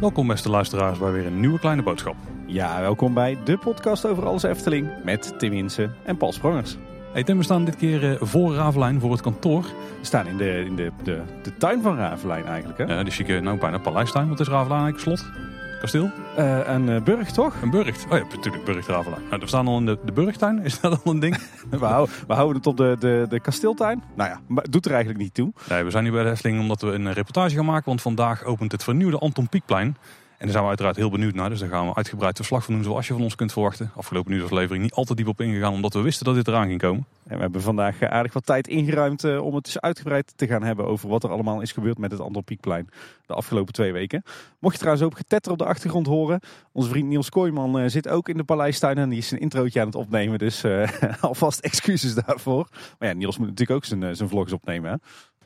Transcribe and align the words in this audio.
Welkom 0.00 0.26
beste 0.26 0.50
luisteraars 0.50 0.98
bij 0.98 1.10
weer 1.10 1.26
een 1.26 1.40
nieuwe 1.40 1.58
kleine 1.58 1.82
boodschap. 1.82 2.14
Ja, 2.46 2.80
welkom 2.80 3.14
bij 3.14 3.38
de 3.44 3.56
podcast 3.56 4.06
over 4.06 4.26
alles 4.26 4.42
Efteling 4.42 4.88
met 5.04 5.38
Tim 5.38 5.52
Insen 5.52 5.94
en 6.04 6.16
Paul 6.16 6.32
Sprangers. 6.32 6.76
Hey 7.12 7.24
Tim, 7.24 7.38
we 7.38 7.44
staan 7.44 7.64
dit 7.64 7.76
keer 7.76 8.12
eh, 8.12 8.16
voor 8.20 8.54
Ravelijn, 8.54 9.00
voor 9.00 9.10
het 9.12 9.20
kantoor. 9.20 9.62
We 9.62 10.06
staan 10.06 10.26
in 10.26 10.36
de, 10.36 10.64
in 10.64 10.76
de, 10.76 10.90
de, 11.02 11.22
de 11.42 11.56
tuin 11.56 11.82
van 11.82 11.96
Ravelijn 11.96 12.44
eigenlijk. 12.44 12.78
Hè? 12.78 12.84
Ja, 12.84 13.02
de 13.02 13.10
chique, 13.10 13.40
nou 13.40 13.58
bijna 13.58 13.78
paleistuin. 13.78 14.28
Wat 14.28 14.40
is 14.40 14.48
Ravelijn 14.48 14.82
eigenlijk? 14.82 15.18
Slot? 15.18 15.32
Kasteel? 15.80 16.10
Uh, 16.38 16.68
een 16.68 16.88
uh, 16.88 17.02
burg 17.02 17.30
toch? 17.30 17.62
Een 17.62 17.70
burcht. 17.70 18.06
Oh 18.10 18.18
ja, 18.18 18.24
natuurlijk 18.30 18.86
Ravelijn. 18.86 19.22
Nou, 19.28 19.40
we 19.40 19.46
staan 19.46 19.66
al 19.66 19.78
in 19.78 19.86
de, 19.86 19.98
de 20.04 20.12
burgtuin. 20.12 20.64
Is 20.64 20.80
dat 20.80 21.04
al 21.04 21.12
een 21.12 21.20
ding? 21.20 21.36
we, 21.70 21.84
houden, 21.84 22.14
we 22.26 22.34
houden 22.34 22.56
het 22.56 22.66
op 22.66 22.76
de, 22.76 22.96
de, 22.98 23.26
de 23.28 23.40
kasteeltuin. 23.40 24.02
Nou 24.14 24.30
ja, 24.30 24.40
maar 24.46 24.64
doet 24.70 24.84
er 24.84 24.92
eigenlijk 24.92 25.22
niet 25.22 25.34
toe. 25.34 25.52
Nee, 25.68 25.84
we 25.84 25.90
zijn 25.90 26.04
hier 26.04 26.12
bij 26.12 26.22
de 26.22 26.30
Efteling 26.30 26.60
omdat 26.60 26.82
we 26.82 26.92
een 26.92 27.12
reportage 27.12 27.54
gaan 27.54 27.64
maken. 27.64 27.84
Want 27.84 28.02
vandaag 28.02 28.44
opent 28.44 28.72
het 28.72 28.84
vernieuwde 28.84 29.18
Anton 29.18 29.48
Pieckplein. 29.48 29.96
En 30.38 30.44
daar 30.44 30.50
zijn 30.50 30.62
we 30.62 30.68
uiteraard 30.68 30.96
heel 30.96 31.10
benieuwd 31.10 31.34
naar. 31.34 31.50
Dus 31.50 31.58
daar 31.58 31.68
gaan 31.68 31.86
we 31.86 31.94
uitgebreid 31.94 32.36
verslag 32.36 32.64
van 32.64 32.74
doen 32.74 32.82
zoals 32.82 33.06
je 33.06 33.12
van 33.12 33.22
ons 33.22 33.34
kunt 33.34 33.52
verwachten. 33.52 33.90
Afgelopen 33.96 34.30
nieuwsaflevering 34.30 34.82
niet 34.82 34.92
altijd 34.92 35.18
diep 35.18 35.28
op 35.28 35.40
ingegaan 35.40 35.72
omdat 35.72 35.94
we 35.94 36.00
wisten 36.00 36.24
dat 36.24 36.34
dit 36.34 36.48
eraan 36.48 36.66
ging 36.66 36.80
komen. 36.80 37.06
En 37.26 37.36
we 37.36 37.42
hebben 37.42 37.62
vandaag 37.62 38.02
aardig 38.02 38.32
wat 38.32 38.46
tijd 38.46 38.68
ingeruimd 38.68 39.24
uh, 39.24 39.44
om 39.44 39.54
het 39.54 39.64
dus 39.64 39.80
uitgebreid 39.80 40.32
te 40.36 40.46
gaan 40.46 40.62
hebben 40.62 40.86
over 40.86 41.08
wat 41.08 41.24
er 41.24 41.30
allemaal 41.30 41.60
is 41.60 41.72
gebeurd 41.72 41.98
met 41.98 42.10
het 42.10 42.20
Anton 42.20 42.44
Pieckplein 42.44 42.88
de 43.26 43.34
afgelopen 43.34 43.72
twee 43.72 43.92
weken. 43.92 44.22
Mocht 44.58 44.74
je 44.74 44.80
trouwens 44.80 45.06
ook 45.06 45.16
getetter 45.16 45.52
op 45.52 45.58
de 45.58 45.64
achtergrond 45.64 46.06
horen. 46.06 46.40
Onze 46.72 46.88
vriend 46.88 47.08
Niels 47.08 47.30
Kooijman 47.30 47.80
uh, 47.80 47.88
zit 47.88 48.08
ook 48.08 48.28
in 48.28 48.36
de 48.36 48.44
paleistuin 48.44 48.98
en 48.98 49.08
die 49.08 49.18
is 49.18 49.30
een 49.30 49.40
introotje 49.40 49.80
aan 49.80 49.86
het 49.86 49.94
opnemen. 49.94 50.38
Dus 50.38 50.64
alvast 51.20 51.60
excuses 51.60 52.14
daarvoor. 52.14 52.68
Maar 52.98 53.08
ja, 53.08 53.14
Niels 53.14 53.38
moet 53.38 53.48
natuurlijk 53.48 53.78
ook 53.78 53.84
zijn, 53.84 54.16
zijn 54.16 54.28
vlogs 54.28 54.52
opnemen. 54.52 54.90
Hè? 54.90 54.96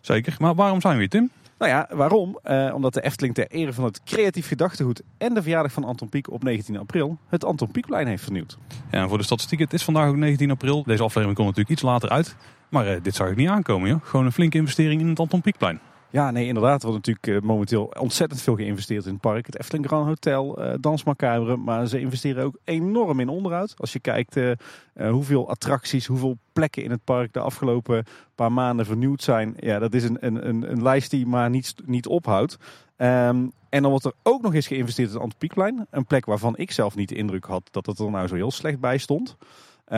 Zeker. 0.03 0.37
Maar 0.39 0.55
waarom 0.55 0.81
zijn 0.81 0.95
we 0.95 1.01
hier 1.01 1.09
Tim? 1.09 1.31
Nou 1.59 1.71
ja, 1.71 1.89
waarom? 1.91 2.39
Uh, 2.45 2.75
omdat 2.75 2.95
de 2.95 3.03
Efteling 3.03 3.35
ter 3.35 3.47
ere 3.47 3.73
van 3.73 3.85
het 3.85 4.03
creatief 4.05 4.49
gedachtegoed 4.49 5.03
en 5.19 5.35
de 5.35 5.43
verjaardag 5.43 5.73
van 5.73 5.85
Anton 5.85 6.09
Pieck 6.09 6.31
op 6.31 6.43
19 6.43 6.77
april 6.77 7.19
het 7.29 7.45
Anton 7.45 7.71
Pieckplein 7.71 8.07
heeft 8.07 8.23
vernieuwd. 8.23 8.59
Ja, 8.91 9.03
en 9.03 9.09
voor 9.09 9.19
de 9.19 9.25
statistiek, 9.25 9.59
het 9.59 9.73
is 9.73 9.85
vandaag 9.85 10.09
ook 10.09 10.17
19 10.17 10.51
april. 10.51 10.83
Deze 10.83 11.03
aflevering 11.03 11.35
komt 11.35 11.49
natuurlijk 11.49 11.75
iets 11.75 11.83
later 11.83 12.09
uit. 12.09 12.37
Maar 12.69 12.89
uh, 12.89 13.03
dit 13.03 13.15
zag 13.15 13.29
ik 13.29 13.37
niet 13.37 13.49
aankomen, 13.49 13.89
joh. 13.89 14.01
Gewoon 14.03 14.27
een 14.27 14.33
flinke 14.33 14.57
investering 14.57 15.01
in 15.01 15.09
het 15.09 15.19
Anton 15.19 15.41
Pieckplein. 15.41 15.81
Ja, 16.13 16.31
nee, 16.31 16.47
inderdaad. 16.47 16.83
Er 16.83 16.89
wordt 16.89 17.07
natuurlijk 17.07 17.43
uh, 17.45 17.49
momenteel 17.49 17.93
ontzettend 17.99 18.41
veel 18.41 18.57
geïnvesteerd 18.57 19.05
in 19.05 19.13
het 19.13 19.21
park. 19.21 19.47
Het 19.47 19.59
Efteling 19.59 19.87
Grand 19.87 20.07
Hotel, 20.07 20.59
uh. 20.81 21.55
Maar 21.55 21.87
ze 21.87 22.01
investeren 22.01 22.45
ook 22.45 22.59
enorm 22.65 23.21
in 23.21 23.29
onderhoud. 23.29 23.75
Als 23.77 23.93
je 23.93 24.01
kijkt 24.01 24.37
uh, 24.37 24.53
hoeveel 24.95 25.49
attracties, 25.49 26.07
hoeveel 26.07 26.37
plekken 26.53 26.85
in 26.85 26.91
het 26.91 27.05
park 27.05 27.33
de 27.33 27.41
afgelopen 27.41 28.05
paar 28.35 28.53
maanden 28.53 28.87
vernieuwd 28.87 29.23
zijn. 29.23 29.55
Ja, 29.59 29.79
dat 29.79 29.95
is 29.95 30.05
een, 30.05 30.17
een, 30.21 30.49
een, 30.49 30.71
een 30.71 30.83
lijst 30.83 31.11
die 31.11 31.27
maar 31.27 31.51
niet, 31.51 31.75
niet 31.85 32.07
ophoudt. 32.07 32.57
Um, 32.97 33.53
en 33.69 33.83
dan 33.83 33.91
wordt 33.91 34.05
er 34.05 34.15
ook 34.23 34.43
nog 34.43 34.55
eens 34.55 34.67
geïnvesteerd 34.67 35.09
in 35.09 35.15
het 35.15 35.23
Antipieckplein. 35.23 35.87
Een 35.91 36.05
plek 36.05 36.25
waarvan 36.25 36.57
ik 36.57 36.71
zelf 36.71 36.95
niet 36.95 37.09
de 37.09 37.15
indruk 37.15 37.45
had 37.45 37.69
dat 37.71 37.87
het 37.87 37.99
er 37.99 38.11
nou 38.11 38.27
zo 38.27 38.35
heel 38.35 38.51
slecht 38.51 38.81
bij 38.81 38.99
stond. 38.99 39.37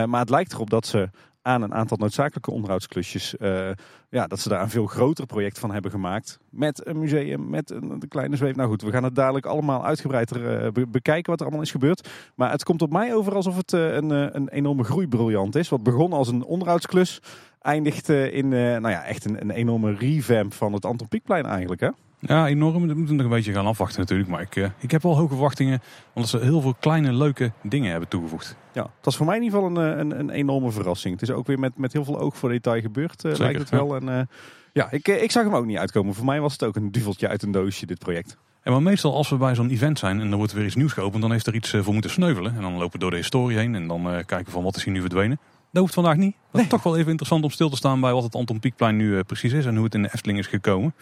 maar 0.05 0.19
het 0.19 0.29
lijkt 0.29 0.53
erop 0.53 0.69
dat 0.69 0.85
ze 0.85 1.09
aan 1.45 1.61
een 1.61 1.73
aantal 1.73 1.97
noodzakelijke 1.97 2.51
onderhoudsklusjes. 2.51 3.35
Uh, 3.39 3.69
ja, 4.09 4.27
dat 4.27 4.39
ze 4.39 4.49
daar 4.49 4.61
een 4.61 4.69
veel 4.69 4.85
groter 4.85 5.25
project 5.25 5.59
van 5.59 5.71
hebben 5.71 5.91
gemaakt. 5.91 6.39
Met 6.49 6.87
een 6.87 6.99
museum, 6.99 7.49
met 7.49 7.69
een, 7.69 8.01
kleine 8.07 8.35
zweef. 8.35 8.55
Nou 8.55 8.69
goed, 8.69 8.81
we 8.81 8.91
gaan 8.91 9.03
het 9.03 9.15
dadelijk 9.15 9.45
allemaal 9.45 9.85
uitgebreider 9.85 10.71
be 10.71 10.87
bekijken 10.87 11.31
wat 11.31 11.39
er 11.39 11.45
allemaal 11.45 11.65
is 11.65 11.71
gebeurd. 11.71 12.09
Maar 12.35 12.51
het 12.51 12.63
komt 12.63 12.81
op 12.81 12.91
mij 12.91 13.15
over 13.15 13.35
alsof 13.35 13.55
het 13.55 13.73
uh, 13.73 13.93
een, 13.93 14.09
een 14.35 14.49
enorme 14.49 14.83
groeibriljant 14.83 15.55
is. 15.55 15.69
Wat 15.69 15.83
begon 15.83 16.13
als 16.13 16.27
een 16.27 16.43
onderhoudsklus, 16.43 17.21
eindigt 17.61 18.09
in 18.09 18.47
nou 18.49 18.89
ja, 18.89 19.03
echt 19.03 19.25
een, 19.25 19.41
een 19.41 19.51
enorme 19.51 19.93
revamp 19.93 20.53
van 20.53 20.73
het 20.73 20.85
Anton 20.85 21.07
Pieckplein 21.07 21.45
eigenlijk 21.45 21.81
hè? 21.81 21.89
Ja, 22.27 22.47
enorm. 22.47 22.87
We 22.87 22.93
moeten 22.93 23.15
nog 23.15 23.25
een 23.25 23.31
beetje 23.31 23.53
gaan 23.53 23.65
afwachten 23.65 23.99
natuurlijk. 23.99 24.29
Maar 24.29 24.41
ik, 24.41 24.71
ik 24.79 24.91
heb 24.91 25.01
wel 25.01 25.15
hoge 25.15 25.27
verwachtingen. 25.27 25.81
Omdat 26.13 26.29
ze 26.29 26.39
heel 26.39 26.61
veel 26.61 26.75
kleine 26.79 27.13
leuke 27.13 27.51
dingen 27.61 27.91
hebben 27.91 28.09
toegevoegd. 28.09 28.55
Ja, 28.71 28.81
het 28.81 29.05
was 29.05 29.17
voor 29.17 29.25
mij 29.25 29.35
in 29.35 29.43
ieder 29.43 29.59
geval 29.59 29.77
een, 29.77 29.99
een, 29.99 30.19
een 30.19 30.29
enorme 30.29 30.71
verrassing. 30.71 31.13
Het 31.13 31.29
is 31.29 31.35
ook 31.35 31.47
weer 31.47 31.59
met, 31.59 31.77
met 31.77 31.93
heel 31.93 32.03
veel 32.05 32.19
oog 32.19 32.37
voor 32.37 32.49
detail 32.49 32.81
gebeurd, 32.81 33.23
uh, 33.23 33.35
lijkt 33.35 33.59
het 33.59 33.69
wel. 33.69 33.95
Ja. 33.95 33.99
En, 33.99 34.07
uh, 34.07 34.37
ja, 34.73 34.91
ik, 34.91 35.07
ik 35.07 35.31
zag 35.31 35.43
hem 35.43 35.55
ook 35.55 35.65
niet 35.65 35.77
uitkomen. 35.77 36.13
Voor 36.13 36.25
mij 36.25 36.41
was 36.41 36.51
het 36.51 36.63
ook 36.63 36.75
een 36.75 36.91
duveltje 36.91 37.27
uit 37.27 37.43
een 37.43 37.51
doosje, 37.51 37.85
dit 37.85 37.99
project. 37.99 38.37
En 38.61 38.71
maar 38.71 38.81
meestal 38.81 39.15
als 39.15 39.29
we 39.29 39.35
bij 39.35 39.55
zo'n 39.55 39.69
event 39.69 39.99
zijn 39.99 40.19
en 40.19 40.31
er 40.31 40.37
wordt 40.37 40.53
weer 40.53 40.65
iets 40.65 40.75
nieuws 40.75 40.93
geopend, 40.93 41.21
dan 41.21 41.31
heeft 41.31 41.47
er 41.47 41.55
iets 41.55 41.69
voor 41.69 41.93
moeten 41.93 42.11
sneuvelen. 42.11 42.55
En 42.55 42.61
dan 42.61 42.73
lopen 42.73 42.91
we 42.91 42.97
door 42.97 43.11
de 43.11 43.17
historie 43.17 43.57
heen 43.57 43.75
en 43.75 43.87
dan 43.87 44.13
uh, 44.13 44.19
kijken 44.25 44.51
van 44.51 44.63
wat 44.63 44.75
is 44.75 44.83
hier 44.83 44.93
nu 44.93 44.99
verdwenen. 44.99 45.39
Dat 45.71 45.81
hoeft 45.81 45.93
vandaag 45.93 46.15
niet. 46.15 46.35
Dat 46.51 46.61
is 46.61 46.67
toch 46.67 46.83
wel 46.83 46.97
even 46.97 47.09
interessant 47.09 47.43
om 47.43 47.49
stil 47.49 47.69
te 47.69 47.75
staan 47.75 47.99
bij 47.99 48.13
wat 48.13 48.23
het 48.23 48.35
Anton 48.35 48.59
Pieckplein 48.59 48.95
nu 48.95 49.23
precies 49.23 49.53
is 49.53 49.65
en 49.65 49.75
hoe 49.75 49.83
het 49.83 49.93
in 49.93 50.01
de 50.01 50.09
Efteling 50.13 50.39
is 50.39 50.47
gekomen. 50.47 50.93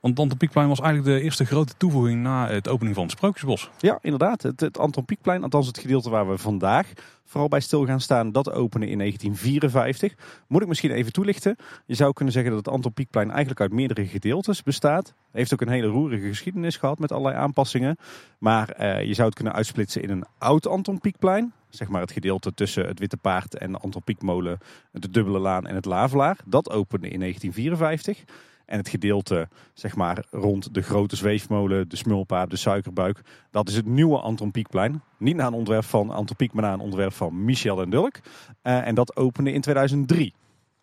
Want 0.00 0.18
Anton 0.18 0.38
Pieckplein 0.38 0.68
was 0.68 0.80
eigenlijk 0.80 1.16
de 1.16 1.24
eerste 1.24 1.44
grote 1.44 1.72
toevoeging 1.76 2.22
na 2.22 2.48
het 2.48 2.68
opening 2.68 2.94
van 2.94 3.04
het 3.04 3.12
Sprookjesbos. 3.12 3.70
Ja, 3.78 3.98
inderdaad. 4.02 4.42
Het, 4.42 4.60
het 4.60 4.78
Anton 4.78 5.04
Pieckplein, 5.04 5.42
althans 5.42 5.66
het 5.66 5.78
gedeelte 5.78 6.10
waar 6.10 6.28
we 6.28 6.38
vandaag 6.38 6.92
vooral 7.28 7.48
bij 7.48 7.60
stil 7.60 7.86
gaan 7.86 8.00
staan, 8.00 8.32
dat 8.32 8.52
opende 8.52 8.88
in 8.88 8.98
1954. 8.98 10.14
Moet 10.46 10.62
ik 10.62 10.68
misschien 10.68 10.90
even 10.90 11.12
toelichten. 11.12 11.56
Je 11.86 11.94
zou 11.94 12.12
kunnen 12.12 12.34
zeggen 12.34 12.52
dat 12.52 12.64
het 12.64 12.74
Anton 12.74 12.92
Pieckplein 12.92 13.30
eigenlijk 13.30 13.60
uit 13.60 13.72
meerdere 13.72 14.06
gedeeltes 14.06 14.62
bestaat. 14.62 15.14
Heeft 15.32 15.52
ook 15.52 15.60
een 15.60 15.68
hele 15.68 15.86
roerige 15.86 16.26
geschiedenis 16.26 16.76
gehad 16.76 16.98
met 16.98 17.12
allerlei 17.12 17.36
aanpassingen. 17.36 17.96
Maar 18.38 18.76
uh, 18.80 19.02
je 19.02 19.14
zou 19.14 19.26
het 19.26 19.36
kunnen 19.36 19.54
uitsplitsen 19.54 20.02
in 20.02 20.10
een 20.10 20.24
oud 20.38 20.66
Anton 20.66 21.00
Pieckplein. 21.00 21.52
Zeg 21.68 21.88
maar 21.88 22.00
het 22.00 22.12
gedeelte 22.12 22.54
tussen 22.54 22.86
het 22.86 22.98
Witte 22.98 23.16
Paard 23.16 23.54
en 23.54 23.72
de 23.72 23.78
Anton 23.78 24.02
Pieckmolen, 24.02 24.58
de 24.92 25.10
Dubbele 25.10 25.38
Laan 25.38 25.66
en 25.66 25.74
het 25.74 25.84
Lavelaar. 25.84 26.36
Dat 26.44 26.70
opende 26.70 27.08
in 27.08 27.20
1954. 27.20 28.24
En 28.68 28.78
het 28.78 28.88
gedeelte 28.88 29.48
zeg 29.74 29.96
maar, 29.96 30.24
rond 30.30 30.74
de 30.74 30.82
grote 30.82 31.16
zweefmolen, 31.16 31.88
de 31.88 31.96
smulpaap, 31.96 32.50
de 32.50 32.56
suikerbuik. 32.56 33.20
Dat 33.50 33.68
is 33.68 33.76
het 33.76 33.86
nieuwe 33.86 34.18
Anton 34.18 34.50
Pieckplein. 34.50 35.02
Niet 35.18 35.36
naar 35.36 35.46
een 35.46 35.52
ontwerp 35.52 35.84
van 35.84 36.10
Anton 36.10 36.36
Pieck, 36.36 36.52
maar 36.52 36.62
naar 36.62 36.72
een 36.72 36.80
ontwerp 36.80 37.12
van 37.12 37.44
Michel 37.44 37.82
en 37.82 37.90
Dulk. 37.90 38.14
Uh, 38.62 38.86
en 38.86 38.94
dat 38.94 39.16
opende 39.16 39.52
in 39.52 39.60
2003. 39.60 40.34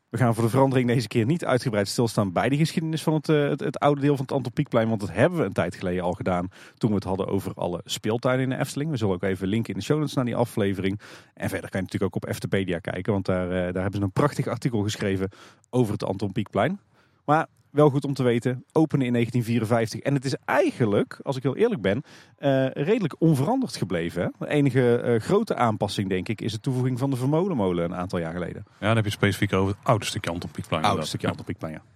We 0.10 0.18
gaan 0.18 0.34
voor 0.34 0.44
de 0.44 0.50
verandering 0.50 0.88
deze 0.88 1.08
keer 1.08 1.26
niet 1.26 1.46
uitgebreid 1.46 1.88
stilstaan 1.88 2.32
bij 2.32 2.50
de 2.50 2.58
geschiedenis 2.58 3.04
van 3.04 3.14
het, 3.14 3.30
uh, 3.30 3.50
het, 3.50 3.60
het, 3.60 3.80
oude 3.80 4.02
deel 4.02 4.16
van 4.16 4.26
het 4.26 4.36
Anton 4.36 4.54
Pieckplein. 4.54 4.88
Want 4.88 5.00
dat 5.00 5.12
hebben 5.12 5.40
we 5.40 5.46
een 5.46 5.54
tijd 5.54 5.76
geleden 5.76 6.04
al 6.04 6.14
gedaan 6.14 6.50
toen 6.78 6.90
we 6.90 6.96
het 6.96 7.04
hadden 7.04 7.28
over 7.28 7.54
alle 7.54 7.82
speeltuinen 7.84 8.44
in 8.44 8.50
de 8.50 8.58
Efteling. 8.58 8.92
We 8.92 8.98
zullen 8.98 9.16
ook 9.16 9.24
even 9.24 9.48
linken 9.48 9.74
in 9.74 9.80
de 9.80 9.86
show 9.86 9.98
notes 9.98 10.14
naar 10.14 10.26
die 10.26 10.36
aflevering. 10.36 11.00
En 11.34 11.50
verder 11.50 11.70
kan 11.70 11.80
je 11.80 11.86
natuurlijk 11.86 12.16
ook 12.16 12.24
op 12.24 12.30
Eftepedia 12.30 12.80
kijken, 12.80 13.14
want 13.14 13.26
daar, 13.26 13.46
uh, 13.46 13.52
daar 13.52 13.82
hebben 13.82 14.00
ze 14.00 14.02
een 14.02 14.12
prachtig 14.12 14.48
artikel 14.48 14.82
geschreven 14.82 15.30
over 15.70 15.94
het 15.94 16.04
Anton 16.04 16.32
Pieckplein. 16.32 16.80
Maar 17.26 17.48
wel 17.76 17.90
goed 17.90 18.06
om 18.06 18.14
te 18.14 18.24
weten, 18.24 18.66
openen 18.72 19.06
in 19.06 19.14
1954. 19.14 20.00
En 20.00 20.14
het 20.14 20.26
is 20.26 20.36
eigenlijk, 20.46 21.20
als 21.24 21.36
ik 21.36 21.44
heel 21.44 21.56
eerlijk 21.56 21.82
ben, 21.82 22.04
uh, 22.40 22.68
redelijk 22.70 23.16
onveranderd 23.20 23.76
gebleven. 23.76 24.22
Hè? 24.22 24.30
De 24.40 24.48
enige 24.48 25.02
uh, 25.06 25.20
grote 25.20 25.56
aanpassing, 25.56 26.10
denk 26.10 26.28
ik, 26.28 26.42
is 26.42 26.52
de 26.52 26.60
toevoeging 26.60 27.00
van 27.00 27.10
de 27.10 27.16
Vermolenmolen 27.16 27.84
een 27.84 27.96
aantal 27.96 28.20
jaar 28.20 28.34
geleden. 28.34 28.64
Ja, 28.80 28.88
dan 28.88 28.96
heb 28.96 29.06
je 29.06 29.12
specifiek 29.12 29.54
over 29.54 29.76
het 29.84 30.52
Pieckplein. 30.52 30.84
Oude 30.84 31.06
stukje 31.06 31.26
ja. 31.26 31.32
Anton 31.32 31.46
Pieckplein, 31.46 31.74
ja. 31.74 31.95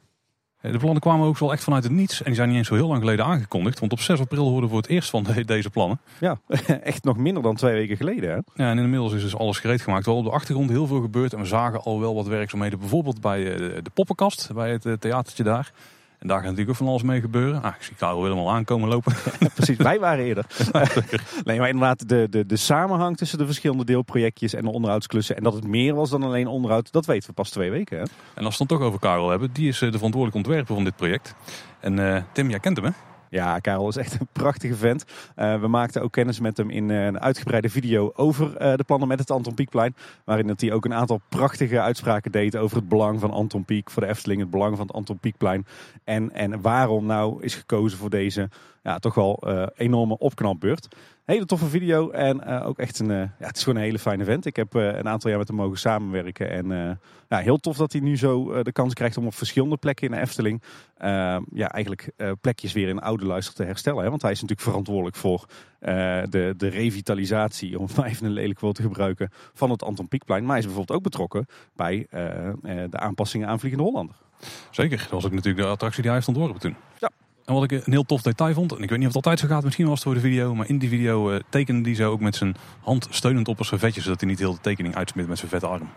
De 0.62 0.78
plannen 0.78 1.02
kwamen 1.02 1.28
ook 1.28 1.38
wel 1.38 1.52
echt 1.52 1.64
vanuit 1.64 1.84
het 1.84 1.92
niets. 1.92 2.20
En 2.20 2.26
die 2.26 2.36
zijn 2.36 2.48
niet 2.48 2.58
eens 2.58 2.68
zo 2.68 2.76
heel 2.76 2.88
lang 2.88 3.00
geleden 3.00 3.26
aangekondigd. 3.26 3.80
Want 3.80 3.92
op 3.92 4.00
6 4.00 4.20
april 4.20 4.44
hoorden 4.44 4.64
we 4.64 4.70
voor 4.70 4.82
het 4.82 4.90
eerst 4.90 5.10
van 5.10 5.24
de, 5.24 5.46
deze 5.46 5.70
plannen. 5.70 6.00
Ja, 6.20 6.40
echt 6.84 7.04
nog 7.04 7.18
minder 7.18 7.44
dan 7.44 7.56
twee 7.56 7.74
weken 7.74 7.98
geleden. 7.98 8.30
Hè? 8.30 8.64
Ja, 8.64 8.70
en 8.70 8.78
inmiddels 8.78 9.14
is 9.14 9.22
dus 9.22 9.36
alles 9.36 9.60
gereed 9.60 9.82
gemaakt. 9.82 10.06
Wel 10.06 10.16
op 10.16 10.24
de 10.24 10.32
achtergrond 10.32 10.70
heel 10.70 10.88
veel 10.88 11.02
gebeurd. 11.02 11.34
En 11.34 11.40
we 11.40 11.46
zagen 11.46 11.82
al 11.82 12.00
wel 12.00 12.16
wat 12.16 12.28
werkzaamheden. 12.28 12.80
Bijvoorbeeld 12.80 13.22
bij 13.22 13.44
de, 13.44 13.80
de 13.84 13.90
poppenkast, 13.94 14.50
bij 14.54 14.72
het 14.72 15.02
theatertje 15.02 15.44
daar. 15.44 15.72
En 16.20 16.28
daar 16.28 16.38
gaat 16.38 16.46
natuurlijk 16.46 16.70
ook 16.70 16.76
van 16.76 16.88
alles 16.88 17.04
mee 17.04 17.22
gebeuren. 17.22 17.62
Ah, 17.64 17.76
ik 17.76 17.84
zie 17.84 17.96
Karel 17.96 18.24
helemaal 18.24 18.52
aankomen 18.52 18.90
lopen. 18.90 19.14
Precies, 19.56 19.78
wij 19.78 20.00
waren 20.00 20.26
eerder. 20.26 20.46
nee, 21.44 21.60
maar 21.60 21.70
inderdaad, 21.70 22.10
de, 22.10 22.28
de, 22.30 22.46
de 22.46 22.56
samenhang 22.56 23.18
tussen 23.18 23.38
de 23.38 23.46
verschillende 23.46 23.86
deelprojectjes 23.86 24.54
en 24.54 24.64
de 24.64 24.72
onderhoudsklussen. 24.72 25.36
En 25.36 25.44
dat 25.44 25.54
het 25.54 25.68
meer 25.68 25.96
was 25.96 26.10
dan 26.10 26.24
alleen 26.24 26.48
onderhoud, 26.48 26.92
dat 26.92 27.06
weten 27.06 27.30
we 27.30 27.36
pas 27.36 27.50
twee 27.50 27.70
weken. 27.70 27.98
Hè? 27.98 28.04
En 28.34 28.46
als 28.46 28.58
we 28.58 28.64
het 28.64 28.70
dan 28.70 28.78
toch 28.78 28.88
over 28.88 29.00
Karel 29.00 29.30
hebben, 29.30 29.50
die 29.54 29.68
is 29.68 29.80
de 29.80 29.92
verantwoordelijke 29.92 30.38
ontwerper 30.38 30.76
van 30.76 30.84
dit 30.84 30.96
project. 30.96 31.36
En 31.80 31.98
uh, 31.98 32.22
Tim, 32.32 32.50
jij 32.50 32.60
kent 32.60 32.78
hem 32.78 32.86
hè? 32.86 32.92
Ja, 33.30 33.60
Karel 33.60 33.88
is 33.88 33.98
echt 33.98 34.20
een 34.20 34.28
prachtige 34.32 34.76
vent. 34.76 35.06
Uh, 35.36 35.60
we 35.60 35.68
maakten 35.68 36.02
ook 36.02 36.12
kennis 36.12 36.40
met 36.40 36.58
hem 36.58 36.70
in 36.70 36.90
uh, 36.90 37.06
een 37.06 37.20
uitgebreide 37.20 37.70
video 37.70 38.12
over 38.16 38.48
uh, 38.48 38.76
de 38.76 38.84
plannen 38.84 39.08
met 39.08 39.20
het 39.20 39.32
Anton 39.32 39.54
Pieckplein. 39.54 39.96
Waarin 40.24 40.48
dat 40.48 40.62
hij 40.62 40.74
ook 40.74 40.86
een 40.86 40.94
aantal 40.94 41.22
prachtige 41.30 41.82
uitspraken 41.82 42.32
deed 42.32 42.56
over 42.56 42.78
het 42.78 42.90
belang 42.90 43.20
van 43.20 43.32
Anton 43.32 43.66
Pieck 43.66 43.90
voor 43.90 44.02
de 44.02 44.08
Efteling. 44.08 44.42
Het 44.42 44.50
belang 44.50 44.78
van 44.78 44.88
het 44.88 44.96
Anton 44.96 45.20
Pieckplein. 45.20 45.66
En, 46.04 46.32
en 46.32 46.62
waarom 46.62 47.06
nou 47.06 47.44
is 47.44 47.56
gekozen 47.56 47.98
voor 47.98 48.10
deze 48.10 48.50
ja, 48.84 49.00
toch 49.00 49.16
wel 49.16 49.48
enorme 49.76 50.18
opknapbeurt. 50.18 50.88
Hele 51.30 51.46
toffe 51.46 51.66
video 51.66 52.10
en 52.10 52.46
ook 52.46 52.78
echt 52.78 53.00
een, 53.00 53.08
ja, 53.08 53.34
het 53.38 53.58
is 53.58 53.64
gewoon 53.64 53.78
een 53.78 53.86
hele 53.86 54.00
fijne 54.00 54.24
vent. 54.24 54.46
Ik 54.46 54.56
heb 54.56 54.74
een 54.74 55.08
aantal 55.08 55.30
jaar 55.30 55.40
met 55.40 55.48
hem 55.48 55.58
mogen 55.58 55.78
samenwerken 55.78 56.50
en 56.50 57.00
ja, 57.30 57.38
heel 57.38 57.58
tof 57.58 57.78
dat 57.78 57.92
hij 57.92 58.02
nu 58.02 58.18
zo 58.18 58.64
de 58.64 58.72
kans 58.72 58.94
krijgt 58.94 59.18
om 59.18 59.26
op 59.26 59.34
verschillende 59.34 59.78
plekken 59.78 60.08
in 60.08 60.14
de 60.14 60.20
Efteling 60.20 60.62
ja, 61.54 61.72
eigenlijk 61.72 62.12
plekjes 62.42 62.74
weer 62.74 62.88
in 62.88 63.00
oude 63.00 63.26
luister 63.26 63.54
te 63.56 63.64
herstellen. 63.64 64.04
Hè? 64.04 64.10
Want 64.10 64.22
hij 64.22 64.32
is 64.32 64.42
natuurlijk 64.42 64.68
verantwoordelijk 64.68 65.16
voor 65.16 65.46
de, 65.80 66.54
de 66.58 66.68
revitalisatie, 66.68 67.80
om 67.80 67.88
maar 67.96 68.06
even 68.06 68.26
een 68.26 68.32
lelijk 68.32 68.60
woord 68.60 68.76
te 68.76 68.82
gebruiken, 68.82 69.30
van 69.54 69.70
het 69.70 69.84
Anton 69.84 70.08
Pieckplein. 70.08 70.42
Maar 70.42 70.52
hij 70.52 70.60
is 70.60 70.66
bijvoorbeeld 70.66 70.98
ook 70.98 71.04
betrokken 71.04 71.46
bij 71.76 72.08
de 72.90 72.98
aanpassingen 72.98 73.48
aan 73.48 73.60
Vliegende 73.60 73.86
Hollander. 73.86 74.16
Zeker, 74.72 74.98
dat 74.98 75.10
was 75.10 75.26
ook 75.26 75.34
natuurlijk 75.34 75.66
de 75.66 75.72
attractie 75.72 76.02
die 76.02 76.12
hij 76.12 76.20
heeft 76.20 76.38
ontworpen 76.38 76.62
toen. 76.62 76.76
Ja. 77.00 77.10
En 77.50 77.56
wat 77.56 77.64
ik 77.64 77.72
een 77.72 77.92
heel 77.92 78.06
tof 78.06 78.22
detail 78.22 78.54
vond, 78.54 78.72
en 78.76 78.84
ik 78.84 78.90
weet 78.90 79.00
niet 79.00 79.08
of 79.08 79.14
het 79.14 79.26
altijd 79.26 79.40
zo 79.40 79.56
gaat, 79.56 79.64
misschien 79.64 79.86
was 79.88 79.94
het 79.94 80.04
voor 80.04 80.14
de 80.14 80.20
video, 80.20 80.56
maar 80.56 80.70
in 80.70 80.78
die 80.78 80.90
video 80.90 81.32
uh, 81.32 81.40
tekende 81.50 81.90
hij 81.90 81.96
zo 81.96 82.12
ook 82.12 82.20
met 82.20 82.36
zijn 82.36 82.56
hand 82.82 83.08
steunend 83.10 83.48
op 83.48 83.60
een 83.60 83.66
servetje, 83.66 84.02
zodat 84.02 84.20
hij 84.20 84.30
niet 84.30 84.40
heel 84.40 84.54
de 84.54 84.62
tekening 84.62 84.96
uitsmit 84.96 85.28
met 85.28 85.38
zijn 85.38 85.50
vette 85.50 85.68
arm. 85.68 85.90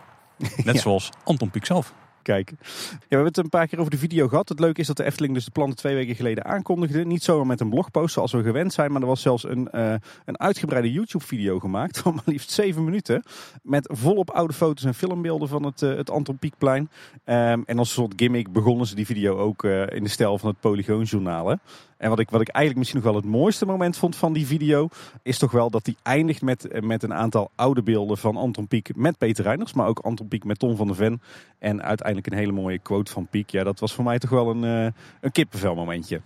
Net 0.63 0.79
zoals 0.85 1.09
Anton 1.23 1.49
Pieck 1.49 1.65
zelf 1.65 1.93
kijken. 2.23 2.57
Ja, 2.59 2.67
we 2.89 3.05
hebben 3.07 3.27
het 3.27 3.37
een 3.37 3.49
paar 3.49 3.67
keer 3.67 3.79
over 3.79 3.91
de 3.91 3.97
video 3.97 4.27
gehad. 4.27 4.49
Het 4.49 4.59
leuke 4.59 4.79
is 4.79 4.87
dat 4.87 4.97
de 4.97 5.03
Efteling 5.03 5.33
dus 5.33 5.45
de 5.45 5.51
plannen 5.51 5.75
twee 5.75 5.95
weken 5.95 6.15
geleden 6.15 6.45
aankondigde. 6.45 7.05
Niet 7.05 7.23
zomaar 7.23 7.47
met 7.47 7.59
een 7.59 7.69
blogpost 7.69 8.13
zoals 8.13 8.31
we 8.31 8.43
gewend 8.43 8.73
zijn, 8.73 8.91
maar 8.91 9.01
er 9.01 9.07
was 9.07 9.21
zelfs 9.21 9.43
een, 9.43 9.69
uh, 9.71 9.93
een 10.25 10.39
uitgebreide 10.39 10.91
YouTube-video 10.91 11.59
gemaakt 11.59 11.99
van 11.99 12.13
maar 12.15 12.23
liefst 12.25 12.51
zeven 12.51 12.83
minuten. 12.83 13.23
Met 13.61 13.89
volop 13.93 14.29
oude 14.29 14.53
foto's 14.53 14.83
en 14.83 14.93
filmbeelden 14.93 15.47
van 15.47 15.63
het, 15.63 15.81
uh, 15.81 15.95
het 15.95 16.09
Anton 16.09 16.37
Pieckplein. 16.37 16.89
Um, 17.25 17.63
en 17.65 17.77
als 17.77 17.87
een 17.87 17.95
soort 17.95 18.13
gimmick 18.15 18.51
begonnen 18.51 18.87
ze 18.87 18.95
die 18.95 19.05
video 19.05 19.37
ook 19.37 19.63
uh, 19.63 19.89
in 19.89 20.03
de 20.03 20.09
stijl 20.09 20.37
van 20.37 20.49
het 20.49 20.59
Polygoonjournaal. 20.59 21.57
En 22.03 22.09
wat 22.09 22.19
ik, 22.19 22.29
wat 22.29 22.41
ik 22.41 22.47
eigenlijk 22.47 22.77
misschien 22.77 23.03
nog 23.03 23.11
wel 23.11 23.21
het 23.21 23.31
mooiste 23.31 23.65
moment 23.65 23.97
vond 23.97 24.15
van 24.15 24.33
die 24.33 24.45
video, 24.45 24.87
is 25.21 25.37
toch 25.37 25.51
wel 25.51 25.69
dat 25.69 25.85
die 25.85 25.97
eindigt 26.01 26.41
met, 26.41 26.81
met 26.81 27.03
een 27.03 27.13
aantal 27.13 27.51
oude 27.55 27.83
beelden 27.83 28.17
van 28.17 28.37
Anton 28.37 28.67
Pieck 28.67 28.95
met 28.95 29.17
Peter 29.17 29.43
Reiners, 29.43 29.73
maar 29.73 29.87
ook 29.87 29.99
Anton 29.99 30.27
Pieck 30.27 30.43
met 30.43 30.59
Tom 30.59 30.75
van 30.75 30.87
der 30.87 30.95
Ven. 30.95 31.21
En 31.59 31.83
uiteindelijk 31.83 32.27
een 32.27 32.37
hele 32.37 32.51
mooie 32.51 32.79
quote 32.79 33.11
van 33.11 33.27
Pieck. 33.27 33.49
Ja, 33.49 33.63
dat 33.63 33.79
was 33.79 33.93
voor 33.93 34.03
mij 34.03 34.19
toch 34.19 34.29
wel 34.29 34.49
een, 34.49 34.63
uh, 34.63 34.91
een 35.21 35.31
kippenvel 35.31 35.75
momentje. 35.75 36.21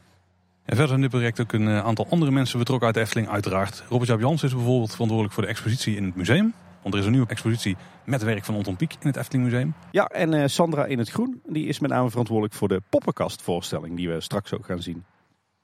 En 0.66 0.76
verder 0.76 0.96
in 0.96 1.02
dit 1.02 1.10
project 1.10 1.40
ook 1.40 1.54
een 1.54 1.68
eh, 1.68 1.86
aantal 1.86 2.08
andere 2.10 2.32
mensen 2.32 2.60
betrokken 2.60 2.86
uit 2.86 2.96
de 2.96 3.02
Efteling, 3.02 3.30
uiteraard. 3.30 3.84
Robert 3.90 4.10
Jaap 4.10 4.20
Jans 4.20 4.44
is 4.44 4.54
bijvoorbeeld 4.54 4.92
verantwoordelijk 4.92 5.34
voor 5.34 5.44
de 5.44 5.50
expositie 5.50 5.96
in 5.96 6.06
het 6.06 6.16
museum. 6.16 6.54
Want 6.82 6.94
er 6.94 7.00
is 7.00 7.06
een 7.06 7.12
nieuwe 7.12 7.30
expositie 7.30 7.76
met 8.06 8.24
werk 8.24 8.46
van 8.46 8.56
Anton 8.56 8.76
Pieck 8.76 8.92
in 8.92 9.08
het 9.08 9.18
Efteling 9.18 9.44
Museum. 9.44 9.74
Ja, 9.92 10.06
en 10.06 10.50
Sandra 10.50 10.86
in 10.86 10.98
het 10.98 11.10
Groen, 11.10 11.42
die 11.46 11.68
is 11.68 11.80
met 11.80 11.90
name 11.90 12.10
verantwoordelijk 12.10 12.56
voor 12.56 12.68
de 12.68 12.82
poppenkastvoorstelling 12.90 13.96
die 13.96 14.10
we 14.10 14.22
straks 14.22 14.54
ook 14.54 14.66
gaan 14.66 14.82
zien. 14.82 15.04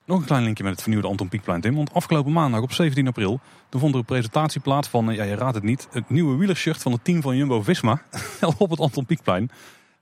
Nog 0.06 0.18
een 0.18 0.24
klein 0.24 0.42
linkje 0.42 0.62
met 0.62 0.72
het 0.72 0.82
vernieuwde 0.82 1.08
Anton 1.08 1.28
Pieckplein, 1.28 1.60
Tim. 1.60 1.74
Want 1.74 1.94
afgelopen 1.94 2.32
maandag 2.32 2.60
op 2.60 2.72
17 2.72 3.06
april, 3.06 3.40
toen 3.68 3.80
vond 3.80 3.92
er 3.92 3.98
een 3.98 4.04
presentatie 4.04 4.60
plaats 4.60 4.88
van, 4.88 5.14
ja 5.14 5.24
je 5.24 5.34
raadt 5.34 5.54
het 5.54 5.64
niet, 5.64 5.88
het 5.90 6.10
nieuwe 6.10 6.36
wielershirt 6.36 6.82
van 6.82 6.92
het 6.92 7.04
team 7.04 7.22
van 7.22 7.36
Jumbo-Visma 7.36 8.02
op 8.58 8.70
het 8.70 8.80
Anton 8.80 9.06
Pieckplein. 9.06 9.50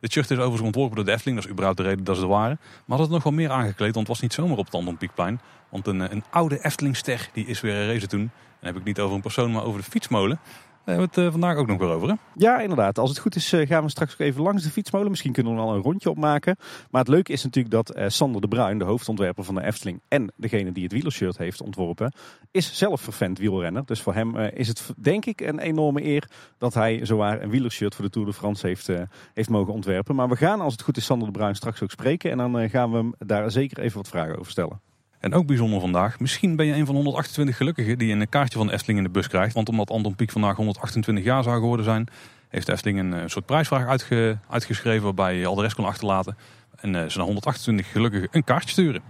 Het 0.01 0.13
shirt 0.13 0.31
is 0.31 0.37
overigens 0.37 0.63
ontworpen 0.63 0.97
door 0.97 1.05
de 1.05 1.13
Efteling, 1.13 1.37
dat 1.37 1.47
is 1.47 1.53
überhaupt 1.53 1.79
de 1.79 1.85
reden 1.85 2.05
dat 2.05 2.17
ze 2.17 2.23
er 2.23 2.29
waren. 2.29 2.61
Maar 2.85 2.99
dat 2.99 3.07
is 3.07 3.13
nog 3.13 3.23
wel 3.23 3.33
meer 3.33 3.51
aangekleed, 3.51 3.95
want 3.95 4.07
het 4.07 4.17
was 4.17 4.21
niet 4.21 4.33
zomaar 4.33 4.57
op 4.57 4.65
het 4.65 4.75
Anton 4.75 4.97
Pieckplein. 4.97 5.41
Want 5.69 5.87
een, 5.87 6.13
een 6.13 6.25
oude 6.31 6.65
Eftelingster, 6.65 7.29
die 7.33 7.47
is 7.47 7.61
weer 7.61 7.75
een 7.75 7.93
race 7.93 8.07
toen. 8.07 8.21
En 8.21 8.31
dan 8.61 8.73
heb 8.73 8.77
ik 8.77 8.85
niet 8.85 9.01
over 9.01 9.15
een 9.15 9.23
persoon, 9.23 9.53
maar 9.53 9.65
over 9.65 9.81
de 9.81 9.91
fietsmolen. 9.91 10.41
Daar 10.84 10.94
hebben 10.94 11.14
we 11.14 11.20
het 11.20 11.26
eh, 11.26 11.40
vandaag 11.40 11.56
ook 11.56 11.67
nog 11.67 11.79
weer 11.79 11.88
over. 11.88 12.08
Hè? 12.08 12.14
Ja, 12.34 12.61
inderdaad. 12.61 12.99
Als 12.99 13.11
het 13.11 13.19
goed 13.19 13.34
is 13.34 13.52
eh, 13.52 13.67
gaan 13.67 13.82
we 13.82 13.90
straks 13.90 14.12
ook 14.12 14.19
even 14.19 14.43
langs 14.43 14.62
de 14.62 14.70
fietsmolen. 14.70 15.11
Misschien 15.11 15.32
kunnen 15.32 15.55
we 15.55 15.58
er 15.58 15.64
al 15.64 15.75
een 15.75 15.82
rondje 15.82 16.11
op 16.11 16.17
maken. 16.17 16.56
Maar 16.90 17.00
het 17.00 17.11
leuke 17.11 17.32
is 17.32 17.44
natuurlijk 17.44 17.75
dat 17.75 17.96
uh, 17.96 18.05
Sander 18.08 18.40
de 18.40 18.49
Bruin, 18.49 18.79
de 18.79 18.84
hoofdontwerper 18.84 19.44
van 19.44 19.55
de 19.55 19.64
Efteling... 19.64 20.00
en 20.08 20.32
degene 20.37 20.73
die 20.73 20.82
het 20.82 20.93
wielershirt 20.93 21.38
heeft 21.38 21.62
ontworpen, 21.62 22.12
is 22.50 22.79
zelf 22.79 23.00
vervent 23.00 23.38
wielrenner. 23.38 23.84
Dus 23.84 24.00
voor 24.00 24.14
hem 24.14 24.37
is 24.37 24.69
het 24.69 24.93
denk 24.96 25.26
ik 25.26 25.40
een 25.40 25.58
enorme 25.58 26.05
eer 26.05 26.31
dat 26.58 26.75
hij 26.75 27.05
zowaar 27.06 27.43
een 27.43 27.50
wielershirt 27.50 27.94
voor 27.94 28.05
de 28.05 28.11
Tour 28.11 28.29
de 28.29 28.34
France 28.34 28.67
heeft, 28.67 28.88
heeft 29.34 29.49
mogen 29.49 29.73
ontwerpen. 29.73 30.14
Maar 30.14 30.29
we 30.29 30.37
gaan, 30.37 30.61
als 30.61 30.73
het 30.73 30.82
goed 30.82 30.96
is, 30.96 31.05
Sander 31.05 31.26
de 31.26 31.38
Bruin 31.38 31.55
straks 31.55 31.82
ook 31.82 31.90
spreken. 31.90 32.31
En 32.31 32.37
dan 32.37 32.70
gaan 32.70 32.90
we 32.90 32.96
hem 32.96 33.14
daar 33.19 33.50
zeker 33.50 33.79
even 33.79 33.96
wat 33.96 34.08
vragen 34.08 34.38
over 34.38 34.52
stellen. 34.52 34.92
En 35.23 35.35
ook 35.35 35.47
bijzonder 35.47 35.81
vandaag, 35.81 36.21
misschien 36.21 36.57
ben 36.57 36.67
je 36.67 36.75
een 36.75 36.87
van 36.87 36.95
128 36.95 37.57
gelukkigen 37.57 37.99
die 37.99 38.13
een 38.13 38.29
kaartje 38.29 38.59
van 38.59 38.71
Efteling 38.71 38.99
in 38.99 39.05
de 39.05 39.11
bus 39.11 39.29
krijgt. 39.29 39.55
Want 39.55 39.69
omdat 39.69 39.91
Anton 39.91 40.15
Pieck 40.15 40.31
vandaag 40.31 40.57
128 40.57 41.25
jaar 41.25 41.43
zou 41.43 41.59
geworden 41.61 41.85
zijn, 41.85 42.09
heeft 42.49 42.69
Efteling 42.69 42.99
een, 42.99 43.15
eh, 43.15 43.23
soort 43.27 43.47
prijsvraag 43.47 43.87
uitge, 43.87 44.39
uitgeschreven 44.49 45.03
waarbij 45.03 45.37
je 45.37 45.47
al 45.47 45.55
de 45.55 45.63
rest 45.63 45.75
kon 45.75 45.85
achterlaten. 45.85 46.37
En 46.77 46.95
uh, 46.95 47.07
ze 47.07 47.17
naar 47.17 47.27
128 47.27 47.91
gelukkigen 47.91 48.29
een 48.31 48.45
kaartje 48.45 48.71
sturen. 48.71 49.03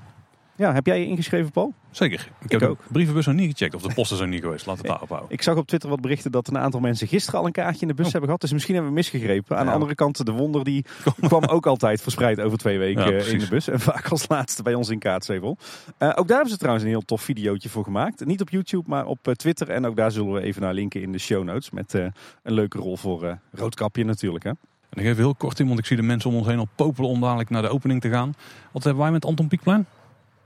Ja, 0.57 0.73
heb 0.73 0.87
jij 0.87 1.01
je 1.01 1.07
ingeschreven, 1.07 1.51
Paul? 1.51 1.75
Zeker. 1.91 2.29
Ik, 2.41 2.51
heb 2.51 2.63
ook. 2.63 2.79
de 2.79 2.93
brievenbus 2.93 3.27
nog 3.27 3.35
niet 3.35 3.51
gecheckt 3.51 3.75
of 3.75 3.83
de 3.83 3.95
post 3.95 4.13
is 4.13 4.19
nog 4.19 4.29
niet 4.29 4.43
geweest. 4.43 4.67
Laat 4.67 4.79
het 4.79 4.87
daarop 4.87 5.09
houden. 5.09 5.31
Ik 5.31 5.43
zag 5.43 5.57
op 5.57 5.67
Twitter 5.67 5.89
wat 5.89 6.01
berichten 6.01 6.31
dat 6.31 6.49
een 6.49 6.59
aantal 6.59 6.81
mensen 6.81 7.09
gisteren 7.09 7.41
al 7.41 7.47
een 7.47 7.53
kaartje 7.53 7.81
in 7.81 7.89
de 7.89 7.95
bus 7.95 8.07
oh. 8.07 8.11
hebben 8.11 8.25
gehad. 8.25 8.41
Dus 8.41 8.53
misschien 8.53 8.75
hebben 8.75 8.93
we 8.93 8.99
misgegrepen. 8.99 9.59
Aan 9.59 9.67
de 9.67 9.73
andere 9.73 9.95
kant, 9.95 10.27
de 10.27 10.33
wonder 10.33 10.65
die 10.65 10.85
kwam 11.29 11.45
ook 11.45 11.67
altijd 11.67 12.01
verspreid 12.01 12.41
over 12.41 12.59
twee 12.59 12.79
weken 12.79 13.27
in 13.27 13.39
de 13.39 13.49
bus. 13.49 13.69
En 13.69 13.81
vaak 13.81 14.09
als 14.09 14.29
laatste 14.29 14.63
bij 14.63 14.75
ons 14.75 14.89
in 14.89 14.99
Kaatsheuvel. 14.99 15.57
Uh, 15.99 16.09
ook 16.09 16.29
daar 16.29 16.37
hebben 16.37 16.51
ze 16.51 16.57
trouwens 16.57 16.85
een 16.85 16.91
heel 16.91 17.05
tof 17.05 17.23
videootje 17.23 17.69
voor 17.69 17.85
gemaakt. 17.85 18.25
Niet 18.25 18.41
op 18.41 18.51
YouTube, 18.51 18.89
maar 18.89 19.07
op 19.07 19.29
uh, 19.29 19.35
Twitter. 19.35 19.71
En 19.71 19.87
ook 19.87 19.97
daar 19.97 20.11
zullen 20.11 20.33
we 20.33 20.43
even 20.43 20.63
naar 20.63 20.75
linken 20.75 21.03
in 21.03 21.13
de 21.13 21.19
show 21.19 21.45
notes. 21.45 21.71
Met 21.71 21.95
uh, 21.95 22.07
een 22.43 22.53
leuke 22.53 22.79
rol 22.79 22.97
voor 22.97 23.39
Roodkapje 23.53 24.05
natuurlijk. 24.05 24.45
Hè? 24.45 24.51
En 24.51 25.01
ik 25.01 25.05
even 25.05 25.17
heel 25.17 25.35
kort 25.35 25.61
in, 25.61 25.67
want 25.67 25.79
ik 25.79 25.87
zie 25.87 25.97
de 25.97 26.03
mensen 26.03 26.31
om 26.31 26.37
ons 26.37 26.47
heen 26.47 26.59
al 26.59 26.69
popelen 26.75 27.11
om 27.11 27.21
dadelijk 27.21 27.51
naar 27.51 27.63
de 27.63 27.69
opening 27.69 28.01
te 28.01 28.09
gaan. 28.09 28.35
Wat 28.73 28.85
hebben 28.85 29.03
wij 29.03 29.13
met 29.13 29.25
Anton 29.25 29.49
Pieckplein? 29.49 29.87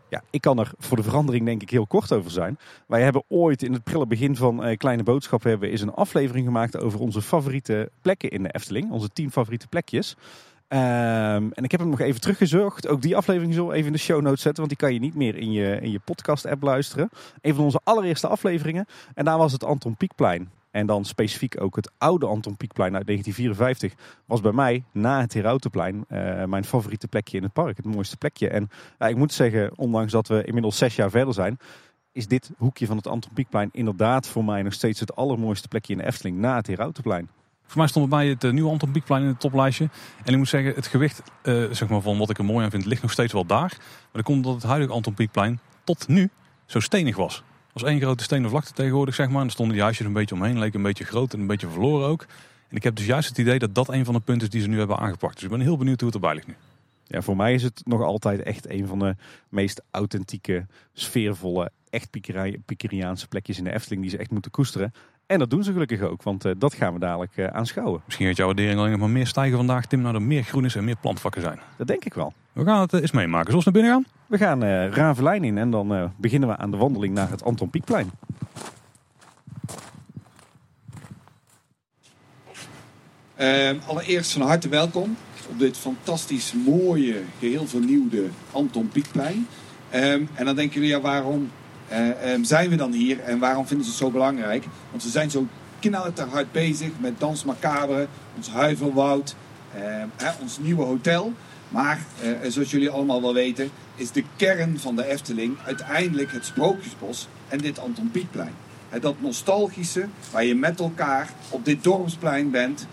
Ja, 0.08 0.22
ik 0.30 0.40
kan 0.40 0.58
er 0.58 0.70
voor 0.78 0.96
de 0.96 1.02
verandering 1.02 1.44
denk 1.44 1.62
ik 1.62 1.70
heel 1.70 1.86
kort 1.86 2.12
over 2.12 2.30
zijn. 2.30 2.58
Wij 2.86 3.02
hebben 3.02 3.22
ooit 3.28 3.62
in 3.62 3.72
het 3.72 3.84
prille 3.84 4.06
begin 4.06 4.36
van 4.36 4.68
uh, 4.68 4.76
Kleine 4.76 5.02
Boodschappen 5.02 5.50
hebben 5.50 5.70
is 5.70 5.80
een 5.80 5.94
aflevering 5.94 6.46
gemaakt 6.46 6.78
over 6.78 7.00
onze 7.00 7.22
favoriete 7.22 7.90
plekken 8.02 8.30
in 8.30 8.42
de 8.42 8.48
Efteling. 8.48 8.90
Onze 8.90 9.08
tien 9.08 9.30
favoriete 9.30 9.68
plekjes. 9.68 10.16
Um, 10.68 10.78
en 11.52 11.64
ik 11.64 11.70
heb 11.70 11.80
hem 11.80 11.88
nog 11.88 12.00
even 12.00 12.20
teruggezocht. 12.20 12.88
Ook 12.88 13.02
die 13.02 13.16
aflevering 13.16 13.54
we 13.54 13.72
even 13.72 13.86
in 13.86 13.92
de 13.92 13.98
show 13.98 14.22
notes 14.22 14.42
zetten. 14.42 14.66
Want 14.66 14.68
die 14.68 14.88
kan 14.88 14.94
je 14.94 15.00
niet 15.00 15.14
meer 15.14 15.36
in 15.36 15.52
je, 15.52 15.78
in 15.80 15.90
je 15.90 16.00
podcast 16.04 16.46
app 16.46 16.62
luisteren. 16.62 17.10
Een 17.40 17.54
van 17.54 17.64
onze 17.64 17.80
allereerste 17.84 18.26
afleveringen. 18.26 18.86
En 19.14 19.24
daar 19.24 19.38
was 19.38 19.52
het 19.52 19.64
Anton 19.64 19.96
Pieckplein. 19.96 20.50
En 20.76 20.86
dan 20.86 21.04
specifiek 21.04 21.60
ook 21.60 21.76
het 21.76 21.90
oude 21.98 22.26
Anton 22.26 22.56
Pieckplein 22.56 22.96
uit 22.96 23.06
1954 23.06 24.22
was 24.24 24.40
bij 24.40 24.52
mij 24.52 24.84
na 24.92 25.20
het 25.20 25.34
Herautenplein 25.34 26.04
uh, 26.08 26.44
mijn 26.44 26.64
favoriete 26.64 27.08
plekje 27.08 27.36
in 27.36 27.42
het 27.42 27.52
park. 27.52 27.76
Het 27.76 27.86
mooiste 27.86 28.16
plekje. 28.16 28.48
En 28.48 28.68
ik 28.98 29.16
moet 29.16 29.32
zeggen, 29.32 29.78
ondanks 29.78 30.12
dat 30.12 30.28
we 30.28 30.44
inmiddels 30.44 30.76
zes 30.76 30.96
jaar 30.96 31.10
verder 31.10 31.34
zijn, 31.34 31.58
is 32.12 32.26
dit 32.26 32.50
hoekje 32.56 32.86
van 32.86 32.96
het 32.96 33.06
Anton 33.06 33.32
Pieckplein 33.32 33.68
inderdaad 33.72 34.28
voor 34.28 34.44
mij 34.44 34.62
nog 34.62 34.72
steeds 34.72 35.00
het 35.00 35.16
allermooiste 35.16 35.68
plekje 35.68 35.92
in 35.92 36.00
Efteling 36.00 36.38
na 36.38 36.56
het 36.56 36.66
Herautenplein. 36.66 37.28
Voor 37.66 37.78
mij 37.78 37.88
stond 37.88 38.08
bij 38.08 38.28
het 38.28 38.44
uh, 38.44 38.52
nieuwe 38.52 38.70
Anton 38.70 38.90
Pieckplein 38.90 39.22
in 39.22 39.28
het 39.28 39.40
toplijstje. 39.40 39.88
En 40.24 40.32
ik 40.32 40.38
moet 40.38 40.48
zeggen, 40.48 40.74
het 40.74 40.86
gewicht 40.86 41.22
zeg 41.70 41.88
maar 41.88 42.00
van 42.00 42.18
wat 42.18 42.30
ik 42.30 42.38
er 42.38 42.44
mooi 42.44 42.64
aan 42.64 42.70
vind 42.70 42.84
ligt 42.84 43.02
nog 43.02 43.12
steeds 43.12 43.32
wel 43.32 43.46
daar. 43.46 43.76
Maar 43.78 44.08
dat 44.12 44.24
komt 44.24 44.36
omdat 44.36 44.54
het 44.54 44.70
huidige 44.70 44.92
Anton 44.92 45.14
Pieckplein 45.14 45.60
tot 45.84 46.08
nu 46.08 46.30
zo 46.66 46.80
stenig 46.80 47.16
was 47.16 47.42
was 47.82 47.90
één 47.90 48.00
grote 48.00 48.24
stenen 48.24 48.50
vlakte 48.50 48.72
tegenwoordig, 48.72 49.14
zeg 49.14 49.28
maar. 49.28 49.40
En 49.40 49.46
er 49.46 49.52
stonden 49.52 49.74
die 49.74 49.82
huisjes 49.82 50.06
een 50.06 50.12
beetje 50.12 50.34
omheen, 50.34 50.58
leek 50.58 50.74
een 50.74 50.82
beetje 50.82 51.04
groot 51.04 51.32
en 51.32 51.40
een 51.40 51.46
beetje 51.46 51.68
verloren 51.68 52.08
ook. 52.08 52.26
En 52.68 52.76
ik 52.76 52.82
heb 52.82 52.96
dus 52.96 53.06
juist 53.06 53.28
het 53.28 53.38
idee 53.38 53.58
dat 53.58 53.74
dat 53.74 53.88
een 53.88 54.04
van 54.04 54.14
de 54.14 54.20
punten 54.20 54.46
is 54.46 54.52
die 54.52 54.62
ze 54.62 54.68
nu 54.68 54.78
hebben 54.78 54.98
aangepakt. 54.98 55.34
Dus 55.34 55.42
ik 55.42 55.50
ben 55.50 55.60
heel 55.60 55.76
benieuwd 55.76 56.00
hoe 56.00 56.08
het 56.08 56.14
erbij 56.14 56.34
ligt 56.34 56.46
nu. 56.46 56.54
Ja, 57.04 57.22
voor 57.22 57.36
mij 57.36 57.54
is 57.54 57.62
het 57.62 57.82
nog 57.84 58.02
altijd 58.02 58.42
echt 58.42 58.70
een 58.70 58.86
van 58.86 58.98
de 58.98 59.16
meest 59.48 59.82
authentieke, 59.90 60.66
sfeervolle, 60.92 61.70
echt 61.90 62.10
Pikeriaanse 62.64 63.28
plekjes 63.28 63.58
in 63.58 63.64
de 63.64 63.72
Efteling 63.72 64.02
die 64.02 64.10
ze 64.10 64.18
echt 64.18 64.30
moeten 64.30 64.50
koesteren. 64.50 64.92
En 65.26 65.38
dat 65.38 65.50
doen 65.50 65.64
ze 65.64 65.72
gelukkig 65.72 66.00
ook, 66.00 66.22
want 66.22 66.46
uh, 66.46 66.52
dat 66.58 66.74
gaan 66.74 66.92
we 66.92 66.98
dadelijk 66.98 67.36
uh, 67.36 67.46
aanschouwen. 67.46 68.02
Misschien 68.04 68.26
gaat 68.26 68.36
jouw 68.36 68.46
waardering 68.46 68.78
alleen 68.78 68.90
nog 68.90 69.00
maar 69.00 69.10
meer 69.10 69.26
stijgen 69.26 69.56
vandaag, 69.56 69.86
Tim, 69.86 70.00
naar 70.00 70.14
er 70.14 70.22
meer 70.22 70.42
groen 70.42 70.64
is 70.64 70.74
en 70.74 70.84
meer 70.84 70.96
plantvakken 71.00 71.42
zijn. 71.42 71.58
Dat 71.76 71.86
denk 71.86 72.04
ik 72.04 72.14
wel. 72.14 72.32
We 72.52 72.64
gaan 72.64 72.80
het 72.80 72.92
uh, 72.92 73.00
eens 73.00 73.10
meemaken. 73.10 73.50
Zullen 73.50 73.64
we 73.64 73.70
naar 73.70 73.82
binnen 73.82 73.92
gaan? 73.92 74.12
We 74.26 74.38
gaan 74.38 74.64
uh, 74.64 74.88
Ravelijn 74.88 75.44
in 75.44 75.58
en 75.58 75.70
dan 75.70 76.12
beginnen 76.16 76.48
we 76.48 76.56
aan 76.56 76.70
de 76.70 76.76
wandeling 76.76 77.14
naar 77.14 77.30
het 77.30 77.44
Anton 77.44 77.70
Pieckplein. 77.70 78.10
Ehm, 83.34 83.76
allereerst 83.86 84.32
van 84.32 84.42
harte 84.42 84.68
welkom 84.68 85.16
op 85.50 85.58
dit 85.58 85.76
fantastisch 85.76 86.54
mooie, 86.66 87.22
geheel 87.38 87.66
vernieuwde 87.66 88.24
Anton 88.52 88.88
Pieckplein. 88.88 89.46
Ehm, 89.90 90.24
en 90.34 90.44
dan 90.44 90.56
denken 90.56 90.74
jullie, 90.74 90.96
ja, 90.96 91.00
waarom 91.00 91.50
uh, 91.92 92.38
zijn 92.42 92.70
we 92.70 92.76
dan 92.76 92.92
hier 92.92 93.20
en 93.20 93.38
waarom 93.38 93.66
vinden 93.66 93.86
ze 93.86 93.92
het 93.92 94.00
zo 94.00 94.10
belangrijk? 94.10 94.64
Want 94.90 95.02
we 95.02 95.08
zijn 95.08 95.30
zo 95.30 95.46
knallerhard 95.78 96.52
bezig 96.52 96.90
met 96.98 97.20
Dans 97.20 97.44
Macabre, 97.44 98.06
ons 98.36 98.50
Huivelwoud, 98.50 99.34
uh, 99.76 100.28
ons 100.40 100.58
nieuwe 100.58 100.84
hotel. 100.84 101.32
Maar 101.68 101.98
uh, 102.22 102.50
zoals 102.50 102.70
jullie 102.70 102.90
allemaal 102.90 103.22
wel 103.22 103.34
weten, 103.34 103.70
is 103.94 104.10
de 104.10 104.24
kern 104.36 104.78
van 104.78 104.96
de 104.96 105.06
Efteling 105.06 105.56
uiteindelijk 105.64 106.32
het 106.32 106.44
Sprookjesbos 106.44 107.28
en 107.48 107.58
dit 107.58 107.78
Anton 107.78 108.10
Pieckplein. 108.10 108.54
dat 109.00 109.20
nostalgische, 109.20 110.06
waar 110.30 110.44
je 110.44 110.54
met 110.54 110.80
elkaar 110.80 111.30
op 111.48 111.64
dit 111.64 111.84
dorpsplein 111.84 112.50
bent, 112.50 112.86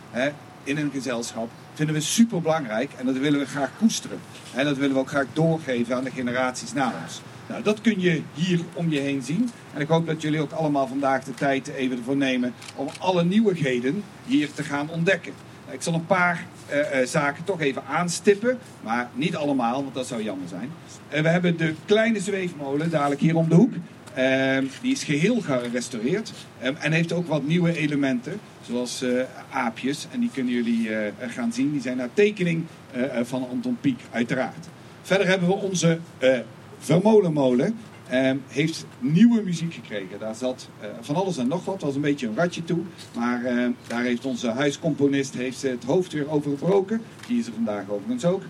in 0.63 0.77
een 0.77 0.91
gezelschap, 0.93 1.49
vinden 1.73 1.95
we 1.95 2.01
super 2.01 2.41
belangrijk 2.41 2.91
en 2.97 3.05
dat 3.05 3.17
willen 3.17 3.39
we 3.39 3.45
graag 3.45 3.69
koesteren. 3.77 4.19
En 4.53 4.65
dat 4.65 4.77
willen 4.77 4.93
we 4.93 4.99
ook 4.99 5.09
graag 5.09 5.25
doorgeven 5.33 5.95
aan 5.95 6.03
de 6.03 6.11
generaties 6.11 6.73
na 6.73 6.93
ons. 7.03 7.21
Nou, 7.47 7.63
dat 7.63 7.81
kun 7.81 7.99
je 7.99 8.21
hier 8.33 8.59
om 8.73 8.89
je 8.89 8.99
heen 8.99 9.21
zien. 9.21 9.49
En 9.73 9.81
ik 9.81 9.87
hoop 9.87 10.07
dat 10.07 10.21
jullie 10.21 10.41
ook 10.41 10.51
allemaal 10.51 10.87
vandaag 10.87 11.23
de 11.23 11.33
tijd 11.33 11.67
even 11.67 11.97
ervoor 11.97 12.15
nemen 12.15 12.53
om 12.75 12.87
alle 12.99 13.23
nieuwigheden 13.23 14.03
hier 14.25 14.51
te 14.53 14.63
gaan 14.63 14.89
ontdekken. 14.89 15.33
Nou, 15.63 15.75
ik 15.75 15.81
zal 15.81 15.93
een 15.93 16.05
paar 16.05 16.45
uh, 16.71 16.77
uh, 16.77 17.07
zaken 17.07 17.43
toch 17.43 17.61
even 17.61 17.83
aanstippen, 17.85 18.57
maar 18.83 19.09
niet 19.13 19.35
allemaal, 19.35 19.83
want 19.83 19.93
dat 19.93 20.07
zou 20.07 20.23
jammer 20.23 20.47
zijn. 20.47 20.69
Uh, 21.13 21.21
we 21.21 21.27
hebben 21.27 21.57
de 21.57 21.73
kleine 21.85 22.19
zweefmolen 22.19 22.89
dadelijk 22.89 23.21
hier 23.21 23.35
om 23.35 23.49
de 23.49 23.55
hoek. 23.55 23.73
Ehm, 24.13 24.65
die 24.81 24.91
is 24.91 25.03
geheel 25.03 25.41
gerestaureerd 25.41 26.33
um, 26.63 26.75
en 26.75 26.91
heeft 26.91 27.13
ook 27.13 27.27
wat 27.27 27.43
nieuwe 27.43 27.77
elementen, 27.77 28.39
zoals 28.61 29.05
aapjes. 29.49 30.07
En 30.11 30.19
die 30.19 30.29
kunnen 30.33 30.53
jullie 30.53 30.89
gaan 31.27 31.53
zien. 31.53 31.71
Die 31.71 31.81
zijn 31.81 31.97
naar 31.97 32.09
tekening 32.13 32.63
van 33.23 33.49
Anton 33.49 33.77
Pieck, 33.81 33.99
uiteraard. 34.11 34.67
Verder 35.01 35.27
hebben 35.27 35.47
we 35.47 35.53
onze 35.53 35.99
Vermolenmolen. 36.83 37.75
Um, 38.13 38.41
heeft 38.47 38.85
nieuwe 38.99 39.41
muziek 39.41 39.73
gekregen. 39.73 40.19
Daar 40.19 40.35
zat 40.35 40.69
uh, 40.81 40.87
van 41.01 41.15
alles 41.15 41.37
en 41.37 41.47
nog 41.47 41.65
wat. 41.65 41.81
was 41.81 41.95
een 41.95 42.01
beetje 42.01 42.27
een 42.27 42.35
ratje 42.35 42.63
toe. 42.63 42.79
Maar 43.15 43.43
uh, 43.43 43.67
daar 43.87 44.03
heeft 44.03 44.25
onze 44.25 44.49
huiscomponist 44.49 45.33
heeft 45.33 45.61
het 45.61 45.83
hoofd 45.83 46.13
weer 46.13 46.29
over 46.29 46.51
gebroken. 46.51 47.01
Die 47.27 47.39
is 47.39 47.47
er 47.47 47.53
vandaag 47.53 47.89
overigens 47.89 48.25
ook. 48.25 48.41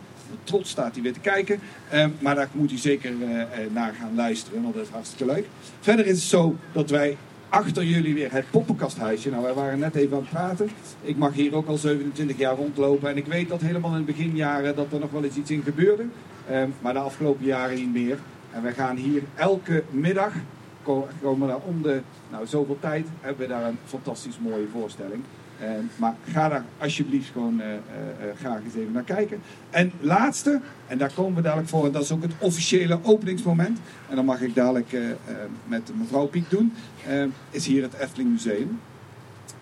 Trots 0.44 0.70
staat 0.70 0.94
hij 0.94 1.04
weer 1.04 1.14
te 1.14 1.20
kijken. 1.20 1.60
Um, 1.94 2.16
maar 2.20 2.36
daar 2.36 2.50
moet 2.52 2.72
u 2.72 2.78
zeker 2.78 3.12
uh, 3.12 3.44
naar 3.74 3.94
gaan 4.00 4.16
luisteren. 4.16 4.62
Want 4.62 4.76
dat 4.76 4.84
is 4.84 4.90
hartstikke 4.90 5.34
leuk. 5.34 5.46
Verder 5.80 6.06
is 6.06 6.18
het 6.18 6.30
zo 6.30 6.56
dat 6.72 6.90
wij 6.90 7.18
achter 7.50 7.84
jullie 7.84 8.14
weer 8.14 8.32
het 8.32 8.46
poppenkasthuisje. 8.52 9.30
Nou, 9.30 9.44
wij 9.44 9.54
waren 9.54 9.80
net 9.80 9.96
even 9.96 10.18
aan 10.18 10.22
het 10.22 10.30
praten. 10.30 10.70
Ik 11.02 11.18
mag 11.18 11.34
hier 11.34 11.56
ook 11.56 11.68
al 11.68 11.78
27 11.78 12.38
jaar 12.38 12.56
rondlopen. 12.56 13.10
En 13.10 13.18
ik 13.18 13.26
weet 13.26 13.50
dat 13.50 13.62
helemaal 13.62 13.92
in 13.92 13.96
het 13.98 14.06
beginjaren 14.06 14.76
dat 14.76 14.92
er 14.92 15.00
nog 15.00 15.12
wel 15.12 15.24
eens 15.24 15.36
iets 15.36 15.52
in 15.52 15.64
gebeurde. 15.64 16.06
Um, 16.52 16.74
maar 16.82 16.94
de 16.94 17.00
afgelopen 17.00 17.46
jaren 17.46 17.76
niet 17.76 17.94
meer. 17.94 18.18
En 18.52 18.64
wij 18.64 18.74
gaan 18.74 18.96
hier 18.96 19.24
elke 19.36 19.84
middag, 19.90 20.34
komen 21.22 21.48
daar 21.48 21.62
om 21.66 21.82
de 21.82 22.02
nou, 22.32 22.48
zoveel 22.48 22.78
tijd, 22.80 23.08
hebben 23.22 23.48
we 23.48 23.54
daar 23.54 23.66
een 23.66 23.78
fantastisch 23.86 24.40
mooie 24.40 24.68
voorstelling. 24.72 25.24
Um, 25.64 25.90
maar 25.96 26.16
ga 26.32 26.50
daar 26.50 26.66
alsjeblieft 26.78 27.32
gewoon 27.32 27.60
uh, 27.60 27.66
uh, 27.66 27.74
graag 28.40 28.64
eens 28.64 28.76
even 28.76 28.92
naar 28.92 29.04
kijken. 29.04 29.42
En 29.70 29.92
laatste, 30.00 30.60
en 30.88 30.98
daar 30.98 31.14
komen 31.14 31.36
we 31.36 31.42
dadelijk 31.42 31.70
voor, 31.70 31.86
en 31.86 31.92
dat 31.92 32.04
is 32.04 32.12
ook 32.12 32.22
het 32.22 32.34
officiële 32.38 33.00
openingsmoment. 33.02 33.80
En 34.10 34.16
dan 34.16 34.26
mag 34.26 34.42
ik 34.42 34.56
dadelijk 34.56 34.98
met 35.68 35.92
mevrouw 35.98 36.26
Piek 36.26 36.50
doen, 36.50 36.74
is 37.50 37.66
hier 37.66 37.82
het 37.84 37.94
Efteling 37.94 38.32
Museum. 38.32 38.80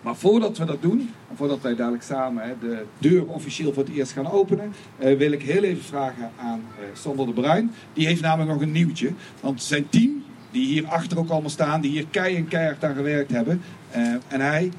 Maar 0.02 0.16
voordat 0.16 0.58
we 0.58 0.64
dat 0.64 0.82
doen, 0.82 1.14
en 1.30 1.36
voordat 1.36 1.60
wij 1.60 1.74
dadelijk 1.74 2.02
samen 2.02 2.44
hè, 2.44 2.54
de 2.60 2.84
deur 2.98 3.26
officieel 3.26 3.72
voor 3.72 3.82
het 3.82 3.92
eerst 3.92 4.12
gaan 4.12 4.30
openen, 4.30 4.72
uh, 4.98 5.16
wil 5.16 5.32
ik 5.32 5.42
heel 5.42 5.62
even 5.62 5.84
vragen 5.84 6.30
aan 6.36 6.64
uh, 6.78 6.84
Sander 6.92 7.26
de 7.26 7.32
Bruin. 7.32 7.72
Die 7.92 8.06
heeft 8.06 8.20
namelijk 8.20 8.50
nog 8.50 8.60
een 8.60 8.72
nieuwtje. 8.72 9.12
Want 9.40 9.62
zijn 9.62 9.88
team, 9.88 10.24
die 10.50 10.66
hier 10.66 10.86
achter 10.86 11.18
ook 11.18 11.30
allemaal 11.30 11.50
staan, 11.50 11.80
die 11.80 11.90
hier 11.90 12.06
kei 12.10 12.36
en 12.36 12.48
keihard 12.48 12.84
aan 12.84 12.94
gewerkt 12.94 13.30
hebben. 13.30 13.62
Uh, 13.96 14.14
en 14.28 14.40
hij, 14.40 14.72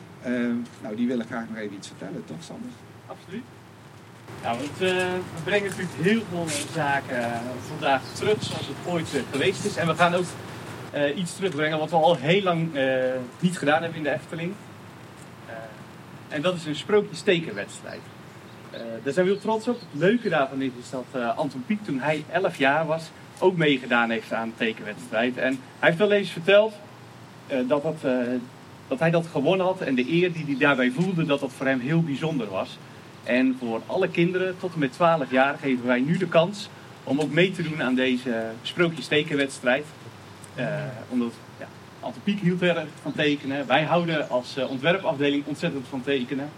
nou, 0.81 0.95
die 0.95 1.07
willen 1.07 1.25
graag 1.25 1.45
nog 1.49 1.57
even 1.57 1.75
iets 1.75 1.87
vertellen, 1.87 2.25
toch 2.25 2.43
Sander? 2.43 2.69
Absoluut. 3.07 3.43
Nou, 4.43 4.57
het, 4.57 4.77
we 4.79 5.41
brengen 5.43 5.69
natuurlijk 5.69 5.95
heel 6.01 6.21
veel 6.29 6.45
zaken 6.73 7.31
vandaag 7.67 8.01
terug 8.13 8.43
zoals 8.43 8.67
het 8.67 8.93
ooit 8.93 9.23
geweest 9.31 9.65
is. 9.65 9.75
En 9.75 9.87
we 9.87 9.95
gaan 9.95 10.13
ook 10.13 10.25
iets 11.15 11.35
terugbrengen 11.35 11.79
wat 11.79 11.89
we 11.89 11.95
al 11.95 12.15
heel 12.15 12.41
lang 12.41 12.69
niet 13.39 13.57
gedaan 13.57 13.81
hebben 13.81 13.97
in 13.97 14.03
de 14.03 14.13
Efteling. 14.13 14.53
En 16.33 16.41
dat 16.41 16.55
is 16.55 16.65
een 16.65 16.75
sprookjestekenwedstrijd. 16.75 18.01
Uh, 18.73 18.79
daar 19.03 19.13
zijn 19.13 19.25
we 19.25 19.31
heel 19.31 19.41
trots 19.41 19.67
op. 19.67 19.79
Het 19.79 20.01
leuke 20.01 20.29
daarvan 20.29 20.61
is, 20.61 20.71
dat 20.91 21.05
uh, 21.15 21.37
Anton 21.37 21.63
Pieck, 21.65 21.83
toen 21.83 21.99
hij 21.99 22.23
11 22.31 22.57
jaar 22.57 22.85
was, 22.85 23.09
ook 23.39 23.57
meegedaan 23.57 24.09
heeft 24.09 24.33
aan 24.33 24.49
de 24.49 24.55
tekenwedstrijd. 24.65 25.37
En 25.37 25.59
hij 25.79 25.89
heeft 25.89 25.97
wel 25.97 26.11
eens 26.11 26.29
verteld 26.29 26.73
uh, 27.51 27.57
dat, 27.67 27.83
dat, 27.83 27.95
dat 28.87 28.99
hij 28.99 29.11
dat 29.11 29.27
gewonnen 29.27 29.65
had 29.65 29.81
en 29.81 29.95
de 29.95 30.11
eer 30.11 30.33
die 30.33 30.45
hij 30.45 30.57
daarbij 30.57 30.91
voelde, 30.91 31.25
dat 31.25 31.39
dat 31.39 31.51
voor 31.51 31.65
hem 31.65 31.79
heel 31.79 32.01
bijzonder 32.01 32.49
was. 32.49 32.77
En 33.23 33.55
voor 33.59 33.81
alle 33.85 34.09
kinderen 34.09 34.55
tot 34.59 34.73
en 34.73 34.79
met 34.79 34.93
12 34.93 35.31
jaar 35.31 35.57
geven 35.57 35.85
wij 35.85 35.99
nu 35.99 36.17
de 36.17 36.27
kans 36.27 36.69
om 37.03 37.19
ook 37.19 37.31
mee 37.31 37.51
te 37.51 37.63
doen 37.63 37.83
aan 37.83 37.95
deze 37.95 38.45
sprookjestekenwedstrijd. 38.61 39.85
omdat 41.09 41.33
Anton 42.03 42.21
Pieck 42.23 42.39
hield 42.39 42.61
erg 42.61 42.87
van 43.01 43.13
tekenen. 43.13 43.67
Wij 43.67 43.83
houden 43.83 44.29
als 44.29 44.57
uh, 44.57 44.69
ontwerpafdeling 44.69 45.43
ontzettend 45.45 45.87
van 45.87 46.01
tekenen. 46.01 46.49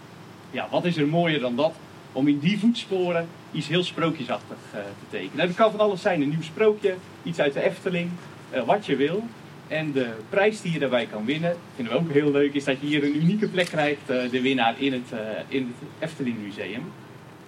Ja, 0.50 0.68
wat 0.70 0.84
is 0.84 0.96
er 0.96 1.08
mooier 1.08 1.40
dan 1.40 1.56
dat? 1.56 1.74
Om 2.12 2.28
in 2.28 2.38
die 2.38 2.58
voetsporen 2.58 3.28
iets 3.52 3.68
heel 3.68 3.84
sprookjesachtig 3.84 4.56
uh, 4.74 4.80
te 4.80 5.06
tekenen. 5.10 5.36
Nou, 5.36 5.48
dat 5.48 5.56
kan 5.56 5.70
van 5.70 5.80
alles 5.80 6.00
zijn. 6.00 6.22
Een 6.22 6.28
nieuw 6.28 6.42
sprookje, 6.42 6.94
iets 7.22 7.38
uit 7.38 7.52
de 7.52 7.62
Efteling, 7.62 8.10
uh, 8.54 8.62
wat 8.62 8.86
je 8.86 8.96
wil. 8.96 9.22
En 9.68 9.92
de 9.92 10.10
prijs 10.28 10.60
die 10.60 10.72
je 10.72 10.78
daarbij 10.78 11.06
kan 11.06 11.24
winnen, 11.24 11.56
vinden 11.74 11.92
we 11.92 11.98
ook 11.98 12.12
heel 12.12 12.30
leuk, 12.30 12.54
is 12.54 12.64
dat 12.64 12.80
je 12.80 12.86
hier 12.86 13.04
een 13.04 13.16
unieke 13.16 13.48
plek 13.48 13.66
krijgt, 13.66 14.06
de 14.06 14.40
winnaar 14.40 14.74
in 14.78 14.92
het, 14.92 15.20
in 15.48 15.74
het 15.78 15.88
Efteling 15.98 16.38
Museum. 16.42 16.92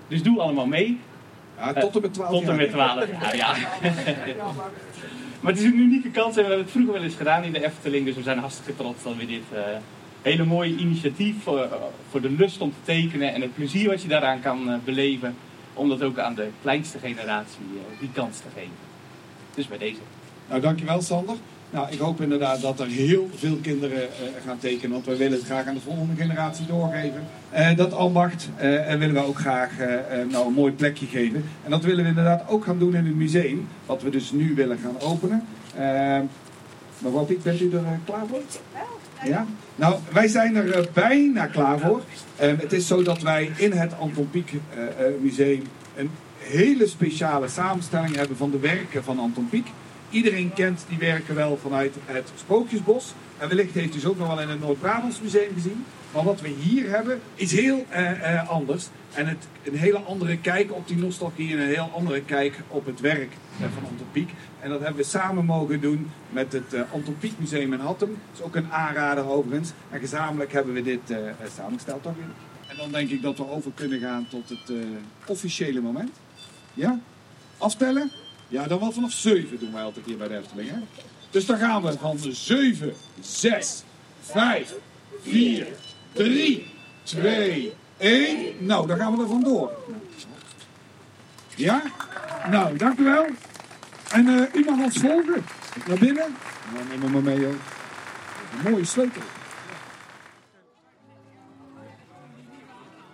Dus 0.08 0.22
doe 0.22 0.40
allemaal 0.40 0.66
mee. 0.66 0.98
Ja, 1.58 1.72
tot 1.72 1.94
en 1.94 2.00
met 2.00 2.14
12 2.14 2.30
Tot 2.30 2.48
en 2.48 2.56
met 2.56 2.70
12 2.70 3.10
jaar, 3.10 3.36
ja. 3.36 3.54
Maar 5.40 5.52
het 5.52 5.60
is 5.60 5.68
een 5.68 5.78
unieke 5.78 6.10
kans 6.10 6.36
en 6.36 6.42
we 6.42 6.48
hebben 6.48 6.58
het 6.58 6.70
vroeger 6.70 6.92
wel 6.92 7.02
eens 7.02 7.14
gedaan 7.14 7.44
in 7.44 7.52
de 7.52 7.64
Efteling. 7.64 8.04
Dus 8.04 8.14
we 8.14 8.22
zijn 8.22 8.38
hartstikke 8.38 8.76
trots 8.76 9.02
dat 9.02 9.16
we 9.16 9.26
dit 9.26 9.42
uh, 9.52 9.60
hele 10.22 10.44
mooie 10.44 10.76
initiatief 10.76 11.42
voor, 11.42 11.58
uh, 11.58 11.72
voor 12.10 12.20
de 12.20 12.30
lust 12.30 12.60
om 12.60 12.70
te 12.70 12.92
tekenen 12.92 13.34
en 13.34 13.40
het 13.40 13.54
plezier 13.54 13.88
wat 13.88 14.02
je 14.02 14.08
daaraan 14.08 14.40
kan 14.40 14.68
uh, 14.68 14.74
beleven. 14.84 15.36
Om 15.74 15.88
dat 15.88 16.02
ook 16.02 16.18
aan 16.18 16.34
de 16.34 16.48
kleinste 16.62 16.98
generatie 16.98 17.60
die 18.00 18.10
kans 18.12 18.36
te 18.36 18.48
geven. 18.54 18.86
Dus 19.54 19.68
bij 19.68 19.78
deze. 19.78 20.00
Nou, 20.48 20.60
dankjewel 20.60 21.02
Sander. 21.02 21.36
Nou, 21.70 21.90
ik 21.90 21.98
hoop 21.98 22.20
inderdaad 22.20 22.60
dat 22.60 22.80
er 22.80 22.86
heel 22.86 23.30
veel 23.34 23.58
kinderen 23.62 23.98
uh, 23.98 24.46
gaan 24.46 24.58
tekenen. 24.58 24.90
Want 24.90 25.06
wij 25.06 25.16
willen 25.16 25.38
het 25.38 25.46
graag 25.46 25.66
aan 25.66 25.74
de 25.74 25.80
volgende 25.80 26.14
generatie 26.16 26.66
doorgeven. 26.66 27.26
Uh, 27.54 27.76
dat 27.76 27.92
ambacht 27.92 28.48
uh, 28.56 28.60
willen 28.86 29.12
we 29.12 29.24
ook 29.24 29.38
graag 29.38 29.70
nou, 30.30 30.46
een 30.46 30.52
mooi 30.52 30.72
plekje 30.72 31.06
geven. 31.06 31.44
En 31.64 31.70
dat 31.70 31.84
willen 31.84 32.02
we 32.02 32.08
inderdaad 32.08 32.48
ook 32.48 32.64
gaan 32.64 32.78
doen 32.78 32.94
in 32.94 33.06
het 33.06 33.14
museum. 33.14 33.68
Wat 33.86 34.02
we 34.02 34.10
dus 34.10 34.30
nu 34.30 34.54
willen 34.54 34.78
gaan 34.78 35.00
openen. 35.00 35.44
mevrouw 36.98 37.24
Piek, 37.24 37.42
bent 37.42 37.60
u 37.60 37.72
er 37.72 37.82
klaar 38.04 38.26
voor? 38.28 38.42
Ja? 39.24 39.46
Nou, 39.76 39.96
wij 40.12 40.28
zijn 40.28 40.56
er 40.56 40.88
bijna 40.92 41.46
klaar 41.46 41.78
voor. 41.78 42.02
het 42.36 42.72
is 42.72 42.86
zo 42.86 43.02
dat 43.02 43.22
wij 43.22 43.50
in 43.56 43.72
het 43.72 43.98
Anton 43.98 44.30
Pieck 44.30 44.52
Museum 45.20 45.62
een 45.96 46.10
hele 46.38 46.86
speciale 46.86 47.48
samenstelling 47.48 48.16
hebben 48.16 48.36
van 48.36 48.50
de 48.50 48.58
werken 48.58 49.04
van 49.04 49.18
Anton 49.18 49.48
Pieck. 49.48 49.66
Iedereen 50.10 50.52
kent 50.52 50.84
die 50.88 50.98
werken 50.98 51.34
wel 51.34 51.58
vanuit 51.62 51.94
het 52.04 52.32
Sprookjesbos. 52.36 53.12
En 53.38 53.48
wellicht 53.48 53.74
heeft 53.74 53.94
u 53.94 53.98
ze 53.98 54.08
ook 54.08 54.18
nog 54.18 54.28
wel 54.28 54.40
in 54.40 54.48
het 54.48 54.60
Noord-Brabants 54.60 55.20
Museum 55.20 55.54
gezien. 55.54 55.84
Maar 56.12 56.24
wat 56.24 56.40
we 56.40 56.48
hier 56.48 56.88
hebben 56.88 57.20
is 57.34 57.52
heel 57.52 57.86
uh, 57.90 58.10
uh, 58.10 58.48
anders. 58.48 58.88
En 59.14 59.26
het, 59.26 59.48
een 59.62 59.76
hele 59.76 59.98
andere 59.98 60.38
kijk 60.38 60.72
op 60.72 60.88
die 60.88 60.96
nostalgie 60.96 61.52
en 61.52 61.58
een 61.58 61.68
heel 61.68 61.90
andere 61.94 62.22
kijk 62.22 62.60
op 62.68 62.86
het 62.86 63.00
werk 63.00 63.32
van 63.58 63.84
Anton 63.90 64.06
Pieck. 64.12 64.28
En 64.60 64.70
dat 64.70 64.80
hebben 64.80 64.96
we 64.96 65.08
samen 65.08 65.44
mogen 65.44 65.80
doen 65.80 66.10
met 66.30 66.52
het 66.52 66.74
Anton 66.92 67.18
Pieck 67.18 67.32
Museum 67.38 67.72
in 67.72 67.80
Hattem. 67.80 68.08
Dat 68.08 68.38
is 68.38 68.44
ook 68.44 68.56
een 68.56 68.72
aanrader 68.72 69.28
overigens. 69.28 69.72
En 69.90 70.00
gezamenlijk 70.00 70.52
hebben 70.52 70.74
we 70.74 70.82
dit 70.82 71.00
samengesteld. 71.56 72.02
Toch? 72.02 72.14
En 72.68 72.76
dan 72.76 72.92
denk 72.92 73.10
ik 73.10 73.22
dat 73.22 73.36
we 73.36 73.50
over 73.50 73.70
kunnen 73.74 74.00
gaan 74.00 74.26
tot 74.30 74.48
het 74.48 74.72
officiële 75.26 75.80
moment. 75.80 76.10
Ja? 76.74 76.98
Afspellen? 77.58 78.10
Ja, 78.48 78.66
dan 78.66 78.78
wel 78.78 78.92
vanaf 78.92 79.12
7 79.12 79.58
doen 79.58 79.72
wij 79.72 79.82
altijd 79.82 80.06
hier 80.06 80.16
bij 80.16 80.28
de 80.28 80.36
Efteling. 80.36 80.70
Hè? 80.70 80.76
Dus 81.30 81.46
dan 81.46 81.58
gaan 81.58 81.82
we 81.82 81.98
van 81.98 82.18
7, 82.18 82.94
6, 83.20 83.82
5, 84.20 84.74
4, 85.22 85.66
3, 86.12 86.66
2, 87.02 87.72
1. 87.96 88.66
Nou, 88.66 88.86
dan 88.86 88.98
gaan 88.98 89.16
we 89.16 89.22
er 89.22 89.28
vandoor. 89.28 89.70
Ja? 91.56 91.82
Nou, 92.50 92.76
dank 92.76 92.98
u 92.98 93.04
wel. 93.04 93.26
En 94.12 94.26
uh, 94.26 94.54
u 94.54 94.64
mag 94.64 94.84
ons 94.84 94.96
volgen. 94.98 95.44
Naar 95.86 95.98
binnen. 95.98 96.36
Nou, 96.74 96.88
neem 96.88 96.98
me 96.98 97.08
maar 97.08 97.22
mee, 97.22 97.40
joh. 97.40 97.54
Een 98.64 98.70
mooie 98.70 98.84
sleutel. 98.84 99.22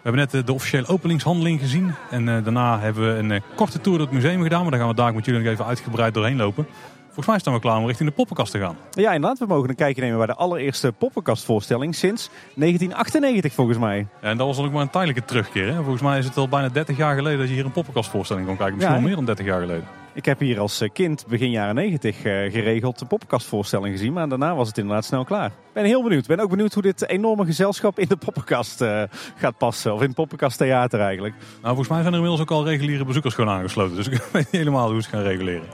We 0.04 0.10
hebben 0.10 0.28
net 0.32 0.46
de 0.46 0.52
officiële 0.52 0.86
openingshandeling 0.86 1.60
gezien. 1.60 1.94
En 2.10 2.26
uh, 2.26 2.44
daarna 2.44 2.80
hebben 2.80 3.14
we 3.14 3.18
een 3.18 3.30
uh, 3.30 3.40
korte 3.54 3.80
tour 3.80 3.98
door 3.98 4.06
het 4.06 4.16
museum 4.16 4.42
gedaan. 4.42 4.62
Maar 4.62 4.70
daar 4.70 4.80
gaan 4.80 4.88
we 4.88 4.94
daar 4.94 5.14
met 5.14 5.24
jullie 5.24 5.40
nog 5.40 5.52
even 5.52 5.66
uitgebreid 5.66 6.14
doorheen 6.14 6.36
lopen. 6.36 6.66
Volgens 7.04 7.26
mij 7.26 7.38
staan 7.38 7.54
we 7.54 7.60
klaar 7.60 7.78
om 7.78 7.86
richting 7.86 8.08
de 8.08 8.14
poppenkast 8.14 8.52
te 8.52 8.58
gaan. 8.58 8.76
Ja, 8.90 9.12
inderdaad. 9.12 9.38
We 9.38 9.46
mogen 9.46 9.68
een 9.68 9.74
kijkje 9.74 10.02
nemen 10.02 10.18
bij 10.18 10.26
de 10.26 10.34
allereerste 10.34 10.92
poppenkastvoorstelling 10.92 11.94
sinds 11.94 12.28
1998 12.54 13.52
volgens 13.52 13.78
mij. 13.78 14.06
Ja, 14.22 14.28
en 14.28 14.36
dat 14.36 14.46
was 14.46 14.56
dan 14.56 14.64
ook 14.64 14.72
maar 14.72 14.82
een 14.82 14.90
tijdelijke 14.90 15.24
terugkeer. 15.24 15.66
Hè? 15.66 15.74
Volgens 15.74 16.02
mij 16.02 16.18
is 16.18 16.24
het 16.24 16.36
al 16.36 16.48
bijna 16.48 16.68
30 16.68 16.96
jaar 16.96 17.14
geleden 17.14 17.38
dat 17.38 17.48
je 17.48 17.54
hier 17.54 17.64
een 17.64 17.72
poppenkastvoorstelling 17.72 18.46
kon 18.46 18.56
kijken. 18.56 18.74
Misschien 18.74 18.94
ja, 18.94 19.00
al 19.00 19.06
meer 19.06 19.16
dan 19.16 19.24
30 19.24 19.46
jaar 19.46 19.60
geleden. 19.60 20.03
Ik 20.14 20.24
heb 20.24 20.38
hier 20.38 20.60
als 20.60 20.82
kind 20.92 21.26
begin 21.26 21.50
jaren 21.50 21.74
90 21.74 22.16
uh, 22.16 22.22
geregeld 22.24 22.98
de 22.98 23.04
poppenkastvoorstelling 23.04 23.94
gezien. 23.96 24.12
Maar 24.12 24.28
daarna 24.28 24.54
was 24.54 24.68
het 24.68 24.78
inderdaad 24.78 25.04
snel 25.04 25.24
klaar. 25.24 25.46
Ik 25.46 25.72
ben 25.72 25.84
heel 25.84 26.02
benieuwd. 26.02 26.22
Ik 26.22 26.28
ben 26.28 26.40
ook 26.40 26.50
benieuwd 26.50 26.72
hoe 26.74 26.82
dit 26.82 27.08
enorme 27.08 27.44
gezelschap 27.44 27.98
in 27.98 28.08
de 28.08 28.16
poppenkast 28.16 28.80
uh, 28.80 29.02
gaat 29.36 29.58
passen. 29.58 29.94
Of 29.94 30.00
in 30.00 30.06
het 30.06 30.14
poppenkasttheater 30.14 31.00
eigenlijk. 31.00 31.34
Nou, 31.34 31.66
volgens 31.66 31.88
mij 31.88 32.00
zijn 32.00 32.12
er 32.12 32.18
inmiddels 32.18 32.40
ook 32.40 32.50
al 32.50 32.64
reguliere 32.64 33.04
bezoekers 33.04 33.34
gewoon 33.34 33.54
aangesloten. 33.54 33.96
Dus 33.96 34.08
ik 34.08 34.22
weet 34.32 34.32
niet 34.32 34.60
helemaal 34.60 34.90
hoe 34.92 35.02
ze 35.02 35.08
gaan 35.08 35.22
reguleren. 35.22 35.68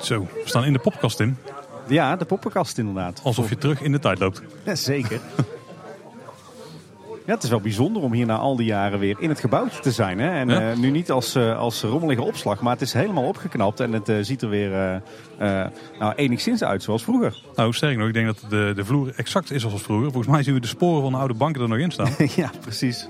Zo, 0.00 0.20
we 0.20 0.40
staan 0.44 0.64
in 0.64 0.72
de 0.72 0.78
poppenkast 0.78 1.20
in. 1.20 1.36
Ja, 1.88 2.16
de 2.16 2.24
poppenkast 2.24 2.78
inderdaad. 2.78 3.20
Alsof 3.22 3.48
je 3.48 3.58
terug 3.58 3.82
in 3.82 3.92
de 3.92 3.98
tijd 3.98 4.18
loopt. 4.18 4.42
Ja, 4.64 4.74
zeker. 4.92 5.20
Ja, 7.26 7.34
het 7.34 7.42
is 7.42 7.50
wel 7.50 7.60
bijzonder 7.60 8.02
om 8.02 8.12
hier 8.12 8.26
na 8.26 8.36
al 8.36 8.56
die 8.56 8.66
jaren 8.66 8.98
weer 8.98 9.16
in 9.18 9.28
het 9.28 9.40
gebouwtje 9.40 9.80
te 9.80 9.90
zijn. 9.92 10.18
Hè? 10.18 10.30
En 10.30 10.48
Ja. 10.48 10.70
eh, 10.70 10.76
nu 10.76 10.90
niet 10.90 11.10
als, 11.10 11.34
eh, 11.34 11.58
als 11.58 11.82
rommelige 11.82 12.22
opslag, 12.22 12.60
maar 12.60 12.72
het 12.72 12.82
is 12.82 12.92
helemaal 12.92 13.24
opgeknapt. 13.24 13.80
En 13.80 13.92
het 13.92 14.08
eh, 14.08 14.16
ziet 14.20 14.42
er 14.42 14.48
weer 14.48 15.02
nou, 15.98 16.14
enigszins 16.16 16.62
uit 16.64 16.82
zoals 16.82 17.02
vroeger. 17.02 17.42
Nou, 17.54 17.72
sterk 17.72 17.96
nog, 17.98 18.08
ik 18.08 18.14
denk 18.14 18.26
dat 18.26 18.50
de, 18.50 18.72
de 18.76 18.84
vloer 18.84 19.12
exact 19.16 19.50
is 19.50 19.62
zoals 19.62 19.82
vroeger. 19.82 20.10
Volgens 20.10 20.32
mij 20.32 20.42
zien 20.42 20.54
we 20.54 20.60
de 20.60 20.66
sporen 20.66 21.02
van 21.02 21.12
de 21.12 21.18
oude 21.18 21.34
banken 21.34 21.62
er 21.62 21.68
nog 21.68 21.78
in 21.78 21.90
staan. 21.90 22.10
ja, 22.36 22.50
precies. 22.60 23.08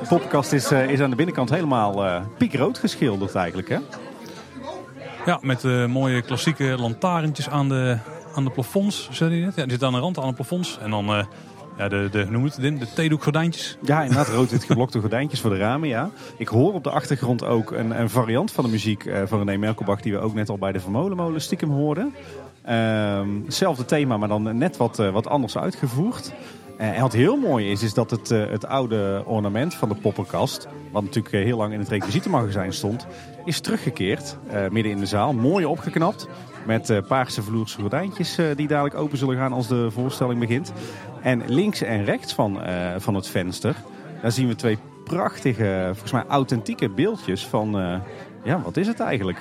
De 0.00 0.06
poppenkast 0.08 0.52
is, 0.52 0.72
is 0.72 1.00
aan 1.00 1.10
de 1.10 1.16
binnenkant 1.16 1.50
helemaal 1.50 2.22
piekrood 2.38 2.78
geschilderd 2.78 3.34
eigenlijk. 3.34 3.68
Hè? 3.68 3.78
Ja, 5.26 5.38
met 5.42 5.62
mooie 5.88 6.22
klassieke 6.22 6.64
lantaarntjes 6.78 7.48
aan 7.48 7.68
de, 7.68 7.98
aan 8.34 8.44
de 8.44 8.50
plafonds. 8.50 9.08
Zei 9.12 9.40
net? 9.40 9.54
Ja, 9.54 9.62
die 9.62 9.70
zitten 9.70 9.88
aan 9.88 9.94
de 9.94 10.00
rand, 10.00 10.18
aan 10.18 10.28
de 10.28 10.34
plafonds. 10.34 10.78
En 10.82 10.90
dan 10.90 11.26
ja, 11.76 11.88
de, 11.88 12.08
de, 12.10 12.26
noem 12.30 12.44
het, 12.44 12.54
de 12.54 12.86
theedoekgordijntjes. 12.94 13.78
Ja, 13.82 14.02
inderdaad, 14.02 14.28
rood-wit 14.28 14.64
geblokte 14.64 15.00
gordijntjes 15.00 15.40
voor 15.40 15.50
de 15.50 15.56
ramen, 15.56 15.88
ja. 15.88 16.10
Ik 16.38 16.48
hoor 16.48 16.72
op 16.72 16.84
de 16.84 16.90
achtergrond 16.90 17.44
ook 17.44 17.70
een, 17.70 18.00
een 18.00 18.10
variant 18.10 18.52
van 18.52 18.64
de 18.64 18.70
muziek 18.70 19.04
eh, 19.04 19.22
van 19.24 19.38
René 19.38 19.56
Merkelbach... 19.56 20.00
die 20.00 20.12
we 20.12 20.18
ook 20.18 20.34
net 20.34 20.48
al 20.48 20.58
bij 20.58 20.72
de 20.72 20.80
Vermolenmolen 20.80 21.40
stiekem 21.40 21.70
hoorden. 21.70 22.14
Ehm, 22.64 23.28
hetzelfde 23.44 23.84
thema, 23.84 24.16
maar 24.16 24.28
dan 24.28 24.58
net 24.58 24.76
wat, 24.76 24.98
eh, 24.98 25.10
wat 25.10 25.26
anders 25.26 25.58
uitgevoerd. 25.58 26.32
Eh, 26.78 26.96
en 26.96 27.00
wat 27.00 27.12
heel 27.12 27.36
mooi 27.36 27.70
is, 27.70 27.82
is 27.82 27.94
dat 27.94 28.10
het, 28.10 28.28
het 28.28 28.66
oude 28.66 29.22
ornament 29.26 29.74
van 29.74 29.88
de 29.88 29.94
poppenkast... 29.94 30.68
wat 30.92 31.02
natuurlijk 31.02 31.34
heel 31.34 31.56
lang 31.56 31.72
in 31.72 31.78
het 31.78 31.88
requisietenmagazijn 31.88 32.72
stond... 32.72 33.06
is 33.44 33.60
teruggekeerd, 33.60 34.36
midden 34.70 34.92
in 34.92 34.98
de 34.98 35.06
zaal. 35.06 35.32
Mooi 35.32 35.64
opgeknapt, 35.64 36.28
met 36.66 36.90
eh, 36.90 36.98
paarse 37.08 37.42
vloerse 37.42 37.80
gordijntjes... 37.80 38.38
eh, 38.38 38.46
die 38.56 38.68
dadelijk 38.68 38.94
open 38.94 39.18
zullen 39.18 39.36
gaan 39.36 39.52
als 39.52 39.68
de 39.68 39.90
voorstelling 39.90 40.40
begint. 40.40 40.72
En 41.22 41.42
links 41.46 41.82
en 41.82 42.04
rechts 42.04 42.34
van, 42.34 42.62
eh, 42.62 42.94
van 42.98 43.14
het 43.14 43.28
venster... 43.28 43.76
daar 44.22 44.32
zien 44.32 44.48
we 44.48 44.54
twee 44.54 44.78
prachtige, 45.04 45.88
volgens 45.90 46.12
mij 46.12 46.24
authentieke 46.28 46.88
beeldjes 46.88 47.46
van... 47.46 48.00
ja, 48.44 48.60
wat 48.64 48.76
is 48.76 48.86
het 48.86 49.00
eigenlijk? 49.00 49.38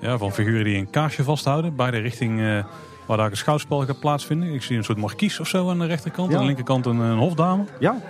Ja, 0.00 0.18
van 0.18 0.32
figuren 0.32 0.64
die 0.64 0.76
een 0.76 0.90
kaarsje 0.90 1.22
vasthouden. 1.22 1.76
Bij 1.76 1.90
de 1.90 1.98
richting 1.98 2.64
waar 3.06 3.16
daar 3.16 3.30
een 3.30 3.36
schouwspel 3.36 3.80
gaat 3.86 4.00
plaatsvinden. 4.00 4.54
Ik 4.54 4.62
zie 4.62 4.76
een 4.76 4.84
soort 4.84 4.98
markies 4.98 5.40
of 5.40 5.48
zo 5.48 5.70
aan 5.70 5.78
de 5.78 5.86
rechterkant. 5.86 6.28
Ja. 6.28 6.34
Aan 6.34 6.40
de 6.40 6.46
linkerkant 6.46 6.86
een, 6.86 6.98
een 6.98 7.18
hofdame. 7.18 7.64
Ja, 7.78 8.00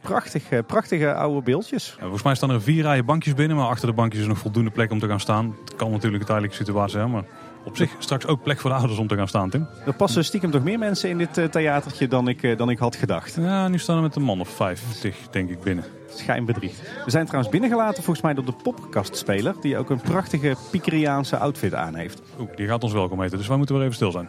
prachtig, 0.00 0.66
prachtige 0.66 1.14
oude 1.14 1.42
beeldjes. 1.42 1.90
En 1.92 2.00
volgens 2.00 2.22
mij 2.22 2.34
staan 2.34 2.50
er 2.50 2.62
vier 2.62 2.82
rijen 2.82 3.04
bankjes 3.04 3.34
binnen. 3.34 3.56
Maar 3.56 3.66
achter 3.66 3.88
de 3.88 3.94
bankjes 3.94 4.22
is 4.22 4.28
nog 4.28 4.38
voldoende 4.38 4.70
plek 4.70 4.90
om 4.90 4.98
te 4.98 5.08
gaan 5.08 5.20
staan. 5.20 5.56
Het 5.64 5.76
kan 5.76 5.90
natuurlijk 5.90 6.20
een 6.20 6.28
tijdelijke 6.28 6.56
situatie 6.56 6.98
zijn. 6.98 7.10
Maar 7.10 7.24
op 7.66 7.76
zich 7.76 7.90
straks 7.98 8.26
ook 8.26 8.42
plek 8.42 8.60
voor 8.60 8.70
de 8.70 8.76
ouders 8.76 8.98
om 8.98 9.06
te 9.06 9.16
gaan 9.16 9.28
staan, 9.28 9.50
Tim. 9.50 9.68
Er 9.86 9.94
passen 9.94 10.24
stiekem 10.24 10.50
toch 10.50 10.62
meer 10.62 10.78
mensen 10.78 11.10
in 11.10 11.18
dit 11.18 11.38
eh, 11.38 11.44
theatertje 11.44 12.08
dan 12.08 12.28
ik, 12.28 12.42
eh, 12.42 12.56
dan 12.56 12.70
ik 12.70 12.78
had 12.78 12.96
gedacht. 12.96 13.34
Ja, 13.34 13.68
nu 13.68 13.78
staan 13.78 13.96
er 13.96 14.02
met 14.02 14.16
een 14.16 14.22
man 14.22 14.40
of 14.40 14.48
vijftig, 14.48 15.28
denk 15.30 15.50
ik, 15.50 15.60
binnen. 15.60 15.84
Schijnbedriegt. 16.14 16.80
We 17.04 17.10
zijn 17.10 17.24
trouwens 17.24 17.52
binnengelaten 17.52 18.02
volgens 18.02 18.24
mij 18.24 18.34
door 18.34 18.44
de 18.44 18.52
poppenkastspeler... 18.52 19.54
die 19.60 19.78
ook 19.78 19.90
een 19.90 20.00
prachtige 20.00 20.56
Pikeriaanse 20.70 21.38
outfit 21.38 21.74
aan 21.74 21.94
heeft. 21.94 22.22
Oeh, 22.40 22.56
die 22.56 22.66
gaat 22.66 22.82
ons 22.82 22.92
welkom 22.92 23.20
heten. 23.20 23.38
Dus 23.38 23.46
wij 23.46 23.56
moeten 23.56 23.74
weer 23.74 23.84
even 23.84 23.96
stil 23.96 24.10
zijn. 24.10 24.28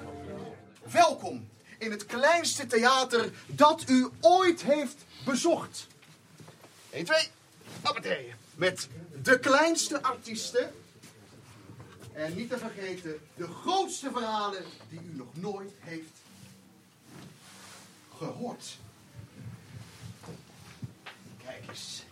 Welkom 0.92 1.48
in 1.78 1.92
het 1.92 2.06
kleinste 2.06 2.68
theater 2.68 3.30
dat 3.46 3.84
u 3.90 4.08
ooit 4.22 4.64
heeft 4.64 5.06
bezocht. 5.26 5.88
1, 6.90 7.06
2, 7.06 7.18
appetee. 7.82 8.34
Met 8.56 8.88
de 9.24 9.40
kleinste 9.40 10.02
artiesten. 10.02 10.70
En 12.18 12.36
niet 12.36 12.50
te 12.50 12.58
vergeten, 12.58 13.20
de 13.36 13.48
grootste 13.48 14.12
verhalen 14.12 14.64
die 14.90 15.00
u 15.00 15.16
nog 15.16 15.28
nooit 15.34 15.72
heeft 15.80 16.12
gehoord. 18.18 18.78
Kijk 21.44 21.64
eens. 21.70 22.04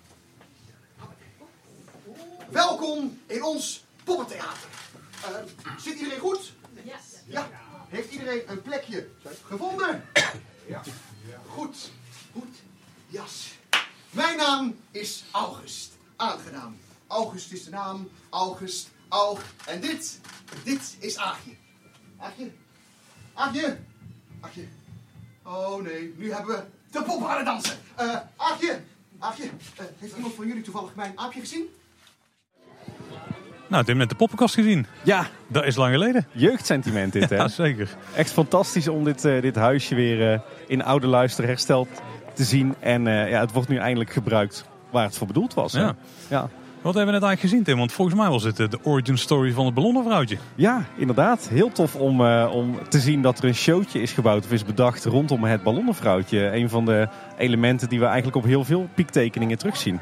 Welkom 2.50 3.22
in 3.26 3.44
ons 3.44 3.86
poppentheater. 4.04 4.70
Eh, 5.24 5.30
zit 5.80 5.98
iedereen 5.98 6.20
goed? 6.20 6.54
Ja. 7.26 7.50
Heeft 7.90 8.12
iedereen 8.12 8.50
een 8.50 8.62
plekje 8.62 9.10
gevonden? 9.46 10.06
Ja. 10.68 10.84
Goed. 11.48 11.92
Goed. 12.34 12.56
Jas. 13.08 13.54
Mijn 14.10 14.38
naam 14.38 14.80
is 14.92 15.24
August. 15.32 15.92
Aangenaam. 16.16 16.78
August 17.08 17.52
is 17.52 17.64
de 17.64 17.70
naam. 17.70 18.10
August. 18.30 18.94
En 19.66 19.80
dit. 19.82 20.20
Dit 20.64 20.96
is 21.00 21.18
Aagje. 21.18 21.52
Aagje. 22.20 22.52
Aagje. 23.34 23.78
Aagje. 24.42 24.62
Oh 25.44 25.82
nee, 25.84 26.14
nu 26.18 26.32
hebben 26.34 26.56
we 26.56 26.64
de 26.92 27.04
poppen 27.04 27.30
aan 27.30 27.36
het 27.38 27.46
dansen. 27.46 27.78
Eh 27.96 28.16
Aagje. 28.38 28.80
Aagje. 29.20 29.44
eh, 29.44 29.86
heeft 30.00 30.16
iemand 30.16 30.34
van 30.34 30.48
jullie 30.48 30.62
toevallig 30.62 30.96
mijn 30.96 31.12
aapje 31.16 31.40
gezien? 31.40 31.64
Nou, 33.68 33.84
Tim, 33.84 33.98
net 33.98 34.10
de 34.10 34.16
poppenkast 34.16 34.54
gezien. 34.56 34.86
Ja, 35.04 35.28
Dat 35.48 35.66
is 35.66 35.76
lang 35.76 35.94
geleden. 35.94 36.28
jeugdsentiment 36.32 37.14
dit 37.14 37.30
hè. 37.30 37.36
Ja, 37.44 37.48
zeker. 37.48 37.96
Echt 38.16 38.32
fantastisch 38.32 38.88
om 38.88 39.04
dit, 39.04 39.26
eh, 39.26 39.42
dit 39.42 39.56
huisje 39.56 39.96
weer 39.96 40.42
in 40.68 40.84
oude 40.84 41.08
luister 41.08 41.46
hersteld 41.46 41.88
te 42.34 42.44
zien. 42.44 42.76
En 42.80 43.08
eh, 43.08 43.30
ja, 43.30 43.40
het 43.40 43.52
wordt 43.52 43.70
nu 43.70 43.78
eindelijk 43.78 44.10
gebruikt 44.12 44.66
waar 44.90 45.04
het 45.04 45.18
voor 45.18 45.28
bedoeld 45.28 45.54
was. 45.54 45.74
hè. 45.74 45.80
Ja. 45.82 45.96
Ja. 46.30 46.50
Wat 46.86 46.94
hebben 46.94 47.14
we 47.14 47.20
net 47.20 47.30
eigenlijk 47.30 47.54
gezien, 47.54 47.64
Tim? 47.64 47.78
Want 47.78 47.92
volgens 47.92 48.18
mij 48.18 48.30
was 48.30 48.44
dit 48.44 48.60
eh, 48.60 48.70
de 48.70 48.80
origin 48.84 49.18
story 49.18 49.52
van 49.52 49.66
het 49.66 49.74
ballonnenvrouwtje. 49.74 50.38
Ja, 50.56 50.86
inderdaad. 50.96 51.48
Heel 51.50 51.72
tof 51.72 51.96
om, 51.96 52.26
eh, 52.26 52.52
om 52.54 52.78
te 52.90 53.00
zien 53.00 53.22
dat 53.22 53.38
er 53.38 53.46
een 53.46 53.56
showtje 53.56 54.02
is 54.02 54.12
gebouwd 54.12 54.46
of 54.46 54.52
is 54.52 54.66
bedacht 54.66 55.06
rondom 55.06 55.44
het 55.44 55.64
ballonnenvrouwtje. 55.64 56.56
Een 56.56 56.70
van 56.70 56.86
de 56.86 57.08
elementen 57.38 57.90
die 57.90 58.00
we 58.00 58.06
eigenlijk 58.06 58.36
op 58.36 58.44
heel 58.44 58.64
veel 58.64 58.88
piektekeningen 58.94 59.58
terugzien. 59.58 60.00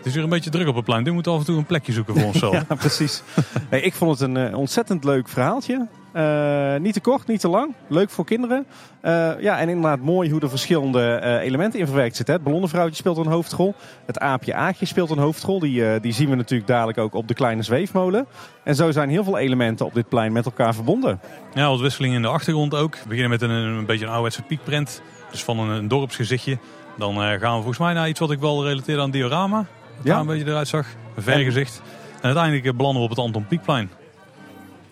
Het 0.00 0.08
is 0.08 0.14
weer 0.14 0.24
een 0.24 0.30
beetje 0.30 0.50
druk 0.50 0.68
op 0.68 0.74
het 0.74 0.84
plein. 0.84 1.04
We 1.04 1.10
moeten 1.10 1.32
af 1.32 1.38
en 1.38 1.44
toe 1.44 1.56
een 1.56 1.66
plekje 1.66 1.92
zoeken 1.92 2.14
voor 2.14 2.24
onszelf. 2.24 2.54
Ja, 2.68 2.74
precies. 2.74 3.22
Nee, 3.70 3.82
ik 3.82 3.94
vond 3.94 4.18
het 4.18 4.28
een 4.28 4.36
eh, 4.36 4.58
ontzettend 4.58 5.04
leuk 5.04 5.28
verhaaltje. 5.28 5.86
Eh, 6.12 6.76
niet 6.76 6.92
te 6.92 7.00
kort, 7.00 7.26
niet 7.26 7.40
te 7.40 7.48
lang. 7.48 7.74
Leuk 7.88 8.10
voor 8.10 8.24
kinderen. 8.24 8.66
Eh, 9.00 9.40
ja, 9.40 9.58
en 9.58 9.68
inderdaad 9.68 10.00
mooi 10.00 10.30
hoe 10.30 10.40
er 10.40 10.48
verschillende 10.48 11.20
elementen 11.42 11.80
in 11.80 11.86
verwerkt 11.86 12.16
zitten. 12.16 12.34
Het 12.34 12.44
ballonnenvrouwtje 12.44 12.96
speelt 12.96 13.16
een 13.16 13.26
hoofdrol. 13.26 13.74
Het 14.06 14.18
aapje 14.18 14.54
Aagje 14.54 14.86
speelt 14.86 15.10
een 15.10 15.18
hoofdrol. 15.18 15.58
Die, 15.58 16.00
die 16.00 16.12
zien 16.12 16.30
we 16.30 16.36
natuurlijk 16.36 16.68
dadelijk 16.68 16.98
ook 16.98 17.14
op 17.14 17.28
de 17.28 17.34
kleine 17.34 17.62
zweefmolen. 17.62 18.26
En 18.64 18.74
zo 18.74 18.90
zijn 18.90 19.10
heel 19.10 19.24
veel 19.24 19.38
elementen 19.38 19.86
op 19.86 19.94
dit 19.94 20.08
plein 20.08 20.32
met 20.32 20.44
elkaar 20.44 20.74
verbonden. 20.74 21.20
Ja, 21.54 21.68
wat 21.68 21.80
wisseling 21.80 22.14
in 22.14 22.22
de 22.22 22.28
achtergrond 22.28 22.74
ook. 22.74 22.94
We 22.94 23.08
beginnen 23.08 23.30
met 23.30 23.42
een, 23.42 23.50
een 23.50 23.86
beetje 23.86 24.04
een 24.04 24.10
ouderwetse 24.10 24.42
piekprint. 24.42 25.02
Dus 25.30 25.44
van 25.44 25.58
een, 25.58 25.68
een 25.68 25.88
dorpsgezichtje. 25.88 26.58
Dan 26.98 27.14
gaan 27.14 27.38
we 27.38 27.62
volgens 27.62 27.78
mij 27.78 27.92
naar 27.92 28.08
iets 28.08 28.20
wat 28.20 28.30
ik 28.30 28.40
wel 28.40 28.66
relateer 28.66 29.00
aan 29.00 29.10
diorama. 29.10 29.66
Ja. 30.02 30.18
een 30.20 30.26
beetje 30.26 30.44
eruit 30.46 30.68
zag. 30.68 30.86
Een 31.16 31.22
vergezicht. 31.22 31.82
En 32.14 32.22
uiteindelijk 32.26 32.64
eh, 32.66 32.72
belanden 32.72 32.98
we 33.02 33.08
op 33.08 33.16
het 33.16 33.24
Anton 33.24 33.46
Pieckplein. 33.46 33.90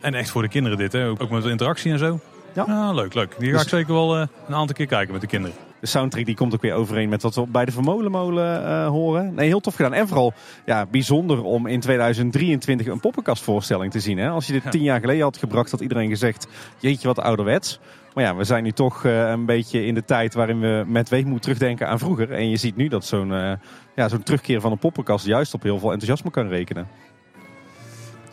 En 0.00 0.14
echt 0.14 0.30
voor 0.30 0.42
de 0.42 0.48
kinderen 0.48 0.78
dit, 0.78 0.92
hè. 0.92 1.08
Ook 1.08 1.30
met 1.30 1.42
de 1.42 1.50
interactie 1.50 1.92
en 1.92 1.98
zo. 1.98 2.20
Ja. 2.54 2.92
leuk, 2.92 3.14
leuk. 3.14 3.34
Die 3.38 3.46
ga 3.48 3.52
Dus- 3.52 3.62
ik 3.62 3.68
zeker 3.68 3.92
wel 3.94 4.16
eh, 4.16 4.26
een 4.48 4.54
aantal 4.54 4.76
keer 4.76 4.86
kijken 4.86 5.12
met 5.12 5.20
de 5.20 5.26
kinderen. 5.26 5.56
De 5.80 5.86
soundtrack 5.86 6.24
die 6.26 6.34
komt 6.34 6.54
ook 6.54 6.62
weer 6.62 6.74
overeen 6.74 7.08
met 7.08 7.22
wat 7.22 7.34
we 7.34 7.46
bij 7.46 7.64
de 7.64 7.72
Vermolenmolen 7.72 8.64
eh, 8.66 8.86
horen. 8.88 9.34
Nee, 9.34 9.46
heel 9.46 9.60
tof 9.60 9.74
gedaan. 9.74 9.92
En 9.94 10.08
vooral 10.08 10.32
ja, 10.66 10.86
bijzonder 10.86 11.42
om 11.42 11.66
in 11.66 11.80
2023 11.80 12.86
een 12.86 13.00
poppenkastvoorstelling 13.00 13.92
te 13.92 14.00
zien. 14.00 14.18
Hè? 14.18 14.28
Als 14.28 14.46
je 14.46 14.52
dit 14.52 14.62
Ja. 14.62 14.70
tien 14.70 14.82
jaar 14.82 15.00
geleden 15.00 15.22
had 15.22 15.36
gebracht, 15.36 15.70
had 15.70 15.80
iedereen 15.80 16.08
gezegd... 16.08 16.46
jeetje, 16.78 17.06
wat 17.08 17.18
ouderwets. 17.18 17.78
Maar 18.18 18.26
ja, 18.26 18.36
we 18.36 18.44
zijn 18.44 18.62
nu 18.62 18.72
toch 18.72 19.04
eh, 19.04 19.28
een 19.28 19.44
beetje 19.44 19.84
in 19.84 19.94
de 19.94 20.04
tijd 20.04 20.34
waarin 20.34 20.60
we 20.60 20.84
met 20.86 21.08
weemoed 21.08 21.42
terugdenken 21.42 21.88
aan 21.88 21.98
vroeger. 21.98 22.32
En 22.32 22.50
je 22.50 22.56
ziet 22.56 22.76
nu 22.76 22.88
dat 22.88 23.04
zo'n 23.04 23.32
eh, 23.34 23.52
ja, 23.94 24.08
zo'n 24.08 24.22
terugkeer 24.22 24.60
van 24.60 24.72
een 24.72 24.78
poppenkast 24.78 25.26
juist 25.26 25.54
op 25.54 25.62
heel 25.62 25.78
veel 25.78 25.92
enthousiasme 25.92 26.30
kan 26.30 26.48
rekenen. 26.48 26.88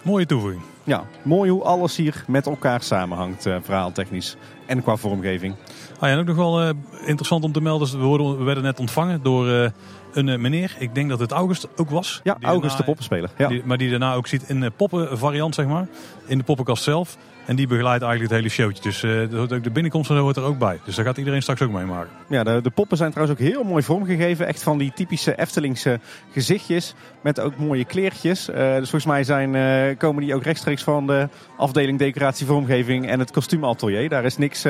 Mooie 0.02 0.26
toevoeging. 0.26 0.62
Ja, 0.84 1.04
mooi 1.22 1.50
hoe 1.50 1.64
alles 1.64 1.96
hier 1.96 2.24
met 2.28 2.46
elkaar 2.46 2.82
samenhangt, 2.82 3.46
eh, 3.46 3.56
verhaaltechnisch 3.62 4.36
en 4.66 4.82
qua 4.82 4.96
vormgeving. 4.96 5.56
Ah, 6.00 6.10
ja, 6.10 6.16
en 6.16 6.20
ook 6.20 6.26
nog 6.26 6.36
wel 6.36 6.74
interessant 7.06 7.44
om 7.44 7.52
te 7.52 7.62
melden. 7.62 8.00
We, 8.00 8.06
worden, 8.06 8.38
we 8.38 8.44
werden 8.44 8.64
net 8.64 8.80
ontvangen 8.80 9.24
door 9.24 9.72
een 10.14 10.42
meneer. 10.42 10.76
Ik 10.80 10.96
denk 10.96 11.10
dat 11.10 11.20
het 11.20 11.32
August 11.32 11.68
ook 11.76 11.90
was. 11.90 12.20
Ja, 12.24 12.38
August 12.42 12.78
de 12.78 12.84
poppenspeler. 12.84 13.30
Ja. 13.38 13.48
Die, 13.48 13.62
maar 13.66 13.78
die 13.78 13.90
daarna 13.90 14.14
ook 14.14 14.28
ziet 14.28 14.50
in 14.50 14.60
de 14.60 14.70
poppenvariant, 14.70 15.56
zeg 15.56 15.66
maar. 15.66 15.88
In 16.26 16.38
de 16.38 16.44
poppenkast 16.44 16.84
zelf. 16.84 17.18
En 17.46 17.56
die 17.56 17.68
begeleidt 17.68 18.04
eigenlijk 18.04 18.32
het 18.32 18.42
hele 18.42 18.54
showtje. 18.54 18.84
Dus 18.84 19.04
eh, 19.04 19.62
de 19.62 19.70
binnenkomst 19.72 20.10
en 20.10 20.16
zo 20.16 20.22
hoort 20.22 20.36
er 20.38 20.44
ook 20.44 20.58
bij. 20.58 20.80
Dus 20.86 20.96
daar 20.96 21.06
gaat 21.06 21.18
iedereen 21.18 21.42
straks 21.42 21.62
ook 21.62 21.72
meemaken. 21.72 22.10
Ja, 22.30 22.44
de, 22.44 22.62
de 22.62 22.70
poppen 22.70 22.98
zijn 22.98 23.12
trouwens 23.12 23.40
ook 23.40 23.48
heel 23.48 23.64
mooi 23.64 23.84
vormgegeven. 23.84 24.48
Echt 24.48 24.64
van 24.64 24.78
die 24.78 24.92
typische 24.96 25.36
Eftelingse 25.36 26.00
gezichtjes. 26.32 26.94
Met 27.22 27.40
ook 27.40 27.58
mooie 27.58 27.86
kleertjes. 27.86 28.50
Eh, 28.50 28.56
dus 28.56 28.90
volgens 28.90 29.06
mij 29.06 29.24
zijn, 29.24 29.56
eh, 29.56 29.98
komen 29.98 30.24
die 30.24 30.36
ook 30.36 30.44
rechtstreeks 30.44 30.84
van 30.84 31.08
de 31.08 31.30
afdeling 31.58 32.00
decoratie 32.00 32.46
vormgeving 32.46 33.10
en 33.10 33.20
het 33.20 33.32
kostuumatelier. 33.32 34.10
Daar 34.10 34.26
is 34.26 34.38
niks, 34.38 34.66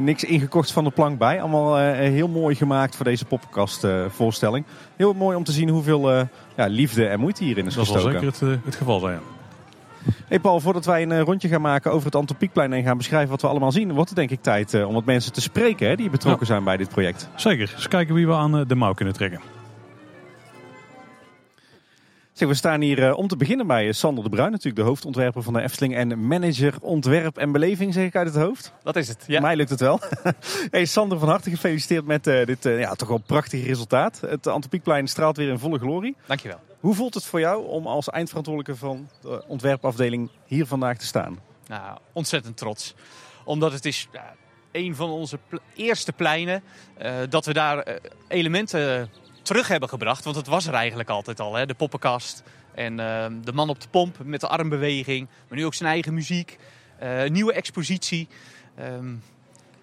niks 0.00 0.24
ingekocht 0.24 0.72
van 0.72 0.84
de 0.84 0.90
plank 0.90 1.18
bij. 1.18 1.40
Allemaal 1.40 1.76
heel 1.94 2.28
mooi 2.28 2.54
gemaakt 2.54 2.96
voor 2.96 3.04
deze 3.04 3.24
poppenkastvoorstelling. 3.24 4.64
heel 4.96 5.12
mooi 5.12 5.36
om 5.36 5.44
te 5.44 5.52
zien 5.52 5.68
hoeveel 5.68 6.10
ja, 6.56 6.66
liefde 6.66 7.06
en 7.06 7.20
moeite 7.20 7.44
hierin 7.44 7.66
is 7.66 7.74
Dat 7.74 7.86
zal 7.86 7.94
gestoken. 7.94 8.20
zeker 8.34 8.48
het, 8.48 8.64
het 8.64 8.74
geval 8.74 9.00
zijn. 9.00 9.14
ja. 9.14 9.35
Hey 10.28 10.40
Paul, 10.40 10.60
voordat 10.60 10.84
wij 10.84 11.02
een 11.02 11.12
eh, 11.12 11.20
rondje 11.20 11.48
gaan 11.48 11.60
maken 11.60 11.92
over 11.92 12.06
het 12.06 12.14
Anton 12.14 12.36
Pieckplein 12.36 12.72
en 12.72 12.82
gaan 12.82 12.96
beschrijven 12.96 13.30
wat 13.30 13.40
we 13.40 13.48
allemaal 13.48 13.72
zien, 13.72 13.92
wordt 13.92 14.08
het 14.08 14.18
denk 14.18 14.30
ik 14.30 14.42
tijd 14.42 14.74
eh, 14.74 14.88
om 14.88 14.94
wat 14.94 15.04
mensen 15.04 15.32
te 15.32 15.40
spreken 15.40 15.88
hè, 15.88 15.96
die 15.96 16.10
betrokken 16.10 16.46
zijn 16.46 16.64
bij 16.64 16.76
dit 16.76 16.88
project. 16.88 17.28
Zeker. 17.34 17.72
Eens 17.74 17.88
kijken 17.88 18.14
wie 18.14 18.26
we 18.26 18.32
aan 18.32 18.58
eh, 18.58 18.66
de 18.66 18.74
mouw 18.74 18.92
kunnen 18.92 19.14
trekken. 19.14 19.40
Zeg, 22.36 22.48
we 22.48 22.54
staan 22.54 22.80
hier 22.80 23.14
om 23.14 23.28
te 23.28 23.36
beginnen 23.36 23.66
bij 23.66 23.92
Sander 23.92 24.24
de 24.24 24.30
Bruin, 24.30 24.50
natuurlijk 24.50 24.76
de 24.76 24.82
hoofdontwerper 24.82 25.42
van 25.42 25.52
de 25.52 25.62
Efteling 25.62 25.94
en 25.94 26.26
manager 26.26 26.74
ontwerp 26.80 27.36
en 27.36 27.52
beleving, 27.52 27.94
zeg 27.94 28.06
ik 28.06 28.16
uit 28.16 28.26
het 28.26 28.42
hoofd. 28.42 28.72
Dat 28.82 28.96
is 28.96 29.08
het, 29.08 29.24
ja. 29.26 29.40
Mij 29.40 29.56
lukt 29.56 29.70
het 29.70 29.80
wel. 29.80 30.00
hey 30.70 30.84
Sander, 30.84 31.18
van 31.18 31.28
harte 31.28 31.50
gefeliciteerd 31.50 32.06
met 32.06 32.26
eh, 32.26 32.46
dit 32.46 32.66
eh, 32.66 32.78
ja, 32.78 32.94
toch 32.94 33.08
wel 33.08 33.22
prachtige 33.26 33.66
resultaat. 33.66 34.20
Het 34.20 34.46
Anton 34.46 34.70
Pieckplein 34.70 35.08
straalt 35.08 35.36
weer 35.36 35.48
in 35.48 35.58
volle 35.58 35.78
glorie. 35.78 36.16
Dankjewel. 36.26 36.58
Hoe 36.80 36.94
voelt 36.94 37.14
het 37.14 37.24
voor 37.24 37.40
jou 37.40 37.66
om 37.66 37.86
als 37.86 38.08
eindverantwoordelijke 38.08 38.80
van 38.80 39.08
de 39.20 39.44
ontwerpafdeling 39.46 40.30
hier 40.46 40.66
vandaag 40.66 40.98
te 40.98 41.06
staan? 41.06 41.40
Nou, 41.66 41.98
ontzettend 42.12 42.56
trots. 42.56 42.94
Omdat 43.44 43.72
het 43.72 43.84
is 43.84 44.08
een 44.72 44.94
van 44.94 45.10
onze 45.10 45.38
eerste 45.74 46.12
pleinen 46.12 46.62
eh, 46.98 47.14
dat 47.28 47.46
we 47.46 47.52
daar 47.52 47.78
eh, 47.78 48.10
elementen 48.28 49.10
terug 49.42 49.68
hebben 49.68 49.88
gebracht. 49.88 50.24
Want 50.24 50.36
het 50.36 50.46
was 50.46 50.66
er 50.66 50.74
eigenlijk 50.74 51.08
altijd 51.08 51.40
al. 51.40 51.54
Hè? 51.54 51.66
De 51.66 51.74
poppenkast 51.74 52.42
en 52.74 53.00
eh, 53.00 53.26
de 53.44 53.52
man 53.52 53.68
op 53.68 53.80
de 53.80 53.88
pomp 53.88 54.16
met 54.24 54.40
de 54.40 54.48
armbeweging. 54.48 55.28
Maar 55.48 55.58
nu 55.58 55.64
ook 55.64 55.74
zijn 55.74 55.90
eigen 55.90 56.14
muziek. 56.14 56.58
nieuwe 57.28 57.52
expositie. 57.52 58.28
Ehm, 58.74 59.14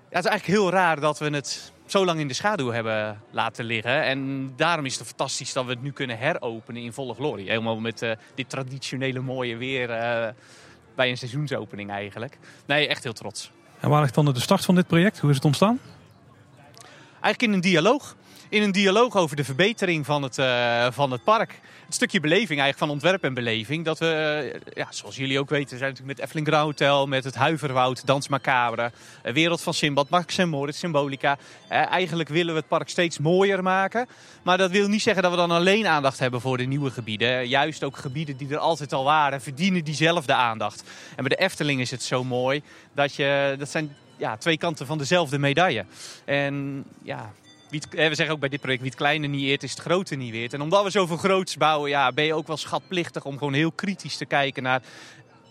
het 0.10 0.24
is 0.24 0.30
eigenlijk 0.30 0.60
heel 0.60 0.70
raar 0.70 1.00
dat 1.00 1.20
we 1.20 1.30
het 1.30 1.73
zo 1.86 2.06
lang 2.06 2.20
in 2.20 2.28
de 2.28 2.34
schaduw 2.34 2.72
hebben 2.72 3.22
laten 3.32 3.66
liggen. 3.66 4.04
En 4.04 4.52
daarom 4.56 4.86
is 4.86 4.98
het 4.98 5.08
fantastisch 5.08 5.54
dat 5.54 5.66
we 5.66 5.72
het 5.72 5.82
nu 5.82 5.92
kunnen 5.92 6.18
heropenen 6.18 6.82
in 6.82 6.94
volle 6.94 7.14
glorie. 7.14 7.50
Helemaal 7.50 7.80
met 7.80 8.02
eh, 8.02 8.12
dit 8.36 8.50
traditionele 8.50 9.20
mooie 9.20 9.58
weer 9.58 9.90
eh, 9.90 10.28
bij 10.96 11.10
een 11.10 11.18
seizoensopening 11.18 11.92
eigenlijk. 11.92 12.38
Nee, 12.66 12.88
echt 12.88 13.04
heel 13.04 13.14
trots. 13.14 13.52
En 13.80 13.90
waar 13.90 14.02
ligt 14.02 14.16
dan 14.16 14.26
de 14.26 14.40
start 14.40 14.66
van 14.66 14.76
dit 14.76 14.88
project? 14.88 15.20
Hoe 15.20 15.30
is 15.30 15.36
het 15.36 15.46
ontstaan? 15.46 15.80
Eigenlijk 17.12 17.42
in 17.42 17.54
een 17.54 17.72
dialoog. 17.72 18.16
In 18.50 18.62
een 18.62 18.72
dialoog 18.72 19.16
over 19.16 19.36
de 19.36 19.44
verbetering 19.44 20.06
van 20.06 20.24
het, 20.24 20.38
eh, 20.38 20.88
van 20.92 21.12
het 21.12 21.24
park. 21.24 21.60
Het 21.86 21.94
stukje 21.94 22.20
beleving 22.20 22.60
eigenlijk 22.60 22.78
van 22.78 22.90
ontwerp 22.90 23.24
en 23.24 23.34
beleving. 23.34 23.86
Dat 23.86 24.00
we, 24.00 24.06
eh, 24.66 24.74
ja, 24.74 24.88
zoals 24.90 25.16
jullie 25.16 25.40
ook 25.40 25.50
weten, 25.50 25.78
zijn 25.78 25.90
natuurlijk 25.90 26.18
met 26.18 26.20
Efteling 26.20 26.48
Grand 26.48 26.64
Hotel, 26.64 27.08
met 27.08 27.24
het 27.24 27.36
Huiverwoud, 27.36 28.06
Dans 28.06 28.28
Macabre, 28.28 28.92
eh, 29.22 29.34
Wereld 29.34 29.62
van 29.62 29.74
Simbad, 29.74 30.10
Max 30.10 30.38
en 30.38 30.50
Moritz, 30.50 30.80
Symbolica. 30.80 31.38
Eh, 31.68 31.92
eigenlijk 31.92 32.30
willen 32.30 32.54
we 32.54 32.60
het 32.60 32.70
park 32.70 32.90
steeds 32.90 33.20
mooier 33.20 33.64
maken. 33.64 34.08
Maar 34.44 34.58
dat 34.58 34.72
wil 34.72 34.88
niet 34.88 35.02
zeggen 35.02 35.24
dat 35.24 35.32
we 35.32 35.38
dan 35.38 35.52
alleen 35.52 35.88
aandacht 35.88 36.20
hebben 36.20 36.42
voor 36.42 36.58
de 36.58 36.64
nieuwe 36.64 36.92
gebieden. 36.92 37.48
Juist 37.48 37.84
ook 37.84 37.98
gebieden 37.98 38.38
die 38.38 38.50
er 38.50 38.58
altijd 38.58 38.94
al 38.94 39.04
waren, 39.04 39.42
verdienen 39.42 39.84
diezelfde 39.84 40.34
aandacht. 40.34 40.84
En 41.16 41.24
bij 41.24 41.38
de 41.38 41.44
Efteling 41.44 41.82
is 41.82 41.92
het 41.92 42.04
zo 42.04 42.24
mooi 42.24 42.62
dat 42.94 43.16
je, 43.16 43.56
dat 43.60 43.70
zijn 43.70 43.96
ja, 44.18 44.38
twee 44.38 44.58
kanten 44.58 44.86
van 44.86 44.98
dezelfde 44.98 45.40
medaille. 45.40 45.86
En 46.26 46.84
ja, 47.02 47.32
we 47.80 48.16
zeggen 48.16 48.30
ook 48.30 48.40
bij 48.40 48.50
dit 48.50 48.62
project, 48.62 48.82
wie 48.82 48.90
het 48.90 49.00
kleine 49.00 49.28
niet 49.28 49.44
eert, 49.44 49.64
is 49.64 49.72
het 49.72 49.80
grote 49.80 50.16
niet 50.16 50.32
weert. 50.32 50.54
En 50.54 50.62
omdat 50.62 50.84
we 50.84 50.90
zoveel 50.90 51.18
groots 51.18 51.58
bouwen, 51.58 51.90
ja, 51.90 52.12
ben 52.12 52.26
je 52.26 52.34
ook 52.34 52.48
wel 52.48 52.58
schatplichtig 52.58 53.26
om 53.26 53.38
gewoon 53.38 53.54
heel 53.54 53.72
kritisch 53.72 54.18
te 54.18 54.26
kijken 54.26 54.64
naar 54.64 54.82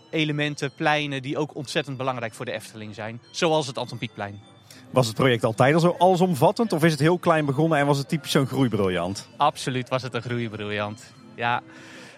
elementen, 0.09 0.71
pleinen 0.75 1.21
die 1.21 1.37
ook 1.37 1.55
ontzettend 1.55 1.97
belangrijk 1.97 2.33
voor 2.33 2.45
de 2.45 2.51
Efteling 2.51 2.95
zijn. 2.95 3.21
Zoals 3.31 3.67
het 3.67 3.77
Anton 3.77 3.97
Pieckplein. 3.97 4.41
Was 4.89 5.07
het 5.07 5.15
project 5.15 5.43
altijd 5.43 5.73
al 5.73 5.79
zo 5.79 5.95
allesomvattend 5.97 6.73
of 6.73 6.83
is 6.83 6.91
het 6.91 6.99
heel 6.99 7.17
klein 7.17 7.45
begonnen 7.45 7.77
en 7.77 7.85
was 7.85 7.97
het 7.97 8.09
typisch 8.09 8.31
zo'n 8.31 8.47
groeibriljant? 8.47 9.29
Absoluut 9.37 9.89
was 9.89 10.01
het 10.01 10.13
een 10.13 10.21
groeibriljant. 10.21 11.13
Ja. 11.35 11.61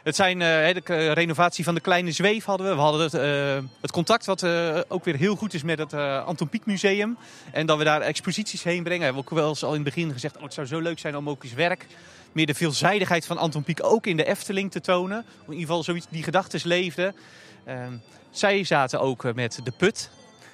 Het 0.05 0.15
zijn 0.15 0.41
eh, 0.41 0.75
de 0.85 1.11
renovatie 1.11 1.63
van 1.63 1.75
de 1.75 1.81
kleine 1.81 2.11
zweef 2.11 2.45
hadden 2.45 2.67
we. 2.67 2.75
We 2.75 2.81
hadden 2.81 3.01
het, 3.01 3.13
eh, 3.13 3.69
het 3.81 3.91
contact 3.91 4.25
wat 4.25 4.43
eh, 4.43 4.79
ook 4.87 5.03
weer 5.03 5.15
heel 5.15 5.35
goed 5.35 5.53
is 5.53 5.63
met 5.63 5.79
het 5.79 5.93
Anton 6.25 6.49
Pieck 6.49 6.65
Museum. 6.65 7.17
En 7.51 7.65
dat 7.65 7.77
we 7.77 7.83
daar 7.83 8.01
exposities 8.01 8.63
heen 8.63 8.83
brengen. 8.83 8.99
We 8.99 9.05
hebben 9.05 9.23
ook 9.23 9.29
wel 9.29 9.49
eens 9.49 9.63
al 9.63 9.69
in 9.69 9.75
het 9.75 9.83
begin 9.83 10.11
gezegd, 10.11 10.37
oh, 10.37 10.43
het 10.43 10.53
zou 10.53 10.67
zo 10.67 10.79
leuk 10.79 10.99
zijn 10.99 11.17
om 11.17 11.29
ook 11.29 11.43
eens 11.43 11.53
werk 11.53 11.87
meer 12.31 12.45
de 12.45 12.53
veelzijdigheid 12.53 13.25
van 13.25 13.37
Anton 13.37 13.63
Pieck 13.63 13.83
ook 13.83 14.05
in 14.05 14.17
de 14.17 14.25
Efteling 14.25 14.71
te 14.71 14.81
tonen. 14.81 15.17
In 15.17 15.51
ieder 15.51 15.59
geval 15.59 15.83
zoiets, 15.83 16.05
die 16.09 16.23
gedachten 16.23 16.59
leefden. 16.63 17.15
Ehm, 17.63 17.93
zij 18.31 18.63
zaten 18.63 18.99
ook 18.99 19.33
met 19.33 19.59
de 19.63 19.71
put. 19.77 20.09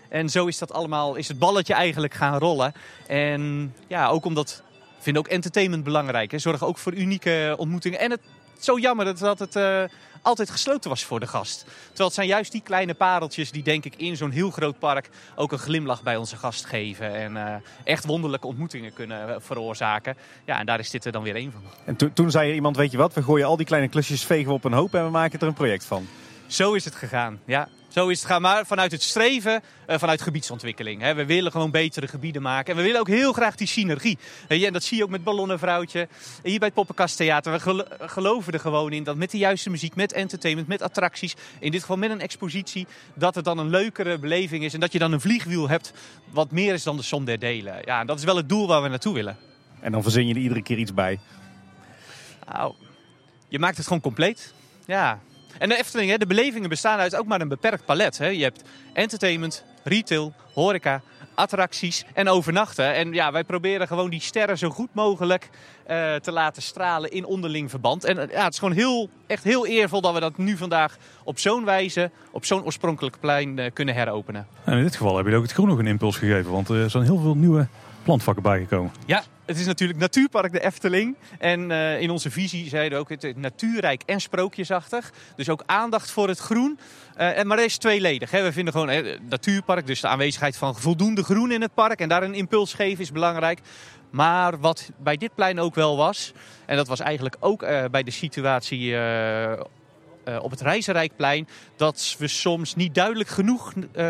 En 0.09 0.29
zo 0.29 0.45
is 0.45 0.57
dat 0.57 0.73
allemaal, 0.73 1.15
is 1.15 1.27
het 1.27 1.39
balletje 1.39 1.73
eigenlijk 1.73 2.13
gaan 2.13 2.37
rollen. 2.37 2.73
En 3.07 3.73
ja, 3.87 4.07
ook 4.07 4.25
omdat, 4.25 4.63
ik 4.97 5.03
vind 5.03 5.17
ook 5.17 5.27
entertainment 5.27 5.83
belangrijk. 5.83 6.31
Hè. 6.31 6.39
Zorg 6.39 6.63
ook 6.63 6.77
voor 6.77 6.93
unieke 6.93 7.55
ontmoetingen. 7.57 7.99
En 7.99 8.11
het 8.11 8.21
zo 8.63 8.79
jammer 8.79 9.19
dat, 9.19 9.39
het 9.39 9.55
eh, 9.55 9.83
altijd 10.21 10.49
gesloten 10.49 10.89
was 10.89 11.03
voor 11.03 11.19
de 11.19 11.27
gast. 11.27 11.65
Terwijl 11.87 12.05
het 12.05 12.13
zijn 12.13 12.27
juist 12.27 12.51
die 12.51 12.61
kleine 12.61 12.93
pareltjes 12.93 13.51
die 13.51 13.63
denk 13.63 13.85
ik 13.85 13.95
in 13.95 14.17
zo'n 14.17 14.31
heel 14.31 14.51
groot 14.51 14.79
park 14.79 15.09
ook 15.35 15.51
een 15.51 15.57
glimlach 15.59 16.03
bij 16.03 16.15
onze 16.17 16.37
gast 16.37 16.65
geven. 16.65 17.13
En 17.13 17.37
eh, 17.37 17.55
echt 17.83 18.05
wonderlijke 18.05 18.47
ontmoetingen 18.47 18.93
kunnen 18.93 19.29
eh, 19.29 19.35
veroorzaken. 19.39 20.17
Ja, 20.45 20.59
en 20.59 20.65
daar 20.65 20.79
is 20.79 20.89
dit 20.89 21.05
er 21.05 21.11
dan 21.11 21.23
weer 21.23 21.35
één 21.35 21.51
van. 21.51 21.61
En 21.85 22.13
toen- 22.13 22.31
zei 22.31 22.53
iemand, 22.53 22.75
weet 22.77 22.91
je 22.91 22.97
wat, 22.97 23.13
we 23.13 23.23
gooien 23.23 23.45
al 23.47 23.57
die 23.57 23.65
kleine 23.65 23.87
klusjes, 23.87 24.23
vegen 24.25 24.51
op 24.51 24.63
een 24.63 24.73
hoop 24.73 24.95
en 24.95 25.03
we 25.03 25.09
maken 25.09 25.39
er 25.39 25.47
een 25.47 25.53
project 25.53 25.85
van. 25.85 26.07
Zo 26.51 26.73
is 26.73 26.85
het 26.85 26.95
gegaan. 26.95 27.39
Ja, 27.45 27.67
zo 27.87 28.07
is 28.07 28.17
het 28.17 28.25
gegaan. 28.25 28.41
Maar 28.41 28.65
vanuit 28.65 28.91
het 28.91 29.01
streven, 29.01 29.61
eh, 29.85 29.99
vanuit 29.99 30.21
gebiedsontwikkeling. 30.21 31.01
Hè. 31.01 31.13
We 31.13 31.25
willen 31.25 31.51
gewoon 31.51 31.71
betere 31.71 32.07
gebieden 32.07 32.41
maken. 32.41 32.71
En 32.71 32.77
we 32.77 32.83
willen 32.85 32.99
ook 32.99 33.07
heel 33.07 33.33
graag 33.33 33.55
die 33.55 33.67
synergie. 33.67 34.17
En 34.47 34.73
dat 34.73 34.83
zie 34.83 34.97
je 34.97 35.03
ook 35.03 35.09
met 35.09 35.23
Ballonnenvrouwtje. 35.23 36.07
Hier 36.43 36.57
bij 36.59 36.67
het 36.67 36.73
Poppenkasttheater. 36.73 37.51
We 37.51 37.59
gelo- 37.59 37.85
geloven 37.99 38.53
er 38.53 38.59
gewoon 38.59 38.91
in 38.91 39.03
dat 39.03 39.15
met 39.15 39.31
de 39.31 39.37
juiste 39.37 39.69
muziek, 39.69 39.95
met 39.95 40.13
entertainment, 40.13 40.67
met 40.67 40.81
attracties. 40.81 41.35
In 41.59 41.71
dit 41.71 41.81
geval 41.81 41.97
met 41.97 42.09
een 42.11 42.21
expositie. 42.21 42.87
Dat 43.13 43.35
het 43.35 43.45
dan 43.45 43.57
een 43.57 43.69
leukere 43.69 44.19
beleving 44.19 44.63
is. 44.63 44.73
En 44.73 44.79
dat 44.79 44.91
je 44.91 44.99
dan 44.99 45.11
een 45.11 45.21
vliegwiel 45.21 45.69
hebt 45.69 45.93
wat 46.29 46.51
meer 46.51 46.73
is 46.73 46.83
dan 46.83 46.97
de 46.97 47.03
som 47.03 47.25
der 47.25 47.39
delen. 47.39 47.81
Ja, 47.85 47.99
en 47.99 48.07
dat 48.07 48.17
is 48.17 48.23
wel 48.25 48.35
het 48.35 48.49
doel 48.49 48.67
waar 48.67 48.81
we 48.81 48.87
naartoe 48.87 49.13
willen. 49.13 49.37
En 49.79 49.91
dan 49.91 50.03
verzin 50.03 50.27
je 50.27 50.33
er 50.33 50.39
iedere 50.41 50.61
keer 50.63 50.77
iets 50.77 50.93
bij. 50.93 51.19
Nou, 52.53 52.73
je 53.47 53.59
maakt 53.59 53.77
het 53.77 53.85
gewoon 53.87 54.01
compleet. 54.01 54.53
Ja. 54.85 55.19
En 55.57 55.69
de 55.69 55.77
Efteling, 55.77 56.09
hè, 56.11 56.17
de 56.17 56.27
belevingen 56.27 56.69
bestaan 56.69 56.99
uit 56.99 57.15
ook 57.15 57.25
maar 57.25 57.41
een 57.41 57.47
beperkt 57.47 57.85
palet. 57.85 58.17
Hè. 58.17 58.27
Je 58.27 58.43
hebt 58.43 58.61
entertainment, 58.93 59.63
retail, 59.83 60.33
horeca, 60.53 61.01
attracties 61.35 62.05
en 62.13 62.29
overnachten. 62.29 62.93
En 62.93 63.13
ja, 63.13 63.31
wij 63.31 63.43
proberen 63.43 63.87
gewoon 63.87 64.09
die 64.09 64.21
sterren 64.21 64.57
zo 64.57 64.69
goed 64.69 64.89
mogelijk 64.93 65.49
eh, 65.85 66.15
te 66.15 66.31
laten 66.31 66.61
stralen 66.61 67.11
in 67.11 67.25
onderling 67.25 67.69
verband. 67.69 68.03
En 68.03 68.17
eh, 68.17 68.35
ja, 68.35 68.43
het 68.43 68.53
is 68.53 68.59
gewoon 68.59 68.73
heel, 68.73 69.09
echt 69.27 69.43
heel 69.43 69.67
eervol 69.67 70.01
dat 70.01 70.13
we 70.13 70.19
dat 70.19 70.37
nu 70.37 70.57
vandaag 70.57 70.97
op 71.23 71.39
zo'n 71.39 71.65
wijze, 71.65 72.11
op 72.31 72.45
zo'n 72.45 72.63
oorspronkelijk 72.63 73.19
plein 73.19 73.59
eh, 73.59 73.71
kunnen 73.73 73.95
heropenen. 73.95 74.47
En 74.63 74.77
in 74.77 74.83
dit 74.83 74.95
geval 74.95 75.17
heb 75.17 75.27
je 75.27 75.35
ook 75.35 75.43
het 75.43 75.51
groen 75.51 75.67
nog 75.67 75.79
een 75.79 75.87
impuls 75.87 76.17
gegeven. 76.17 76.51
Want 76.51 76.69
er 76.69 76.89
zijn 76.89 77.03
heel 77.03 77.19
veel 77.19 77.35
nieuwe 77.35 77.67
plantvakken 78.03 78.43
bijgekomen. 78.43 78.91
Ja, 79.05 79.23
het 79.51 79.59
is 79.59 79.65
natuurlijk 79.65 79.99
Natuurpark 79.99 80.51
de 80.51 80.63
Efteling. 80.63 81.15
En 81.39 81.71
eh, 81.71 82.01
in 82.01 82.09
onze 82.09 82.31
visie 82.31 82.69
zeiden 82.69 82.99
ook 82.99 83.09
het 83.09 83.37
natuurrijk 83.37 84.03
en 84.05 84.21
sprookjesachtig. 84.21 85.11
Dus 85.35 85.49
ook 85.49 85.63
aandacht 85.65 86.11
voor 86.11 86.27
het 86.27 86.39
groen. 86.39 86.79
Eh, 87.15 87.37
en 87.37 87.47
maar 87.47 87.57
dat 87.57 87.65
is 87.65 87.77
tweeledig. 87.77 88.31
Hè. 88.31 88.43
We 88.43 88.51
vinden 88.51 88.73
gewoon 88.73 88.89
hè, 88.89 89.17
Natuurpark, 89.29 89.87
dus 89.87 90.01
de 90.01 90.07
aanwezigheid 90.07 90.57
van 90.57 90.75
voldoende 90.75 91.23
groen 91.23 91.51
in 91.51 91.61
het 91.61 91.73
park. 91.73 91.99
En 91.99 92.09
daar 92.09 92.23
een 92.23 92.33
impuls 92.33 92.73
geven 92.73 93.03
is 93.03 93.11
belangrijk. 93.11 93.59
Maar 94.09 94.59
wat 94.59 94.91
bij 94.97 95.17
dit 95.17 95.35
plein 95.35 95.59
ook 95.59 95.75
wel 95.75 95.97
was, 95.97 96.33
en 96.65 96.75
dat 96.75 96.87
was 96.87 96.99
eigenlijk 96.99 97.35
ook 97.39 97.63
eh, 97.63 97.85
bij 97.91 98.03
de 98.03 98.11
situatie 98.11 98.95
op 100.41 100.51
het 100.51 100.61
Reizenrijkplein, 100.61 101.47
dat 101.81 102.15
we 102.17 102.27
soms 102.27 102.75
niet 102.75 102.95
duidelijk 102.95 103.29
genoeg 103.29 103.73
eh, 103.93 104.03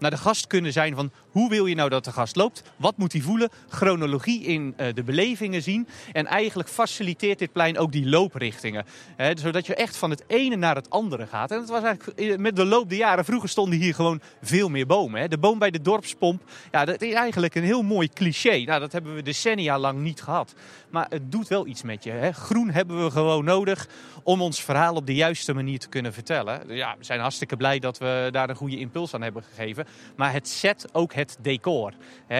naar 0.00 0.10
de 0.10 0.16
gast 0.16 0.46
kunnen 0.46 0.72
zijn 0.72 0.94
van 0.94 1.10
hoe 1.30 1.50
wil 1.50 1.66
je 1.66 1.74
nou 1.74 1.88
dat 1.88 2.04
de 2.04 2.12
gast 2.12 2.36
loopt? 2.36 2.62
Wat 2.76 2.96
moet 2.96 3.12
hij 3.12 3.20
voelen? 3.20 3.48
Chronologie 3.68 4.42
in 4.42 4.74
eh, 4.76 4.94
de 4.94 5.02
belevingen 5.02 5.62
zien. 5.62 5.88
En 6.12 6.26
eigenlijk 6.26 6.68
faciliteert 6.68 7.38
dit 7.38 7.52
plein 7.52 7.78
ook 7.78 7.92
die 7.92 8.08
looprichtingen. 8.08 8.84
Hè, 9.16 9.32
zodat 9.38 9.66
je 9.66 9.74
echt 9.74 9.96
van 9.96 10.10
het 10.10 10.24
ene 10.26 10.56
naar 10.56 10.74
het 10.74 10.90
andere 10.90 11.26
gaat. 11.26 11.50
En 11.50 11.58
dat 11.58 11.68
was 11.68 11.82
eigenlijk 11.82 12.18
eh, 12.18 12.36
met 12.36 12.56
de 12.56 12.64
loop 12.64 12.88
der 12.88 12.98
jaren. 12.98 13.24
Vroeger 13.24 13.48
stonden 13.48 13.78
hier 13.78 13.94
gewoon 13.94 14.20
veel 14.42 14.68
meer 14.68 14.86
bomen. 14.86 15.20
Hè. 15.20 15.28
De 15.28 15.38
boom 15.38 15.58
bij 15.58 15.70
de 15.70 15.80
dorpspomp, 15.80 16.42
ja, 16.70 16.84
dat 16.84 17.02
is 17.02 17.12
eigenlijk 17.12 17.54
een 17.54 17.64
heel 17.64 17.82
mooi 17.82 18.08
cliché. 18.08 18.62
Nou, 18.64 18.80
dat 18.80 18.92
hebben 18.92 19.14
we 19.14 19.22
decennia 19.22 19.78
lang 19.78 20.00
niet 20.00 20.22
gehad. 20.22 20.54
Maar 20.90 21.06
het 21.08 21.32
doet 21.32 21.48
wel 21.48 21.66
iets 21.66 21.82
met 21.82 22.04
je. 22.04 22.10
Hè. 22.10 22.32
Groen 22.32 22.70
hebben 22.70 23.04
we 23.04 23.10
gewoon 23.10 23.44
nodig 23.44 23.88
om 24.22 24.42
ons 24.42 24.60
verhaal 24.60 24.94
op 24.94 25.06
de 25.06 25.14
juiste 25.14 25.54
manier 25.54 25.78
te 25.78 25.88
kunnen 25.88 26.12
vertellen. 26.12 26.74
Ja, 26.74 26.96
we 27.00 27.06
zijn 27.06 27.20
hartstikke 27.20 27.56
blij 27.56 27.78
dat 27.78 27.98
we 27.98 28.28
daar 28.30 28.48
een 28.48 28.56
goede 28.56 28.78
impuls 28.78 29.14
aan 29.14 29.22
hebben 29.22 29.42
gegeven. 29.42 29.86
Maar 30.16 30.32
het 30.32 30.48
zet 30.48 30.88
ook 30.92 31.14
het 31.14 31.36
decor. 31.40 31.92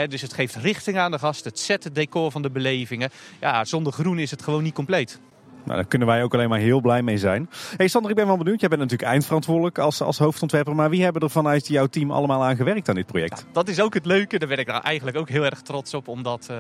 Dus 0.09 0.23
het 0.23 0.33
geeft 0.33 0.55
richting 0.55 0.99
aan 0.99 1.11
de 1.11 1.19
gast. 1.19 1.45
Het 1.45 1.59
zet 1.59 1.85
het 1.85 1.95
decor 1.95 2.31
van 2.31 2.43
de 2.43 2.51
belevingen. 2.51 3.11
Ja, 3.41 3.65
zonder 3.65 3.93
groen 3.93 4.19
is 4.19 4.31
het 4.31 4.43
gewoon 4.43 4.63
niet 4.63 4.75
compleet. 4.75 5.21
Nou, 5.65 5.77
daar 5.77 5.85
kunnen 5.85 6.09
wij 6.09 6.23
ook 6.23 6.35
alleen 6.35 6.49
maar 6.49 6.59
heel 6.59 6.81
blij 6.81 7.03
mee 7.03 7.19
zijn. 7.19 7.51
Hey 7.77 7.89
Sander, 7.89 8.11
ik 8.11 8.17
ben 8.17 8.27
wel 8.27 8.37
benieuwd. 8.37 8.61
Jij 8.61 8.69
bent 8.69 8.81
natuurlijk 8.81 9.11
eindverantwoordelijk 9.11 9.79
als, 9.79 10.01
als 10.01 10.19
hoofdontwerper. 10.19 10.75
Maar 10.75 10.91
wie 10.91 11.03
hebben 11.03 11.23
er 11.23 11.31
vanuit 11.31 11.69
jouw 11.69 11.87
team 11.87 12.11
allemaal 12.11 12.45
aan 12.45 12.57
gewerkt 12.57 12.89
aan 12.89 12.95
dit 12.95 13.07
project? 13.07 13.47
Dat 13.53 13.69
is 13.69 13.81
ook 13.81 13.95
het 13.95 14.07
leuke. 14.07 14.39
Daar 14.39 14.49
ben 14.49 14.59
ik 14.59 14.67
daar 14.67 14.81
eigenlijk 14.81 15.17
ook 15.17 15.29
heel 15.29 15.45
erg 15.45 15.63
trots 15.63 15.95
op. 15.95 16.09
Omdat 16.09 16.47
eh, 16.51 16.57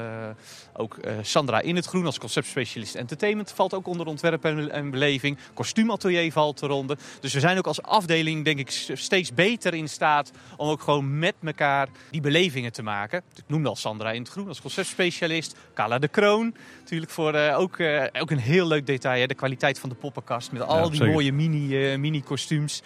ook 0.72 0.96
eh, 0.96 1.12
Sandra 1.22 1.60
in 1.60 1.76
het 1.76 1.86
groen 1.86 2.06
als 2.06 2.18
conceptspecialist 2.18 2.94
entertainment 2.94 3.52
valt 3.52 3.74
ook 3.74 3.86
onder 3.86 4.06
ontwerp 4.06 4.44
en, 4.44 4.70
en 4.70 4.90
beleving. 4.90 5.38
Kostuumatelier 5.54 6.32
valt 6.32 6.62
eronder. 6.62 6.98
Dus 7.20 7.32
we 7.32 7.40
zijn 7.40 7.58
ook 7.58 7.66
als 7.66 7.82
afdeling 7.82 8.44
denk 8.44 8.58
ik 8.58 8.70
steeds 8.94 9.34
beter 9.34 9.74
in 9.74 9.88
staat 9.88 10.30
om 10.56 10.68
ook 10.68 10.80
gewoon 10.80 11.18
met 11.18 11.34
elkaar 11.44 11.88
die 12.10 12.20
belevingen 12.20 12.72
te 12.72 12.82
maken. 12.82 13.22
Ik 13.36 13.44
noemde 13.46 13.68
al 13.68 13.76
Sandra 13.76 14.12
in 14.12 14.22
het 14.22 14.30
groen 14.30 14.48
als 14.48 14.60
conceptspecialist. 14.60 15.56
Carla 15.74 15.98
de 15.98 16.08
Kroon 16.08 16.54
natuurlijk 16.80 17.10
voor 17.10 17.34
eh, 17.34 17.58
ook, 17.58 17.76
ook 18.20 18.30
een 18.30 18.38
heel 18.38 18.66
leuk 18.66 18.86
detail. 18.90 19.20
Hè? 19.20 19.26
De 19.26 19.34
kwaliteit 19.34 19.78
van 19.78 19.88
de 19.88 19.94
poppenkast 19.94 20.52
met 20.52 20.62
al 20.62 20.76
Ja, 20.76 20.84
die 20.84 20.94
zeker. 20.94 21.12
mooie 21.12 21.32
mini, 21.32 21.92
eh, 21.92 21.98
mini 21.98 22.22
kostuums. 22.22 22.82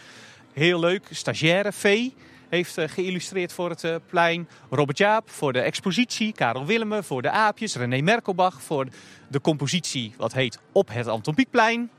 Heel 0.53 0.81
leuk. 0.81 1.07
Stagiaire 1.11 1.73
Vee 1.73 2.15
heeft 2.49 2.79
eh, 2.79 2.89
geïllustreerd 2.89 3.53
voor 3.53 3.71
het 3.71 3.85
eh, 3.85 3.95
plein. 4.07 4.49
Robert 4.71 4.99
Jaap 4.99 5.31
voor 5.31 5.53
de 5.53 5.61
expositie. 5.61 6.33
Karel 6.33 6.67
Willemen 6.67 7.05
voor 7.05 7.23
de 7.23 7.31
aapjes. 7.31 7.77
René 7.77 8.01
Merkelbach 8.01 8.63
voor 8.63 8.87
de 9.29 9.41
compositie 9.41 10.15
wat 10.17 10.33
heet 10.33 10.59
Op 10.73 10.89
het 10.93 11.07
Anton 11.07 11.35
Pieckplein. 11.35 11.91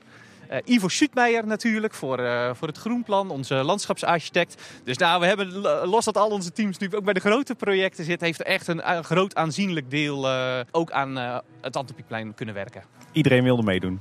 Eh, 0.50 0.58
Ivo 0.66 0.88
Schuitmeijer 0.88 1.48
natuurlijk 1.48 1.94
voor, 1.94 2.20
eh, 2.20 2.50
voor 2.54 2.68
het 2.68 2.78
groenplan, 2.78 3.30
onze 3.30 3.56
landschapsarchitect. 3.56 4.62
Dus 4.84 4.98
nou, 4.98 5.20
we 5.20 5.26
hebben, 5.26 5.54
lo- 5.54 5.86
los 5.86 6.06
dat 6.06 6.18
al 6.18 6.30
onze 6.30 6.52
teams 6.52 6.72
natuurlijk 6.72 7.00
ook 7.00 7.04
bij 7.06 7.14
de 7.14 7.20
grote 7.30 7.56
projecten 7.56 8.06
zitten, 8.06 8.28
heeft 8.28 8.44
echt 8.44 8.68
een, 8.68 8.92
een 8.96 9.04
groot 9.04 9.36
aanzienlijk 9.36 9.90
deel 9.90 10.28
eh, 10.28 10.60
ook 10.72 10.92
aan 10.92 11.18
eh, 11.18 11.38
het 11.62 11.76
Anton 11.76 11.96
Pieckplein 11.96 12.34
kunnen 12.34 12.56
werken. 12.56 12.84
Iedereen 13.12 13.44
wilde 13.44 13.64
meedoen. 13.64 14.00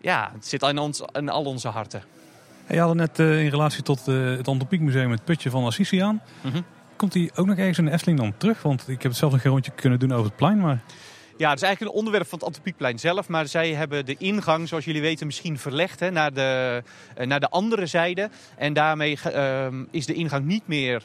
Ja, 0.00 0.30
het 0.34 0.46
zit 0.46 0.62
in, 0.62 0.78
ons, 0.78 1.02
in 1.12 1.28
al 1.28 1.44
onze 1.44 1.68
harten. 1.68 2.02
Hey, 2.64 2.76
je 2.76 2.82
had 2.82 2.94
net 2.94 3.18
eh, 3.18 3.42
in 3.44 3.48
relatie 3.50 3.82
tot 3.82 4.08
eh, 4.08 4.24
het 4.24 4.48
Antropiek 4.48 4.80
Museum 4.80 5.10
het 5.10 5.24
putje 5.24 5.50
van 5.50 5.64
Assisi 5.64 5.98
aan. 5.98 6.22
Mhm. 6.40 6.60
Komt 6.96 7.12
die 7.12 7.30
ook 7.34 7.46
nog 7.46 7.56
ergens 7.58 7.78
in 7.78 7.84
de 7.84 7.90
Efteling 7.90 8.18
dan 8.18 8.34
terug? 8.36 8.62
Want 8.62 8.80
ik 8.88 9.02
heb 9.02 9.10
het 9.10 9.16
zelf 9.20 9.32
nog 9.32 9.40
geen 9.40 9.50
rondje 9.52 9.72
kunnen 9.74 9.98
doen 9.98 10.12
over 10.12 10.24
het 10.24 10.36
plein. 10.36 10.58
Maar 10.60 10.80
Ja, 11.36 11.48
het 11.48 11.58
is 11.58 11.64
eigenlijk 11.64 11.80
een 11.80 11.98
onderwerp 11.98 12.28
van 12.28 12.38
het 12.38 12.46
Antropiekplein 12.46 12.98
zelf. 12.98 13.28
Maar 13.28 13.46
zij 13.46 13.74
hebben 13.74 14.06
de 14.06 14.16
ingang, 14.18 14.68
zoals 14.68 14.84
jullie 14.84 15.00
weten, 15.00 15.26
misschien 15.26 15.58
verlegd 15.58 16.00
hè, 16.00 16.10
naar, 16.10 16.32
de, 16.32 16.82
eh, 17.14 17.26
naar 17.26 17.40
de 17.40 17.48
andere 17.48 17.86
zijde. 17.86 18.30
En 18.56 18.72
daarmee 18.72 19.18
ehm, 19.22 19.84
is 19.90 20.06
de 20.06 20.14
ingang 20.14 20.44
niet 20.44 20.66
meer 20.66 21.02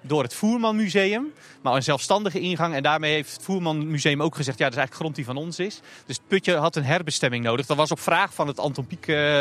door 0.00 0.22
het 0.22 0.34
Voerman 0.34 0.76
Museum, 0.76 1.32
maar 1.62 1.74
een 1.74 1.82
zelfstandige 1.82 2.40
ingang. 2.40 2.74
En 2.74 2.82
daarmee 2.82 3.12
heeft 3.12 3.32
het 3.32 3.42
Voerman 3.42 3.90
Museum 3.90 4.22
ook 4.22 4.34
gezegd, 4.34 4.58
ja, 4.58 4.64
dat 4.64 4.72
is 4.72 4.78
eigenlijk 4.78 4.94
grond 4.94 5.14
die 5.14 5.24
van 5.24 5.44
ons 5.44 5.58
is. 5.58 5.80
Dus 6.06 6.16
het 6.16 6.28
putje 6.28 6.54
had 6.54 6.76
een 6.76 6.84
herbestemming 6.84 7.44
nodig. 7.44 7.66
Dat 7.66 7.76
was 7.76 7.90
op 7.90 8.00
vraag 8.00 8.34
van 8.34 8.46
het 8.46 8.58
Anton 8.58 8.86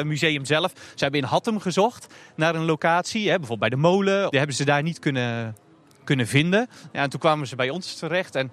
Museum 0.04 0.46
zelf. 0.46 0.72
Ze 0.96 1.04
hebben 1.04 1.22
in 1.22 1.28
Hattem 1.28 1.60
gezocht 1.60 2.14
naar 2.36 2.56
een 2.56 2.66
locatie, 2.66 3.30
hè, 3.30 3.38
bijvoorbeeld 3.38 3.60
bij 3.60 3.70
de 3.70 3.88
molen. 3.88 4.30
Die 4.30 4.40
hebben 4.40 4.58
ze 4.58 4.66
daar 4.66 4.84
niet 4.84 5.00
kunnen, 5.00 5.56
kunnen 6.04 6.28
vinden. 6.28 6.70
Ja, 6.92 7.02
en 7.02 7.10
toen 7.10 7.20
kwamen 7.20 7.48
ze 7.48 7.56
bij 7.56 7.70
ons 7.70 7.96
terecht 7.96 8.36
en 8.36 8.52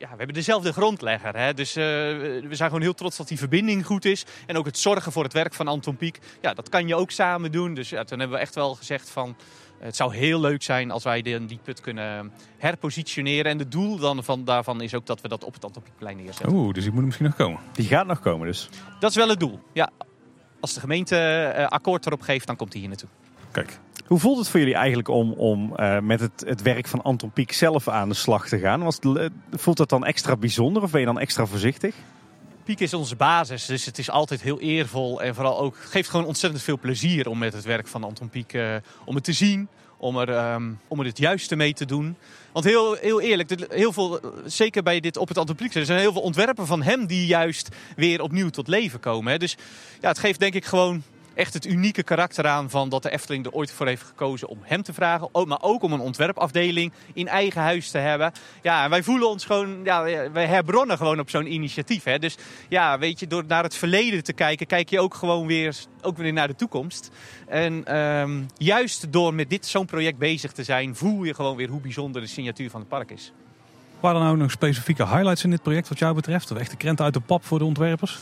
ja, 0.00 0.08
we 0.10 0.16
hebben 0.16 0.34
dezelfde 0.34 0.72
grondlegger. 0.72 1.36
Hè? 1.36 1.54
Dus 1.54 1.76
eh, 1.76 1.84
we 1.84 2.48
zijn 2.50 2.68
gewoon 2.68 2.82
heel 2.82 2.94
trots 2.94 3.16
dat 3.16 3.28
die 3.28 3.38
verbinding 3.38 3.86
goed 3.86 4.04
is. 4.04 4.24
En 4.46 4.56
ook 4.56 4.66
het 4.66 4.78
zorgen 4.78 5.12
voor 5.12 5.24
het 5.24 5.32
werk 5.32 5.54
van 5.54 5.68
Anton 5.68 5.96
Pieck. 5.96 6.18
Ja, 6.40 6.54
dat 6.54 6.68
kan 6.68 6.88
je 6.88 6.94
ook 6.94 7.10
samen 7.10 7.52
doen. 7.52 7.74
Dus 7.74 7.88
ja, 7.88 8.04
toen 8.04 8.18
hebben 8.18 8.36
we 8.36 8.42
echt 8.42 8.54
wel 8.54 8.74
gezegd 8.74 9.10
van... 9.10 9.36
Het 9.78 9.96
zou 9.96 10.14
heel 10.14 10.40
leuk 10.40 10.62
zijn 10.62 10.90
als 10.90 11.04
wij 11.04 11.22
die, 11.22 11.46
die 11.46 11.58
put 11.62 11.80
kunnen 11.80 12.32
herpositioneren. 12.58 13.50
En 13.50 13.58
het 13.58 13.72
doel 13.72 13.96
dan 13.96 14.24
van, 14.24 14.44
daarvan 14.44 14.80
is 14.80 14.94
ook 14.94 15.06
dat 15.06 15.20
we 15.20 15.28
dat 15.28 15.44
op 15.44 15.54
het 15.54 15.64
Anton 15.64 15.82
Pieckplein 15.82 16.16
neerzetten. 16.16 16.52
oeh, 16.52 16.74
dus 16.74 16.82
die 16.82 16.92
moet 16.92 17.00
er 17.00 17.06
misschien 17.06 17.26
nog 17.26 17.36
komen. 17.36 17.60
Die 17.72 17.86
gaat 17.86 18.06
nog 18.06 18.20
komen 18.20 18.46
dus. 18.46 18.68
Dat 18.98 19.10
is 19.10 19.16
wel 19.16 19.28
het 19.28 19.40
doel. 19.40 19.60
Ja, 19.72 19.90
als 20.60 20.74
de 20.74 20.80
gemeente 20.80 21.16
eh, 21.16 21.66
akkoord 21.66 22.06
erop 22.06 22.20
geeft, 22.20 22.46
dan 22.46 22.56
komt 22.56 22.72
hij 22.72 22.80
hier 22.80 22.90
naartoe. 22.90 23.08
Kijk, 23.50 23.78
Hoe 24.10 24.18
voelt 24.18 24.38
het 24.38 24.48
voor 24.48 24.60
jullie 24.60 24.74
eigenlijk 24.74 25.08
om, 25.08 25.32
om 25.32 25.76
eh, 25.76 25.98
met 25.98 26.20
het, 26.20 26.42
het 26.46 26.62
werk 26.62 26.88
van 26.88 27.02
Anton 27.02 27.30
Pieck 27.30 27.52
zelf 27.52 27.88
aan 27.88 28.08
de 28.08 28.14
slag 28.14 28.48
te 28.48 28.58
gaan? 28.58 28.82
Eh, 28.82 29.26
voelt 29.50 29.76
dat 29.76 29.88
dan 29.88 30.04
extra 30.04 30.36
bijzonder 30.36 30.82
of 30.82 30.90
ben 30.90 31.00
je 31.00 31.06
dan 31.06 31.18
extra 31.18 31.46
voorzichtig? 31.46 31.94
Piek 32.64 32.80
is 32.80 32.94
onze 32.94 33.16
basis, 33.16 33.66
dus 33.66 33.84
het 33.84 33.98
is 33.98 34.10
altijd 34.10 34.42
heel 34.42 34.60
eervol. 34.60 35.22
En 35.22 35.34
vooral 35.34 35.58
ook 35.58 35.76
geeft 35.76 36.08
gewoon 36.08 36.26
ontzettend 36.26 36.62
veel 36.62 36.78
plezier 36.78 37.28
om 37.28 37.38
met 37.38 37.52
het 37.52 37.64
werk 37.64 37.86
van 37.86 38.04
Anton 38.04 38.28
Pieck 38.28 38.52
eh, 38.52 38.74
om 39.04 39.14
het 39.14 39.24
te 39.24 39.32
zien. 39.32 39.68
Om 39.96 40.18
er, 40.18 40.28
ehm, 40.28 40.70
om 40.88 41.00
er 41.00 41.06
het 41.06 41.18
juiste 41.18 41.56
mee 41.56 41.72
te 41.72 41.84
doen. 41.84 42.16
Want 42.52 42.64
heel, 42.64 42.94
heel 42.94 43.20
eerlijk, 43.20 43.72
heel 43.72 43.92
veel, 43.92 44.20
zeker 44.44 44.82
bij 44.82 45.00
dit 45.00 45.16
op 45.16 45.28
het 45.28 45.38
Anton 45.38 45.56
Pieck, 45.56 45.74
er 45.74 45.84
zijn 45.84 46.00
heel 46.00 46.12
veel 46.12 46.22
ontwerpen 46.22 46.66
van 46.66 46.82
hem 46.82 47.06
die 47.06 47.26
juist 47.26 47.68
weer 47.96 48.22
opnieuw 48.22 48.48
tot 48.48 48.68
leven 48.68 49.00
komen. 49.00 49.32
Hè. 49.32 49.38
Dus 49.38 49.56
ja, 50.00 50.08
het 50.08 50.18
geeft 50.18 50.40
denk 50.40 50.54
ik 50.54 50.64
gewoon 50.64 51.02
echt 51.40 51.54
het 51.54 51.66
unieke 51.66 52.02
karakter 52.02 52.46
aan 52.46 52.70
van 52.70 52.88
dat 52.88 53.02
de 53.02 53.10
Efteling 53.10 53.46
er 53.46 53.52
ooit 53.52 53.72
voor 53.72 53.86
heeft 53.86 54.02
gekozen 54.02 54.48
om 54.48 54.58
hem 54.62 54.82
te 54.82 54.92
vragen. 54.92 55.28
Maar 55.46 55.62
ook 55.62 55.82
om 55.82 55.92
een 55.92 56.00
ontwerpafdeling 56.00 56.92
in 57.12 57.28
eigen 57.28 57.60
huis 57.60 57.90
te 57.90 57.98
hebben. 57.98 58.32
Ja, 58.62 58.88
wij 58.88 59.02
voelen 59.02 59.28
ons 59.28 59.44
gewoon, 59.44 59.80
ja, 59.84 60.30
wij 60.32 60.46
herbronnen 60.46 60.96
gewoon 60.96 61.20
op 61.20 61.30
zo'n 61.30 61.52
initiatief. 61.52 62.04
Hè. 62.04 62.18
Dus 62.18 62.36
ja, 62.68 62.98
weet 62.98 63.20
je, 63.20 63.26
door 63.26 63.44
naar 63.46 63.62
het 63.62 63.74
verleden 63.74 64.24
te 64.24 64.32
kijken, 64.32 64.66
kijk 64.66 64.90
je 64.90 65.00
ook 65.00 65.14
gewoon 65.14 65.46
weer, 65.46 65.76
ook 66.02 66.16
weer 66.16 66.32
naar 66.32 66.48
de 66.48 66.54
toekomst. 66.54 67.10
En 67.48 67.84
ehm, 67.84 68.42
juist 68.56 69.12
door 69.12 69.34
met 69.34 69.50
dit 69.50 69.66
zo'n 69.66 69.86
project 69.86 70.18
bezig 70.18 70.52
te 70.52 70.64
zijn, 70.64 70.96
voel 70.96 71.24
je 71.24 71.34
gewoon 71.34 71.56
weer 71.56 71.68
hoe 71.68 71.80
bijzonder 71.80 72.20
de 72.20 72.28
signatuur 72.28 72.70
van 72.70 72.80
het 72.80 72.88
park 72.88 73.10
is. 73.10 73.32
waren 74.00 74.20
er 74.20 74.26
nou 74.26 74.36
nog 74.36 74.50
specifieke 74.50 75.06
highlights 75.06 75.44
in 75.44 75.50
dit 75.50 75.62
project 75.62 75.88
wat 75.88 75.98
jou 75.98 76.14
betreft? 76.14 76.50
Of 76.50 76.58
echt 76.58 76.70
de 76.70 76.76
krenten 76.76 77.04
uit 77.04 77.14
de 77.14 77.20
pap 77.20 77.44
voor 77.44 77.58
de 77.58 77.64
ontwerpers? 77.64 78.18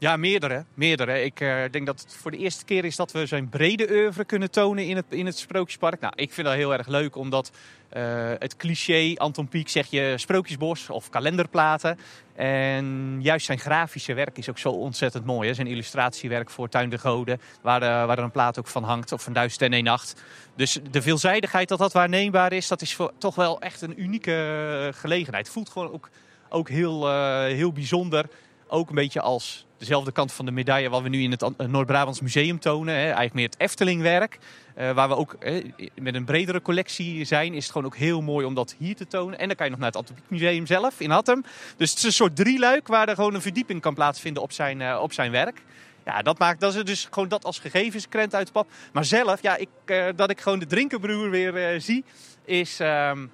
Ja, 0.00 0.16
meerdere. 0.16 0.64
meerdere. 0.74 1.24
Ik 1.24 1.40
eh, 1.40 1.62
denk 1.70 1.86
dat 1.86 2.00
het 2.00 2.16
voor 2.16 2.30
de 2.30 2.36
eerste 2.36 2.64
keer 2.64 2.84
is 2.84 2.96
dat 2.96 3.12
we 3.12 3.26
zijn 3.26 3.48
brede 3.48 3.88
oeuvre 3.90 4.24
kunnen 4.24 4.50
tonen 4.50 4.84
in 4.86 4.96
het, 4.96 5.04
in 5.08 5.26
het 5.26 5.38
Sprookjespark. 5.38 6.00
Nou, 6.00 6.12
ik 6.16 6.32
vind 6.32 6.46
dat 6.46 6.56
heel 6.56 6.72
erg 6.72 6.86
leuk, 6.86 7.16
omdat 7.16 7.50
eh, 7.88 8.32
het 8.38 8.56
cliché 8.56 9.14
Anton 9.16 9.48
Pieck 9.48 9.68
zeg 9.68 9.86
je 9.86 10.14
sprookjesbos 10.16 10.90
of 10.90 11.08
kalenderplaten. 11.08 11.98
En 12.34 13.18
juist 13.22 13.46
zijn 13.46 13.58
grafische 13.58 14.14
werk 14.14 14.38
is 14.38 14.50
ook 14.50 14.58
zo 14.58 14.70
ontzettend 14.70 15.24
mooi. 15.24 15.48
Hè? 15.48 15.54
Zijn 15.54 15.66
illustratiewerk 15.66 16.50
voor 16.50 16.68
Tuin 16.68 16.90
de 16.90 16.98
Goden, 16.98 17.40
waar, 17.62 17.82
eh, 17.82 18.06
waar 18.06 18.18
er 18.18 18.24
een 18.24 18.30
plaat 18.30 18.58
ook 18.58 18.68
van 18.68 18.84
hangt, 18.84 19.12
of 19.12 19.22
van 19.22 19.32
Duizend 19.32 19.62
en 19.62 19.72
één 19.72 19.84
Nacht. 19.84 20.22
Dus 20.56 20.78
de 20.90 21.02
veelzijdigheid 21.02 21.68
dat 21.68 21.78
dat 21.78 21.92
waarneembaar 21.92 22.52
is, 22.52 22.68
dat 22.68 22.82
is 22.82 22.96
toch 23.18 23.34
wel 23.34 23.60
echt 23.60 23.82
een 23.82 24.02
unieke 24.02 24.92
gelegenheid. 24.94 25.48
Voelt 25.48 25.70
gewoon 25.70 25.92
ook, 25.92 26.10
ook 26.48 26.68
heel, 26.68 27.10
heel 27.44 27.72
bijzonder. 27.72 28.28
Ook 28.68 28.88
een 28.88 28.94
beetje 28.94 29.20
als 29.20 29.68
dezelfde 29.80 30.12
kant 30.12 30.32
van 30.32 30.44
de 30.44 30.50
medaille 30.50 30.88
wat 30.90 31.02
we 31.02 31.08
nu 31.08 31.22
in 31.22 31.30
het 31.30 31.42
An- 31.42 31.54
Noord-Brabants 31.66 32.20
Museum 32.20 32.58
tonen. 32.58 32.94
Hè. 32.94 33.00
Eigenlijk 33.00 33.34
meer 33.34 33.44
het 33.44 33.58
Eftelingwerk. 33.58 34.38
eh, 34.74 34.90
waar 34.92 35.08
we 35.08 35.16
ook 35.16 35.32
eh, 35.32 35.64
met 36.00 36.14
een 36.14 36.24
bredere 36.24 36.62
collectie 36.62 37.24
zijn, 37.24 37.54
is 37.54 37.62
het 37.62 37.72
gewoon 37.72 37.86
ook 37.86 37.96
heel 37.96 38.20
mooi 38.22 38.46
om 38.46 38.54
dat 38.54 38.74
hier 38.78 38.96
te 38.96 39.06
tonen. 39.06 39.38
En 39.38 39.46
dan 39.46 39.56
kan 39.56 39.64
je 39.66 39.70
nog 39.70 39.80
naar 39.80 39.88
het 39.88 39.98
Antropiek 39.98 40.24
Museum 40.28 40.66
zelf 40.66 41.00
in 41.00 41.10
Hattem. 41.10 41.44
Dus 41.76 41.90
het 41.90 41.98
is 41.98 42.04
een 42.04 42.12
soort 42.12 42.36
drieluik 42.36 42.86
waar 42.88 43.08
er 43.08 43.14
gewoon 43.14 43.34
een 43.34 43.40
verdieping 43.42 43.80
kan 43.80 43.94
plaatsvinden 43.94 44.42
op 44.42 44.52
zijn, 44.52 44.80
eh, 44.80 44.98
op 45.02 45.12
zijn 45.12 45.30
werk. 45.30 45.62
Ja, 46.04 46.22
dat 46.22 46.38
maakt 46.38 46.60
dat 46.60 46.74
is 46.74 46.84
dus 46.84 47.08
gewoon 47.10 47.28
dat 47.28 47.44
als 47.44 47.58
gegevenskrent 47.58 48.34
uit 48.34 48.46
de 48.46 48.52
pap. 48.52 48.68
Maar 48.92 49.04
zelf, 49.04 49.42
ja, 49.42 49.56
ik, 49.56 49.68
eh, 49.84 50.06
dat 50.16 50.30
ik 50.30 50.40
gewoon 50.40 50.58
de 50.58 50.66
drinkenbroer 50.66 51.30
weer 51.30 51.56
eh, 51.72 51.80
zie, 51.80 52.04
is. 52.44 52.80
ehm, 52.80 53.26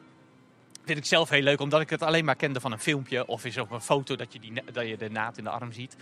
vind 0.84 0.98
ik 0.98 1.04
zelf 1.04 1.28
heel 1.28 1.42
leuk, 1.42 1.60
omdat 1.60 1.80
ik 1.80 1.90
het 1.90 2.02
alleen 2.02 2.24
maar 2.24 2.36
kende 2.36 2.60
van 2.60 2.72
een 2.72 2.78
filmpje 2.78 3.26
of 3.26 3.44
is 3.44 3.58
op 3.58 3.70
een 3.70 3.80
foto 3.80 4.16
dat 4.16 4.32
je, 4.32 4.40
die, 4.40 4.52
dat 4.72 4.88
je 4.88 4.96
de 4.96 5.10
naad 5.10 5.38
in 5.38 5.44
de 5.44 5.50
arm 5.50 5.72
ziet. 5.72 5.96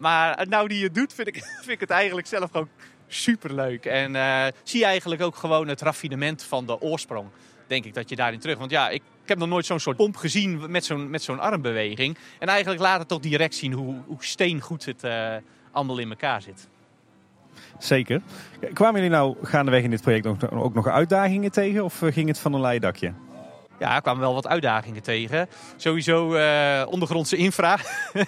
Maar 0.00 0.46
nou 0.48 0.68
die 0.68 0.84
het 0.84 0.94
doet, 0.94 1.12
vind 1.12 1.28
ik, 1.28 1.34
vind 1.64 1.68
ik 1.68 1.80
het 1.80 1.90
eigenlijk 1.90 2.26
zelf 2.26 2.50
gewoon 2.50 2.68
super 3.06 3.54
leuk. 3.54 3.84
En 3.84 4.16
eh, 4.16 4.46
zie 4.62 4.80
je 4.80 4.86
eigenlijk 4.86 5.22
ook 5.22 5.36
gewoon 5.36 5.68
het 5.68 5.80
raffinement 5.80 6.42
van 6.42 6.66
de 6.66 6.80
oorsprong. 6.80 7.28
Denk 7.66 7.84
ik 7.84 7.94
dat 7.94 8.08
je 8.08 8.16
daarin 8.16 8.38
terug. 8.38 8.58
Want 8.58 8.70
ja, 8.70 8.88
ik, 8.88 9.02
heb 9.24 9.38
nog 9.38 9.48
nooit 9.48 9.66
zo'n 9.66 9.80
soort 9.80 9.96
pomp 9.96 10.16
gezien 10.16 10.70
met 10.70 10.84
zo'n, 10.84 11.10
met 11.10 11.22
zo'n 11.22 11.38
armbeweging. 11.38 12.18
En 12.38 12.48
eigenlijk 12.48 12.80
laat 12.80 12.98
het 12.98 13.08
toch 13.08 13.20
direct 13.20 13.54
zien 13.54 13.72
hoe, 13.72 13.94
hoe 14.06 14.24
steengoed 14.24 14.84
het 14.84 15.04
eh, 15.04 15.34
allemaal 15.70 15.98
in 15.98 16.10
elkaar 16.10 16.42
zit. 16.42 16.68
Zeker. 17.78 18.20
Kwamen 18.72 18.94
jullie 18.94 19.16
nou 19.16 19.36
gaandeweg 19.42 19.82
in 19.82 19.90
dit 19.90 20.00
project 20.00 20.26
ook, 20.26 20.52
ook 20.52 20.74
nog 20.74 20.86
uitdagingen 20.86 21.52
tegen 21.52 21.84
of 21.84 22.02
eh, 22.02 22.12
ging 22.12 22.28
het 22.28 22.38
van 22.38 22.52
een 22.52 22.60
leidakje? 22.60 23.12
Ja, 23.80 24.00
kwamen 24.00 24.20
wel 24.20 24.34
wat 24.34 24.46
uitdagingen 24.46 25.02
tegen. 25.02 25.48
Sowieso 25.76 26.34
eh, 26.34 26.86
ondergrondse 26.88 27.36
infra. 27.36 27.78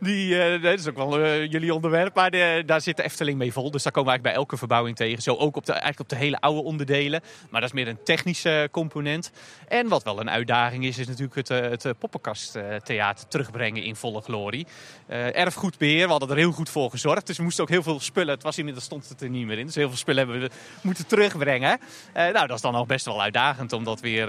Die, 0.00 0.42
eh, 0.42 0.62
dat 0.62 0.78
is 0.78 0.88
ook 0.88 0.96
wel 0.96 1.18
eh, 1.18 1.50
jullie 1.50 1.74
onderwerp, 1.74 2.14
maar 2.14 2.30
daar 2.66 2.80
zit 2.80 2.96
de 2.96 3.02
Efteling 3.02 3.38
mee 3.38 3.52
vol. 3.52 3.70
Dus 3.70 3.82
daar 3.82 3.92
komen 3.92 4.12
we 4.12 4.16
eigenlijk 4.16 4.22
bij 4.22 4.34
elke 4.34 4.56
verbouwing 4.56 4.96
tegen. 4.96 5.22
Zo 5.22 5.34
ook 5.34 5.56
op 5.56 5.66
de, 5.66 5.72
eigenlijk 5.72 6.00
op 6.00 6.08
de 6.08 6.16
hele 6.16 6.40
oude 6.40 6.62
onderdelen. 6.62 7.20
Maar 7.50 7.60
dat 7.60 7.70
is 7.70 7.76
meer 7.76 7.88
een 7.88 8.02
technische 8.04 8.68
component. 8.70 9.30
En 9.68 9.88
wat 9.88 10.02
wel 10.02 10.20
een 10.20 10.30
uitdaging 10.30 10.84
is, 10.84 10.98
is 10.98 11.06
natuurlijk 11.06 11.34
het, 11.34 11.48
het 11.48 11.98
poppenkasttheater 11.98 13.28
terugbrengen 13.28 13.82
in 13.82 13.96
volle 13.96 14.20
glorie. 14.20 14.66
Eh 15.06 15.36
erfgoedbeheer, 15.36 16.04
we 16.04 16.10
hadden 16.10 16.30
er 16.30 16.36
heel 16.36 16.52
goed 16.52 16.70
voor 16.70 16.90
gezorgd. 16.90 17.26
Dus 17.26 17.36
we 17.36 17.42
moesten 17.42 17.64
ook 17.64 17.70
heel 17.70 17.82
veel 17.82 18.00
spullen, 18.00 18.34
het 18.34 18.42
was 18.42 18.58
inmiddels 18.58 18.84
stond 18.84 19.08
het 19.08 19.20
er 19.20 19.28
niet 19.28 19.46
meer 19.46 19.58
in. 19.58 19.66
Dus 19.66 19.74
heel 19.74 19.88
veel 19.88 19.96
spullen 19.96 20.28
hebben 20.28 20.48
we 20.48 20.54
moeten 20.82 21.06
terugbrengen. 21.06 21.78
Nou, 22.14 22.32
dat 22.46 22.56
is 22.56 22.60
dan 22.60 22.74
al 22.74 22.86
best 22.86 23.04
wel 23.04 23.22
uitdagend 23.22 23.72
om 23.72 23.84
dat 23.84 24.00
weer, 24.00 24.28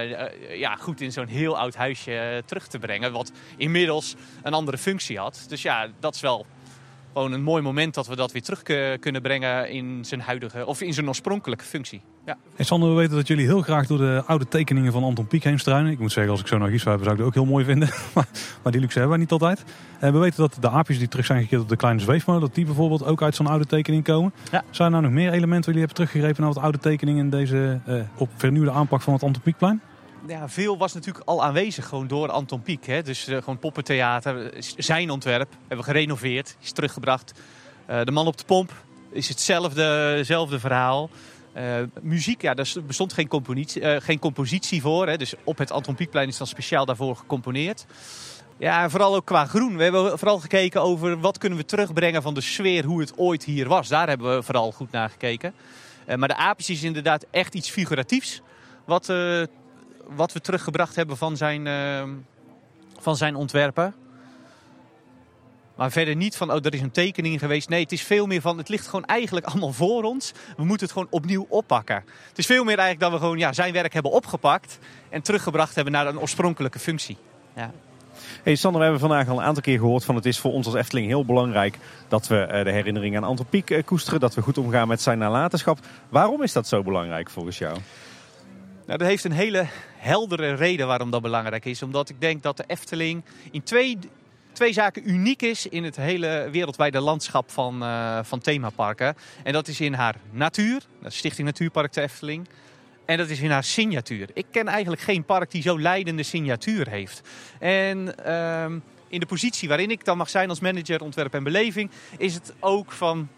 eh, 0.00 0.26
eh, 0.26 0.58
ja, 0.58 0.76
goed 0.76 1.00
in 1.00 1.12
zo'n 1.12 1.26
heel 1.26 1.58
oud 1.58 1.74
huisje 1.74 2.18
eh, 2.18 2.42
terug 2.42 2.66
te 2.66 2.78
brengen. 2.78 3.12
Wat 3.12 3.32
inmiddels 3.56 4.14
een 4.42 4.54
andere 4.54 4.78
functie 4.78 5.18
had. 5.18 5.44
Dus 5.48 5.62
ja, 5.62 5.88
dat 6.00 6.14
is 6.14 6.20
wel 6.20 6.46
gewoon 7.14 7.32
een 7.32 7.42
mooi 7.42 7.62
moment 7.62 7.94
dat 7.94 8.06
we 8.06 8.16
dat 8.16 8.32
weer 8.32 8.42
terug 8.42 8.62
kunnen 9.00 9.22
brengen 9.22 9.70
in 9.70 10.04
zijn 10.04 10.20
huidige 10.20 10.66
of 10.66 10.80
in 10.80 10.94
zijn 10.94 11.08
oorspronkelijke 11.08 11.64
functie. 11.64 12.00
Ja. 12.26 12.36
En 12.56 12.64
Sander, 12.64 12.88
we 12.88 12.94
weten 12.94 13.16
dat 13.16 13.26
jullie 13.26 13.46
heel 13.46 13.60
graag 13.60 13.86
door 13.86 13.98
de 13.98 14.22
oude 14.26 14.48
tekeningen 14.48 14.92
van 14.92 15.02
Anton 15.04 15.26
Pieck 15.26 15.44
heen 15.44 15.58
struinen. 15.58 15.92
Ik 15.92 15.98
moet 15.98 16.12
zeggen, 16.12 16.32
als 16.32 16.40
ik 16.40 16.46
zo 16.46 16.58
naar 16.58 16.68
Gies 16.68 16.82
zou 16.82 16.98
zou 16.98 17.10
ik 17.10 17.18
het 17.18 17.26
ook 17.26 17.34
heel 17.34 17.44
mooi 17.44 17.64
vinden. 17.64 17.88
maar, 18.14 18.28
maar 18.62 18.72
die 18.72 18.80
luxe 18.80 18.98
hebben 18.98 19.16
wij 19.16 19.24
niet 19.24 19.32
altijd. 19.32 19.64
En 19.98 20.12
we 20.12 20.18
weten 20.18 20.40
dat 20.40 20.56
de 20.60 20.70
aapjes 20.70 20.98
die 20.98 21.08
terug 21.08 21.26
zijn 21.26 21.42
gekeerd 21.42 21.62
op 21.62 21.68
de 21.68 21.76
kleine 21.76 22.00
zweefmolen, 22.00 22.40
dat 22.40 22.54
die 22.54 22.64
bijvoorbeeld 22.64 23.04
ook 23.04 23.22
uit 23.22 23.34
zo'n 23.34 23.46
oude 23.46 23.66
tekening 23.66 24.04
komen. 24.04 24.32
Ja. 24.50 24.64
Zijn 24.70 24.92
er 24.92 25.00
nou 25.00 25.02
nog 25.02 25.22
meer 25.22 25.32
elementen 25.32 25.72
die 25.72 25.72
jullie 25.72 25.78
hebben 25.78 25.96
teruggegrepen 25.96 26.42
naar 26.42 26.52
wat 26.52 26.62
oude 26.62 26.78
tekeningen 26.78 27.24
in 27.24 27.30
deze 27.30 27.80
eh, 27.86 28.00
op 28.16 28.28
vernieuwde 28.36 28.70
aanpak 28.70 29.02
van 29.02 29.12
het 29.12 29.22
Anton 29.22 29.42
Pieckplein? 29.42 29.80
Ja, 30.26 30.48
veel 30.48 30.78
was 30.78 30.92
natuurlijk 30.94 31.24
al 31.26 31.44
aanwezig 31.44 31.86
gewoon 31.88 32.06
door 32.06 32.30
Anton 32.30 32.62
Pieck. 32.62 32.86
Hè? 32.86 33.02
Dus 33.02 33.26
eh, 33.26 33.38
gewoon 33.38 33.58
poppentheater, 33.58 34.52
zijn 34.76 35.10
ontwerp, 35.10 35.50
hebben 35.58 35.86
we 35.86 35.92
gerenoveerd, 35.92 36.56
is 36.60 36.72
teruggebracht. 36.72 37.32
Eh, 37.86 38.04
de 38.04 38.10
man 38.10 38.26
op 38.26 38.38
de 38.38 38.44
pomp 38.44 38.72
is 39.10 39.28
hetzelfde, 39.28 40.58
verhaal. 40.58 41.10
Eh, 41.52 41.74
muziek, 42.00 42.42
ja, 42.42 42.54
daar 42.54 42.72
bestond 42.86 43.12
geen 43.12 43.28
compositie, 43.28 43.82
eh, 43.82 44.00
geen 44.00 44.18
compositie 44.18 44.80
voor. 44.80 45.08
Hè? 45.08 45.16
Dus 45.16 45.34
op 45.44 45.58
het 45.58 45.70
Anton 45.70 45.94
Pieckplein 45.94 46.28
is 46.28 46.36
dan 46.36 46.46
speciaal 46.46 46.84
daarvoor 46.84 47.16
gecomponeerd. 47.16 47.86
Ja, 48.58 48.82
en 48.82 48.90
vooral 48.90 49.14
ook 49.14 49.24
qua 49.24 49.46
groen. 49.46 49.76
We 49.76 49.82
hebben 49.82 50.18
vooral 50.18 50.38
gekeken 50.38 50.82
over 50.82 51.20
wat 51.20 51.38
kunnen 51.38 51.58
we 51.58 51.64
terugbrengen 51.64 52.22
van 52.22 52.34
de 52.34 52.40
sfeer, 52.40 52.84
hoe 52.84 53.00
het 53.00 53.18
ooit 53.18 53.44
hier 53.44 53.68
was. 53.68 53.88
Daar 53.88 54.08
hebben 54.08 54.36
we 54.36 54.42
vooral 54.42 54.72
goed 54.72 54.90
naar 54.90 55.10
gekeken. 55.10 55.54
Eh, 56.04 56.16
maar 56.16 56.28
de 56.28 56.36
aapjes 56.36 56.70
is 56.70 56.82
inderdaad 56.82 57.26
echt 57.30 57.54
iets 57.54 57.70
figuratiefs. 57.70 58.40
Wat, 58.84 59.08
eh, 59.08 59.42
wat 60.08 60.32
we 60.32 60.40
teruggebracht 60.40 60.96
hebben 60.96 61.16
van 61.16 61.36
zijn, 61.36 61.66
eh, 61.66 62.02
van 63.00 63.16
zijn 63.16 63.34
ontwerpen. 63.34 63.94
Maar 65.74 65.90
verder 65.90 66.16
niet 66.16 66.36
van, 66.36 66.52
oh, 66.52 66.64
er 66.64 66.74
is 66.74 66.80
een 66.80 66.90
tekening 66.90 67.38
geweest. 67.38 67.68
Nee, 67.68 67.82
het 67.82 67.92
is 67.92 68.02
veel 68.02 68.26
meer 68.26 68.40
van, 68.40 68.58
het 68.58 68.68
ligt 68.68 68.86
gewoon 68.86 69.04
eigenlijk 69.04 69.46
allemaal 69.46 69.72
voor 69.72 70.02
ons. 70.02 70.32
We 70.56 70.64
moeten 70.64 70.86
het 70.86 70.92
gewoon 70.92 71.08
opnieuw 71.10 71.46
oppakken. 71.48 72.04
Het 72.28 72.38
is 72.38 72.46
veel 72.46 72.64
meer 72.64 72.78
eigenlijk 72.78 73.00
dat 73.00 73.12
we 73.12 73.26
gewoon 73.26 73.38
ja, 73.38 73.52
zijn 73.52 73.72
werk 73.72 73.92
hebben 73.92 74.12
opgepakt 74.12 74.78
en 75.08 75.22
teruggebracht 75.22 75.74
hebben 75.74 75.92
naar 75.92 76.06
een 76.06 76.20
oorspronkelijke 76.20 76.78
functie. 76.78 77.16
Ja. 77.56 77.70
Hey 78.42 78.54
Sander, 78.54 78.80
we 78.80 78.86
hebben 78.86 79.08
vandaag 79.08 79.28
al 79.28 79.38
een 79.38 79.44
aantal 79.44 79.62
keer 79.62 79.78
gehoord 79.78 80.04
van 80.04 80.14
het 80.14 80.26
is 80.26 80.38
voor 80.38 80.52
ons 80.52 80.66
als 80.66 80.74
Efteling 80.74 81.06
heel 81.06 81.24
belangrijk 81.24 81.78
dat 82.08 82.26
we 82.26 82.40
eh, 82.40 82.64
de 82.64 82.70
herinnering 82.70 83.16
aan 83.16 83.24
Anton 83.24 83.46
Pieck 83.46 83.70
eh, 83.70 83.84
koesteren. 83.84 84.20
Dat 84.20 84.34
we 84.34 84.42
goed 84.42 84.58
omgaan 84.58 84.88
met 84.88 85.02
zijn 85.02 85.18
nalatenschap. 85.18 85.78
Waarom 86.08 86.42
is 86.42 86.52
dat 86.52 86.68
zo 86.68 86.82
belangrijk 86.82 87.30
volgens 87.30 87.58
jou? 87.58 87.78
Nou, 88.86 88.98
dat 88.98 89.08
heeft 89.08 89.24
een 89.24 89.32
hele 89.32 89.66
heldere 90.04 90.54
reden 90.54 90.86
waarom 90.86 91.10
dat 91.10 91.22
belangrijk 91.22 91.64
is. 91.64 91.82
Omdat 91.82 92.08
ik 92.08 92.20
denk 92.20 92.42
dat 92.42 92.56
de 92.56 92.64
Efteling 92.66 93.24
in 93.50 93.62
twee, 93.62 93.98
twee 94.52 94.72
zaken 94.72 95.10
uniek 95.10 95.42
is 95.42 95.66
in 95.66 95.84
het 95.84 95.96
hele 95.96 96.48
wereldwijde 96.50 97.00
landschap 97.00 97.50
van, 97.50 97.82
eh, 97.82 98.18
van 98.22 98.40
themaparken. 98.40 99.16
En 99.42 99.52
dat 99.52 99.68
is 99.68 99.80
in 99.80 99.92
haar 99.92 100.16
natuur, 100.30 100.82
dat 101.02 101.12
Stichting 101.12 101.46
Natuurpark 101.46 101.92
de 101.92 102.00
Efteling. 102.00 102.48
En 103.04 103.18
dat 103.18 103.28
is 103.28 103.40
in 103.40 103.50
haar 103.50 103.64
signatuur. 103.64 104.28
Ik 104.32 104.46
ken 104.50 104.68
eigenlijk 104.68 105.02
geen 105.02 105.24
park 105.24 105.50
die 105.50 105.62
zo 105.62 105.78
leidende 105.80 106.22
signatuur 106.22 106.88
heeft. 106.88 107.20
En 107.58 108.24
ehm, 108.24 108.78
in 109.08 109.20
de 109.20 109.26
positie 109.26 109.68
waarin 109.68 109.90
ik 109.90 110.04
dan 110.04 110.16
mag 110.16 110.30
zijn 110.30 110.48
als 110.48 110.60
manager 110.60 111.02
ontwerp 111.02 111.34
en 111.34 111.44
beleving, 111.44 111.90
is 112.18 112.34
het 112.34 112.52
ook 112.60 112.92
van 112.92 113.28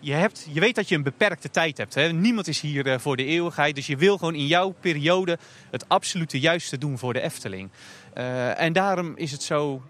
je, 0.00 0.12
hebt, 0.12 0.46
je 0.52 0.60
weet 0.60 0.74
dat 0.74 0.88
je 0.88 0.94
een 0.94 1.02
beperkte 1.02 1.50
tijd 1.50 1.78
hebt. 1.78 1.94
Hè? 1.94 2.12
Niemand 2.12 2.48
is 2.48 2.60
hier 2.60 2.86
eh, 2.86 2.98
voor 2.98 3.16
de 3.16 3.24
eeuwigheid. 3.24 3.74
Dus 3.74 3.86
je 3.86 3.96
wil 3.96 4.18
gewoon 4.18 4.34
in 4.34 4.46
jouw 4.46 4.74
periode 4.80 5.38
het 5.70 5.88
absolute 5.88 6.40
juiste 6.40 6.78
doen 6.78 6.98
voor 6.98 7.12
de 7.12 7.20
Efteling. 7.20 7.70
Eh, 8.14 8.60
en 8.60 8.72
daarom 8.72 9.16
is 9.16 9.32
het 9.32 9.42
zo 9.42 9.82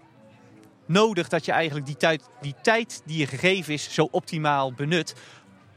nodig 0.85 1.27
dat 1.27 1.45
je 1.45 1.51
eigenlijk 1.51 1.85
die 1.85 1.97
tijd, 1.97 2.29
die 2.41 2.55
tijd 2.61 3.01
die 3.05 3.17
je 3.17 3.27
gegeven 3.27 3.73
is 3.73 3.93
zo 3.93 4.07
optimaal 4.11 4.73
benut. 4.73 5.15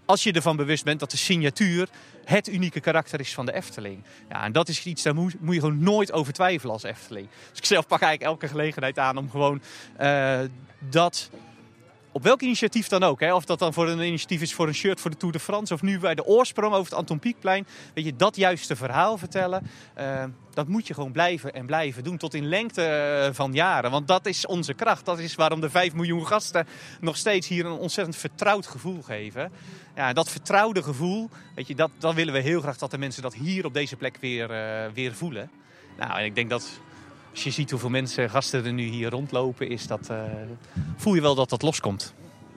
Als 0.05 0.23
je 0.23 0.33
ervan 0.33 0.57
bewust 0.57 0.85
bent 0.85 1.01
dat 1.01 1.11
de 1.11 1.16
signatuur 1.16 1.88
het 2.25 2.49
unieke 2.49 2.81
karakter 2.81 3.20
is 3.20 3.35
van 3.35 3.47
de 3.47 3.53
Efteling. 3.53 4.05
Ja, 4.29 4.44
en 4.44 4.53
dat 4.53 4.68
is 4.68 4.85
iets, 4.85 5.03
daar 5.03 5.14
moet, 5.14 5.35
je 5.40 5.53
gewoon 5.53 5.83
nooit 5.83 6.12
over 6.12 6.33
twijfelen 6.33 6.73
als 6.73 6.83
Efteling. 6.83 7.29
Dus 7.51 7.59
ik 7.59 7.64
zelf 7.64 7.87
pak 7.87 8.01
eigenlijk 8.01 8.33
elke 8.33 8.49
gelegenheid 8.49 8.99
aan 8.99 9.16
om 9.16 9.31
gewoon 9.31 9.62
eh, 9.97 10.40
dat 10.90 11.31
op 12.14 12.22
welk 12.22 12.42
initiatief 12.42 12.88
dan 12.88 13.03
ook. 13.03 13.20
Hè? 13.20 13.35
Of 13.35 13.44
dat 13.44 13.59
dan 13.59 13.72
voor 13.72 13.88
een 13.88 14.00
initiatief 14.00 14.40
is 14.42 14.55
voor 14.55 14.66
een 14.66 14.74
shirt 14.74 15.00
voor 15.00 15.11
de 15.11 15.16
Tour 15.16 15.33
de 15.33 15.40
France. 15.40 15.74
Of 15.74 15.83
nu 15.83 15.98
bij 15.98 16.14
de 16.14 16.24
oorsprong 16.24 16.72
over 16.72 16.85
het 16.85 16.94
Anton 16.94 17.18
Pieckplein. 17.18 17.66
Weet 17.94 18.05
je, 18.05 18.16
dat 18.16 18.37
juiste 18.37 18.77
verhaal 18.77 19.18
vertellen. 19.18 19.62
eh, 19.94 20.24
dat 20.50 20.68
moet 20.68 20.87
je 20.87 20.94
gewoon 20.94 21.12
blijven 21.12 21.55
en 21.55 21.66
blijven 21.66 22.05
doen. 22.05 22.16
Tot 22.16 22.35
in 22.35 22.48
lengte 22.48 22.83
eh, 22.83 23.35
van 23.35 23.53
jaren. 23.53 23.90
Want 23.90 24.09
dat 24.09 24.27
is 24.27 24.46
onze 24.46 24.74
kracht. 24.74 25.05
Dat 25.05 25.18
is 25.18 25.35
waarom 25.35 25.61
de 25.61 25.70
5 25.70 25.94
miljoen 25.94 26.27
gasten 26.27 26.66
nog 27.00 27.16
steeds 27.16 27.48
hier 27.48 27.66
een 27.66 27.72
ontzettend 27.72 28.16
vertrouwd 28.16 28.66
gevoel 28.66 29.03
geven. 29.03 29.53
Ja, 29.96 30.12
dat 30.12 30.31
vertrouwde 30.31 30.83
gevoel, 30.83 31.31
weet 31.55 31.66
je, 31.66 31.74
dat, 31.74 31.90
dat 31.98 32.14
willen 32.14 32.33
we 32.35 32.40
heel 32.40 32.61
graag 32.61 32.79
dat 32.79 32.90
de 32.90 32.98
mensen 32.98 33.22
dat 33.22 33.35
hier 33.35 33.64
op 33.64 33.74
deze 33.74 33.96
plek 33.96 34.16
weer, 34.20 34.50
eh, 34.50 34.90
weer 34.94 35.14
voelen. 35.14 35.50
Nou, 35.98 36.18
en 36.18 36.24
ik 36.24 36.35
denk 36.35 36.50
dat 36.50 36.81
als 37.35 37.44
je 37.44 37.51
ziet 37.51 37.70
hoeveel 37.70 37.90
mensen, 37.90 38.31
gasten 38.31 38.64
er 38.64 38.73
nu 38.73 38.83
hier 38.83 39.11
rondlopen, 39.11 39.68
is 39.68 39.87
dat, 39.87 40.09
eh, 40.09 40.23
voel 40.97 41.14
je 41.14 41.20
wel 41.20 41.35
dat 41.35 41.49
dat 41.49 41.62
loskomt. 41.62 42.14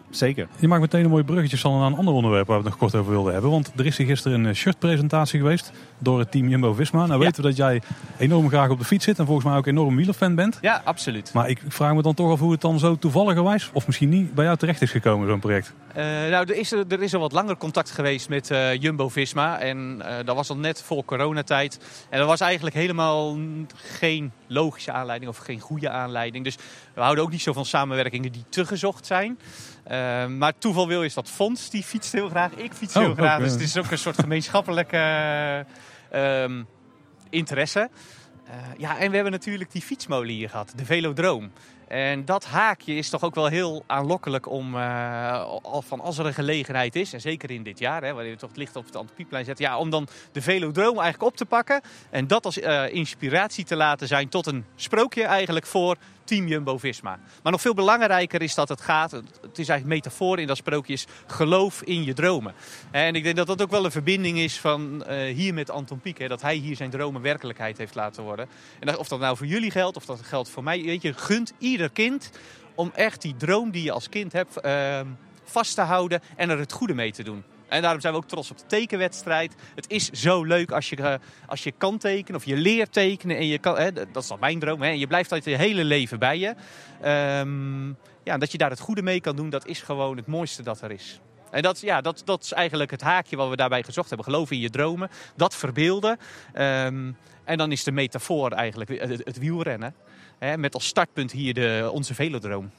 Zeker. 0.10 0.48
Je 0.60 0.67
maakt 0.67 0.82
meteen 0.82 1.04
een 1.04 1.10
mooi 1.10 1.24
bruggetje 1.24 1.58
Sander, 1.58 1.80
naar 1.80 1.89
een 1.91 1.98
ander 1.98 2.13
onderwerp 2.13 2.48
waar 2.48 2.58
we 2.58 2.63
het 2.63 2.72
nog 2.72 2.80
kort 2.80 2.96
over 2.96 3.12
wilden 3.12 3.34
hebben. 3.34 3.52
Want 3.52 3.72
er 3.76 3.86
is 3.86 3.98
hier 3.98 4.08
gisteren 4.08 4.39
een 4.39 4.48
eh, 4.48 4.54
shirtpresentatie 4.56 5.39
geweest 5.39 5.72
door 5.98 6.20
het 6.20 6.32
team 6.32 6.48
Jumbo-Visma. 6.48 7.06
Nou 7.06 7.12
Ja. 7.20 7.26
weten 7.26 7.41
we 7.41 7.48
dat 7.48 7.58
jij 7.58 7.82
enorm 8.17 8.50
graag 8.50 8.70
op 8.70 8.80
de 8.80 8.86
fiets 8.86 9.06
zit 9.06 9.20
en 9.20 9.26
volgens 9.26 9.46
mij 9.46 9.58
ook 9.58 9.65
enorm 9.67 9.96
wielerfan 9.96 10.36
bent. 10.36 10.58
Ja, 10.62 10.82
absoluut. 10.84 11.34
Maar 11.34 11.50
ik 11.50 11.62
vraag 11.67 11.93
me 11.93 12.02
dan 12.02 12.13
toch 12.13 12.32
af 12.32 12.39
hoe 12.39 12.52
het 12.52 12.62
dan 12.62 12.80
zo 12.80 12.98
toevalligerwijs, 12.98 13.70
of 13.74 13.86
misschien 13.86 14.10
niet, 14.10 14.34
bij 14.36 14.46
jou 14.46 14.58
terecht 14.58 14.82
is 14.82 14.91
gekomen, 14.91 15.28
zo'n 15.28 15.39
project. 15.39 15.74
Eh, 15.93 16.04
nou, 16.06 16.32
er 16.50 16.56
is, 16.56 16.72
er, 16.72 16.86
er 16.89 17.02
is 17.04 17.13
al 17.13 17.20
wat 17.20 17.32
langer 17.32 17.58
contact 17.58 17.91
geweest 17.91 18.30
met 18.30 18.52
eh, 18.52 18.76
Jumbo-Visma. 18.82 19.60
En 19.60 20.02
eh, 20.06 20.26
dat 20.26 20.36
was 20.36 20.50
al 20.50 20.58
net 20.58 20.82
voor 20.82 21.06
coronatijd. 21.06 21.80
En 22.10 22.20
dat 22.20 22.28
was 22.28 22.39
eigenlijk 22.39 22.76
helemaal 22.76 23.38
geen 23.76 24.32
logische 24.48 24.91
aanleiding 24.91 25.32
of 25.32 25.38
geen 25.38 25.60
goede 25.60 25.89
aanleiding. 25.89 26.43
Dus 26.43 26.56
we 26.93 27.02
houden 27.02 27.24
ook 27.24 27.32
niet 27.32 27.41
zo 27.41 27.54
van 27.54 27.65
samenwerkingen 27.65 28.32
die 28.32 28.43
te 28.50 28.65
gezocht 28.65 29.06
zijn. 29.06 29.39
Eh, 29.88 30.26
maar 30.26 30.58
toeval 30.58 30.88
wil 30.88 31.04
is 31.04 31.13
dat 31.13 31.30
Fons, 31.30 31.69
die 31.69 31.84
fietst 31.84 32.12
heel 32.12 32.30
graag. 32.30 32.52
Ik 32.52 32.73
fiets 32.73 32.95
Oh, 32.95 33.04
heel 33.04 33.13
graag. 33.13 33.38
ook, 33.38 33.43
dus 33.43 33.52
het 33.52 33.62
is 33.62 33.78
ook 33.78 33.91
een 33.91 33.97
soort 33.97 34.19
gemeenschappelijke 34.19 34.97
eh, 34.97 36.43
ehm, 36.43 36.63
interesse. 37.30 37.89
Eh, 38.45 38.54
ja, 38.78 38.97
en 38.97 39.10
we 39.10 39.15
hebben 39.15 39.32
natuurlijk 39.32 39.71
die 39.71 39.82
fietsmolen 39.82 40.34
hier 40.34 40.50
gehad, 40.50 40.73
de 40.76 40.86
Velodroom. 40.86 41.52
En 41.88 42.26
dat 42.26 42.45
haakje 42.45 42.95
is 42.95 43.10
toch 43.10 43.23
ook 43.23 43.36
wel 43.36 43.47
heel 43.47 43.84
aanlokkelijk 43.86 44.50
om, 44.50 44.76
al 44.76 45.82
van 45.88 46.00
als 46.00 46.17
er 46.17 46.26
een 46.26 46.34
gelegenheid 46.34 46.95
is, 46.95 47.13
en 47.13 47.21
zeker 47.21 47.52
in 47.52 47.63
dit 47.63 47.80
jaar, 47.80 48.04
hè, 48.04 48.13
waarin 48.13 48.32
we 48.32 48.38
toch 48.38 48.50
het 48.50 48.58
licht 48.58 48.76
op 48.76 48.86
het 48.86 48.95
Antropieplein 48.95 49.45
zetten, 49.45 49.65
ja, 49.65 49.78
om 49.78 49.89
dan 49.89 50.08
de 50.32 50.41
Velodroom 50.41 51.00
eigenlijk 51.00 51.23
op 51.23 51.38
te 51.38 51.45
pakken 51.45 51.82
en 52.10 52.28
dat 52.28 52.45
als 52.45 52.58
inspiratie 52.91 53.63
te 53.63 53.76
laten 53.76 54.08
zijn 54.08 54.30
tot 54.30 54.45
een 54.45 54.65
sprookje 54.76 55.23
eigenlijk 55.23 55.65
voor 55.65 55.97
Team 56.28 56.48
Jumbo-Visma. 56.48 57.20
Maar 57.44 57.52
nog 57.52 57.62
veel 57.62 57.74
belangrijker 57.74 58.42
is 58.42 58.56
dat 58.56 58.70
het 58.70 58.82
gaat, 58.82 59.12
het 59.12 59.58
is 59.58 59.70
eigenlijk 59.70 59.86
metafoor 59.86 60.40
in 60.40 60.48
dat 60.48 60.58
sprookje, 60.58 60.94
is 60.94 61.06
geloof 61.28 61.82
in 61.82 62.04
je 62.04 62.13
dromen. 62.13 62.54
En 62.92 63.16
ik 63.16 63.24
denk 63.24 63.36
dat 63.36 63.48
dat 63.48 63.62
ook 63.62 63.72
wel 63.72 63.86
een 63.86 63.92
verbinding 63.92 64.38
is 64.38 64.60
van 64.60 65.06
eh, 65.06 65.36
hier 65.36 65.54
met 65.54 65.70
Anton 65.70 66.00
Pieck, 66.00 66.30
dat 66.30 66.42
hij 66.42 66.56
hier 66.56 66.76
zijn 66.76 66.90
dromen 66.90 67.22
werkelijkheid 67.22 67.78
heeft 67.78 67.96
laten 67.96 68.24
worden. 68.24 68.48
En 68.80 68.98
of 68.98 69.08
dat 69.08 69.20
nou 69.20 69.38
voor 69.38 69.48
jullie 69.48 69.72
geldt, 69.72 69.98
of 69.98 70.06
dat 70.06 70.22
geldt 70.22 70.50
voor 70.50 70.63
mij, 70.63 70.84
weet 70.84 71.02
je, 71.02 71.13
gunt 71.13 71.54
ieder 71.58 71.90
kind 71.90 72.32
om 72.76 72.92
echt 72.96 73.22
die 73.22 73.36
droom 73.36 73.72
die 73.72 73.84
je 73.84 73.92
als 73.92 74.10
kind 74.10 74.34
hebt 74.34 74.60
ehm, 74.60 75.08
vast 75.44 75.76
te 75.76 75.82
houden 75.82 76.22
en 76.36 76.50
er 76.50 76.60
het 76.60 76.72
goede 76.72 76.94
mee 76.94 77.12
te 77.12 77.24
doen. 77.24 77.44
En 77.67 77.82
daarom 77.82 78.01
zijn 78.01 78.13
we 78.13 78.19
ook 78.19 78.27
trots 78.27 78.51
op 78.51 78.58
de 78.58 78.65
tekenwedstrijd. 78.65 79.56
Het 79.75 79.89
is 79.89 80.10
zo 80.10 80.43
leuk 80.43 80.71
als 80.71 80.89
je, 80.89 80.95
eh, 80.95 81.13
als 81.47 81.63
je 81.63 81.71
kan 81.71 81.97
tekenen 81.97 82.39
of 82.39 82.45
je 82.45 82.58
leert 82.58 82.93
tekenen. 82.93 83.38
En 83.38 83.47
je 83.47 83.58
kan, 83.58 83.77
hè, 83.77 83.93
dat 83.93 84.23
is 84.23 84.27
dan 84.27 84.39
mijn 84.39 84.60
droom. 84.60 84.82
Hè, 84.82 84.89
en 84.89 84.99
je 84.99 85.08
blijft 85.08 85.32
altijd 85.32 85.58
je 85.58 85.63
hele 85.63 85.84
leven 85.84 86.19
bij 86.19 86.38
je. 86.38 86.56
Ehm, 87.01 87.88
ja, 88.23 88.38
dat 88.38 88.51
je 88.51 88.58
daar 88.58 88.69
het 88.69 88.80
goede 88.80 89.01
mee 89.01 89.21
kan 89.21 89.36
doen, 89.36 89.49
dat 89.49 89.65
is 89.67 89.82
gewoon 89.82 90.17
het 90.17 90.27
mooiste 90.27 90.63
dat 90.63 90.82
er 90.82 90.91
is. 90.91 91.19
En 91.51 91.62
dat, 91.62 91.82
ja, 91.82 92.01
dat, 92.01 92.21
dat 92.25 92.43
is 92.43 92.51
eigenlijk 92.51 92.91
het 92.91 93.01
haakje 93.01 93.36
wat 93.36 93.49
we 93.49 93.56
daarbij 93.56 93.84
gezocht 93.84 94.08
hebben. 94.08 94.27
Geloof 94.27 94.51
in 94.51 94.60
je 94.60 94.69
dromen, 94.69 95.10
dat 95.36 95.56
verbeelden. 95.56 96.17
Ehm, 96.53 97.12
en 97.43 97.58
dan 97.58 97.71
is 97.71 97.84
de 97.84 97.91
metafoor 97.91 98.51
eigenlijk 98.51 98.89
het, 98.89 99.21
het 99.23 99.38
wielrennen. 99.38 99.95
Hè, 100.39 100.58
met 100.58 100.73
als 100.73 100.86
startpunt 100.86 101.32
hier 101.32 101.53
de, 101.53 101.89
onze 101.93 102.13
velodroom. 102.13 102.71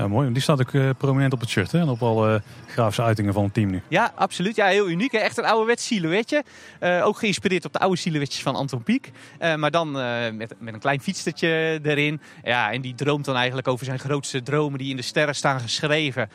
Ja, 0.00 0.08
mooi. 0.08 0.32
Die 0.32 0.42
staat 0.42 0.60
ook 0.60 0.74
eh, 0.74 0.90
prominent 0.98 1.32
op 1.32 1.40
het 1.40 1.48
shirt 1.48 1.72
hè? 1.72 1.78
en 1.78 1.88
op 1.88 2.02
alle 2.02 2.42
grafische 2.66 3.02
uitingen 3.02 3.32
van 3.32 3.44
het 3.44 3.54
team 3.54 3.70
nu. 3.70 3.82
Ja, 3.88 4.12
absoluut. 4.14 4.56
Ja, 4.56 4.66
heel 4.66 4.88
uniek. 4.88 5.12
hè. 5.12 5.18
Echt 5.18 5.38
een 5.38 5.44
ouderwets 5.44 5.86
silhouetje. 5.86 6.44
Eh, 6.78 7.06
ook 7.06 7.18
geïnspireerd 7.18 7.64
op 7.64 7.72
de 7.72 7.78
oude 7.78 7.96
silhouetjes 7.96 8.42
van 8.42 8.54
Anton 8.54 8.82
Pieck. 8.82 9.10
Maar 9.56 9.70
dan 9.70 9.90
met, 10.36 10.54
met 10.58 10.74
een 10.74 10.80
klein 10.80 11.00
fietstertje 11.00 11.80
erin. 11.82 12.20
Ja, 12.44 12.72
en 12.72 12.80
die 12.80 12.94
droomt 12.94 13.24
dan 13.24 13.36
eigenlijk 13.36 13.68
over 13.68 13.84
zijn 13.84 13.98
grootste 13.98 14.42
dromen 14.42 14.78
die 14.78 14.90
in 14.90 14.96
de 14.96 15.02
sterren 15.02 15.34
staan 15.34 15.60
geschreven. 15.60 16.30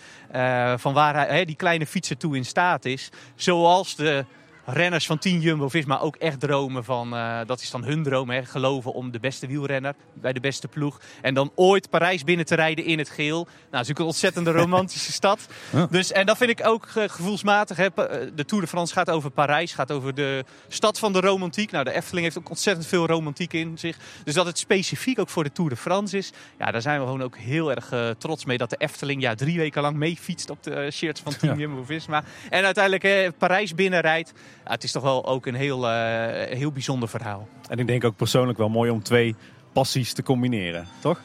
Van 0.75 0.93
waar 0.93 1.15
hij, 1.15 1.37
hè, 1.37 1.45
die 1.45 1.55
kleine 1.55 1.85
fietser 1.85 2.17
toe 2.17 2.35
in 2.35 2.45
staat 2.45 2.85
is. 2.85 3.09
Zoals 3.35 3.95
de 3.95 4.25
renners 4.65 5.05
van 5.05 5.17
Team 5.17 5.39
Jumbo-Visma 5.39 5.99
ook 5.99 6.15
echt 6.15 6.39
dromen 6.39 6.83
van... 6.83 7.15
eh, 7.15 7.39
dat 7.45 7.61
is 7.61 7.71
dan 7.71 7.83
hun 7.83 8.03
droom, 8.03 8.29
hè, 8.29 8.45
geloven 8.45 8.93
om 8.93 9.11
de 9.11 9.19
beste 9.19 9.47
wielrenner 9.47 9.95
bij 10.13 10.33
de 10.33 10.39
beste 10.39 10.67
ploeg. 10.67 10.99
En 11.21 11.33
dan 11.33 11.51
ooit 11.55 11.89
Parijs 11.89 12.23
binnen 12.23 12.45
te 12.45 12.55
rijden 12.55 12.85
in 12.85 12.97
het 12.97 13.09
geel. 13.09 13.35
Nou, 13.35 13.45
dat 13.45 13.55
is 13.61 13.69
natuurlijk 13.71 13.99
een 13.99 14.05
ontzettende 14.05 14.51
romantische 14.61 15.11
stad. 15.11 15.47
Ja. 15.69 15.87
Dus, 15.89 16.11
en 16.11 16.25
dat 16.25 16.37
vind 16.37 16.49
ik 16.49 16.67
ook 16.67 16.87
eh, 16.95 17.03
gevoelsmatig. 17.07 17.77
Hè. 17.77 17.85
Eh, 17.85 18.27
De 18.35 18.45
Tour 18.45 18.63
de 18.63 18.69
France 18.69 18.93
gaat 18.93 19.09
over 19.09 19.29
Parijs, 19.31 19.73
gaat 19.73 19.91
over 19.91 20.13
de 20.13 20.43
stad 20.67 20.99
van 20.99 21.13
de 21.13 21.19
romantiek. 21.19 21.71
Nou, 21.71 21.83
de 21.83 21.93
Efteling 21.93 22.25
heeft 22.25 22.37
ook 22.37 22.49
ontzettend 22.49 22.87
veel 22.87 23.07
romantiek 23.07 23.53
in 23.53 23.77
zich. 23.77 23.97
Dus 24.23 24.33
dat 24.33 24.45
het 24.45 24.57
specifiek 24.57 25.19
ook 25.19 25.29
voor 25.29 25.43
de 25.43 25.51
Tour 25.51 25.69
de 25.69 25.75
France 25.75 26.17
is. 26.17 26.31
Ja, 26.59 26.71
daar 26.71 26.81
zijn 26.81 26.99
we 26.99 27.05
gewoon 27.05 27.23
ook 27.23 27.37
heel 27.37 27.71
erg 27.75 28.15
trots 28.17 28.45
mee 28.45 28.57
dat 28.57 28.69
de 28.69 28.75
Efteling 28.77 29.21
ja, 29.21 29.35
drie 29.35 29.57
weken 29.57 29.81
lang 29.81 29.97
meefietst 29.97 30.49
op 30.49 30.63
de 30.63 30.91
shirts 30.91 31.21
van 31.21 31.37
Team 31.37 31.53
Ja. 31.53 31.59
Jumbo-Visma. 31.59 32.23
En 32.49 32.63
uiteindelijk 32.65 33.37
Parijs 33.37 33.75
binnenrijdt. 33.75 34.33
Ja, 34.65 34.71
het 34.71 34.83
is 34.83 34.91
toch 34.91 35.03
wel 35.03 35.25
ook 35.25 35.45
een 35.45 35.55
heel, 35.55 35.89
eh, 35.89 36.57
heel 36.57 36.71
bijzonder 36.71 37.09
verhaal. 37.09 37.47
En 37.69 37.79
ik 37.79 37.87
denk 37.87 38.03
ook 38.03 38.15
persoonlijk 38.15 38.57
wel 38.57 38.69
mooi 38.69 38.91
om 38.91 39.03
twee 39.03 39.35
passies 39.73 40.13
te 40.13 40.23
combineren, 40.23 40.87
toch? 40.99 41.21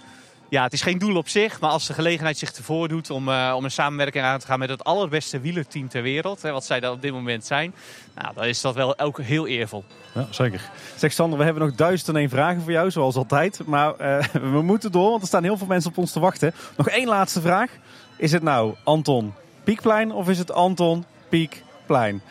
Ja, 0.48 0.62
het 0.62 0.72
is 0.72 0.82
geen 0.82 0.98
doel 0.98 1.16
op 1.16 1.28
zich, 1.28 1.60
maar 1.60 1.70
als 1.70 1.86
de 1.86 1.94
gelegenheid 1.94 2.38
zich 2.38 2.52
ervoor 2.52 2.88
doet 2.88 3.10
om, 3.10 3.28
eh, 3.28 3.52
om 3.56 3.64
een 3.64 3.70
samenwerking 3.70 4.24
aan 4.24 4.38
te 4.38 4.46
gaan 4.46 4.58
met 4.58 4.68
het 4.68 4.84
allerbeste 4.84 5.40
wielerteam 5.40 5.88
ter 5.88 6.02
wereld, 6.02 6.42
hè, 6.42 6.52
wat 6.52 6.64
zij 6.64 6.80
dan 6.80 6.92
op 6.92 7.02
dit 7.02 7.12
moment 7.12 7.44
zijn, 7.44 7.74
nou, 8.14 8.34
dan 8.34 8.44
is 8.44 8.60
dat 8.60 8.74
wel 8.74 8.98
ook 8.98 9.20
heel 9.20 9.46
eervol. 9.46 9.84
Ja, 10.14 10.26
zeker. 10.30 10.70
Zeg 10.96 11.12
Sander, 11.12 11.38
we 11.38 11.44
hebben 11.44 11.62
nog 11.62 11.74
duizend 11.74 12.08
en 12.08 12.16
één 12.16 12.28
vragen 12.28 12.62
voor 12.62 12.72
jou, 12.72 12.90
zoals 12.90 13.16
altijd. 13.16 13.66
Maar 13.66 13.96
eh, 13.96 14.24
we 14.54 14.62
moeten 14.62 14.92
door, 14.92 15.10
want 15.10 15.22
er 15.22 15.28
staan 15.28 15.44
heel 15.44 15.56
veel 15.56 15.66
mensen 15.66 15.90
op 15.90 15.98
ons 15.98 16.12
te 16.12 16.20
wachten. 16.20 16.54
Nog 16.76 16.88
één 16.88 17.08
laatste 17.08 17.40
vraag. 17.40 17.70
Is 18.16 18.32
het 18.32 18.42
nou 18.42 18.74
Anton 18.84 19.32
Piekplein 19.64 20.12
of 20.12 20.28
is 20.28 20.38
het 20.38 20.52
Anton 20.52 21.04
Piekplein? 21.28 22.22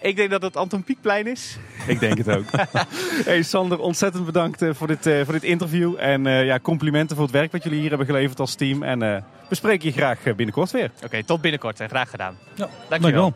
Ik 0.00 0.16
denk 0.16 0.30
dat 0.30 0.42
het 0.42 0.56
Anton 0.56 0.84
Pieckplein 0.84 1.26
is. 1.26 1.56
Ik 1.86 2.00
denk 2.00 2.18
het 2.18 2.28
ook. 2.28 2.44
hey 3.24 3.42
Sander, 3.42 3.78
ontzettend 3.78 4.26
bedankt 4.26 4.62
eh, 4.62 4.70
voor, 4.72 4.86
dit, 4.86 5.06
eh, 5.06 5.24
voor 5.24 5.32
dit 5.32 5.42
interview. 5.42 5.94
En 5.98 6.26
eh, 6.26 6.44
ja, 6.44 6.58
complimenten 6.60 7.16
voor 7.16 7.24
het 7.24 7.34
werk 7.34 7.52
wat 7.52 7.62
jullie 7.62 7.80
hier 7.80 7.88
hebben 7.88 8.06
geleverd 8.06 8.40
als 8.40 8.54
team. 8.54 8.82
En 8.82 9.02
eh 9.02 9.22
we 9.48 9.54
spreken 9.56 9.88
je 9.88 9.94
graag 9.94 10.22
binnenkort 10.22 10.70
weer. 10.70 10.90
Oké, 11.04 11.24
tot 11.24 11.40
binnenkort 11.40 11.80
en 11.80 11.88
graag 11.88 12.10
gedaan. 12.10 12.36
Ja, 12.54 12.68
Dankjewel. 12.88 13.34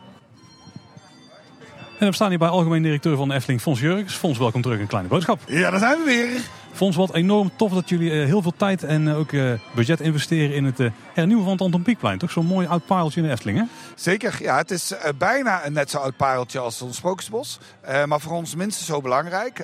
En 1.99 2.07
we 2.09 2.15
staan 2.15 2.29
hier 2.29 2.39
bij 2.39 2.49
algemeen 2.49 2.83
directeur 2.83 3.17
van 3.17 3.29
de 3.29 3.35
Efteling, 3.35 3.61
Fons 3.61 3.81
Jurgens. 3.81 4.15
Fons, 4.15 4.39
welkom 4.39 4.63
terug 4.63 4.77
in 4.77 4.83
een 4.83 4.89
kleine 4.89 5.09
boodschap. 5.09 5.41
Ja, 5.47 5.71
daar 5.71 5.79
zijn 5.79 5.99
we 5.99 6.05
weer. 6.05 6.41
Fons, 6.75 6.97
wat 6.97 7.15
enorm 7.15 7.51
tof 7.57 7.73
dat 7.73 7.89
jullie 7.89 8.11
eh, 8.11 8.27
heel 8.27 8.43
veel 8.43 8.55
tijd 8.57 8.83
en 8.83 9.09
eh, 9.09 9.19
ook 9.19 9.33
eh, 9.33 9.53
budget 9.75 10.01
investeren 10.01 10.57
in 10.57 10.65
het 10.65 10.79
hernieuwen 11.13 11.45
van 11.45 11.53
het 11.53 11.63
Anton 11.63 11.83
Pieckplein. 11.83 12.19
Toch 12.19 12.31
zo'n 12.31 12.47
mooi 12.47 12.67
oud 12.67 12.87
pareltje 12.87 13.21
in 13.21 13.27
de 13.27 13.33
Efteling? 13.33 13.69
Zeker, 13.95 14.37
ja, 14.41 14.57
het 14.57 14.71
is 14.71 14.95
bijna 15.19 15.67
een 15.67 15.73
net 15.73 15.91
zo 15.91 15.99
oud 15.99 16.17
pareltje 16.17 16.59
als 16.59 16.83
ons 16.83 16.97
Sprookjesbos. 16.97 17.59
Maar 18.07 18.21
voor 18.21 18.33
ons 18.33 18.55
minstens 18.55 18.87
zo 18.87 19.01
belangrijk. 19.01 19.59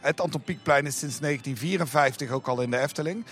Het 0.00 0.20
Anton 0.20 0.42
Pieckplein 0.42 0.86
is 0.86 0.98
sinds 0.98 1.18
1954 1.18 2.30
ook 2.30 2.46
al 2.46 2.60
in 2.60 2.70
de 2.70 2.78
Efteling. 2.78 3.24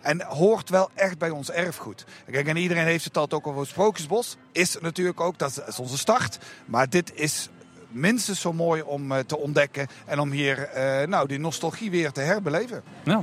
En 0.00 0.22
hoort 0.22 0.70
wel 0.70 0.90
echt 0.94 1.18
bij 1.18 1.30
ons 1.30 1.50
erfgoed. 1.50 2.04
Kijk, 2.30 2.46
en 2.46 2.56
iedereen 2.56 2.84
heeft 2.84 3.04
het 3.04 3.16
altijd 3.16 3.40
ook 3.40 3.46
over 3.46 3.60
het 3.60 3.70
Sprookjesbos. 3.70 4.36
Is 4.52 4.76
natuurlijk 4.80 5.20
ook, 5.20 5.38
dat 5.38 5.62
is 5.66 5.78
onze 5.78 5.98
start. 5.98 6.38
Maar 6.66 6.88
dit 6.88 7.12
is 7.14 7.48
minstens 7.96 8.40
zo 8.40 8.52
mooi 8.52 8.82
om 8.82 9.12
eh, 9.12 9.18
te 9.18 9.38
ontdekken. 9.38 9.86
En 10.06 10.18
om 10.18 10.30
hier 10.30 10.58
eh, 10.58 11.06
nou, 11.06 11.28
die 11.28 11.38
nostalgie 11.38 11.90
weer 11.90 12.12
te 12.12 12.20
herbeleven. 12.20 12.82
Ja. 13.02 13.22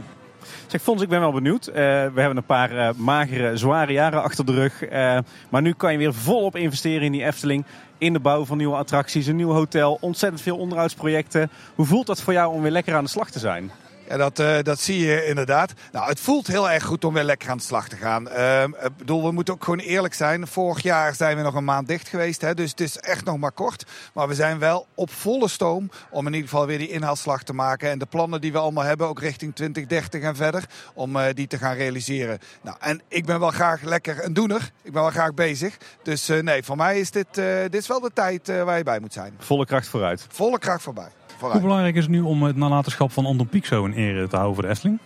Zeg 0.68 0.82
Fons, 0.82 1.02
ik 1.02 1.10
ben 1.10 1.20
wel 1.20 1.32
benieuwd. 1.32 1.68
Eh, 1.68 1.74
we 1.76 2.20
hebben 2.20 2.38
een 2.38 2.46
paar 2.46 2.78
eh, 2.78 2.94
magere, 2.96 3.58
zware 3.58 3.92
jaren 3.92 4.24
achter 4.24 4.46
de 4.46 4.54
rug. 4.54 4.84
Eh, 4.84 5.18
maar 5.50 5.62
nu 5.62 5.74
kan 5.74 5.92
je 5.92 5.98
weer 5.98 6.14
volop 6.14 6.56
investeren 6.56 7.02
in 7.02 7.12
die 7.12 7.26
Efteling. 7.26 7.66
In 7.98 8.14
de 8.14 8.20
bouw 8.20 8.46
van 8.46 8.58
nieuwe 8.58 8.76
attracties, 8.76 9.28
een 9.28 9.36
nieuw 9.36 9.52
hotel, 9.52 9.98
ontzettend 10.02 10.42
veel 10.42 10.58
onderhoudsprojecten. 10.58 11.50
Hoe 11.76 11.86
voelt 11.86 12.08
dat 12.08 12.22
voor 12.22 12.34
jou 12.34 12.54
om 12.54 12.62
weer 12.62 12.72
lekker 12.72 12.96
aan 12.96 13.04
de 13.04 13.10
slag 13.10 13.32
te 13.32 13.40
zijn? 13.40 13.72
Ja, 14.14 14.20
dat, 14.20 14.39
eh, 14.39 14.57
dat 14.61 14.80
zie 14.80 15.05
je 15.05 15.26
inderdaad. 15.26 15.74
Nou, 15.91 16.09
het 16.09 16.20
voelt 16.20 16.47
heel 16.47 16.70
erg 16.70 16.84
goed 16.84 17.05
om 17.05 17.14
weer 17.14 17.24
lekker 17.24 17.49
aan 17.49 17.57
de 17.57 17.64
slag 17.64 17.88
te 17.88 17.95
gaan. 17.95 18.30
Ehm, 18.30 18.70
ik 18.70 18.97
bedoel, 18.97 19.24
we 19.24 19.32
moeten 19.32 19.53
ook 19.53 19.64
gewoon 19.64 19.80
eerlijk 19.80 20.14
zijn. 20.14 20.47
Vorig 20.47 20.84
jaar 20.84 21.16
zijn 21.16 21.38
we 21.38 21.43
nog 21.43 21.53
een 21.53 21.64
maand 21.64 21.88
dicht 21.88 22.07
geweest. 22.07 22.41
Hè, 22.41 22.53
dus 22.53 22.70
het 22.70 22.80
is 22.80 22.97
echt 22.97 23.26
nog 23.26 23.38
maar 23.38 23.51
kort. 23.51 23.86
Maar 24.14 24.28
we 24.28 24.34
zijn 24.34 24.59
wel 24.59 24.88
op 24.95 25.11
volle 25.11 25.47
stoom 25.47 25.89
om 26.09 26.28
in 26.28 26.34
ieder 26.34 26.49
geval 26.49 26.66
weer 26.66 26.78
die 26.78 26.89
inhaalslag 26.89 27.43
te 27.43 27.53
maken. 27.53 27.89
En 27.89 27.99
de 27.99 28.05
plannen 28.05 28.41
die 28.41 28.51
we 28.51 28.57
allemaal 28.57 28.84
hebben, 28.84 29.07
ook 29.07 29.20
richting 29.20 29.55
2030 29.55 30.22
en 30.22 30.36
verder, 30.36 30.66
om 30.93 31.16
eh, 31.16 31.34
die 31.34 31.47
te 31.47 31.57
gaan 31.57 31.76
realiseren. 31.76 32.39
Nou, 32.61 32.78
en 32.80 33.01
ik 33.07 33.26
ben 33.26 33.39
wel 33.39 33.51
graag 33.51 33.82
lekker 33.82 34.26
een 34.26 34.34
doener. 34.34 34.72
Ik 34.82 34.91
ben 34.91 35.01
wel 35.01 35.11
graag 35.11 35.34
bezig. 35.34 35.78
Dus 36.03 36.30
eh, 36.30 36.39
nee, 36.39 36.64
voor 36.64 36.78
mij 36.78 36.99
is 36.99 37.11
dit, 37.11 37.38
eh, 37.38 37.61
dit 37.61 37.82
is 37.82 37.88
wel 37.88 37.99
de 37.99 38.11
tijd 38.14 38.49
eh, 38.49 38.64
waar 38.64 38.78
je 38.78 38.84
bij 38.84 38.99
moet 38.99 39.14
zijn. 39.14 39.34
Volle 39.38 39.66
kracht 39.66 39.88
vooruit. 39.88 40.26
Volle 40.30 40.59
kracht 40.59 40.84
voorbij. 40.84 41.09
Hoe 41.34 41.40
Vooruit. 41.40 41.62
belangrijk 41.62 41.96
is 41.96 42.04
het 42.04 42.12
nu 42.12 42.22
om 42.22 42.44
het 42.44 42.56
nalatenschap 42.56 43.12
van 43.12 43.26
Anton 43.26 43.48
Pieck 43.48 43.66
zo 43.66 43.86
in 43.86 43.94
ere 43.94 44.28
te 44.28 44.36
houden 44.36 44.56
voor 44.56 44.64
de 44.64 44.70
Efteling? 44.70 45.00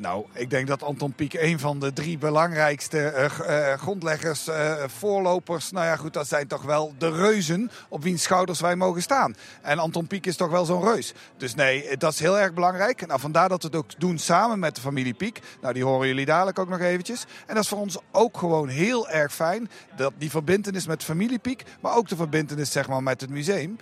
Nou, 0.00 0.24
ik 0.32 0.50
denk 0.50 0.66
dat 0.66 0.82
Anton 0.82 1.12
Pieck 1.12 1.32
een 1.32 1.58
van 1.58 1.78
de 1.78 1.92
drie 1.92 2.18
belangrijkste 2.18 2.98
eh, 3.00 3.72
eh, 3.72 3.78
grondleggers, 3.78 4.48
eh, 4.48 4.74
voorlopers, 4.86 5.70
nou 5.70 5.86
ja 5.86 5.96
goed, 5.96 6.12
dat 6.12 6.28
zijn 6.28 6.46
toch 6.46 6.62
wel 6.62 6.94
de 6.98 7.10
reuzen 7.10 7.70
op 7.88 8.02
wiens 8.02 8.22
schouders 8.22 8.60
wij 8.60 8.76
mogen 8.76 9.02
staan. 9.02 9.36
En 9.62 9.78
Anton 9.78 10.06
Pieck 10.06 10.26
is 10.26 10.36
toch 10.36 10.50
wel 10.50 10.64
zo'n 10.64 10.84
reus. 10.84 11.14
Dus 11.36 11.54
nee, 11.54 11.84
eh, 11.84 11.98
dat 11.98 12.12
is 12.12 12.20
heel 12.20 12.38
erg 12.38 12.54
belangrijk. 12.54 13.06
Nou, 13.06 13.20
vandaar 13.20 13.48
dat 13.48 13.62
we 13.62 13.68
het 13.68 13.76
ook 13.76 14.00
doen 14.00 14.18
samen 14.18 14.58
met 14.58 14.74
de 14.74 14.80
familie 14.80 15.14
Pieck. 15.14 15.40
Nou, 15.60 15.74
die 15.74 15.84
horen 15.84 16.06
jullie 16.08 16.26
dadelijk 16.26 16.58
ook 16.58 16.68
nog 16.68 16.80
eventjes. 16.80 17.24
En 17.46 17.54
dat 17.54 17.62
is 17.62 17.68
voor 17.68 17.78
ons 17.78 17.98
ook 18.12 18.36
gewoon 18.36 18.68
heel 18.68 19.08
erg 19.08 19.34
fijn, 19.34 19.70
dat 19.96 20.12
die 20.18 20.30
verbintenis 20.30 20.86
met 20.86 21.04
familie 21.04 21.38
Pieck, 21.38 21.64
maar 21.80 21.96
ook 21.96 22.08
de 22.08 22.16
verbintenis 22.16 22.72
zeg 22.72 22.88
maar 22.88 23.02
met 23.02 23.20
het 23.20 23.30
museum. 23.30 23.78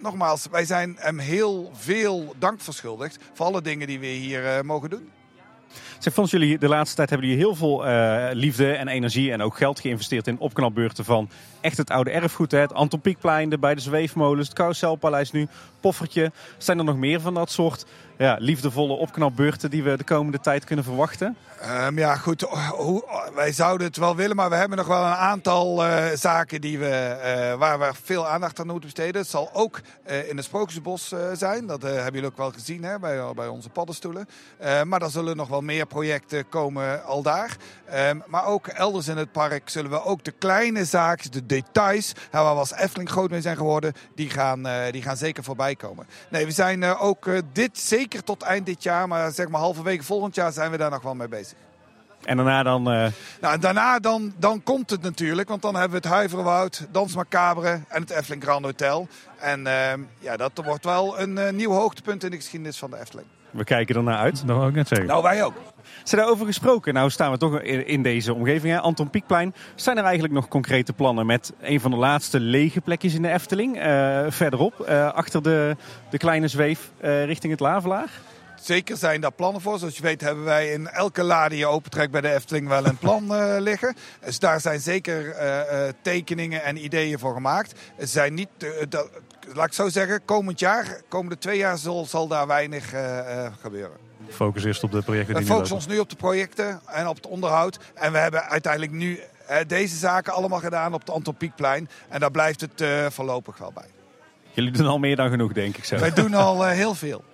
Nogmaals, 0.00 0.46
wij 0.50 0.64
zijn 0.64 0.96
hem 0.98 1.18
heel 1.18 1.70
veel 1.74 2.34
dank 2.38 2.60
verschuldigd 2.60 3.18
voor 3.32 3.46
alle 3.46 3.62
dingen 3.62 3.86
die 3.86 4.00
we 4.00 4.06
hier 4.06 4.46
eh, 4.46 4.62
mogen 4.62 4.90
doen. 4.90 5.10
Zeg 5.98 6.12
Fons, 6.12 6.30
jullie 6.30 6.58
de 6.58 6.68
laatste 6.68 6.96
tijd 6.96 7.10
hebben 7.10 7.28
jullie 7.28 7.44
heel 7.44 7.54
veel 7.54 7.86
eh, 7.86 8.28
liefde 8.32 8.72
en 8.72 8.88
energie 8.88 9.32
en 9.32 9.42
ook 9.42 9.56
geld 9.56 9.80
geïnvesteerd 9.80 10.26
in 10.26 10.38
opknapbeurten 10.38 11.04
van 11.04 11.30
echt 11.60 11.76
het 11.76 11.90
oude 11.90 12.10
erfgoed. 12.10 12.50
Hè? 12.50 12.58
Het 12.58 12.74
Anton 12.74 13.00
Pieckplein, 13.00 13.48
de 13.48 13.58
beide 13.58 13.80
zweefmolens, 13.80 14.46
het 14.48 14.56
Carouselpaleis 14.56 15.30
nu, 15.30 15.48
Poffertje. 15.80 16.32
Zijn 16.58 16.78
er 16.78 16.84
nog 16.84 16.96
meer 16.96 17.20
van 17.20 17.34
dat 17.34 17.50
soort 17.50 17.84
ja, 18.18 18.36
liefdevolle 18.38 18.92
opknapbeurten 18.92 19.70
die 19.70 19.82
we 19.82 19.96
de 19.96 20.04
komende 20.04 20.40
tijd 20.40 20.64
kunnen 20.64 20.84
verwachten? 20.84 21.36
Ehm, 21.60 21.98
ja, 21.98 22.16
goed. 22.16 22.46
Wij 23.34 23.52
zouden 23.52 23.86
het 23.86 23.96
wel 23.96 24.16
willen, 24.16 24.36
maar 24.36 24.50
we 24.50 24.56
hebben 24.56 24.78
nog 24.78 24.86
wel 24.86 25.04
een 25.04 25.12
aantal 25.12 25.84
eh, 25.84 26.04
zaken 26.14 26.60
die 26.60 26.78
we, 26.78 26.88
eh, 26.88 27.54
waar 27.54 27.78
we 27.78 27.90
veel 28.02 28.26
aandacht 28.26 28.60
aan 28.60 28.66
moeten 28.66 28.84
besteden. 28.84 29.20
Het 29.20 29.30
zal 29.30 29.50
ook 29.52 29.80
eh, 30.02 30.28
in 30.28 30.36
het 30.36 30.44
Sprookjesbos 30.44 31.14
zijn. 31.32 31.66
Dat 31.66 31.82
hebben 31.82 32.12
jullie 32.12 32.28
ook 32.28 32.36
wel 32.36 32.50
gezien 32.50 32.84
hè, 32.84 32.98
bij, 32.98 33.34
bij 33.34 33.48
onze 33.48 33.68
paddenstoelen. 33.68 34.28
Maar 34.84 35.02
er 35.02 35.10
zullen 35.10 35.36
nog 35.36 35.48
wel 35.48 35.60
meer 35.60 35.86
projecten 35.86 36.48
komen 36.48 37.04
al 37.04 37.22
daar. 37.22 37.56
Ehm, 37.84 38.18
maar 38.26 38.46
ook 38.46 38.66
elders 38.66 39.08
in 39.08 39.16
het 39.16 39.32
park 39.32 39.68
zullen 39.68 39.90
we 39.90 40.04
ook 40.04 40.24
de 40.24 40.30
kleine 40.30 40.84
zaken, 40.84 41.32
de 41.32 41.46
details, 41.46 42.12
waar 42.30 42.54
we 42.54 42.60
als 42.60 42.72
Efteling 42.72 43.10
groot 43.10 43.30
mee 43.30 43.40
zijn 43.40 43.56
geworden, 43.56 43.92
die 44.14 44.30
gaan, 44.30 44.68
die 44.90 45.02
gaan 45.02 45.16
zeker 45.16 45.44
voorbij 45.44 45.69
komen. 45.76 46.06
Nee, 46.28 46.46
we 46.46 46.52
zijn 46.52 46.82
eh, 46.82 47.02
ook 47.02 47.26
eh, 47.26 47.38
dit 47.52 47.78
zeker 47.78 48.24
tot 48.24 48.42
eind 48.42 48.66
dit 48.66 48.82
jaar, 48.82 49.08
maar 49.08 49.32
zeg 49.32 49.48
maar 49.48 49.60
halverwege 49.60 50.02
volgend 50.02 50.34
jaar 50.34 50.52
zijn 50.52 50.70
we 50.70 50.76
daar 50.76 50.90
nog 50.90 51.02
wel 51.02 51.14
mee 51.14 51.28
bezig. 51.28 51.58
En 52.24 52.36
daarna 52.36 52.62
dan, 52.62 52.90
eh, 52.90 53.06
Nou, 53.40 53.54
en 53.54 53.60
daarna 53.60 53.98
dan, 53.98 54.34
dan 54.36 54.62
komt 54.62 54.90
het 54.90 55.02
natuurlijk, 55.02 55.48
want 55.48 55.62
dan 55.62 55.74
hebben 55.74 56.00
we 56.00 56.08
het 56.08 56.14
Huiverwoud, 56.16 56.86
Dans 56.90 57.14
Macabre 57.14 57.80
en 57.88 58.00
het 58.00 58.10
Efteling 58.10 58.42
Grand 58.42 58.64
Hotel. 58.64 59.08
En 59.38 59.66
ehm, 59.66 60.00
ja, 60.18 60.36
dat 60.36 60.52
wordt 60.64 60.84
wel 60.84 61.20
een 61.20 61.56
nieuw 61.56 61.72
hoogtepunt 61.72 62.24
in 62.24 62.30
de 62.30 62.36
geschiedenis 62.36 62.78
van 62.78 62.90
de 62.90 62.98
Efteling. 63.00 63.26
We 63.52 63.64
kijken 63.64 63.96
ernaar 63.96 64.18
uit. 64.18 64.46
Dat 64.46 64.56
wou 64.56 64.68
ik 64.68 64.74
net 64.74 64.88
zeggen. 64.88 65.06
Nou, 65.06 65.22
wij 65.22 65.44
ook. 65.44 65.54
Zijn 66.04 66.20
daarover 66.20 66.46
gesproken? 66.46 66.94
Nou 66.94 67.10
staan 67.10 67.30
we 67.30 67.38
toch 67.38 67.60
in, 67.60 68.02
deze 68.02 68.34
omgeving, 68.34 68.72
hè? 68.72 68.80
Anton 68.80 69.10
Pieckplein. 69.10 69.54
Zijn 69.74 69.96
er 69.98 70.04
eigenlijk 70.04 70.34
nog 70.34 70.48
concrete 70.48 70.92
plannen 70.92 71.26
met 71.26 71.52
een 71.60 71.80
van 71.80 71.90
de 71.90 71.96
laatste 71.96 72.40
lege 72.40 72.80
plekjes 72.80 73.14
in 73.14 73.22
de 73.22 73.32
Efteling? 73.32 73.78
eh, 73.78 74.24
verderop, 74.28 74.80
eh, 74.80 75.12
achter 75.12 75.42
de, 75.42 75.76
de 76.10 76.18
kleine 76.18 76.48
zweef 76.48 76.90
eh, 77.00 77.24
richting 77.24 77.52
het 77.52 77.60
Lavelaar? 77.60 78.10
Zeker 78.60 78.96
zijn 78.96 79.20
daar 79.20 79.32
plannen 79.32 79.62
voor. 79.62 79.78
Zoals 79.78 79.96
je 79.96 80.02
weet 80.02 80.20
hebben 80.20 80.44
wij 80.44 80.72
in 80.72 80.88
elke 80.88 81.22
la 81.22 81.48
die 81.48 81.58
je 81.58 81.66
opentrekt 81.66 82.10
bij 82.10 82.20
de 82.20 82.34
Efteling 82.34 82.68
wel 82.68 82.86
een 82.86 82.96
plan 82.96 83.34
eh, 83.34 83.54
liggen. 83.58 83.96
Dus 84.24 84.38
daar 84.38 84.60
zijn 84.60 84.80
zeker 84.80 85.30
eh, 85.30 85.88
eh, 85.88 85.94
tekeningen 86.02 86.62
en 86.62 86.84
ideeën 86.84 87.18
voor 87.18 87.34
gemaakt. 87.34 87.72
Het 87.96 88.10
zijn 88.10 88.34
niet, 88.34 88.48
dat, 88.88 89.08
laat 89.54 89.66
ik 89.66 89.72
zo 89.72 89.88
zeggen, 89.88 90.24
komend 90.24 90.58
jaar, 90.60 91.00
komende 91.08 91.38
twee 91.38 91.58
jaar 91.58 91.78
zal, 91.78 92.04
zal 92.04 92.28
daar 92.28 92.46
weinig 92.46 92.92
eh, 92.92 93.44
eh, 93.44 93.52
gebeuren. 93.60 93.96
Focus 94.28 94.64
eerst 94.64 94.82
op 94.82 94.92
de 94.92 95.02
projecten 95.02 95.34
We 95.34 95.40
die 95.40 95.48
nu 95.48 95.54
focussen 95.54 95.76
ons 95.76 95.86
nu 95.86 95.98
op 95.98 96.10
de 96.10 96.16
projecten 96.16 96.80
en 96.86 97.06
op 97.06 97.16
het 97.16 97.26
onderhoud. 97.26 97.78
En 97.94 98.12
we 98.12 98.18
hebben 98.18 98.42
uiteindelijk 98.44 98.92
nu 98.92 99.20
eh, 99.50 99.58
deze 99.66 99.96
zaken 99.96 100.32
allemaal 100.32 100.58
gedaan 100.58 100.94
op 100.94 101.00
het 101.00 101.10
Anton 101.10 101.34
Pieckplein. 101.34 101.88
En 102.08 102.20
daar 102.20 102.30
blijft 102.30 102.60
het 102.60 102.80
eh, 102.80 103.06
voorlopig 103.10 103.58
wel 103.58 103.72
bij. 103.74 103.88
Jullie 104.52 104.70
doen 104.70 104.86
al 104.86 104.98
meer 104.98 105.16
dan 105.16 105.30
genoeg, 105.30 105.52
denk 105.52 105.76
ik 105.76 105.84
zo. 105.84 105.98
Wij 105.98 106.12
doen 106.12 106.34
al 106.34 106.66
heel 106.66 106.94
veel. 106.94 107.24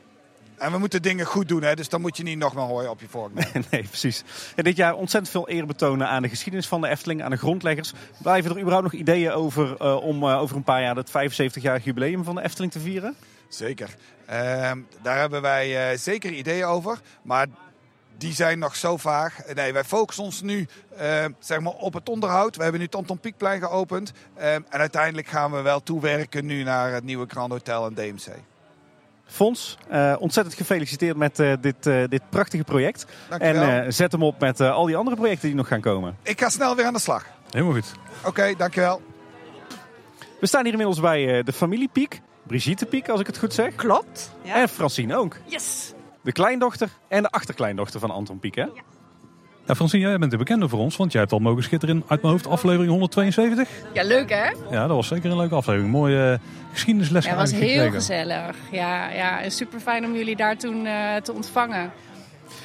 En 0.59 0.73
we 0.73 0.79
moeten 0.79 1.03
dingen 1.03 1.27
goed 1.27 1.49
doen, 1.49 1.63
hè, 1.63 1.75
dus 1.75 1.89
dan 1.89 2.01
moet 2.01 2.17
je 2.17 2.23
niet 2.23 2.39
nog 2.39 2.55
maar 2.55 2.65
hooi 2.67 2.89
op 2.89 3.01
je 3.01 3.09
vork 3.09 3.35
nemen. 3.35 3.65
nee, 3.71 3.83
precies. 3.83 4.25
Dit 4.55 4.77
jaar 4.77 4.95
ontzettend 4.95 5.33
veel 5.33 5.51
eer 5.51 5.67
betonen 5.67 6.09
aan 6.09 6.23
de 6.23 6.29
geschiedenis 6.29 6.69
van 6.69 6.81
de 6.81 6.89
Efteling, 6.89 7.23
aan 7.23 7.31
de 7.31 7.37
grondleggers. 7.37 7.93
Blijven 8.19 8.51
er 8.51 8.59
überhaupt 8.59 8.85
nog 8.85 9.01
ideeën 9.01 9.33
over 9.33 9.77
eh, 9.77 9.97
om 9.97 10.23
eh, 10.23 10.41
over 10.41 10.57
een 10.57 10.65
paar 10.65 10.83
jaar 10.83 10.97
het 10.97 11.11
75-jarig 11.11 11.85
jubileum 11.85 12.25
van 12.25 12.35
de 12.35 12.43
Efteling 12.43 12.73
te 12.73 12.81
vieren? 12.81 13.17
Zeker. 13.49 13.95
Ehm, 14.27 14.79
daar 15.03 15.19
hebben 15.19 15.43
wij 15.43 15.91
eh, 15.91 15.99
zeker 15.99 16.33
ideeën 16.33 16.65
over. 16.65 17.01
Maar 17.23 17.47
die 18.19 18.33
zijn 18.33 18.59
nog 18.59 18.77
zo 18.77 18.97
vaag. 18.97 19.39
Nee, 19.55 19.73
wij 19.73 19.85
focussen 19.85 20.25
ons 20.25 20.43
nu 20.43 20.67
eh, 20.97 21.25
zeg 21.39 21.61
maar 21.61 21.73
op 21.73 21.95
het 21.95 22.09
onderhoud. 22.09 22.57
We 22.57 22.63
hebben 22.63 22.81
nu 22.81 22.89
Tonton 22.89 23.19
Pieckplein 23.19 23.61
geopend. 23.61 24.13
Ehm, 24.35 24.61
en 24.69 24.81
uiteindelijk 24.81 25.27
gaan 25.27 25.53
we 25.53 25.61
wel 25.61 25.83
toewerken 25.83 26.47
nu 26.47 26.63
naar 26.63 26.93
het 26.93 27.05
nieuwe 27.05 27.27
Grand 27.29 27.53
Hotel 27.53 27.87
en 27.87 27.95
DMC. 27.95 28.27
Fons, 29.27 29.79
eh, 29.89 30.15
ontzettend 30.19 30.57
gefeliciteerd 30.57 31.17
met 31.17 31.39
eh, 31.39 31.53
dit, 31.61 31.87
eh, 31.87 32.05
dit 32.09 32.23
prachtige 32.31 32.65
project. 32.65 33.07
Dankjewel. 33.29 33.63
En 33.63 33.85
eh, 33.85 33.91
zet 33.91 34.13
hem 34.13 34.23
op 34.23 34.41
met 34.41 34.61
eh, 34.61 34.73
al 34.73 34.87
die 34.87 34.97
andere 34.97 35.17
projecten 35.17 35.47
die 35.49 35.57
nog 35.57 35.69
gaan 35.69 35.81
komen. 35.81 36.17
Ik 36.23 36.41
ga 36.41 36.49
snel 36.49 36.77
weer 36.77 36.85
aan 36.85 36.93
de 36.93 36.99
slag. 36.99 37.25
Helemaal 37.51 37.75
goed. 37.75 37.93
Oké, 38.25 38.55
dankjewel. 38.57 39.03
We 40.41 40.47
staan 40.47 40.63
hier 40.63 40.71
inmiddels 40.73 41.01
bij 41.01 41.39
eh, 41.39 41.45
de 41.45 41.53
familie 41.53 41.89
Piek. 41.93 42.21
Brigitte 42.47 42.87
Piek, 42.87 43.09
als 43.09 43.21
ik 43.21 43.27
het 43.27 43.39
goed 43.39 43.55
zeg. 43.55 43.75
Klopt. 43.75 44.33
Ja. 44.43 44.55
En 44.55 44.69
Francine 44.69 45.17
ook. 45.17 45.37
Yes. 45.45 45.93
De 46.23 46.33
kleindochter 46.33 46.89
en 47.09 47.23
de 47.23 47.31
achterkleindochter 47.31 48.01
van 48.01 48.11
Anton 48.11 48.39
Pieck, 48.39 48.55
hè? 48.55 48.63
Ja, 48.63 48.71
Francine, 49.75 50.09
jij 50.09 50.19
bent 50.19 50.31
de 50.31 50.37
bekende 50.37 50.69
voor 50.69 50.79
ons, 50.79 50.97
want 50.97 51.13
jij 51.13 51.21
hebt 51.21 51.33
al 51.33 51.39
mogen 51.39 51.63
schitteren 51.63 51.95
in, 51.97 52.05
uit 52.07 52.21
mijn 52.23 52.33
hoofd 52.33 52.47
aflevering 52.47 52.91
172. 52.91 53.69
Ja, 53.93 54.03
leuk 54.05 54.31
hè? 54.31 54.51
Ja, 54.71 54.87
dat 54.87 54.97
was 54.97 55.07
zeker 55.07 55.31
een 55.31 55.37
leuke 55.37 55.55
aflevering. 55.55 55.91
Mooie 55.93 56.31
eh, 56.33 56.49
geschiedenisles 56.73 57.25
Ja, 57.25 57.31
het 57.31 57.39
was 57.39 57.51
heel 57.53 57.61
gekregen. 57.69 57.93
gezellig. 57.93 58.57
Ja, 58.71 59.11
ja, 59.11 59.43
en 59.43 59.51
super 59.51 59.81
fijn 59.81 60.05
om 60.05 60.15
jullie 60.15 60.37
daar 60.37 60.57
toen 60.57 60.87
eh, 60.87 61.17
te 61.17 61.33
ontvangen. 61.33 61.93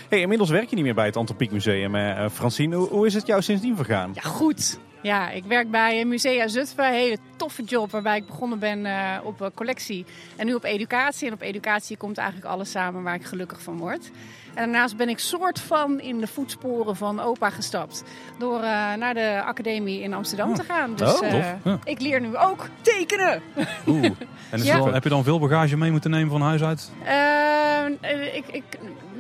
Hey, 0.10 0.20
inmiddels 0.20 0.50
werk 0.50 0.70
je 0.70 0.76
niet 0.76 0.84
meer 0.86 0.94
bij 0.94 1.06
het 1.06 1.18
Anton 1.18 1.36
Pieck 1.36 1.52
Museum. 1.52 1.96
eh, 1.96 2.26
Francine, 2.34 2.76
hoe, 2.76 2.88
hoe 2.88 3.06
is 3.06 3.14
het 3.14 3.28
jou 3.28 3.42
sindsdien 3.42 3.76
vergaan? 3.76 4.12
Ja, 4.14 4.22
goed. 4.22 4.80
Ja, 5.02 5.30
ik 5.30 5.44
werk 5.44 5.72
bij 5.72 6.06
Musea 6.06 6.48
Zutphen. 6.48 6.86
Een 6.88 6.94
hele 6.94 7.18
toffe 7.36 7.64
job 7.64 7.92
waarbij 7.92 8.18
ik 8.18 8.26
begonnen 8.26 8.60
ben 8.60 8.86
eh, 8.86 9.18
op 9.24 9.42
eh, 9.42 9.48
collectie 9.54 10.06
en 10.38 10.46
nu 10.46 10.54
op 10.54 10.64
educatie. 10.64 11.28
En 11.28 11.34
op 11.34 11.42
educatie 11.42 11.98
komt 11.98 12.18
eigenlijk 12.18 12.48
alles 12.50 12.72
samen 12.72 13.04
waar 13.04 13.16
ik 13.16 13.24
gelukkig 13.26 13.62
van 13.62 13.78
word. 13.78 14.12
En 14.54 14.64
daarnaast 14.64 14.98
ben 14.98 15.10
ik 15.10 15.20
soort 15.20 15.60
van 15.60 16.00
in 16.00 16.20
de 16.20 16.28
voetsporen 16.28 16.96
van 16.96 17.20
opa 17.20 17.50
gestapt. 17.50 18.04
Door 18.38 18.58
eh, 18.62 18.94
naar 18.94 19.14
de 19.14 19.42
academie 19.46 20.02
in 20.02 20.14
Amsterdam 20.14 20.54
te 20.56 20.64
gaan. 20.64 20.96
Dus 20.96 21.20
Oh. 21.20 21.32
Ja. 21.32 21.60
ik 21.84 22.00
leer 22.02 22.22
nu 22.22 22.38
ook 22.38 22.68
tekenen. 22.82 23.42
Oeh. 23.88 24.04
En 24.50 24.60
is 24.60 24.66
Ja. 24.66 24.78
wel- 24.78 24.94
heb 24.94 25.04
je 25.04 25.10
dan 25.10 25.24
veel 25.24 25.40
bagage 25.40 25.78
mee 25.78 25.92
moeten 25.92 26.12
nemen 26.12 26.30
van 26.32 26.42
huis 26.42 26.64
uit? 26.64 26.92
Eh, 27.04 28.36
ik, 28.36 28.46
ik, 28.52 28.64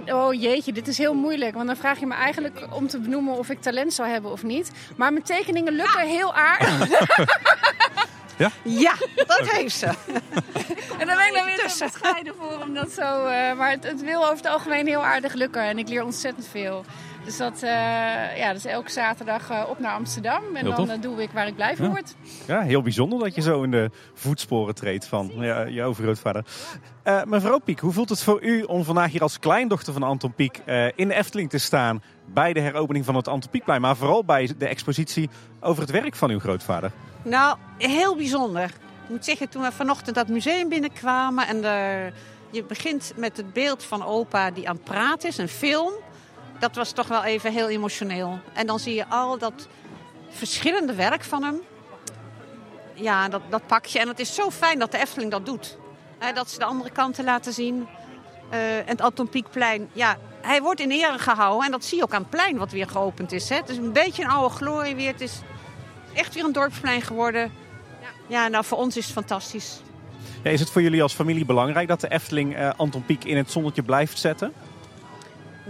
oh 0.05 0.41
jeetje, 0.41 0.73
dit 0.73 0.87
is 0.87 0.97
heel 0.97 1.13
moeilijk. 1.13 1.53
Want 1.55 1.67
dan 1.67 1.75
vraag 1.75 1.99
je 1.99 2.05
me 2.05 2.13
eigenlijk 2.13 2.67
om 2.69 2.87
te 2.87 2.99
benoemen 2.99 3.37
of 3.37 3.49
ik 3.49 3.61
talent 3.61 3.93
zou 3.93 4.09
hebben 4.09 4.31
of 4.31 4.43
niet. 4.43 4.71
Maar 4.95 5.13
mijn 5.13 5.25
tekeningen 5.25 5.73
lukken 5.73 6.07
heel 6.07 6.33
aardig. 6.33 6.89
Ja, 8.63 8.93
dat 9.15 9.51
heeft 9.51 9.75
ze. 9.75 9.85
en 10.99 11.07
dan 11.07 11.17
ben 11.17 11.27
ik 11.27 11.33
dan 11.33 11.45
weer 11.45 11.57
te 11.57 11.89
bescheiden 11.91 12.33
voor 12.39 12.61
om 12.61 12.73
dat 12.73 12.91
zo... 12.91 13.25
eh, 13.25 13.53
maar 13.57 13.71
het, 13.71 13.83
het 13.83 14.01
wil 14.01 14.23
over 14.23 14.35
het 14.35 14.47
algemeen 14.47 14.87
heel 14.87 15.03
aardig 15.03 15.33
lukken. 15.33 15.61
En 15.61 15.77
ik 15.77 15.87
leer 15.87 16.03
ontzettend 16.03 16.47
veel. 16.47 16.85
Dus 17.25 17.37
dat, 17.37 17.53
eh, 17.63 18.37
ja, 18.37 18.53
dus 18.53 18.65
elke 18.65 18.91
zaterdag 18.91 19.49
eh, 19.49 19.63
op 19.69 19.79
naar 19.79 19.93
Amsterdam. 19.93 20.43
En 20.55 20.65
Heel 20.65 20.75
dan 20.75 20.89
eh, 20.89 21.01
doe 21.01 21.21
ik 21.21 21.31
waar 21.31 21.47
ik 21.47 21.55
blij 21.55 21.75
van 21.75 21.85
Ja. 21.85 21.91
word. 21.91 22.15
Ja, 22.47 22.61
heel 22.61 22.81
bijzonder 22.81 23.19
dat 23.19 23.35
je 23.35 23.41
zo 23.41 23.63
in 23.63 23.71
de 23.71 23.89
voetsporen 24.13 24.75
treedt 24.75 25.05
van 25.05 25.31
ja, 25.35 25.61
je 25.61 25.83
overgrootvader. 25.83 26.45
Eh 27.03 27.23
mevrouw 27.23 27.59
Piek, 27.59 27.79
hoe 27.79 27.91
voelt 27.91 28.09
het 28.09 28.23
voor 28.23 28.41
u 28.43 28.61
om 28.63 28.83
vandaag 28.83 29.11
hier 29.11 29.21
als 29.21 29.39
kleindochter 29.39 29.93
van 29.93 30.03
Anton 30.03 30.33
Pieck 30.33 30.57
eh, 30.65 30.85
in 30.95 31.07
de 31.07 31.13
Efteling 31.13 31.49
te 31.49 31.57
staan 31.57 32.03
bij 32.25 32.53
de 32.53 32.59
heropening 32.59 33.05
van 33.05 33.15
het 33.15 33.27
Anton 33.27 33.49
Pieckplein, 33.49 33.81
maar 33.81 33.95
vooral 33.95 34.25
bij 34.25 34.49
de 34.57 34.67
expositie 34.67 35.29
over 35.59 35.81
het 35.81 35.91
werk 35.91 36.15
van 36.15 36.29
uw 36.29 36.39
grootvader? 36.39 36.91
Nou, 37.23 37.57
heel 37.77 38.15
bijzonder. 38.15 38.63
Ik 38.63 39.09
moet 39.09 39.25
zeggen, 39.25 39.49
toen 39.49 39.61
we 39.61 39.71
vanochtend 39.71 40.15
dat 40.15 40.27
museum 40.27 40.69
binnenkwamen 40.69 41.47
en 41.47 41.61
de, 41.61 42.11
je 42.51 42.63
begint 42.63 43.13
met 43.15 43.37
het 43.37 43.53
beeld 43.53 43.83
van 43.83 44.05
opa 44.05 44.51
die 44.51 44.69
aan 44.69 44.75
het 44.75 44.83
praten 44.83 45.29
is, 45.29 45.37
een 45.37 45.47
film. 45.47 45.91
Dat 46.61 46.75
was 46.75 46.91
toch 46.91 47.07
wel 47.07 47.23
even 47.23 47.51
heel 47.51 47.69
emotioneel. 47.69 48.39
En 48.53 48.67
dan 48.67 48.79
zie 48.79 48.95
je 48.95 49.07
al 49.07 49.37
dat 49.37 49.67
verschillende 50.29 50.93
werk 50.93 51.23
van 51.23 51.43
hem. 51.43 51.61
Ja, 52.93 53.29
dat, 53.29 53.41
dat 53.49 53.67
pak 53.67 53.85
je. 53.85 53.99
En 53.99 54.07
het 54.07 54.19
is 54.19 54.35
zo 54.35 54.49
fijn 54.49 54.79
dat 54.79 54.91
de 54.91 54.97
Efteling 54.97 55.31
dat 55.31 55.45
doet. 55.45 55.77
Dat 56.33 56.49
ze 56.49 56.57
de 56.59 56.65
andere 56.65 56.89
kanten 56.89 57.23
laten 57.23 57.53
zien. 57.53 57.87
Eh, 58.49 58.77
en 58.77 58.87
het 58.87 59.01
Anton 59.01 59.29
Pieckplein, 59.29 59.89
ja, 59.93 60.17
hij 60.41 60.61
wordt 60.61 60.79
in 60.79 60.91
ere 60.91 61.19
gehouden. 61.19 61.65
En 61.65 61.71
dat 61.71 61.85
zie 61.85 61.97
je 61.97 62.03
ook 62.03 62.13
aan 62.13 62.21
het 62.21 62.29
plein 62.29 62.57
wat 62.57 62.71
weer 62.71 62.87
geopend 62.87 63.31
is. 63.31 63.49
Het 63.49 63.69
is 63.69 63.77
een 63.77 63.93
beetje 63.93 64.23
een 64.23 64.29
oude 64.29 64.55
glorie 64.55 64.95
weer. 64.95 65.11
Het 65.11 65.21
is 65.21 65.41
echt 66.13 66.33
weer 66.33 66.43
een 66.43 66.51
dorpsplein 66.51 67.01
geworden. 67.01 67.51
Ja, 68.27 68.47
nou 68.47 68.65
voor 68.65 68.77
ons 68.77 68.97
is 68.97 69.03
het 69.03 69.13
fantastisch. 69.13 69.81
Ja, 70.43 70.49
is 70.49 70.59
het 70.59 70.69
voor 70.69 70.81
jullie 70.81 71.01
als 71.01 71.13
familie 71.13 71.45
belangrijk 71.45 71.87
dat 71.87 72.01
de 72.01 72.09
Efteling 72.09 72.55
eh, 72.55 72.69
Anton 72.77 73.03
in 73.07 73.37
het 73.37 73.51
zonnetje 73.51 73.83
blijft 73.83 74.19
zetten? 74.19 74.53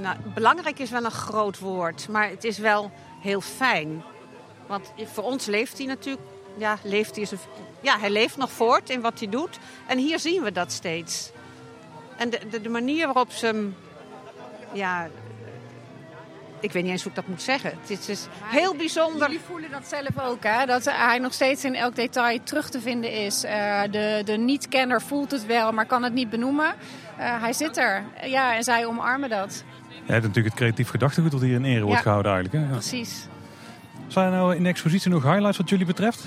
Nou, 0.02 0.18
belangrijk 0.34 0.80
is 0.80 0.89
wel 0.89 1.06
een 1.06 1.12
groot 1.12 1.60
woord, 1.60 2.08
maar 2.10 2.30
het 2.30 2.43
is 2.43 2.58
wel 2.58 2.91
heel 3.20 3.41
fijn. 3.41 4.04
Want 4.68 4.93
voor 4.97 5.24
ons 5.24 5.45
leeft 5.45 5.78
hij 5.78 5.88
natuurlijk, 5.88 6.28
ja, 6.58 6.78
leeft 6.84 7.16
hij, 7.16 7.28
ja, 7.82 7.99
hij 7.99 8.10
leeft 8.10 8.38
nog 8.38 8.52
voort 8.52 8.89
in 8.89 9.02
wat 9.02 9.20
hij 9.20 9.30
doet. 9.30 9.58
En 9.88 9.97
hier 9.97 10.20
zien 10.20 10.43
we 10.43 10.52
dat 10.52 10.72
steeds. 10.72 11.32
En 12.18 12.30
de, 12.30 12.39
de, 12.49 12.62
de 12.62 12.70
manier 12.70 13.06
waarop 13.06 13.32
ze 13.32 13.45
hem, 13.45 13.76
ja, 14.74 15.10
ik 16.60 16.72
weet 16.72 16.84
niet 16.84 16.91
eens 16.91 17.04
hoe 17.04 17.12
ik 17.12 17.18
dat 17.18 17.28
moet 17.28 17.41
zeggen. 17.41 17.78
Het 17.82 17.89
is, 17.89 18.06
dus 18.06 18.28
heel 18.43 18.76
bijzonder. 18.76 19.28
Jullie 19.28 19.45
voelen 19.45 19.72
dat 19.72 19.88
zelf 19.88 20.20
ook, 20.20 20.43
hè? 20.43 20.66
Dat 20.66 20.86
hij 20.86 21.18
nog 21.18 21.34
steeds 21.34 21.64
in 21.64 21.76
elk 21.76 21.95
detail 21.95 22.43
terug 22.43 22.70
te 22.70 22.82
vinden 22.82 23.12
is. 23.12 23.43
Eh, 23.43 23.82
de 23.91 24.22
de 24.26 24.38
niet-kenner 24.38 25.02
voelt 25.02 25.32
het 25.32 25.45
wel, 25.45 25.72
maar 25.72 25.86
kan 25.86 26.04
het 26.04 26.14
niet 26.14 26.30
benoemen. 26.30 26.76
Eh, 27.18 27.41
hij 27.41 27.54
zit 27.54 27.78
er. 27.78 28.04
Ja, 28.24 28.56
en 28.56 28.64
zij 28.64 28.86
omarmen 28.86 29.30
dat. 29.30 29.64
Je 30.06 30.12
hebt 30.12 30.26
natuurlijk 30.26 30.56
het 30.56 30.64
creatief 30.64 30.89
gedachtegoed 30.89 31.32
dat 31.32 31.41
hier 31.41 31.54
in 31.54 31.66
ere 31.66 31.82
wordt 31.82 31.95
Ja. 31.95 32.02
gehouden 32.02 32.32
eigenlijk. 32.32 32.64
Hè? 32.64 32.72
Ja. 32.72 32.78
Precies. 32.78 33.28
Zijn 34.08 34.26
er 34.26 34.32
nou 34.32 34.56
in 34.56 34.64
de 34.64 34.70
expositie 34.70 35.12
nog 35.12 35.24
highlights 35.24 35.58
wat 35.58 35.70
jullie 35.70 35.86
betreft? 35.86 36.26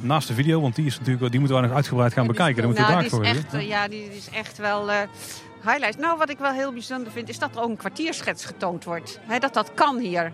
Naast 0.00 0.28
de 0.28 0.34
video, 0.34 0.60
want 0.60 0.74
die, 0.74 0.86
is 0.86 0.98
natuurlijk, 0.98 1.30
die 1.30 1.40
moeten 1.40 1.58
wij 1.58 1.66
nog 1.66 1.76
uitgebreid 1.76 2.12
gaan 2.12 2.26
bekijken. 2.26 2.56
Daar 2.56 2.66
moeten 2.66 2.86
we 2.86 2.92
nou, 2.92 3.08
voor 3.08 3.24
echt, 3.24 3.54
eh, 3.54 3.68
ja, 3.68 3.88
die, 3.88 4.16
is 4.16 4.28
echt 4.30 4.58
wel 4.58 4.90
eh 4.90 5.00
highlights. 5.64 5.96
Nou, 5.96 6.18
wat 6.18 6.30
ik 6.30 6.38
wel 6.38 6.52
heel 6.52 6.72
bijzonder 6.72 7.12
vind, 7.12 7.28
is 7.28 7.38
dat 7.38 7.54
er 7.56 7.62
ook 7.62 7.68
een 7.68 7.76
kwartierschets 7.76 8.44
getoond 8.44 8.84
wordt. 8.84 9.20
Dat 9.38 9.54
dat 9.54 9.74
kan 9.74 9.98
hier. 9.98 10.32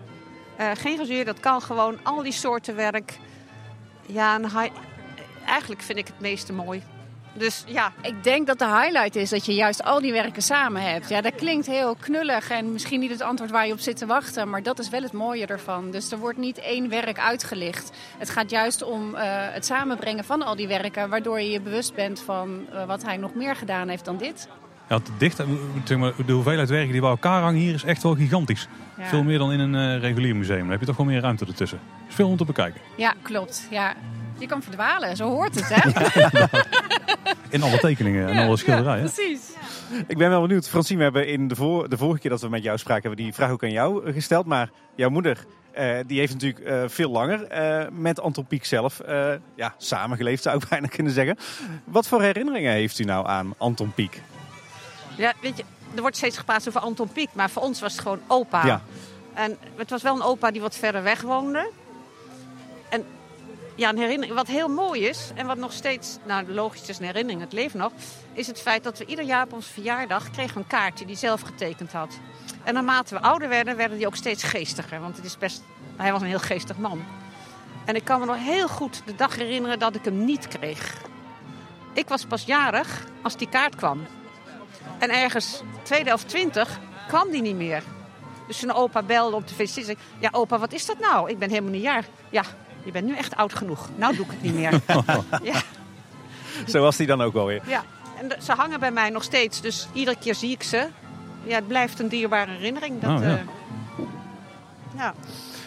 Eh, 0.57 0.67
geen 0.73 0.97
gezeur, 0.97 1.25
dat 1.25 1.39
kan 1.39 1.61
gewoon. 1.61 1.97
Al 2.03 2.23
die 2.23 2.31
soorten 2.31 2.75
werk. 2.75 3.19
Ja, 4.05 4.39
eigenlijk 5.45 5.81
vind 5.81 5.97
ik 5.97 6.07
het 6.07 6.19
meeste 6.19 6.53
mooi. 6.53 6.83
Dus 7.37 7.63
ja. 7.67 7.91
Ik 8.01 8.23
denk 8.23 8.47
dat 8.47 8.59
de 8.59 8.65
highlight 8.65 9.15
is 9.15 9.29
dat 9.29 9.45
je 9.45 9.53
juist 9.53 9.83
al 9.83 10.01
die 10.01 10.11
werken 10.11 10.41
samen 10.41 10.81
hebt. 10.81 11.09
Ja, 11.09 11.21
dat 11.21 11.35
klinkt 11.35 11.65
heel 11.65 11.95
knullig 11.95 12.49
en 12.49 12.71
misschien 12.71 12.99
niet 12.99 13.11
het 13.11 13.21
antwoord 13.21 13.51
waar 13.51 13.67
je 13.67 13.73
op 13.73 13.79
zit 13.79 13.97
te 13.97 14.05
wachten. 14.05 14.49
Maar 14.49 14.63
dat 14.63 14.79
is 14.79 14.89
wel 14.89 15.01
het 15.01 15.11
mooie 15.11 15.45
ervan. 15.45 15.91
Dus 15.91 16.11
er 16.11 16.17
wordt 16.17 16.37
niet 16.37 16.59
één 16.59 16.89
werk 16.89 17.19
uitgelicht. 17.19 17.91
Het 18.17 18.29
gaat 18.29 18.49
juist 18.49 18.83
om 18.83 19.15
eh, 19.15 19.23
het 19.29 19.65
samenbrengen 19.65 20.23
van 20.23 20.41
al 20.41 20.55
die 20.55 20.67
werken. 20.67 21.09
Waardoor 21.09 21.39
je 21.39 21.49
je 21.49 21.61
bewust 21.61 21.93
bent 21.93 22.19
van 22.19 22.65
eh, 22.71 22.85
wat 22.85 23.03
hij 23.03 23.17
nog 23.17 23.33
meer 23.33 23.55
gedaan 23.55 23.87
heeft 23.87 24.05
dan 24.05 24.17
dit. 24.17 24.47
Ja, 24.89 24.99
dicht, 25.17 25.39
eh, 25.39 25.47
zeg 25.83 25.97
maar, 25.97 26.13
de 26.25 26.33
hoeveelheid 26.33 26.69
werken 26.69 26.91
die 26.91 27.01
bij 27.01 27.09
elkaar 27.09 27.41
hangen 27.41 27.59
hier 27.59 27.73
is 27.73 27.83
echt 27.83 28.03
wel 28.03 28.15
gigantisch. 28.15 28.67
Ja. 28.97 29.05
Veel 29.05 29.23
meer 29.23 29.37
dan 29.37 29.51
in 29.51 29.59
een 29.59 29.75
eh, 29.75 30.01
regulier 30.01 30.35
museum. 30.35 30.59
Dan 30.59 30.69
heb 30.69 30.79
je 30.79 30.85
toch 30.85 30.97
wel 30.97 31.05
meer 31.05 31.21
ruimte 31.21 31.45
ertussen. 31.45 31.79
is 32.09 32.15
veel 32.15 32.27
om 32.27 32.37
te 32.37 32.45
bekijken. 32.45 32.81
Ja, 32.97 33.13
klopt. 33.21 33.67
Ja. 33.69 33.93
Je 34.37 34.47
kan 34.47 34.61
verdwalen, 34.63 35.15
zo 35.15 35.29
hoort 35.29 35.55
het, 35.55 35.69
hè? 35.69 35.89
In 37.49 37.63
alle 37.63 37.77
tekeningen 37.77 38.27
en 38.27 38.35
Ja, 38.35 38.45
alle 38.45 38.57
schilderijen. 38.57 39.03
Ja, 39.03 39.11
precies. 39.13 39.41
Ik 40.07 40.17
ben 40.17 40.29
wel 40.29 40.41
benieuwd. 40.41 40.69
Francine, 40.69 40.97
we 40.97 41.03
hebben 41.03 41.27
in 41.27 41.47
de, 41.47 41.55
voor, 41.55 41.89
de 41.89 41.97
vorige 41.97 42.19
keer 42.19 42.29
dat 42.29 42.41
we 42.41 42.49
met 42.49 42.63
jou 42.63 42.77
spraken, 42.77 43.01
hebben 43.01 43.19
we 43.19 43.25
die 43.25 43.33
vraag 43.35 43.51
ook 43.51 43.63
aan 43.63 43.71
jou 43.71 44.05
eh, 44.05 44.13
gesteld. 44.13 44.45
Maar 44.45 44.69
jouw 44.95 45.09
moeder, 45.09 45.45
eh, 45.71 45.97
die 46.07 46.19
heeft 46.19 46.33
natuurlijk 46.33 46.65
eh, 46.65 46.83
veel 46.87 47.09
langer 47.09 47.43
eh, 47.47 47.87
met 47.91 48.19
Anton 48.19 48.45
Pieck 48.45 48.65
zelf 48.65 48.99
eh, 48.99 49.31
ja, 49.55 49.73
samengeleefd, 49.77 50.43
zou 50.43 50.57
ik 50.57 50.69
bijna 50.69 50.87
kunnen 50.87 51.13
zeggen. 51.13 51.37
Wat 51.83 52.07
voor 52.07 52.21
herinneringen 52.21 52.71
heeft 52.71 52.99
u 52.99 53.03
nou 53.03 53.27
aan 53.27 53.53
Anton 53.57 53.93
Pieck? 53.93 54.21
Ja, 55.17 55.33
weet 55.41 55.57
je, 55.57 55.63
er 55.95 56.01
wordt 56.01 56.17
steeds 56.17 56.37
gepraat 56.37 56.67
over 56.67 56.81
Anton 56.81 57.09
Pieck, 57.09 57.29
maar 57.33 57.49
voor 57.49 57.61
ons 57.61 57.81
was 57.81 57.91
het 57.91 58.01
gewoon 58.01 58.21
opa. 58.27 58.65
Ja. 58.65 58.81
En 59.33 59.57
het 59.75 59.89
was 59.89 60.01
wel 60.01 60.15
een 60.15 60.23
opa 60.23 60.51
die 60.51 60.61
wat 60.61 60.75
verder 60.75 61.03
weg 61.03 61.21
woonde. 61.21 61.69
Ja, 63.77 63.89
een 63.89 63.97
herinnering, 63.97 64.35
wat 64.35 64.47
heel 64.47 64.67
mooi 64.67 65.05
is 65.05 65.31
en 65.35 65.47
wat 65.47 65.57
nog 65.57 65.73
steeds, 65.73 66.17
nou 66.23 66.51
logisch 66.51 66.89
is 66.89 66.99
een 66.99 67.05
herinnering, 67.05 67.41
het 67.41 67.53
leeft 67.53 67.73
nog, 67.73 67.91
is 68.33 68.47
het 68.47 68.61
feit 68.61 68.83
dat 68.83 68.97
we 68.97 69.05
ieder 69.05 69.25
jaar 69.25 69.43
op 69.43 69.53
onze 69.53 69.71
verjaardag 69.71 70.31
kregen 70.31 70.57
een 70.57 70.67
kaartje 70.67 71.05
die 71.05 71.15
zelf 71.15 71.41
getekend 71.41 71.91
had. 71.91 72.19
En 72.63 72.73
naarmate 72.73 73.15
we 73.15 73.21
ouder 73.21 73.49
werden, 73.49 73.75
werden 73.75 73.97
die 73.97 74.07
ook 74.07 74.15
steeds 74.15 74.43
geestiger, 74.43 74.99
want 74.99 75.15
het 75.15 75.25
is 75.25 75.37
best, 75.37 75.63
hij 75.95 76.11
was 76.11 76.21
een 76.21 76.27
heel 76.27 76.39
geestig 76.39 76.77
man. 76.77 77.03
En 77.85 77.95
ik 77.95 78.03
kan 78.03 78.19
me 78.19 78.25
nog 78.25 78.37
heel 78.37 78.67
goed 78.67 79.01
de 79.05 79.15
dag 79.15 79.35
herinneren 79.35 79.79
dat 79.79 79.95
ik 79.95 80.05
hem 80.05 80.25
niet 80.25 80.47
kreeg. 80.47 81.01
Ik 81.93 82.07
was 82.07 82.25
pas 82.25 82.43
jarig 82.43 83.03
als 83.21 83.37
die 83.37 83.49
kaart 83.49 83.75
kwam. 83.75 84.05
En 84.97 85.09
ergens, 85.09 85.61
tweede 85.83 86.13
of 86.13 86.23
twintig, 86.23 86.79
kwam 87.07 87.31
die 87.31 87.41
niet 87.41 87.55
meer. 87.55 87.83
Dus 88.47 88.59
toen 88.59 88.73
opa 88.73 89.03
belde 89.03 89.35
op 89.35 89.47
de 89.47 89.63
ik, 89.87 89.97
ja 90.19 90.29
opa, 90.31 90.57
wat 90.59 90.73
is 90.73 90.85
dat 90.85 90.99
nou? 90.99 91.29
Ik 91.29 91.39
ben 91.39 91.49
helemaal 91.49 91.71
niet 91.71 91.81
jaar. 91.81 92.05
Ja, 92.29 92.43
je 92.85 92.91
bent 92.91 93.05
nu 93.05 93.15
echt 93.15 93.35
oud 93.35 93.53
genoeg. 93.53 93.89
Nou 93.95 94.15
doe 94.15 94.25
ik 94.25 94.31
het 94.31 94.41
niet 94.41 94.53
meer. 94.55 94.81
ja, 95.53 95.61
Zo 96.67 96.81
was 96.81 96.97
die 96.97 97.07
dan 97.07 97.21
ook 97.21 97.33
wel 97.33 97.45
weer. 97.45 97.61
ja. 97.67 97.83
En 98.21 98.41
ze 98.43 98.51
hangen 98.53 98.79
bij 98.79 98.91
mij 98.91 99.09
nog 99.09 99.23
steeds, 99.23 99.61
dus 99.61 99.87
iedere 99.93 100.17
keer 100.19 100.35
zie 100.35 100.51
ik 100.51 100.63
ze. 100.63 100.87
Ja, 101.43 101.55
het 101.55 101.67
blijft 101.67 101.99
een 101.99 102.07
dierbare 102.07 102.51
herinnering. 102.51 103.01
Dat, 103.01 103.11
Oh, 103.19 103.25
ja. 103.25 103.29
eh, 103.37 103.37
ja. 104.97 105.13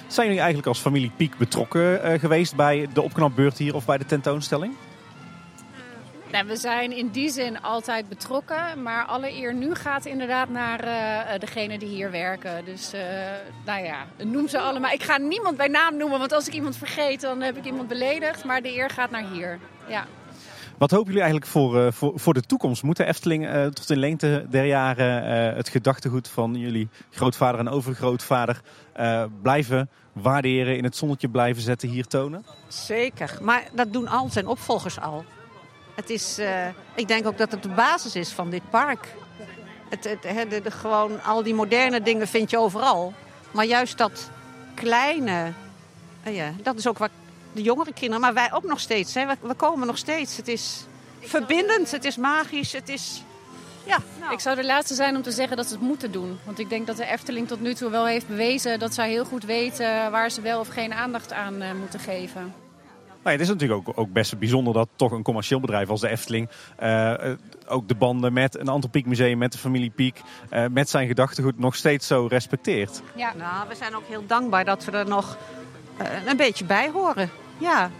Zijn 0.06 0.26
jullie 0.26 0.40
eigenlijk 0.42 0.68
als 0.68 0.78
familie 0.78 1.10
Piek 1.16 1.36
betrokken 1.38 2.02
eh, 2.02 2.20
geweest 2.20 2.56
bij 2.56 2.88
de 2.92 3.02
opknapbeurt 3.02 3.58
hier 3.58 3.74
of 3.74 3.84
bij 3.84 3.98
de 3.98 4.06
tentoonstelling? 4.06 4.72
Nou, 6.32 6.46
we 6.46 6.56
zijn 6.56 6.92
in 6.92 7.08
die 7.08 7.30
zin 7.30 7.62
altijd 7.62 8.08
betrokken, 8.08 8.82
maar 8.82 9.04
alle 9.04 9.32
eer 9.32 9.54
nu 9.54 9.74
gaat 9.74 10.06
inderdaad 10.06 10.48
naar 10.48 10.80
eh 10.80 11.40
degene 11.40 11.78
die 11.78 11.88
hier 11.88 12.10
werken. 12.10 12.64
Dus 12.64 12.92
eh, 12.92 13.00
nou 13.64 13.84
ja, 13.84 14.06
noem 14.24 14.48
ze 14.48 14.58
allemaal. 14.58 14.90
Ik 14.90 15.02
ga 15.02 15.18
niemand 15.18 15.56
bij 15.56 15.68
naam 15.68 15.96
noemen, 15.96 16.18
want 16.18 16.32
als 16.32 16.46
ik 16.46 16.54
iemand 16.54 16.76
vergeet, 16.76 17.20
dan 17.20 17.40
heb 17.40 17.56
ik 17.56 17.64
iemand 17.64 17.88
beledigd. 17.88 18.44
Maar 18.44 18.62
de 18.62 18.76
eer 18.76 18.90
gaat 18.90 19.10
naar 19.10 19.24
hier. 19.32 19.58
Ja. 19.88 20.06
Wat 20.78 20.90
hopen 20.90 21.06
jullie 21.06 21.20
eigenlijk 21.22 21.50
voor, 21.50 21.84
eh, 21.84 21.92
voor, 21.92 22.12
voor 22.14 22.34
de 22.34 22.40
toekomst? 22.40 22.82
Moet 22.82 22.96
de 22.96 23.04
Efteling 23.04 23.46
eh, 23.46 23.66
tot 23.66 23.90
in 23.90 23.98
lengte 23.98 24.46
der 24.50 24.64
jaren 24.64 25.22
eh, 25.22 25.56
het 25.56 25.68
gedachtegoed 25.68 26.28
van 26.28 26.54
jullie 26.54 26.88
grootvader 27.10 27.60
en 27.60 27.68
overgrootvader 27.68 28.60
eh, 28.92 29.24
blijven 29.42 29.90
waarderen, 30.12 30.76
in 30.76 30.84
het 30.84 30.96
zonnetje 30.96 31.28
blijven 31.28 31.62
zetten, 31.62 31.88
hier 31.88 32.06
tonen? 32.06 32.44
Zeker, 32.68 33.38
maar 33.42 33.68
dat 33.72 33.92
doen 33.92 34.08
al 34.08 34.28
zijn 34.28 34.46
opvolgers 34.46 35.00
al. 35.00 35.24
Het 35.98 36.10
is, 36.10 36.38
eh, 36.38 36.66
ik 36.94 37.08
denk 37.08 37.26
ook 37.26 37.38
dat 37.38 37.50
het 37.50 37.62
de 37.62 37.68
basis 37.68 38.14
is 38.16 38.32
van 38.32 38.50
dit 38.50 38.70
park. 38.70 39.14
Het, 39.88 40.02
de, 40.02 40.60
de- 40.62 40.70
gewoon 40.70 41.22
al 41.22 41.42
die 41.42 41.54
moderne 41.54 42.02
dingen 42.02 42.28
vind 42.28 42.50
je 42.50 42.58
overal. 42.58 43.12
Maar 43.50 43.64
juist 43.64 43.98
dat 43.98 44.30
kleine, 44.74 45.52
eh, 46.22 46.36
ja, 46.36 46.52
dat 46.62 46.76
is 46.76 46.86
ook 46.86 46.98
wat 46.98 47.10
de 47.52 47.62
jongere 47.62 47.92
kinderen, 47.92 48.20
maar 48.20 48.34
wij 48.34 48.52
ook 48.52 48.64
nog 48.64 48.80
steeds. 48.80 49.14
Hè. 49.14 49.26
We, 49.26 49.36
we 49.40 49.54
komen 49.54 49.86
nog 49.86 49.98
steeds. 49.98 50.36
Het 50.36 50.48
is 50.48 50.84
verbindend, 51.20 51.90
het 51.90 52.04
is 52.04 52.16
magisch, 52.16 52.72
het 52.72 52.88
is... 52.88 53.22
Ja, 53.84 53.98
nou. 54.20 54.32
Ik 54.32 54.40
zou 54.40 54.56
de 54.56 54.64
laatste 54.64 54.94
zijn 54.94 55.16
om 55.16 55.22
te 55.22 55.30
zeggen 55.30 55.56
dat 55.56 55.66
ze 55.66 55.72
het 55.72 55.82
moeten 55.82 56.12
doen. 56.12 56.38
Want 56.44 56.58
ik 56.58 56.68
denk 56.68 56.86
dat 56.86 56.96
de 56.96 57.06
Efteling 57.06 57.48
tot 57.48 57.60
nu 57.60 57.74
toe 57.74 57.90
wel 57.90 58.06
heeft 58.06 58.28
bewezen 58.28 58.78
dat 58.78 58.94
zij 58.94 59.10
heel 59.10 59.24
goed 59.24 59.44
weten 59.44 60.10
waar 60.10 60.30
ze 60.30 60.40
wel 60.40 60.60
of 60.60 60.68
geen 60.68 60.92
aandacht 60.92 61.32
aan 61.32 61.60
eh, 61.62 61.72
moeten 61.72 62.00
geven. 62.00 62.54
Nou, 63.22 63.36
het 63.36 63.40
is 63.40 63.48
natuurlijk 63.48 63.88
ook, 63.88 63.98
ook 63.98 64.12
best 64.12 64.38
bijzonder 64.38 64.72
dat 64.74 64.88
toch 64.96 65.12
een 65.12 65.22
commercieel 65.22 65.60
bedrijf 65.60 65.88
als 65.88 66.00
de 66.00 66.08
Efteling 66.08 66.48
eh, 66.76 67.30
eh, 67.30 67.38
ook 67.66 67.88
de 67.88 67.94
banden 67.94 68.32
met 68.32 68.58
een 68.58 68.68
Anton 68.68 68.90
Pieck 68.90 69.06
Museum, 69.06 69.38
met 69.38 69.52
de 69.52 69.58
familie 69.58 69.90
Piek, 69.90 70.20
eh, 70.50 70.64
met 70.70 70.88
zijn 70.88 71.06
gedachtegoed 71.06 71.58
nog 71.58 71.74
steeds 71.74 72.06
zo 72.06 72.26
respecteert. 72.26 73.02
Ja. 73.14 73.32
Nou, 73.34 73.68
we 73.68 73.74
zijn 73.74 73.96
ook 73.96 74.06
heel 74.08 74.26
dankbaar 74.26 74.64
dat 74.64 74.84
we 74.84 74.92
er 74.92 75.08
nog 75.08 75.36
een 76.26 76.36
beetje 76.36 76.64
bij 76.64 76.90
horen. 76.90 77.30
Ja, 77.58 77.90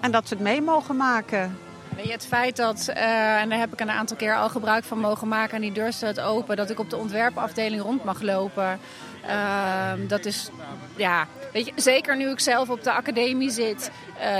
en 0.00 0.10
dat 0.10 0.28
we 0.28 0.34
het 0.34 0.44
mee 0.44 0.62
mogen 0.62 0.96
maken. 0.96 1.56
Weet 1.96 2.06
je, 2.06 2.12
het 2.12 2.26
feit 2.26 2.56
dat, 2.56 2.88
eh, 2.88 3.40
en 3.40 3.48
daar 3.48 3.58
heb 3.58 3.72
ik 3.72 3.80
een 3.80 3.90
aantal 3.90 4.16
keer 4.16 4.36
al 4.36 4.48
gebruik 4.48 4.84
van 4.84 4.98
mogen 4.98 5.28
maken, 5.28 5.54
en 5.54 5.60
die 5.60 5.72
deur 5.72 5.92
staat 5.92 6.20
open, 6.20 6.56
dat 6.56 6.70
ik 6.70 6.78
op 6.78 6.90
de 6.90 6.96
ontwerpafdeling 6.96 7.82
rond 7.82 8.04
mag 8.04 8.20
lopen. 8.22 8.78
Ehm, 9.26 10.06
dat 10.06 10.24
is, 10.24 10.50
ja, 10.96 11.26
weet 11.52 11.66
je, 11.66 11.72
zeker 11.76 12.16
nu 12.16 12.30
ik 12.30 12.40
zelf 12.40 12.70
op 12.70 12.82
de 12.82 12.92
academie 12.92 13.50
zit. 13.50 13.90
eh, 14.18 14.38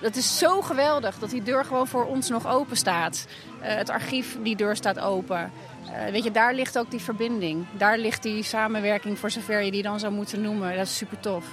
dat 0.00 0.16
is 0.16 0.38
zo 0.38 0.60
geweldig 0.60 1.18
dat 1.18 1.30
die 1.30 1.42
deur 1.42 1.64
gewoon 1.64 1.86
voor 1.86 2.04
ons 2.04 2.28
nog 2.28 2.46
open 2.46 2.76
staat. 2.76 3.26
Eh, 3.60 3.74
het 3.74 3.90
archief, 3.90 4.36
die 4.42 4.56
deur 4.56 4.76
staat 4.76 4.98
open. 4.98 5.52
Eh, 5.92 6.12
weet 6.12 6.24
je, 6.24 6.30
daar 6.30 6.54
ligt 6.54 6.78
ook 6.78 6.90
die 6.90 7.00
verbinding. 7.00 7.66
Daar 7.72 7.98
ligt 7.98 8.22
die 8.22 8.42
samenwerking, 8.42 9.18
voor 9.18 9.30
zover 9.30 9.62
je 9.62 9.70
die 9.70 9.82
dan 9.82 10.00
zou 10.00 10.12
moeten 10.12 10.40
noemen. 10.40 10.76
Dat 10.76 10.86
is 10.86 10.96
super 10.96 11.20
tof. 11.20 11.44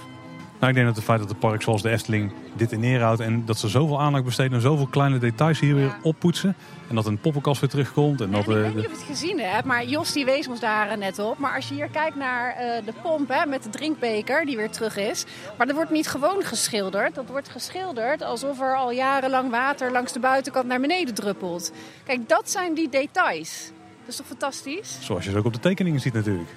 Nou, 0.58 0.68
ik 0.68 0.74
denk 0.74 0.86
dat 0.86 0.96
het 0.96 1.04
feit 1.04 1.18
dat 1.18 1.28
het 1.28 1.38
park 1.38 1.62
zoals 1.62 1.82
de 1.82 1.90
Efteling 1.90 2.32
dit 2.54 2.72
in 2.72 2.82
ere 2.82 3.02
houdt 3.04 3.20
en 3.20 3.44
dat 3.44 3.58
ze 3.58 3.68
zoveel 3.68 4.00
aandacht 4.00 4.24
besteden 4.24 4.54
aan 4.54 4.60
zoveel 4.60 4.86
kleine 4.86 5.18
details 5.18 5.60
hier 5.60 5.74
weer 5.74 5.96
oppoetsen. 6.02 6.56
En 6.88 6.94
dat 6.94 7.06
een 7.06 7.18
poppenkast 7.18 7.60
weer 7.60 7.70
terugkomt. 7.70 8.20
En 8.20 8.30
Ja, 8.30 8.36
dat, 8.36 8.44
en 8.46 8.50
ik 8.52 8.56
eh, 8.56 8.62
weet 8.62 8.74
niet 8.74 8.84
de- 8.84 8.90
of 8.90 8.94
je 8.94 8.98
het 9.06 9.16
gezien 9.18 9.40
hebt, 9.40 9.64
maar 9.64 9.84
Jos 9.84 10.12
die 10.12 10.24
wees 10.24 10.48
ons 10.48 10.60
daar 10.60 10.88
eh, 10.88 10.96
net 10.98 11.18
op. 11.18 11.38
Maar 11.38 11.54
als 11.54 11.68
je 11.68 11.74
hier 11.74 11.88
kijkt 11.88 12.16
naar 12.16 12.54
eh, 12.54 12.84
de 12.84 12.92
pomp 13.02 13.28
hè, 13.28 13.46
met 13.46 13.62
de 13.62 13.70
drinkbeker 13.70 14.44
die 14.46 14.56
weer 14.56 14.70
terug 14.70 14.96
is. 14.96 15.24
Maar 15.58 15.66
dat 15.66 15.76
wordt 15.76 15.90
niet 15.90 16.08
gewoon 16.08 16.42
geschilderd. 16.42 17.14
Dat 17.14 17.28
wordt 17.28 17.48
geschilderd 17.48 18.22
alsof 18.22 18.60
er 18.60 18.76
al 18.76 18.90
jarenlang 18.92 19.50
water 19.50 19.92
langs 19.92 20.12
de 20.12 20.20
buitenkant 20.20 20.66
naar 20.66 20.80
beneden 20.80 21.14
druppelt. 21.14 21.72
Kijk, 22.04 22.28
dat 22.28 22.50
zijn 22.50 22.74
die 22.74 22.88
details. 22.88 23.70
Dat 24.00 24.08
is 24.08 24.16
toch 24.16 24.26
fantastisch? 24.26 24.98
zoals 25.00 25.24
je 25.24 25.30
ze 25.30 25.38
ook 25.38 25.44
op 25.44 25.52
de 25.52 25.58
tekeningen 25.58 26.00
ziet 26.00 26.12
natuurlijk. 26.12 26.48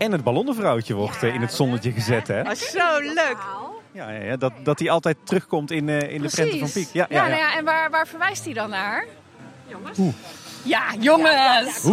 En 0.00 0.12
het 0.12 0.24
ballonnenvrouwtje 0.24 0.94
wordt 0.94 1.22
eh, 1.22 1.34
in 1.34 1.40
het 1.40 1.52
zonnetje 1.52 1.92
gezet. 1.92 2.28
Hè? 2.28 2.40
Oh, 2.40 2.54
zo 2.54 3.00
leuk. 3.00 3.36
Ja, 3.92 4.10
ja, 4.10 4.22
ja, 4.22 4.36
dat, 4.36 4.52
dat 4.62 4.78
die 4.78 4.90
altijd 4.90 5.16
terugkomt 5.24 5.70
in, 5.70 5.88
eh, 5.88 6.12
in 6.12 6.22
de 6.22 6.28
prenten 6.28 6.58
van 6.58 6.70
Piek. 6.70 6.88
Ja, 6.92 7.06
ja, 7.08 7.16
nou 7.16 7.30
ja. 7.30 7.36
ja, 7.36 7.56
en 7.56 7.64
waar, 7.64 7.90
waar 7.90 8.06
verwijst 8.06 8.44
hij 8.44 8.52
dan 8.52 8.70
naar? 8.70 9.06
Jongens. 9.68 9.98
Ja, 10.62 10.94
jongens! 10.98 11.90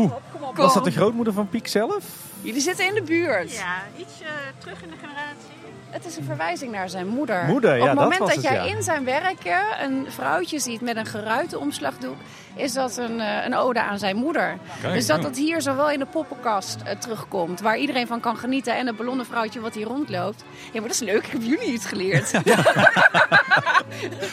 Was 0.56 0.74
dat 0.74 0.84
de 0.84 0.92
grootmoeder 0.92 1.34
van 1.34 1.50
Piek 1.50 1.68
zelf? 1.68 2.04
Jullie 2.42 2.62
zitten 2.62 2.88
in 2.88 2.94
de 2.94 3.02
buurt. 3.02 3.54
Ja, 3.54 3.84
iets 3.98 4.22
eh, 4.22 4.28
terug 4.58 4.84
in 4.84 4.90
de 4.90 4.96
generatie. 5.02 5.47
Het 5.90 6.06
is 6.06 6.18
een 6.18 6.24
verwijzing 6.24 6.72
naar 6.72 6.90
zijn 6.90 7.08
moeder. 7.08 7.44
Moeder, 7.44 7.76
ja, 7.76 7.82
Op 7.82 7.88
het 7.88 8.00
moment 8.00 8.20
dat 8.20 8.34
het, 8.34 8.42
jij 8.42 8.54
ja. 8.54 8.76
in 8.76 8.84
zijn 8.84 9.04
werkje 9.04 9.64
een 9.82 10.06
vrouwtje 10.10 10.60
ziet 10.60 10.82
met 10.82 10.96
een 10.96 11.06
geruite 11.06 11.60
omslagdoek, 11.60 12.16
is 12.56 12.74
dat 12.74 12.98
een, 12.98 13.20
eh, 13.20 13.46
een 13.46 13.56
ode 13.56 13.82
aan 13.82 14.00
zijn 14.00 14.16
moeder. 14.16 14.58
Kijk, 14.82 14.94
dus 14.94 15.06
dat 15.06 15.18
ja. 15.18 15.24
dat 15.24 15.38
hier 15.38 15.62
zowel 15.62 15.92
in 15.92 16.00
de 16.00 16.06
poppenkast 16.06 16.78
eh, 16.86 16.98
terugkomt, 16.98 17.62
waar 17.62 17.78
iedereen 17.78 18.08
van 18.08 18.20
kan 18.20 18.38
genieten, 18.38 18.78
en 18.78 18.88
het 18.88 18.96
ballonnenvrouwtje 18.96 19.60
wat 19.60 19.74
hier 19.74 19.86
rondloopt. 19.86 20.44
Ja, 20.66 20.80
maar 20.80 20.82
dat 20.82 20.92
is 20.92 21.00
leuk. 21.00 21.26
Ik 21.26 21.32
heb 21.32 21.42
jullie 21.42 21.74
iets 21.74 21.86
geleerd. 21.86 22.32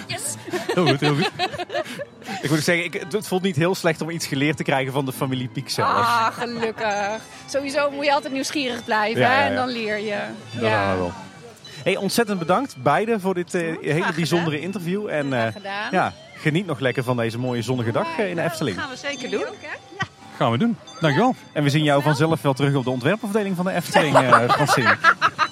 yes! 0.07 0.35
Heel 0.75 0.87
goed, 0.87 1.01
heel 1.01 1.15
goed. 1.15 1.31
Ik 2.43 2.51
moet 2.51 2.59
zeggen, 2.59 2.85
ik, 2.85 3.05
het 3.11 3.29
voelt 3.29 3.43
niet 3.43 3.57
heel 3.57 3.75
slecht 3.75 4.01
om 4.01 4.11
iets 4.11 4.27
geleerd 4.27 4.57
te 4.57 4.63
krijgen 4.63 4.93
van 4.93 5.05
de 5.05 5.13
familie 5.13 5.49
Piek 5.49 5.71
zelf. 5.71 5.89
Ah, 5.89 6.27
gelukkig. 6.27 7.21
Sowieso 7.47 7.91
moet 7.91 8.05
je 8.05 8.13
altijd 8.13 8.33
nieuwsgierig 8.33 8.85
blijven 8.85 9.21
Ja, 9.21 9.29
hè, 9.29 9.35
ja, 9.35 9.45
en 9.45 9.51
ja. 9.53 9.57
dan 9.57 9.69
leer 9.69 9.99
je. 9.99 10.19
Dat 10.53 10.71
gaan 10.71 10.93
we 10.93 10.99
wel. 10.99 11.13
Hey, 11.85 11.97
ontzettend 11.97 12.39
bedankt 12.39 12.77
beiden 12.83 13.21
voor 13.21 13.35
dit 13.35 13.55
eh, 13.55 13.77
hele 13.81 14.13
bijzondere 14.15 14.61
interview. 14.61 15.09
En 15.09 15.33
eh, 15.33 15.55
ja, 15.91 16.13
geniet 16.35 16.67
nog 16.67 16.81
lekker 16.81 17.03
van 17.05 17.17
deze 17.17 17.39
mooie 17.39 17.63
zonnige 17.63 17.93
dag 17.93 18.19
eh, 18.19 18.29
in 18.29 18.37
de 18.37 18.43
Efteling. 18.43 18.81
gaan 18.81 18.91
we 18.91 18.97
zeker 18.97 19.31
doen. 19.31 19.45
Gaan 20.37 20.51
we 20.51 20.59
doen. 20.59 20.77
Dankjewel. 21.01 21.35
En 21.53 21.63
we 21.63 21.71
zien 21.71 21.85
jou 21.85 22.03
vanzelf 22.03 22.43
wel 22.43 22.53
terug 22.53 22.75
op 22.75 22.85
de 22.85 22.91
ontwerpafdeling 22.91 23.57
van 23.57 23.65
de 23.65 23.73
Efteling, 23.73 24.17
eh 24.17 24.51
Francine. 24.51 24.97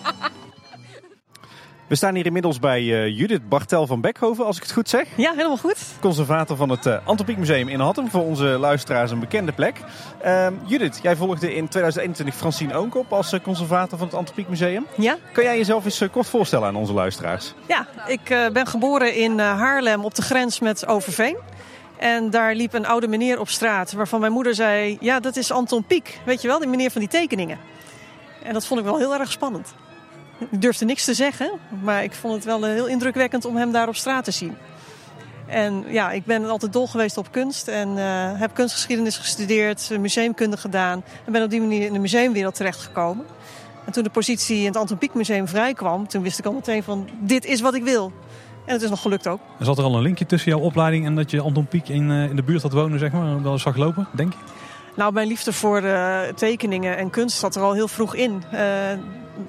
We 1.93 1.99
staan 1.99 2.14
hier 2.14 2.26
inmiddels 2.26 2.59
bij 2.59 2.80
eh, 2.80 3.18
Judith 3.18 3.49
Bartel 3.49 3.86
van 3.86 4.01
Beckhoven, 4.01 4.45
als 4.47 4.57
ik 4.57 4.62
het 4.62 4.72
goed 4.72 4.88
zeg. 4.88 5.07
Ja, 5.16 5.30
helemaal 5.30 5.57
goed. 5.57 5.76
Conservator 6.01 6.57
van 6.57 6.68
het 6.70 6.86
Anton 7.05 7.26
Pieck 7.26 7.38
Museum 7.38 7.68
in 7.68 7.80
Hattem. 7.80 8.11
Voor 8.11 8.22
onze 8.22 8.45
luisteraars 8.45 9.11
een 9.11 9.18
bekende 9.20 9.53
plek. 9.53 9.80
Ehm, 10.20 10.53
Judith, 10.66 10.99
jij 11.03 11.16
volgde 11.16 11.55
in 11.55 11.68
2021 11.68 12.34
Francine 12.34 12.74
Oonkop 12.74 13.12
als 13.12 13.32
eh, 13.32 13.40
conservator 13.40 13.99
van 13.99 14.07
het 14.07 14.16
Anton 14.16 14.34
Pieck 14.34 14.49
Museum. 14.49 14.86
Ja, 14.97 15.16
Kan 15.32 15.45
jij 15.45 15.57
jezelf 15.57 15.84
eens 15.84 16.01
eh, 16.01 16.09
kort 16.11 16.26
voorstellen 16.26 16.68
aan 16.68 16.76
onze 16.76 16.93
luisteraars? 16.93 17.55
ja 17.68 17.86
ik 18.07 18.30
eh, 18.30 18.49
ben 18.49 18.66
geboren 18.66 19.14
in 19.14 19.40
eh, 19.40 19.59
Haarlem 19.59 20.05
op 20.05 20.14
de 20.14 20.22
grens 20.22 20.61
met 20.61 20.86
Overveen. 20.86 21.36
En 21.97 22.30
daar 22.30 22.55
liep 22.55 22.72
een 22.72 22.86
oude 22.86 23.09
meneer 23.09 23.40
op 23.40 23.49
straat 23.49 23.93
waarvan 23.93 24.20
mijn 24.20 24.32
moeder 24.32 24.55
zei... 24.55 24.97
ja, 25.01 25.20
dat 25.20 25.36
is 25.36 25.51
Anton 25.51 25.84
Pieck, 25.84 26.18
weet 26.24 26.43
je 26.43 26.49
wel, 26.49 26.59
die 26.59 26.68
meneer 26.68 26.90
van 26.90 27.01
die 27.01 27.11
tekeningen. 27.11 27.59
En 28.43 28.53
dat 28.53 28.66
vond 28.66 28.80
ik 28.80 28.86
wel 28.86 28.99
heel 28.99 29.14
erg 29.14 29.32
spannend. 29.32 29.74
Ik 30.51 30.61
durfde 30.61 30.84
niks 30.84 31.05
te 31.05 31.14
zeggen, 31.14 31.51
maar 31.82 32.03
ik 32.03 32.12
vond 32.12 32.34
het 32.34 32.45
wel 32.45 32.66
eh, 32.66 32.72
heel 32.72 32.86
indrukwekkend 32.86 33.45
om 33.45 33.57
hem 33.57 33.72
daar 33.72 33.88
op 33.88 33.97
straat 33.97 34.24
te 34.24 34.30
zien. 34.30 34.57
En 35.47 35.84
ja, 35.88 36.11
ik 36.11 36.24
ben 36.24 36.49
altijd 36.49 36.72
dol 36.72 36.86
geweest 36.86 37.16
op 37.16 37.28
kunst 37.30 37.68
en 37.68 37.88
eh, 37.88 38.40
heb 38.40 38.55
kunstgeschiedenis 38.55 39.16
gestudeerd, 39.16 39.88
eh, 39.93 39.99
museumkunde 39.99 40.57
gedaan. 40.57 41.05
En 41.24 41.32
ben 41.32 41.43
op 41.43 41.51
die 41.51 41.61
manier 41.61 41.86
in 41.86 41.93
de 41.93 41.99
museumwereld 41.99 42.55
terechtgekomen. 42.55 43.24
En 43.86 43.93
toen 43.93 44.03
de 44.03 44.11
positie 44.11 44.59
in 44.59 44.66
het 44.66 44.76
Anton 44.76 44.99
Pieck 44.99 45.14
Museum 45.14 45.49
vrijkwam, 45.49 46.09
toen 46.09 46.22
wist 46.22 46.38
ik 46.38 46.45
al 46.45 46.53
meteen 46.53 46.82
van 46.82 47.09
dit 47.20 47.45
is 47.45 47.61
wat 47.61 47.74
ik 47.74 47.82
wil. 47.82 48.12
En 48.64 48.72
het 48.72 48.82
is 48.82 48.90
nog 48.90 49.03
gelukt 49.03 49.28
ook. 49.28 49.40
Er 49.59 49.64
zat 49.64 49.78
er 49.78 49.84
al 49.84 49.97
een 49.97 50.03
linkje 50.03 50.26
tussen 50.26 50.51
jouw 50.51 50.61
opleiding 50.61 51.07
en 51.07 51.14
dat 51.14 51.30
je 51.30 51.40
Anton 51.40 51.66
Pieck 51.66 51.88
in, 51.88 52.11
in 52.11 52.36
de 52.36 52.43
buurt 52.43 52.62
had 52.62 52.72
wonen, 52.72 52.99
zeg 52.99 53.12
maar. 53.12 53.43
Wel 53.43 53.53
eens 53.53 53.62
zag 53.62 53.76
lopen, 53.76 54.09
denk 54.12 54.32
ik. 54.32 54.38
Nou, 54.95 55.12
mijn 55.12 55.26
liefde 55.26 55.53
voor 55.53 55.82
eh, 55.82 56.20
tekeningen 56.34 56.97
en 56.97 57.11
kunst 57.11 57.38
zat 57.38 57.55
er 57.55 57.62
al 57.62 57.72
heel 57.72 57.88
vroeg 57.88 58.14
in. 58.14 58.43
Eh, 58.51 58.61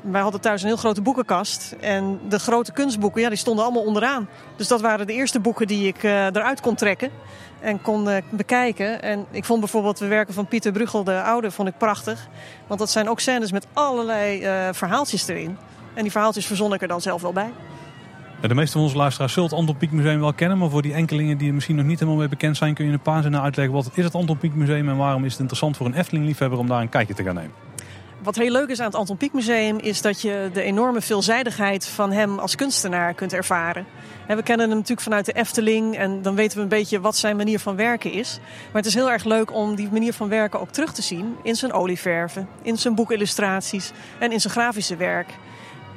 wij 0.01 0.21
hadden 0.21 0.41
thuis 0.41 0.61
een 0.61 0.67
heel 0.67 0.77
grote 0.77 1.01
boekenkast. 1.01 1.75
En 1.79 2.19
de 2.29 2.39
grote 2.39 2.71
kunstboeken, 2.71 3.21
ja, 3.21 3.29
die 3.29 3.37
stonden 3.37 3.63
allemaal 3.63 3.83
onderaan. 3.83 4.29
Dus 4.55 4.67
dat 4.67 4.81
waren 4.81 5.07
de 5.07 5.13
eerste 5.13 5.39
boeken 5.39 5.67
die 5.67 5.87
ik 5.87 6.03
eh, 6.03 6.25
eruit 6.25 6.61
kon 6.61 6.75
trekken 6.75 7.11
en 7.59 7.81
kon 7.81 8.09
bekijken. 8.29 9.01
En 9.01 9.25
ik 9.31 9.45
vond 9.45 9.59
bijvoorbeeld 9.59 9.97
de 9.97 10.07
werken 10.07 10.33
van 10.33 10.47
Pieter 10.47 10.71
Bruegel 10.71 11.03
de 11.03 11.21
Oude 11.21 11.51
vond 11.51 11.67
ik 11.67 11.77
prachtig. 11.77 12.27
Want 12.67 12.79
dat 12.79 12.89
zijn 12.89 13.09
ook 13.09 13.19
scènes 13.19 13.51
met 13.51 13.67
allerlei 13.73 14.41
verhaaltjes 14.73 15.27
erin. 15.27 15.57
En 15.93 16.01
die 16.01 16.11
verhaaltjes 16.11 16.45
verzon 16.45 16.73
ik 16.73 16.81
er 16.81 16.87
dan 16.87 17.01
zelf 17.01 17.21
wel 17.21 17.33
bij. 17.33 17.51
De 18.47 18.55
meeste 18.55 18.71
van 18.71 18.81
onze 18.81 18.97
luisteraars 18.97 19.33
zullen 19.33 19.49
het 19.49 19.57
Anton 19.57 19.77
Pieck 19.77 19.91
Museum 19.91 20.19
wel 20.19 20.33
kennen. 20.33 20.57
Maar 20.57 20.69
voor 20.69 20.81
die 20.81 20.93
enkelingen 20.93 21.37
die 21.37 21.47
er 21.47 21.53
misschien 21.53 21.75
nog 21.75 21.85
niet 21.85 21.99
helemaal 21.99 22.19
mee 22.19 22.29
bekend 22.29 22.57
zijn... 22.57 22.73
kun 22.73 22.85
je 22.85 22.91
een 22.91 22.99
paar 22.99 23.21
zinnen 23.21 23.41
uitleggen 23.41 23.73
wat 23.73 23.89
is 23.93 24.03
het 24.03 24.15
Anton 24.15 24.37
Pieck 24.37 24.53
Museum... 24.53 24.89
en 24.89 24.97
waarom 24.97 25.25
is 25.25 25.31
het 25.31 25.39
interessant 25.39 25.77
voor 25.77 25.85
een 25.85 25.93
Efteling-liefhebber 25.93 26.59
om 26.59 26.67
daar 26.67 26.81
een 26.81 26.89
kijkje 26.89 27.13
te 27.13 27.23
gaan 27.23 27.35
nemen. 27.35 27.51
Wat 28.23 28.35
heel 28.35 28.51
leuk 28.51 28.69
is 28.69 28.79
aan 28.79 28.85
het 28.85 28.95
Anton 28.95 29.17
Pieck 29.17 29.33
Museum 29.33 29.77
is 29.79 30.01
dat 30.01 30.21
je 30.21 30.49
de 30.53 30.61
enorme 30.61 31.01
veelzijdigheid 31.01 31.87
van 31.87 32.11
hem 32.11 32.39
als 32.39 32.55
kunstenaar 32.55 33.13
kunt 33.13 33.33
ervaren. 33.33 33.85
We 34.27 34.43
kennen 34.43 34.67
hem 34.67 34.77
natuurlijk 34.77 35.01
vanuit 35.01 35.25
de 35.25 35.33
Efteling 35.33 35.97
en 35.97 36.21
dan 36.21 36.35
weten 36.35 36.57
we 36.57 36.63
een 36.63 36.69
beetje 36.69 36.99
wat 36.99 37.17
zijn 37.17 37.35
manier 37.35 37.59
van 37.59 37.75
werken 37.75 38.11
is. 38.11 38.39
Maar 38.41 38.81
het 38.81 38.85
is 38.85 38.93
heel 38.93 39.11
erg 39.11 39.23
leuk 39.23 39.53
om 39.53 39.75
die 39.75 39.89
manier 39.91 40.13
van 40.13 40.29
werken 40.29 40.59
ook 40.59 40.69
terug 40.69 40.93
te 40.93 41.01
zien 41.01 41.35
in 41.43 41.55
zijn 41.55 41.73
olieverven, 41.73 42.47
in 42.61 42.77
zijn 42.77 42.95
boekillustraties 42.95 43.91
en 44.19 44.31
in 44.31 44.39
zijn 44.39 44.53
grafische 44.53 44.95
werk. 44.95 45.33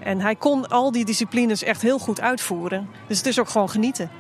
En 0.06 0.20
hij 0.20 0.34
kon 0.34 0.68
al 0.68 0.92
die 0.92 1.04
disciplines 1.04 1.62
echt 1.62 1.82
heel 1.82 1.98
goed 1.98 2.20
uitvoeren. 2.20 2.88
Dus 3.06 3.16
het 3.16 3.26
is 3.26 3.40
ook 3.40 3.48
gewoon 3.48 3.70
genieten. 3.70 4.10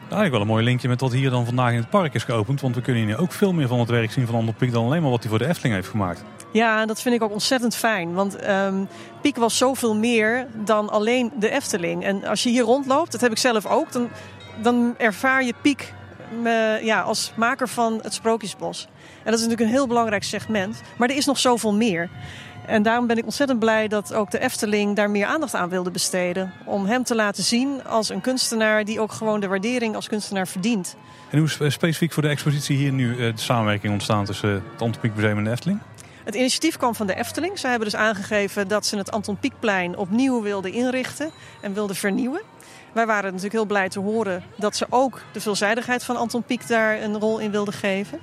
Eigenlijk 0.00 0.30
wel 0.30 0.40
een 0.40 0.46
mooi 0.46 0.64
linkje 0.64 0.88
met 0.88 1.00
wat 1.00 1.12
hier 1.12 1.30
dan 1.30 1.44
vandaag 1.44 1.70
in 1.70 1.78
het 1.78 1.90
park 1.90 2.14
is 2.14 2.24
geopend. 2.24 2.60
Want 2.60 2.74
we 2.74 2.80
kunnen 2.80 3.04
hier 3.04 3.18
ook 3.18 3.32
veel 3.32 3.52
meer 3.52 3.68
van 3.68 3.78
het 3.78 3.88
werk 3.88 4.12
zien 4.12 4.26
van 4.26 4.34
Anton 4.34 4.54
Pieck 4.54 4.72
dan 4.72 4.84
alleen 4.84 5.02
maar 5.02 5.10
wat 5.10 5.20
hij 5.20 5.30
voor 5.30 5.38
de 5.38 5.46
Efteling 5.46 5.74
heeft 5.74 5.88
gemaakt. 5.88 6.24
Ja, 6.52 6.86
dat 6.86 7.00
vind 7.00 7.14
ik 7.14 7.22
ook 7.22 7.32
ontzettend 7.32 7.76
fijn. 7.76 8.12
Want 8.12 8.48
um, 8.48 8.88
Piek 9.20 9.36
was 9.36 9.56
zoveel 9.56 9.96
meer 9.96 10.46
dan 10.64 10.90
alleen 10.90 11.32
de 11.38 11.50
Efteling. 11.50 12.04
En 12.04 12.24
als 12.24 12.42
je 12.42 12.48
hier 12.48 12.62
rondloopt, 12.62 13.12
dat 13.12 13.20
heb 13.20 13.30
ik 13.30 13.38
zelf 13.38 13.66
ook, 13.66 13.92
dan, 13.92 14.08
dan 14.62 14.94
ervaar 14.98 15.44
je 15.44 15.54
Piek 15.62 15.92
ja, 16.82 17.00
als 17.00 17.32
maker 17.36 17.68
van 17.68 17.98
het 18.02 18.14
Sprookjesbos. 18.14 18.88
En 19.24 19.30
dat 19.30 19.34
is 19.34 19.40
natuurlijk 19.40 19.68
een 19.68 19.76
heel 19.76 19.86
belangrijk 19.86 20.22
segment. 20.22 20.82
Maar 20.96 21.08
er 21.08 21.16
is 21.16 21.26
nog 21.26 21.38
zoveel 21.38 21.74
meer. 21.74 22.10
En 22.66 22.82
daarom 22.82 23.06
ben 23.06 23.18
ik 23.18 23.24
ontzettend 23.24 23.58
blij 23.58 23.88
dat 23.88 24.14
ook 24.14 24.30
de 24.30 24.38
Efteling 24.38 24.96
daar 24.96 25.10
meer 25.10 25.26
aandacht 25.26 25.54
aan 25.54 25.68
wilde 25.68 25.90
besteden. 25.90 26.52
Om 26.64 26.86
hem 26.86 27.04
te 27.04 27.14
laten 27.14 27.44
zien 27.44 27.84
als 27.84 28.08
een 28.08 28.20
kunstenaar 28.20 28.84
die 28.84 29.00
ook 29.00 29.12
gewoon 29.12 29.40
de 29.40 29.48
waardering 29.48 29.94
als 29.94 30.08
kunstenaar 30.08 30.48
verdient. 30.48 30.96
En 31.30 31.38
hoe 31.38 31.48
is 31.58 31.74
specifiek 31.74 32.12
voor 32.12 32.22
de 32.22 32.28
expositie 32.28 32.76
hier 32.76 32.92
nu 32.92 33.16
de 33.16 33.32
samenwerking 33.34 33.92
ontstaan 33.92 34.24
tussen 34.24 34.48
het 34.48 34.62
Anton 34.82 35.00
Pieck 35.00 35.14
Museum 35.14 35.38
en 35.38 35.44
de 35.44 35.50
Efteling? 35.50 35.80
Het 36.24 36.34
initiatief 36.34 36.76
kwam 36.76 36.94
van 36.94 37.06
de 37.06 37.14
Efteling. 37.14 37.58
Zij 37.58 37.70
hebben 37.70 37.88
dus 37.90 37.98
aangegeven 37.98 38.68
dat 38.68 38.86
ze 38.86 38.96
het 38.96 39.10
Anton 39.10 39.38
Pieckplein 39.38 39.96
opnieuw 39.96 40.42
wilden 40.42 40.72
inrichten 40.72 41.30
en 41.60 41.74
wilden 41.74 41.96
vernieuwen. 41.96 42.40
Wij 42.92 43.06
waren 43.06 43.24
natuurlijk 43.24 43.52
heel 43.52 43.64
blij 43.64 43.88
te 43.88 44.00
horen 44.00 44.44
dat 44.56 44.76
ze 44.76 44.86
ook 44.88 45.20
de 45.32 45.40
veelzijdigheid 45.40 46.04
van 46.04 46.16
Anton 46.16 46.42
Pieck 46.42 46.68
daar 46.68 47.02
een 47.02 47.18
rol 47.18 47.38
in 47.38 47.50
wilden 47.50 47.74
geven. 47.74 48.18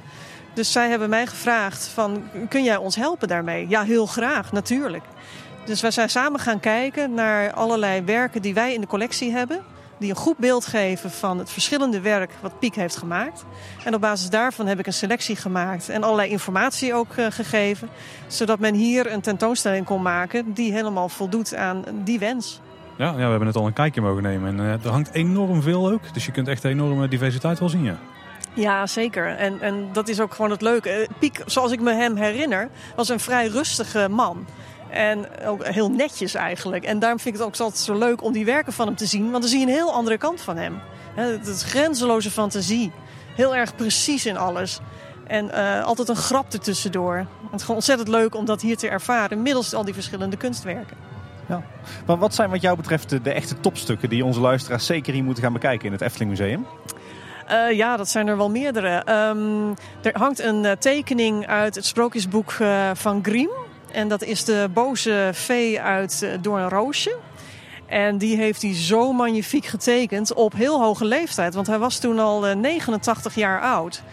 Dus 0.54 0.72
zij 0.72 0.90
hebben 0.90 1.10
mij 1.10 1.28
gevraagd 1.28 1.88
van, 1.88 2.24
kun 2.50 2.64
jij 2.64 2.78
ons 2.78 2.96
helpen 2.96 3.28
daarmee? 3.28 3.68
Ja, 3.70 3.84
heel 3.84 4.06
graag, 4.06 4.52
natuurlijk. 4.52 5.04
Dus 5.66 5.82
wij 5.82 5.92
zijn 5.92 6.10
samen 6.10 6.40
gaan 6.40 6.60
kijken 6.60 7.14
naar 7.14 7.54
allerlei 7.54 8.02
werken 8.02 8.42
die 8.42 8.54
wij 8.54 8.74
in 8.74 8.82
de 8.82 8.88
collectie 8.88 9.32
hebben 9.32 9.62
die 10.02 10.10
een 10.10 10.16
goed 10.16 10.38
beeld 10.38 10.66
geven 10.66 11.12
van 11.12 11.38
het 11.38 11.50
verschillende 11.50 12.02
werk 12.02 12.32
wat 12.42 12.60
Piek 12.60 12.76
heeft 12.76 12.98
gemaakt. 12.98 13.46
En 13.84 13.94
op 13.94 14.02
basis 14.02 14.30
daarvan 14.30 14.68
heb 14.68 14.80
ik 14.80 14.88
een 14.88 14.94
selectie 14.94 15.36
gemaakt 15.36 15.90
en 15.90 16.04
allerlei 16.04 16.30
informatie 16.30 16.94
ook 16.94 17.16
uh, 17.16 17.26
gegeven. 17.30 17.90
Zodat 18.28 18.60
men 18.60 18.74
hier 18.74 19.12
een 19.12 19.22
tentoonstelling 19.22 19.86
kon 19.86 20.02
maken 20.02 20.54
die 20.54 20.74
helemaal 20.74 21.10
voldoet 21.10 21.56
aan 21.56 21.84
die 22.04 22.20
wens. 22.20 22.62
Ja, 22.98 23.06
ja 23.06 23.16
we 23.16 23.30
hebben 23.30 23.48
het 23.48 23.56
al 23.56 23.68
een 23.68 23.74
kijkje 23.74 24.02
mogen 24.02 24.24
nemen. 24.24 24.60
En 24.60 24.66
uh, 24.66 24.86
er 24.86 24.90
hangt 24.90 25.14
enorm 25.14 25.62
veel 25.62 25.92
ook. 25.92 26.14
Dus 26.14 26.26
je 26.26 26.32
kunt 26.32 26.48
echt 26.48 26.64
enorme 26.64 27.08
diversiteit 27.08 27.60
wel 27.60 27.70
zien, 27.70 27.84
ja. 27.84 27.98
Ja, 28.54 28.88
zeker. 28.88 29.36
En, 29.36 29.62
en 29.62 29.90
dat 29.92 30.08
is 30.08 30.20
ook 30.20 30.34
gewoon 30.34 30.52
het 30.52 30.62
leuke. 30.62 30.90
Eh, 30.90 31.08
Piek, 31.20 31.44
zoals 31.46 31.72
ik 31.72 31.82
me 31.82 31.94
hem 31.94 32.16
herinner, 32.16 32.70
was 32.96 33.10
een 33.10 33.20
vrij 33.20 33.48
rustige 33.48 34.08
man. 34.10 34.46
En 34.90 35.26
ook 35.46 35.66
heel 35.66 35.92
netjes 35.92 36.34
eigenlijk. 36.34 36.84
En 36.84 37.00
daarom 37.00 37.20
vind 37.20 37.36
ik 37.36 37.42
het 37.42 37.50
ook 37.50 37.58
altijd 37.58 37.84
zo 37.84 37.98
leuk 37.98 38.24
om 38.24 38.34
die 38.34 38.46
werken 38.46 38.74
van 38.74 38.88
hem 38.88 38.96
te 38.96 39.06
zien. 39.06 39.32
Want 39.32 39.42
dan 39.42 39.52
zie 39.52 39.60
je 39.60 39.66
een 39.66 39.72
heel 39.72 39.94
andere 39.94 40.18
kant 40.18 40.42
van 40.42 40.58
hem. 40.58 40.80
Het 41.14 41.48
is 41.48 41.64
grenzeloze 41.64 42.32
fantasie. 42.32 42.92
Heel 43.36 43.56
erg 43.56 43.76
precies 43.76 44.26
in 44.26 44.38
alles. 44.38 44.80
En 45.28 45.46
uh, 45.46 45.84
altijd 45.84 46.10
een 46.10 46.16
grap 46.16 46.54
ertussendoor. 46.54 47.16
Het 47.16 47.54
is 47.56 47.62
gewoon 47.62 47.76
ontzettend 47.76 48.10
leuk 48.10 48.36
om 48.36 48.46
dat 48.46 48.62
hier 48.62 48.78
te 48.78 48.90
ervaren. 48.90 49.42
Middels 49.42 49.74
al 49.74 49.86
die 49.86 49.94
verschillende 49.94 50.38
kunstwerken. 50.38 50.98
Ja. 51.48 51.64
Maar 52.06 52.18
wat 52.18 52.36
zijn 52.36 52.50
wat 52.50 52.62
jou 52.62 52.78
betreft 52.78 53.10
de 53.10 53.32
echte 53.32 53.60
topstukken 53.60 54.10
die 54.10 54.26
onze 54.26 54.40
luisteraars 54.40 54.86
zeker 54.86 55.14
hier 55.14 55.24
moeten 55.24 55.44
gaan 55.44 55.54
bekijken 55.54 55.86
in 55.86 55.92
het 55.92 56.02
Efteling 56.02 56.30
Museum? 56.30 56.66
Uh, 57.52 57.72
ja, 57.72 57.98
dat 57.98 58.10
zijn 58.10 58.28
er 58.28 58.38
wel 58.38 58.50
meerdere. 58.50 59.04
Um, 59.30 59.74
er 60.02 60.18
hangt 60.18 60.40
een 60.40 60.64
uh, 60.64 60.72
tekening 60.72 61.48
uit 61.48 61.76
het 61.76 61.86
sprookjesboek 61.86 62.52
uh, 62.62 62.90
van 62.94 63.20
Grimm. 63.24 63.52
En 63.92 64.08
dat 64.08 64.24
is 64.24 64.44
de 64.44 64.70
boze 64.74 65.30
vee 65.34 65.82
uit 65.82 66.28
Door 66.42 66.60
een 66.60 66.70
Roosje. 66.70 67.18
En 67.86 68.18
die 68.18 68.38
heeft 68.38 68.62
hij 68.62 68.76
zo 68.76 69.14
magnifiek 69.14 69.66
getekend 69.66 70.34
op 70.34 70.54
heel 70.54 70.82
hoge 70.82 71.06
leeftijd. 71.06 71.54
Want 71.54 71.68
hij 71.68 71.80
was 71.80 72.00
toen 72.00 72.20
al 72.20 72.56
89 72.56 73.36
jaar 73.36 73.62
oud. 73.62 74.04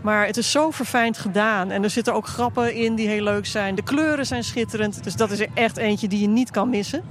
Maar 0.00 0.26
het 0.26 0.36
is 0.36 0.50
zo 0.50 0.70
verfijnd 0.70 1.18
gedaan. 1.18 1.70
En 1.70 1.82
er 1.82 1.90
zitten 1.90 2.14
ook 2.14 2.26
grappen 2.26 2.74
in 2.74 2.94
die 2.94 3.08
heel 3.08 3.22
leuk 3.22 3.46
zijn. 3.46 3.74
De 3.74 3.82
kleuren 3.82 4.26
zijn 4.26 4.44
schitterend. 4.44 5.04
Dus 5.04 5.16
dat 5.16 5.30
is 5.30 5.40
er 5.40 5.48
echt 5.54 5.76
eentje 5.76 6.08
die 6.08 6.20
je 6.20 6.28
niet 6.28 6.50
kan 6.50 6.70
missen. 6.70 7.02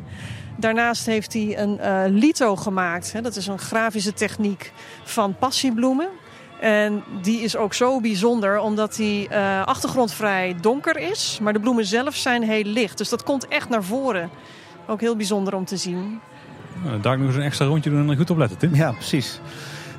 Daarnaast 0.56 1.06
heeft 1.06 1.34
hij 1.34 1.58
een 1.58 1.80
uh, 1.82 2.02
lito 2.08 2.56
gemaakt. 2.56 3.24
Dat 3.24 3.36
is 3.36 3.48
een 3.48 3.60
grafische 3.60 4.14
techniek 4.14 4.72
van 5.04 5.36
passiebloemen. 5.40 6.08
En 6.60 7.04
die 7.22 7.42
is 7.42 7.56
ook 7.56 7.74
zo 7.74 8.02
bijzonder 8.02 8.60
omdat 8.60 8.96
die 8.96 9.30
uh, 9.30 9.66
achtergrond 9.66 10.14
vrij 10.14 10.56
donker 10.62 10.98
is. 10.98 11.40
Maar 11.42 11.54
de 11.54 11.60
bloemen 11.60 11.86
zelf 11.86 12.16
zijn 12.16 12.44
heel 12.44 12.64
licht. 12.64 12.98
Dus 12.98 13.10
dat 13.10 13.24
komt 13.24 13.48
echt 13.48 13.70
naar 13.70 13.84
voren. 13.84 14.30
Ook 14.88 15.02
heel 15.02 15.16
bijzonder 15.16 15.56
om 15.56 15.66
te 15.66 15.78
zien. 15.78 16.20
Nou, 16.84 17.02
daar 17.02 17.18
nog 17.18 17.28
eens 17.28 17.36
een 17.36 17.42
extra 17.42 17.66
rondje 17.66 17.90
doen 17.90 18.10
en 18.10 18.18
goed 18.18 18.30
opletten, 18.30 18.58
Tim. 18.58 18.76
Ja, 18.76 18.92
precies. 18.92 19.40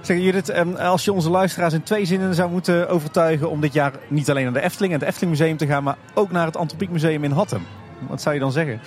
Zeg 0.01 0.19
Judith, 0.19 0.79
als 0.79 1.05
je 1.05 1.13
onze 1.13 1.31
luisteraars 1.31 1.73
in 1.73 1.83
twee 1.83 2.05
zinnen 2.05 2.35
zou 2.35 2.51
moeten 2.51 2.89
overtuigen 2.89 3.51
om 3.51 3.61
dit 3.61 3.73
jaar 3.73 3.93
niet 4.09 4.31
alleen 4.31 4.45
naar 4.45 4.53
de 4.53 4.61
Efteling 4.61 4.93
en 4.93 4.99
het 4.99 5.09
Efteling 5.09 5.39
Museum 5.39 5.57
te 5.57 5.67
gaan, 5.67 5.83
maar 5.83 5.97
ook 6.15 6.31
naar 6.31 6.47
het 6.47 6.57
Antropiek 6.57 6.91
Museum 6.91 7.25
in 7.25 7.31
Hattem. 7.31 7.63
Wat 8.09 8.23
zou 8.23 8.35
je 8.35 8.41
dan 8.41 8.53
zeggen? 8.53 8.81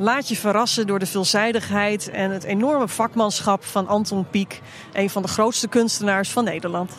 Laat 0.00 0.28
je 0.28 0.36
verrassen 0.36 0.86
door 0.86 0.98
de 0.98 1.06
veelzijdigheid 1.06 2.10
en 2.10 2.30
het 2.30 2.44
enorme 2.44 2.88
vakmanschap 2.88 3.64
van 3.64 3.86
Anton 3.86 4.26
Pieck, 4.30 4.60
een 4.92 5.10
van 5.10 5.22
de 5.22 5.28
grootste 5.28 5.68
kunstenaars 5.68 6.30
van 6.30 6.44
Nederland. 6.44 6.92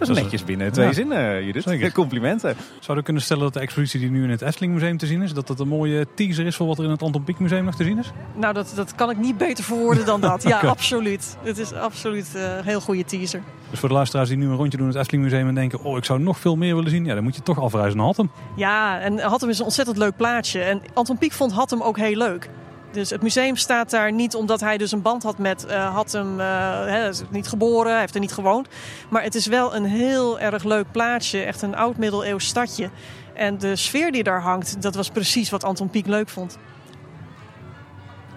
Dat 0.00 0.16
is 0.16 0.22
netjes 0.22 0.44
binnen 0.44 0.72
twee 0.72 0.86
ja. 0.86 0.92
zinnen, 0.92 1.44
Judith. 1.44 1.62
Zeker. 1.62 1.92
Complimenten. 1.92 2.56
Zouden 2.70 2.96
we 2.96 3.02
kunnen 3.02 3.22
stellen 3.22 3.42
dat 3.42 3.52
de 3.52 3.60
expositie 3.60 4.00
die 4.00 4.10
nu 4.10 4.24
in 4.24 4.30
het 4.30 4.42
Efteling 4.42 4.72
Museum 4.72 4.96
te 4.96 5.06
zien 5.06 5.22
is, 5.22 5.32
dat 5.32 5.46
dat 5.46 5.60
een 5.60 5.68
mooie 5.68 6.06
teaser 6.14 6.46
is 6.46 6.56
voor 6.56 6.66
wat 6.66 6.78
er 6.78 6.84
in 6.84 6.90
het 6.90 7.02
Anton 7.02 7.24
Pieck 7.24 7.38
Museum 7.38 7.64
nog 7.64 7.74
te 7.74 7.84
zien 7.84 7.98
is? 7.98 8.12
Nou, 8.34 8.54
dat, 8.54 8.72
dat 8.74 8.94
kan 8.94 9.10
ik 9.10 9.18
niet 9.18 9.38
beter 9.38 9.64
verwoorden 9.64 10.06
dan 10.06 10.20
dat. 10.20 10.42
Ja, 10.50 10.56
okay. 10.56 10.70
absoluut. 10.70 11.36
Het 11.42 11.58
is 11.58 11.72
absoluut 11.72 12.32
uh, 12.36 12.42
een 12.42 12.64
heel 12.64 12.80
goede 12.80 13.04
teaser. 13.04 13.42
Dus 13.70 13.78
voor 13.78 13.88
de 13.88 13.94
luisteraars 13.94 14.28
die 14.28 14.38
nu 14.38 14.46
een 14.46 14.56
rondje 14.56 14.78
doen 14.78 14.86
in 14.86 14.92
het 14.92 15.02
Efteling 15.02 15.24
Museum 15.24 15.48
en 15.48 15.54
denken, 15.54 15.84
oh, 15.84 15.96
ik 15.96 16.04
zou 16.04 16.20
nog 16.20 16.38
veel 16.38 16.56
meer 16.56 16.74
willen 16.74 16.90
zien, 16.90 17.04
ja, 17.04 17.14
dan 17.14 17.22
moet 17.22 17.34
je 17.34 17.42
toch 17.42 17.60
afreizen 17.60 17.96
naar 17.96 18.06
Hattem. 18.06 18.30
Ja, 18.56 19.00
en 19.00 19.18
Hattem 19.18 19.48
is 19.48 19.58
een 19.58 19.64
ontzettend 19.64 19.96
leuk 19.96 20.16
plaatsje. 20.16 20.62
En 20.62 20.82
Anton 20.94 21.18
Pieck 21.18 21.32
vond 21.32 21.52
Hattem 21.52 21.82
ook 21.82 21.96
heel 21.96 22.16
leuk. 22.16 22.48
Dus 22.92 23.10
het 23.10 23.22
museum 23.22 23.56
staat 23.56 23.90
daar 23.90 24.12
niet 24.12 24.34
omdat 24.34 24.60
hij 24.60 24.78
dus 24.78 24.92
een 24.92 25.02
band 25.02 25.22
had 25.22 25.38
met 25.38 25.66
uh, 25.68 25.94
had 25.94 26.12
hem 26.12 26.38
he, 26.38 27.08
is 27.08 27.22
niet 27.30 27.48
geboren, 27.48 27.90
hij 27.90 28.00
heeft 28.00 28.14
er 28.14 28.20
niet 28.20 28.32
gewoond. 28.32 28.68
Maar 29.08 29.22
het 29.22 29.34
is 29.34 29.46
wel 29.46 29.74
een 29.74 29.84
heel 29.84 30.40
erg 30.40 30.64
leuk 30.64 30.92
plaatsje, 30.92 31.42
echt 31.42 31.62
een 31.62 31.76
oud 31.76 31.96
middeleeuws 31.96 32.46
stadje. 32.46 32.90
En 33.34 33.58
de 33.58 33.76
sfeer 33.76 34.12
die 34.12 34.22
daar 34.22 34.42
hangt, 34.42 34.82
dat 34.82 34.94
was 34.94 35.08
precies 35.08 35.50
wat 35.50 35.64
Anton 35.64 35.90
Pieck 35.90 36.06
leuk 36.06 36.28
vond. 36.28 36.58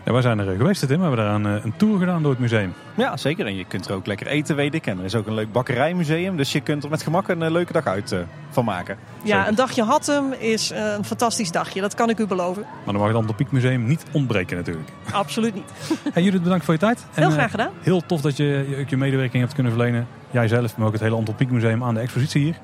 Ja, 0.06 0.12
wij 0.12 0.22
zijn 0.22 0.40
er 0.40 0.56
geweest, 0.56 0.88
Tim. 0.88 1.00
We 1.00 1.06
hebben 1.06 1.26
daar 1.26 1.36
een, 1.36 1.46
een, 1.46 1.74
tour 1.78 2.00
gedaan 2.00 2.22
door 2.22 2.32
het 2.32 2.40
museum. 2.40 2.74
Ja, 2.96 3.18
zeker. 3.18 3.46
En 3.46 3.56
je 3.56 3.66
kunt 3.66 3.88
er 3.88 3.96
ook 3.96 4.06
lekker 4.06 4.28
eten, 4.28 4.56
weet 4.56 4.74
ik. 4.74 4.88
En 4.88 5.00
er 5.00 5.06
is 5.06 5.16
ook 5.16 5.28
een 5.28 5.34
leuk 5.34 5.52
bakkerijmuseum. 5.52 6.38
Dus 6.38 6.52
je 6.52 6.62
kunt 6.62 6.84
er 6.84 6.90
met 6.90 7.02
gemak 7.02 7.28
een 7.28 7.52
leuke 7.52 7.74
dag 7.74 7.86
uit 7.88 8.12
uh, 8.12 8.20
van 8.50 8.66
maken. 8.66 8.98
Ja, 9.24 9.36
zeker. 9.36 9.48
een 9.48 9.56
dagje 9.56 9.84
Hattem 9.84 10.34
is 10.34 10.70
een 10.70 11.06
fantastisch 11.06 11.52
dagje. 11.52 11.82
Dat 11.82 11.94
kan 11.94 12.10
ik 12.10 12.20
u 12.20 12.28
beloven. 12.28 12.62
Maar 12.62 12.94
dan 12.94 12.96
mag 12.96 13.08
het 13.08 13.16
Anton 13.16 13.36
Pieck 13.36 13.52
Museum 13.52 13.86
niet 13.86 14.06
ontbreken 14.12 14.58
natuurlijk. 14.58 14.90
Absoluut 15.12 15.54
niet. 15.54 15.72
hey, 16.14 16.24
Judith, 16.24 16.44
bedankt 16.44 16.66
voor 16.66 16.74
je 16.74 16.80
tijd. 16.80 17.06
Heel 17.12 17.26
en, 17.26 17.32
graag 17.32 17.52
gedaan. 17.52 17.72
Uh, 17.80 17.84
heel 17.84 18.06
tof 18.06 18.22
dat 18.22 18.38
je 18.38 18.44
je, 18.44 18.86
je 18.88 18.98
medewerking 18.98 19.44
hebt 19.44 19.54
kunnen 19.54 19.72
verlenen. 19.72 20.08
Jijzelf, 20.32 20.78
maar 20.78 20.88
ook 20.88 20.94
het 20.94 21.02
hele 21.02 21.16
Anton 21.16 21.36
Pieck 21.36 21.50
Museum 21.50 21.84
aan 21.84 21.94
de 21.94 22.00
expositie 22.00 22.44
hier. 22.44 22.56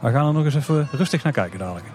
We 0.00 0.10
gaan 0.10 0.26
er 0.26 0.32
nog 0.32 0.44
eens 0.44 0.54
even 0.54 0.88
rustig 0.92 1.22
naar 1.22 1.32
kijken 1.32 1.58
dadelijk. 1.58 1.86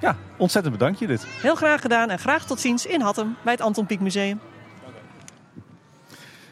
Ja, 0.00 0.16
ontzettend 0.36 0.78
bedankt 0.78 0.98
Judith. 0.98 1.26
Heel 1.40 1.54
graag 1.54 1.80
gedaan 1.80 2.10
en 2.10 2.18
graag 2.18 2.44
tot 2.44 2.60
ziens 2.60 2.86
in 2.86 3.00
Hattem 3.00 3.36
bij 3.42 3.52
het 3.52 3.62
Anton 3.62 3.86
Pieck 3.86 4.00
Museum. 4.00 4.40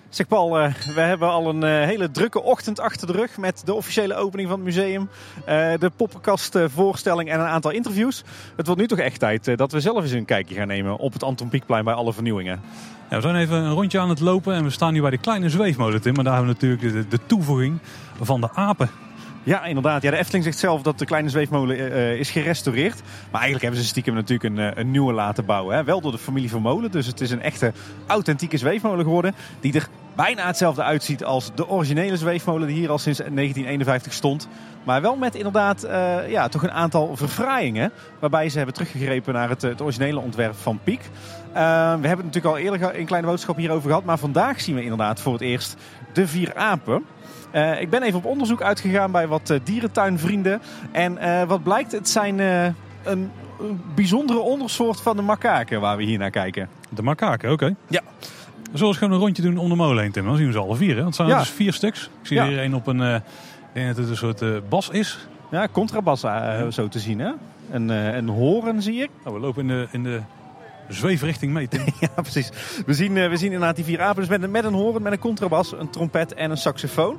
Zeg 0.09 0.27
Paul, 0.27 0.63
uh, 0.63 0.75
we 0.95 1.01
hebben 1.01 1.29
al 1.29 1.49
een 1.49 1.65
uh, 1.65 1.87
hele 1.87 2.11
drukke 2.11 2.43
ochtend 2.43 2.81
achter 2.81 3.07
de 3.07 3.13
rug 3.13 3.37
met 3.37 3.63
de 3.65 3.75
officiële 3.75 4.15
opening 4.15 4.49
van 4.49 4.59
het 4.59 4.67
museum, 4.67 5.09
uh, 5.41 5.47
de 5.79 5.91
poppenkastvoorstelling 5.97 7.31
en 7.31 7.41
een 7.41 7.47
aantal 7.47 7.71
interviews. 7.71 8.25
Het 8.57 8.67
wordt 8.67 8.81
nu 8.81 8.87
toch 8.87 8.99
echt 8.99 9.19
tijd 9.19 9.57
dat 9.59 9.73
we 9.73 9.81
zelf 9.81 10.03
eens 10.03 10.13
een 10.13 10.25
kijkje 10.25 10.55
gaan 10.55 10.67
nemen 10.67 10.97
op 10.97 11.13
het 11.13 11.23
Anton 11.23 11.49
Pieckplein 11.49 11.85
bij 11.85 11.95
alle 11.95 12.13
vernieuwingen. 12.13 12.61
Ja, 13.11 13.17
we 13.17 13.23
zijn 13.23 13.37
even 13.37 13.57
een 13.57 13.73
rondje 13.73 13.99
aan 13.99 14.09
het 14.09 14.21
lopen 14.21 14.55
en 14.55 14.65
we 14.65 14.71
staan 14.71 14.93
nu 14.93 15.01
bij 15.01 15.11
de 15.11 15.19
kleine 15.19 15.51
zweefmolen, 15.51 16.03
Tim. 16.03 16.15
Maar 16.15 16.25
daar 16.25 16.35
hebben 16.35 16.55
we 16.55 16.67
natuurlijk 16.67 17.11
de, 17.11 17.17
de 17.17 17.27
toevoeging 17.27 17.79
van 18.21 18.41
de 18.41 18.49
apen. 18.55 18.91
Ja, 19.47 19.65
inderdaad. 19.65 20.03
Ja, 20.03 20.11
de 20.11 20.17
Efteling 20.17 20.45
zegt 20.45 20.59
zelf 20.59 20.83
dat 20.83 20.99
de 20.99 21.05
kleine 21.05 21.29
zweefmolen 21.29 21.93
eh, 21.93 22.19
is 22.19 22.31
gerestaureerd. 22.31 23.03
Maar 23.31 23.41
eigenlijk 23.41 23.63
hebben 23.63 23.81
ze 23.81 23.87
stiekem 23.87 24.15
natuurlijk 24.15 24.55
een, 24.55 24.59
eh, 24.59 24.71
een 24.75 24.91
nieuwe 24.91 25.13
laten 25.13 25.45
bouwen. 25.45 25.77
Hè? 25.77 25.85
Wel 25.85 26.01
door 26.01 26.13
de 26.13 26.19
familie 26.19 26.49
Vermolen. 26.49 26.91
Dus 26.91 27.07
het 27.07 27.21
is 27.21 27.31
een 27.31 27.43
echte 27.43 27.73
authentieke 28.07 28.57
zweefmolen 28.57 29.05
geworden. 29.05 29.35
Die 29.61 29.75
er 29.75 29.89
bijna 30.17 30.47
hetzelfde 30.47 30.83
uitziet 30.83 31.25
als 31.25 31.51
de 31.55 31.69
originele 31.69 32.17
zweefmolen 32.17 32.67
die 32.67 32.77
hier 32.77 32.91
al 32.91 32.99
sinds 32.99 33.19
1951 33.19 34.13
stond. 34.13 34.49
Maar 34.85 35.03
wel 35.03 35.17
met 35.17 35.35
inderdaad 35.35 35.83
eh, 35.83 36.31
ja, 36.31 36.49
toch 36.49 36.63
een 36.63 36.71
aantal 36.71 37.17
verfraaiingen. 37.17 37.93
Waarbij 38.21 38.49
ze 38.49 38.57
hebben 38.57 38.75
teruggegrepen 38.75 39.35
naar 39.35 39.49
het, 39.49 39.63
het 39.63 39.83
originele 39.83 40.21
ontwerp 40.21 40.55
van 40.55 40.81
Piek. 40.85 41.01
we 41.53 41.59
hebben 41.61 42.11
het 42.11 42.25
natuurlijk 42.25 42.55
al 42.55 42.59
eerder 42.59 42.95
in 42.95 43.07
Kleine 43.07 43.29
Boodschap 43.29 43.57
hierover 43.57 43.89
gehad. 43.89 44.05
Maar 44.05 44.19
vandaag 44.19 44.61
zien 44.61 44.75
we 44.75 44.83
inderdaad 44.83 45.21
voor 45.21 45.33
het 45.33 45.43
eerst 45.43 45.77
de 46.13 46.27
vier 46.27 46.55
apen. 46.55 47.05
Uh, 47.57 47.81
ik 47.81 47.91
ben 47.91 48.03
even 48.03 48.19
op 48.19 48.25
onderzoek 48.25 48.63
uitgegaan 48.63 49.11
bij 49.11 49.27
wat 49.27 49.51
uh, 49.51 49.59
dierentuinvrienden. 49.65 50.61
En 50.93 51.19
uh, 51.23 51.43
wat 51.43 51.63
blijkt, 51.63 51.93
het 51.93 52.09
zijn 52.09 52.39
een, 52.39 52.75
een, 53.05 53.31
bijzondere 53.95 54.39
ondersoort 54.39 55.01
van 55.01 55.17
de 55.17 55.23
makaken 55.23 55.81
waar 55.81 55.97
we 55.97 56.03
hier 56.03 56.19
naar 56.19 56.31
kijken. 56.31 56.69
De 56.89 57.03
makaken, 57.03 57.53
oké. 57.53 57.65
Okay. 57.65 57.77
Ja. 57.89 58.03
Zullen 58.73 58.93
we 58.93 58.99
gewoon 58.99 59.15
een 59.15 59.21
rondje 59.21 59.43
doen 59.43 59.59
om 59.59 59.69
de 59.69 59.75
molen 59.75 60.03
heen, 60.03 60.13
Tim? 60.13 60.25
Dan 60.25 60.37
zien 60.37 60.47
we 60.47 60.53
ze 60.53 60.59
alle 60.59 60.77
vier. 60.77 60.95
Hè? 60.97 61.03
Want 61.03 61.07
het 61.07 61.15
zijn 61.17 61.29
Ja. 61.29 61.39
dus 61.39 61.51
vier 61.51 61.73
stuks. 61.73 62.11
Ik 62.21 62.27
zie 62.27 62.37
Ja. 62.37 62.47
hier 62.47 62.63
een 62.63 62.75
op 62.75 62.87
een... 62.87 63.01
ik 63.01 63.23
denk 63.73 63.87
dat 63.87 63.97
het 63.97 64.09
een 64.09 64.17
soort 64.17 64.69
bas 64.69 64.89
is. 64.89 65.29
Ja, 65.51 65.69
contrabas 65.73 66.23
eh, 66.23 66.67
zo 66.69 66.89
te 66.89 66.99
zien 66.99 67.19
hè. 67.19 67.33
Een, 67.71 67.91
eh, 67.91 68.15
een 68.15 68.29
horen 68.29 68.83
zie 68.83 69.03
ik. 69.03 69.11
Nou, 69.25 69.35
we 69.35 69.41
lopen 69.41 69.63
in 69.63 69.69
de, 69.69 69.87
in 69.91 70.03
de 70.03 70.21
zweefrichting 70.89 71.53
mee. 71.53 71.69
Ja, 72.01 72.23
precies. 72.23 72.51
We 72.87 72.95
zien, 72.95 73.17
eh, 73.17 73.29
we 73.29 73.37
zien 73.37 73.53
inderdaad 73.53 73.77
die 73.77 73.85
vier 73.85 74.01
apen 74.01 74.21
dus 74.21 74.39
met, 74.39 74.51
met 74.51 74.65
een 74.65 74.73
horen, 74.73 75.03
met 75.03 75.13
een 75.13 75.19
contrabas, 75.19 75.73
een 75.73 75.91
trompet 75.91 76.35
en 76.35 76.51
een 76.51 76.57
saxofoon. 76.57 77.19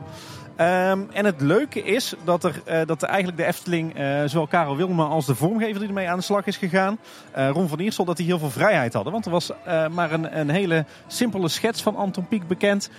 Ehm, 0.58 1.00
en 1.12 1.26
het 1.26 1.42
leuke 1.42 1.84
is 1.84 2.14
dat 2.24 2.44
er, 2.44 2.62
eh, 2.66 2.82
dat 2.86 3.04
eigenlijk 3.04 3.38
de 3.38 3.46
Efteling, 3.46 3.96
eh, 3.96 4.22
zowel 4.26 4.48
Karel 4.48 4.78
Wilma 4.78 5.04
als 5.06 5.26
de 5.26 5.36
vormgever 5.36 5.80
die 5.80 5.88
ermee 5.88 6.10
aan 6.10 6.18
de 6.18 6.24
slag 6.24 6.46
is 6.46 6.58
gegaan, 6.58 6.98
eh, 7.32 7.50
Ron 7.50 7.68
van 7.68 7.80
Iersel, 7.80 8.06
dat 8.06 8.18
die 8.18 8.26
heel 8.26 8.40
veel 8.40 8.50
vrijheid 8.50 8.94
hadden. 8.94 9.14
Want 9.14 9.26
er 9.26 9.32
was 9.32 9.52
maar 9.92 10.12
een, 10.12 10.40
een 10.40 10.50
hele 10.50 10.86
simpele 11.08 11.48
schets 11.48 11.82
van 11.82 11.96
Anton 11.96 12.28
Pieck 12.28 12.48
bekend 12.48 12.90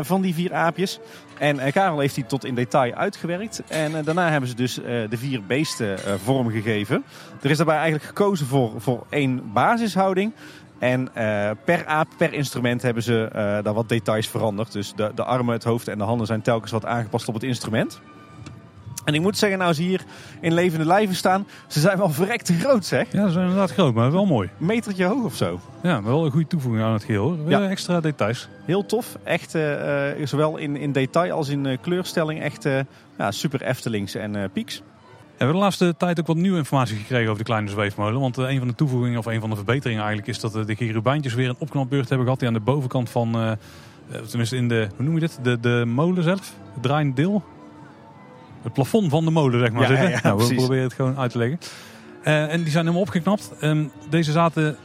van 0.00 0.20
die 0.20 0.34
vier 0.34 0.54
aapjes. 0.54 0.98
En 1.38 1.72
Karel 1.72 1.98
heeft 1.98 2.14
die 2.14 2.26
tot 2.26 2.44
in 2.44 2.54
detail 2.54 2.94
uitgewerkt. 2.94 3.62
En 3.68 4.04
daarna 4.04 4.30
hebben 4.30 4.48
ze 4.48 4.54
dus 4.54 4.74
de 4.74 5.16
vier 5.16 5.42
beesten 5.44 5.98
vormgegeven. 6.24 7.04
Er 7.42 7.50
is 7.50 7.56
daarbij 7.56 7.76
eigenlijk 7.76 8.04
gekozen 8.04 8.46
voor, 8.46 8.72
voor 8.76 9.06
één 9.08 9.52
basishouding. 9.52 10.32
En 10.78 11.14
eh, 11.14 11.50
per 11.64 11.86
aap, 11.86 12.08
per 12.16 12.32
instrument 12.32 12.82
hebben 12.82 13.02
ze 13.02 13.28
eh, 13.32 13.38
daar 13.62 13.74
wat 13.74 13.88
details 13.88 14.28
veranderd. 14.28 14.72
Dus 14.72 14.92
de, 14.96 15.10
de 15.14 15.24
armen, 15.24 15.54
het 15.54 15.64
hoofd 15.64 15.88
en 15.88 15.98
de 15.98 16.04
handen 16.04 16.26
zijn 16.26 16.42
telkens 16.42 16.72
wat 16.72 16.84
aangepast 16.84 17.28
op 17.28 17.34
het 17.34 17.42
instrument. 17.42 18.00
En 19.08 19.14
ik 19.14 19.20
moet 19.20 19.38
zeggen, 19.38 19.58
nou 19.58 19.72
ze 19.72 19.82
hier 19.82 20.04
in 20.40 20.52
levende 20.52 20.84
lijven 20.84 21.16
staan, 21.16 21.46
ze 21.66 21.80
zijn 21.80 21.98
wel 21.98 22.10
verrekte 22.10 22.52
groot 22.52 22.84
zeg. 22.84 23.12
Ja, 23.12 23.26
ze 23.26 23.32
zijn 23.32 23.44
inderdaad 23.44 23.72
groot, 23.72 23.94
maar 23.94 24.12
wel 24.12 24.26
mooi. 24.26 24.50
Een 24.60 24.66
metertje 24.66 25.04
hoog 25.04 25.24
of 25.24 25.34
zo. 25.34 25.60
Ja, 25.82 26.00
maar 26.00 26.10
wel 26.12 26.24
een 26.24 26.30
goede 26.30 26.46
toevoeging 26.46 26.84
aan 26.84 26.92
het 26.92 27.04
geheel. 27.04 27.36
hoor. 27.36 27.50
Ja. 27.50 27.68
extra 27.68 28.00
details. 28.00 28.48
Heel 28.64 28.86
tof. 28.86 29.18
Echt, 29.24 29.54
eh, 29.54 30.10
eh, 30.20 30.26
zowel 30.26 30.56
in, 30.56 30.76
in 30.76 30.92
detail 30.92 31.32
als 31.32 31.48
in 31.48 31.66
eh, 31.66 31.78
kleurstelling, 31.80 32.42
echt 32.42 32.64
eh, 32.64 32.80
ja, 33.18 33.30
super 33.30 33.62
Eftelings 33.62 34.14
en 34.14 34.36
eh 34.36 34.44
Pieks. 34.52 34.82
We 35.38 35.44
hebben 35.44 35.62
de 35.62 35.66
laatste 35.66 35.94
tijd 35.96 36.20
ook 36.20 36.26
wat 36.26 36.36
nieuwe 36.36 36.58
informatie 36.58 36.96
gekregen 36.96 37.26
over 37.26 37.38
de 37.38 37.44
kleine 37.44 37.70
zweefmolen. 37.70 38.20
Want 38.20 38.38
eh, 38.38 38.50
een 38.50 38.58
van 38.58 38.68
de 38.68 38.74
toevoegingen, 38.74 39.18
of 39.18 39.26
een 39.26 39.40
van 39.40 39.50
de 39.50 39.56
verbeteringen 39.56 40.02
eigenlijk, 40.02 40.28
is 40.28 40.40
dat 40.40 40.56
eh, 40.56 40.66
de 40.66 40.74
cherubijntjes 40.74 41.34
weer 41.34 41.48
een 41.48 41.56
opknapbeurt 41.58 42.08
hebben 42.08 42.26
gehad. 42.26 42.38
Die 42.38 42.48
aan 42.48 42.54
de 42.54 42.60
bovenkant 42.60 43.10
van, 43.10 43.34
eh, 43.34 43.52
tenminste 44.28 44.56
in 44.56 44.68
de, 44.68 44.88
hoe 44.96 45.04
noem 45.04 45.14
je 45.14 45.20
dit? 45.20 45.38
De, 45.42 45.60
de 45.60 45.84
molen 45.86 46.22
zelf, 46.22 46.54
het 46.74 46.82
draaiende 46.82 47.14
deel. 47.14 47.44
Het 48.62 48.72
plafond 48.72 49.10
van 49.10 49.24
de 49.24 49.30
molen, 49.30 49.60
zeg 49.60 49.72
maar. 49.72 49.82
Ja, 49.82 49.88
zitten. 49.88 50.10
ja, 50.10 50.20
nou, 50.22 50.36
we 50.36 50.44
precies. 50.44 50.56
proberen 50.56 50.84
het 50.84 50.92
gewoon 50.92 51.18
uit 51.18 51.30
te 51.30 51.38
leggen. 51.38 51.58
En 52.22 52.62
die 52.62 52.70
zijn 52.70 52.84
helemaal 52.84 53.02
opgeknapt. 53.02 53.52
Ehm, 53.60 53.84
deze 54.10 54.32
zaten 54.32 54.76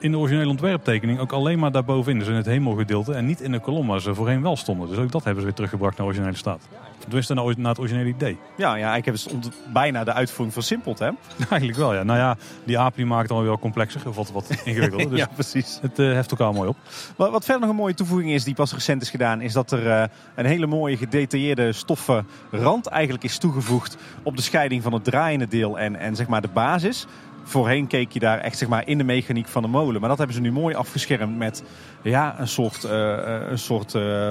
in 0.00 0.10
de 0.10 0.18
originele 0.18 0.50
ontwerptekening 0.50 1.18
ook 1.18 1.32
alleen 1.32 1.58
maar 1.58 1.72
daarbovenin, 1.72 2.18
dus 2.18 2.28
in 2.28 2.34
het 2.34 2.46
hemelgedeelte. 2.46 3.14
En 3.14 3.26
niet 3.26 3.40
in 3.40 3.52
de 3.52 3.58
kolom 3.58 3.86
waar 3.86 4.00
ze 4.00 4.14
voorheen 4.14 4.42
wel 4.42 4.56
stonden. 4.56 4.88
Dus 4.88 4.98
ook 4.98 5.12
dat 5.12 5.24
hebben 5.24 5.40
ze 5.40 5.46
weer 5.46 5.56
teruggebracht 5.56 5.96
naar 5.96 6.06
de 6.06 6.12
originele 6.12 6.36
staat. 6.36 6.68
Tenminste, 6.98 7.34
naar, 7.34 7.54
naar 7.56 7.70
het 7.70 7.78
originele 7.78 8.08
idee. 8.08 8.38
Ja, 8.56 8.74
ja, 8.74 8.96
ik 8.96 9.04
heb 9.04 9.14
het 9.14 9.22
stond 9.22 9.50
bijna 9.72 10.04
de 10.04 10.12
uitvoering 10.12 10.52
versimpeld, 10.52 10.98
hè? 10.98 11.04
Eigenlijk 11.50 11.78
wel, 11.78 11.94
ja. 11.94 12.02
Nou 12.02 12.18
ja, 12.18 12.36
die 12.64 12.78
aap 12.78 12.96
die 12.96 13.06
maakt 13.06 13.22
het 13.22 13.30
alweer 13.30 13.48
wel 13.48 13.58
complexer 13.58 14.08
of 14.08 14.16
wat, 14.16 14.32
wat 14.32 14.50
ingewikkelder. 14.64 15.10
Dus 15.10 15.18
ja, 15.18 15.28
precies. 15.34 15.78
het 15.82 15.98
eh, 15.98 16.12
heft 16.12 16.30
elkaar 16.30 16.52
mooi 16.52 16.68
op. 16.68 16.76
Wat, 17.16 17.30
wat 17.30 17.44
verder 17.44 17.60
nog 17.60 17.70
een 17.70 17.76
mooie 17.76 17.94
toevoeging 17.94 18.30
is, 18.30 18.44
die 18.44 18.54
pas 18.54 18.72
recent 18.72 19.02
is 19.02 19.10
gedaan, 19.10 19.40
is 19.40 19.52
dat 19.52 19.72
er 19.72 19.90
eh, 19.90 20.04
een 20.34 20.46
hele 20.46 20.66
mooie 20.66 20.96
gedetailleerde 20.96 21.72
stoffen 21.72 22.26
rand 22.50 22.86
eigenlijk 22.86 23.24
is 23.24 23.38
toegevoegd 23.38 23.96
op 24.22 24.36
de 24.36 24.42
scheiding 24.42 24.82
van 24.82 24.92
het 24.92 25.04
draaiende 25.04 25.48
deel 25.48 25.78
en, 25.78 25.96
en 25.96 26.16
zeg 26.16 26.28
maar 26.28 26.40
de 26.40 26.48
basis. 26.48 27.06
Voorheen 27.42 27.86
keek 27.86 28.12
je 28.12 28.18
daar 28.18 28.38
echt 28.38 28.58
zeg 28.58 28.68
maar, 28.68 28.88
in 28.88 28.98
de 28.98 29.04
mechaniek 29.04 29.48
van 29.48 29.62
de 29.62 29.68
molen. 29.68 30.00
Maar 30.00 30.08
dat 30.08 30.18
hebben 30.18 30.36
ze 30.36 30.42
nu 30.42 30.52
mooi 30.52 30.74
afgeschermd 30.74 31.36
met 31.36 31.62
ja, 32.02 32.40
een 32.40 32.48
soort, 32.48 32.84
eh, 32.84 33.40
een 33.48 33.58
soort, 33.58 33.94
eh, 33.94 34.30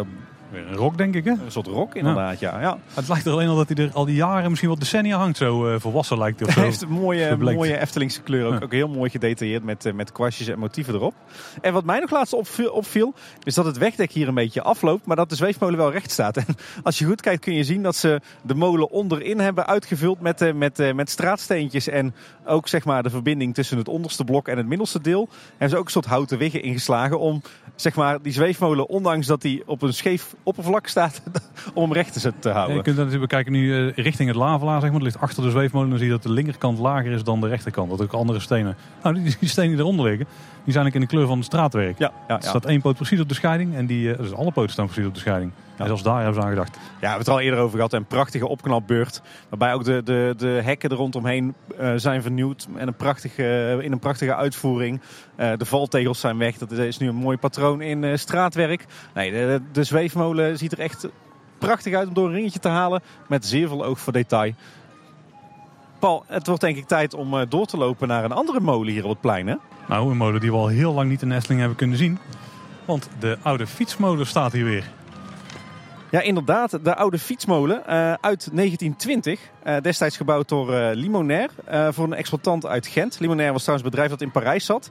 Weer 0.51 0.67
een 0.67 0.75
rok, 0.75 0.97
denk 0.97 1.15
ik, 1.15 1.23
hè? 1.25 1.31
een 1.31 1.51
soort 1.51 1.67
rok 1.67 1.95
inderdaad. 1.95 2.39
Ja. 2.39 2.61
Ja. 2.61 2.77
Het 2.93 3.07
lijkt 3.07 3.25
er 3.25 3.31
alleen 3.31 3.47
al 3.47 3.55
dat 3.55 3.69
hij 3.69 3.85
er 3.85 3.91
al 3.93 4.05
die 4.05 4.15
jaren, 4.15 4.47
misschien 4.49 4.69
wel 4.69 4.79
decennia 4.79 5.17
hangt. 5.17 5.37
Zo 5.37 5.67
eh, 5.67 5.79
volwassen 5.79 6.17
lijkt 6.17 6.39
hij 6.39 6.47
of 6.49 6.53
Hij 6.55 6.63
zo. 6.63 6.69
heeft 6.69 6.81
een 6.81 6.89
mooie, 6.89 7.27
Verbleekt. 7.27 7.57
mooie 7.57 7.77
Eftelingse 7.79 8.21
kleur. 8.21 8.45
Ook, 8.45 8.53
Ja. 8.53 8.59
ook 8.63 8.71
heel 8.71 8.87
mooi 8.87 9.09
gedetailleerd 9.09 9.63
met, 9.63 9.85
eh, 9.85 9.93
met 9.93 10.11
kwastjes 10.11 10.47
en 10.47 10.59
motieven 10.59 10.93
erop. 10.93 11.13
En 11.61 11.73
wat 11.73 11.83
mij 11.83 11.99
nog 11.99 12.11
laatst 12.11 12.33
opviel, 12.33 12.71
opviel, 12.71 13.13
is 13.43 13.53
dat 13.55 13.65
het 13.65 13.77
wegdek 13.77 14.11
hier 14.11 14.27
een 14.27 14.33
beetje 14.33 14.61
afloopt. 14.61 15.05
Maar 15.05 15.15
dat 15.15 15.29
de 15.29 15.35
zweefmolen 15.35 15.77
wel 15.77 15.91
recht 15.91 16.11
staat. 16.11 16.37
En 16.37 16.45
als 16.83 16.99
je 16.99 17.05
goed 17.05 17.21
kijkt 17.21 17.43
kun 17.43 17.53
je 17.53 17.63
zien 17.63 17.83
dat 17.83 17.95
ze 17.95 18.21
de 18.41 18.55
molen 18.55 18.89
onderin 18.91 19.39
hebben 19.39 19.67
uitgevuld 19.67 20.19
met, 20.21 20.41
eh, 20.41 20.53
met, 20.53 20.79
eh, 20.79 20.93
met 20.93 21.09
straatsteentjes. 21.09 21.87
En 21.87 22.15
ook 22.45 22.67
zeg 22.67 22.85
maar 22.85 23.03
de 23.03 23.09
verbinding 23.09 23.53
tussen 23.53 23.77
het 23.77 23.87
onderste 23.87 24.23
blok 24.23 24.47
en 24.47 24.57
het 24.57 24.67
middelste 24.67 25.01
deel. 25.01 25.27
Hebben 25.49 25.69
ze 25.69 25.77
ook 25.77 25.85
een 25.85 25.91
soort 25.91 26.05
houten 26.05 26.37
wiggen 26.37 26.63
ingeslagen 26.63 27.19
om 27.19 27.41
zeg 27.75 27.95
maar, 27.95 28.21
die 28.21 28.33
zweefmolen, 28.33 28.87
ondanks 28.89 29.27
dat 29.27 29.41
die 29.41 29.63
op 29.65 29.81
een 29.81 29.93
scheef 29.93 30.35
oppervlak 30.43 30.87
staat, 30.87 31.21
om 31.73 31.83
hem 31.83 31.93
recht 31.93 32.13
te 32.13 32.19
zetten 32.19 32.41
te 32.41 32.47
Ja, 32.47 32.53
houden. 32.53 32.75
je 32.75 32.81
kunt 32.81 32.95
dat 32.95 33.05
natuurlijk 33.05 33.31
bekijken 33.31 33.51
nu 33.53 33.87
eh, 33.87 34.03
richting 34.03 34.29
het 34.29 34.37
lavelaar, 34.37 34.81
zeg 34.81 34.89
maar. 34.89 34.99
Dat 34.99 35.07
ligt 35.07 35.19
achter 35.19 35.43
de 35.43 35.49
zweefmolen. 35.49 35.89
Dan 35.89 35.97
zie 35.97 36.07
je 36.07 36.13
dat 36.13 36.23
de 36.23 36.31
linkerkant 36.31 36.79
lager 36.79 37.11
is 37.11 37.23
dan 37.23 37.41
de 37.41 37.47
rechterkant. 37.47 37.89
Dat 37.89 38.01
ook 38.01 38.13
andere 38.13 38.39
stenen. 38.39 38.75
Nou, 39.03 39.15
die, 39.23 39.35
die 39.39 39.49
stenen 39.49 39.69
die 39.71 39.79
eronder 39.79 40.05
liggen, 40.05 40.27
die 40.63 40.73
zijn 40.73 40.85
ook 40.85 40.93
in 40.93 41.01
de 41.01 41.07
kleur 41.07 41.27
van 41.27 41.37
het 41.37 41.45
straatwerk. 41.45 41.97
Ja, 41.97 42.11
ja, 42.27 42.35
Er 42.35 42.43
ja. 42.43 42.49
staat 42.49 42.65
één 42.65 42.81
poot 42.81 42.95
precies 42.95 43.19
op 43.19 43.29
de 43.29 43.35
scheiding. 43.35 43.75
En 43.75 43.85
die, 43.85 44.11
eh, 44.11 44.17
dus 44.17 44.33
alle 44.33 44.51
poten 44.51 44.71
staan 44.71 44.85
precies 44.85 45.05
op 45.05 45.13
de 45.13 45.19
scheiding. 45.19 45.51
En 45.77 45.85
zelfs 45.85 46.03
daar 46.03 46.15
hebben 46.15 46.33
ze 46.33 46.41
aan 46.41 46.49
gedacht. 46.49 46.75
Ja, 46.75 46.81
we 46.81 46.97
hebben 46.99 47.17
het 47.17 47.27
er 47.27 47.33
al 47.33 47.39
eerder 47.39 47.59
over 47.59 47.75
gehad. 47.75 47.93
Een 47.93 48.05
prachtige 48.05 48.47
opknapbeurt. 48.47 49.21
Waarbij 49.49 49.73
ook 49.73 49.83
de, 49.83 50.01
de, 50.03 50.33
de 50.37 50.47
hekken 50.63 50.89
er 50.89 50.95
rondomheen 50.95 51.53
eh, 51.77 51.91
zijn 51.95 52.21
vernieuwd. 52.21 52.67
En 52.75 52.87
een 52.87 52.95
prachtige, 52.95 53.77
in 53.81 53.91
een 53.91 53.99
prachtige 53.99 54.35
uitvoering. 54.35 55.01
De 55.35 55.65
valtegels 55.65 56.19
zijn 56.19 56.37
weg. 56.37 56.57
Dat 56.57 56.71
is 56.71 56.97
nu 56.97 57.07
een 57.07 57.15
mooi 57.15 57.37
patroon 57.37 57.81
in 57.81 58.19
straatwerk. 58.19 58.85
Nee, 59.13 59.31
de, 59.31 59.61
de 59.71 59.83
zweefmolen 59.83 60.57
ziet 60.57 60.71
er 60.71 60.79
echt 60.79 61.07
prachtig 61.59 61.93
uit 61.93 62.07
om 62.07 62.13
door 62.13 62.27
een 62.27 62.33
ringetje 62.33 62.59
te 62.59 62.67
halen. 62.67 63.01
Met 63.27 63.45
zeer 63.45 63.67
veel 63.67 63.85
oog 63.85 63.99
voor 63.99 64.13
detail. 64.13 64.53
Paul, 65.99 66.23
het 66.27 66.47
wordt 66.47 66.61
denk 66.61 66.77
ik 66.77 66.87
tijd 66.87 67.13
om 67.13 67.39
eh, 67.39 67.45
door 67.49 67.65
te 67.65 67.77
lopen 67.77 68.07
naar 68.07 68.23
een 68.23 68.31
andere 68.31 68.59
molen 68.59 68.93
hier 68.93 69.03
op 69.03 69.09
het 69.09 69.21
plein. 69.21 69.47
Hè? 69.47 69.55
Nou, 69.87 70.11
een 70.11 70.17
molen 70.17 70.41
die 70.41 70.51
we 70.51 70.57
al 70.57 70.67
heel 70.67 70.93
lang 70.93 71.09
niet 71.09 71.21
in 71.21 71.27
Nestling 71.27 71.59
hebben 71.59 71.77
kunnen 71.77 71.97
zien. 71.97 72.19
Want 72.85 73.09
de 73.19 73.37
oude 73.41 73.67
fietsmolen 73.67 74.27
staat 74.27 74.51
hier 74.51 74.63
weer. 74.63 74.91
Ja, 76.11 76.21
inderdaad. 76.21 76.79
De 76.83 76.95
oude 76.95 77.19
fietsmolen 77.19 77.85
eh, 77.87 77.95
uit 78.13 78.49
1920. 78.53 79.39
Eh, 79.63 79.81
destijds 79.81 80.17
gebouwd 80.17 80.49
door 80.49 80.73
eh, 80.73 80.95
Limonair 80.95 81.49
eh, 81.65 81.87
voor 81.91 82.05
een 82.05 82.13
exploitant 82.13 82.65
uit 82.65 82.87
Gent. 82.87 83.19
Limonair 83.19 83.51
was 83.51 83.61
trouwens 83.63 83.85
een 83.85 83.91
bedrijf 83.91 84.11
dat 84.19 84.27
in 84.27 84.31
Parijs 84.31 84.65
zat. 84.65 84.89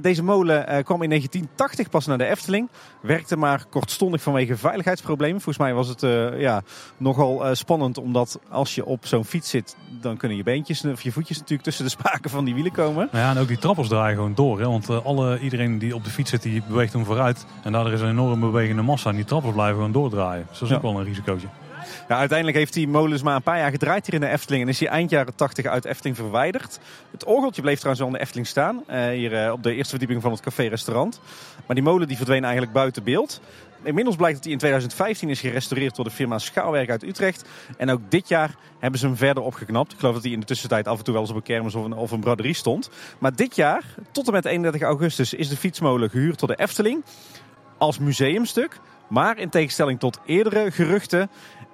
Deze 0.00 0.22
molen 0.22 0.84
kwam 0.84 1.02
in 1.02 1.08
1980 1.08 1.88
pas 1.90 2.06
naar 2.06 2.18
de 2.18 2.26
Efteling. 2.26 2.68
Werkte 3.00 3.36
maar 3.36 3.64
kortstondig 3.70 4.22
vanwege 4.22 4.56
veiligheidsproblemen. 4.56 5.40
Volgens 5.40 5.64
mij 5.64 5.74
was 5.74 5.88
het 5.88 6.00
ja, 6.38 6.62
nogal 6.96 7.54
spannend. 7.54 7.98
Omdat 7.98 8.40
als 8.48 8.74
je 8.74 8.84
op 8.84 9.06
zo'n 9.06 9.24
fiets 9.24 9.50
zit, 9.50 9.76
dan 10.00 10.16
kunnen 10.16 10.36
je 10.36 10.42
beentjes 10.42 10.84
of 10.84 11.02
je 11.02 11.12
voetjes 11.12 11.36
natuurlijk 11.38 11.62
tussen 11.62 11.84
de 11.84 11.90
spaken 11.90 12.30
van 12.30 12.44
die 12.44 12.54
wielen 12.54 12.72
komen. 12.72 13.08
Ja, 13.12 13.30
en 13.30 13.38
ook 13.38 13.48
die 13.48 13.58
trappers 13.58 13.88
draaien 13.88 14.16
gewoon 14.16 14.34
door. 14.34 14.60
Hè? 14.60 14.66
Want 14.66 15.04
alle, 15.04 15.38
iedereen 15.38 15.78
die 15.78 15.94
op 15.94 16.04
de 16.04 16.10
fiets 16.10 16.30
zit, 16.30 16.42
die 16.42 16.62
beweegt 16.68 16.92
hem 16.92 17.04
vooruit. 17.04 17.46
En 17.62 17.72
daardoor 17.72 17.92
is 17.92 18.00
een 18.00 18.08
enorm 18.08 18.40
bewegende 18.40 18.82
massa. 18.82 19.10
En 19.10 19.16
die 19.16 19.24
trappers 19.24 19.52
blijven 19.54 19.74
gewoon 19.76 19.92
doordraaien. 19.92 20.46
Dus 20.48 20.58
dat 20.58 20.68
is 20.68 20.74
Ja. 20.74 20.76
ook 20.76 20.82
wel 20.92 20.98
een 20.98 21.04
risicootje. 21.06 21.46
Ja, 22.08 22.16
uiteindelijk 22.16 22.58
heeft 22.58 22.72
die 22.72 22.88
molens 22.88 23.22
maar 23.22 23.34
een 23.34 23.42
paar 23.42 23.58
jaar 23.58 23.70
gedraaid 23.70 24.06
hier 24.06 24.14
in 24.14 24.20
de 24.20 24.28
Efteling. 24.28 24.62
En 24.62 24.68
is 24.68 24.80
hij 24.80 24.88
eind 24.88 25.10
jaren 25.10 25.34
80 25.34 25.66
uit 25.66 25.84
Efteling 25.84 26.16
verwijderd. 26.16 26.78
Het 27.10 27.24
orgeltje 27.24 27.62
bleef 27.62 27.76
trouwens 27.76 28.00
wel 28.00 28.12
in 28.12 28.18
de 28.18 28.22
Efteling 28.24 28.46
staan. 28.46 28.82
eh, 28.86 29.08
hier 29.08 29.44
eh, 29.44 29.52
op 29.52 29.62
de 29.62 29.74
eerste 29.74 29.90
verdieping 29.90 30.22
van 30.22 30.30
het 30.30 30.40
café-restaurant. 30.40 31.20
Maar 31.66 31.76
die 31.76 31.84
molen 31.84 32.08
die 32.08 32.16
verdween 32.16 32.42
eigenlijk 32.42 32.72
buiten 32.72 33.04
beeld. 33.04 33.40
Inmiddels 33.82 34.16
blijkt 34.16 34.34
dat 34.34 34.44
hij 34.44 34.52
in 34.52 34.58
2015 34.58 35.28
is 35.28 35.40
gerestaureerd 35.40 35.96
door 35.96 36.04
de 36.04 36.10
firma 36.10 36.38
Schouwwerk 36.38 36.90
uit 36.90 37.02
Utrecht. 37.02 37.44
En 37.76 37.90
ook 37.90 38.00
dit 38.08 38.28
jaar 38.28 38.54
hebben 38.78 39.00
ze 39.00 39.06
hem 39.06 39.16
verder 39.16 39.42
opgeknapt. 39.42 39.92
Ik 39.92 39.98
geloof 39.98 40.14
dat 40.14 40.22
hij 40.22 40.32
in 40.32 40.40
de 40.40 40.46
tussentijd 40.46 40.88
af 40.88 40.98
en 40.98 41.04
toe 41.04 41.12
wel 41.12 41.22
eens 41.22 41.30
op 41.30 41.36
een 41.36 41.42
kermis 41.42 41.74
of 41.74 41.84
een, 41.84 41.92
of 41.92 42.10
een 42.10 42.20
braderie 42.20 42.54
stond. 42.54 42.90
Maar 43.18 43.36
dit 43.36 43.56
jaar, 43.56 43.84
tot 44.12 44.26
en 44.26 44.32
met 44.32 44.44
31 44.44 44.82
augustus, 44.82 45.34
is 45.34 45.48
de 45.48 45.56
fietsmolen 45.56 46.10
gehuurd 46.10 46.38
door 46.38 46.48
de 46.48 46.56
Efteling. 46.56 47.04
Als 47.78 47.98
museumstuk. 47.98 48.80
Maar 49.08 49.38
in 49.38 49.48
tegenstelling 49.48 49.98
tot 49.98 50.18
eerdere 50.24 50.70
geruchten 50.70 51.30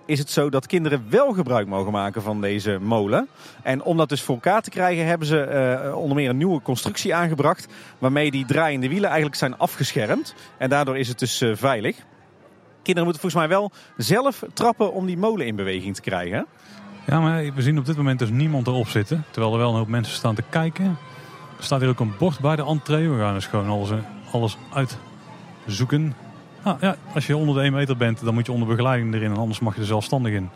is 0.06 0.18
het 0.18 0.30
zo 0.30 0.50
dat 0.50 0.66
kinderen 0.66 1.04
wel 1.08 1.32
gebruik 1.32 1.66
mogen 1.66 1.92
maken 1.92 2.22
van 2.22 2.40
deze 2.40 2.78
molen. 2.80 3.28
En 3.62 3.82
om 3.82 3.96
dat 3.96 4.08
dus 4.08 4.22
voor 4.22 4.34
elkaar 4.34 4.62
te 4.62 4.70
krijgen 4.70 5.06
hebben 5.06 5.26
ze 5.26 5.40
eh, 5.40 5.96
onder 5.96 6.16
meer 6.16 6.30
een 6.30 6.36
nieuwe 6.36 6.62
constructie 6.62 7.14
aangebracht. 7.14 7.66
Waarmee 7.98 8.30
die 8.30 8.44
draaiende 8.44 8.88
wielen 8.88 9.08
eigenlijk 9.08 9.38
zijn 9.38 9.58
afgeschermd. 9.58 10.34
En 10.58 10.68
daardoor 10.68 10.98
is 10.98 11.08
het 11.08 11.18
dus 11.18 11.40
eh, 11.40 11.50
veilig. 11.54 11.96
Kinderen 12.82 13.10
moeten 13.10 13.20
volgens 13.20 13.42
mij 13.42 13.48
wel 13.58 13.70
zelf 13.96 14.42
trappen 14.52 14.92
om 14.92 15.06
die 15.06 15.18
molen 15.18 15.46
in 15.46 15.56
beweging 15.56 15.94
te 15.94 16.00
krijgen. 16.00 16.46
Ja, 17.06 17.20
maar 17.20 17.54
we 17.54 17.62
zien 17.62 17.78
op 17.78 17.86
dit 17.86 17.96
moment 17.96 18.18
dus 18.18 18.30
niemand 18.30 18.66
erop 18.66 18.88
zitten. 18.88 19.24
Terwijl 19.30 19.52
er 19.52 19.58
wel 19.58 19.70
een 19.70 19.76
hoop 19.76 19.88
mensen 19.88 20.14
staan 20.14 20.34
te 20.34 20.42
kijken. 20.50 20.84
Er 21.58 21.64
staat 21.64 21.80
hier 21.80 21.88
ook 21.88 22.00
een 22.00 22.16
bord 22.18 22.40
bij 22.40 22.56
de 22.56 22.64
entree. 22.64 23.08
We 23.08 23.18
gaan 23.18 23.34
dus 23.34 23.46
gewoon 23.46 23.68
alles, 23.68 23.90
alles 24.32 24.56
uitzoeken. 24.72 26.14
Ah, 26.62 26.80
ja, 26.80 26.96
als 27.14 27.26
je 27.26 27.36
onder 27.36 27.54
de 27.54 27.60
1 27.60 27.72
meter 27.72 27.96
bent, 27.96 28.24
dan 28.24 28.34
moet 28.34 28.46
je 28.46 28.52
onder 28.52 28.68
begeleiding 28.68 29.14
erin. 29.14 29.30
En 29.30 29.36
anders 29.36 29.60
mag 29.60 29.74
je 29.74 29.80
er 29.80 29.86
zelfstandig 29.86 30.32
in. 30.32 30.48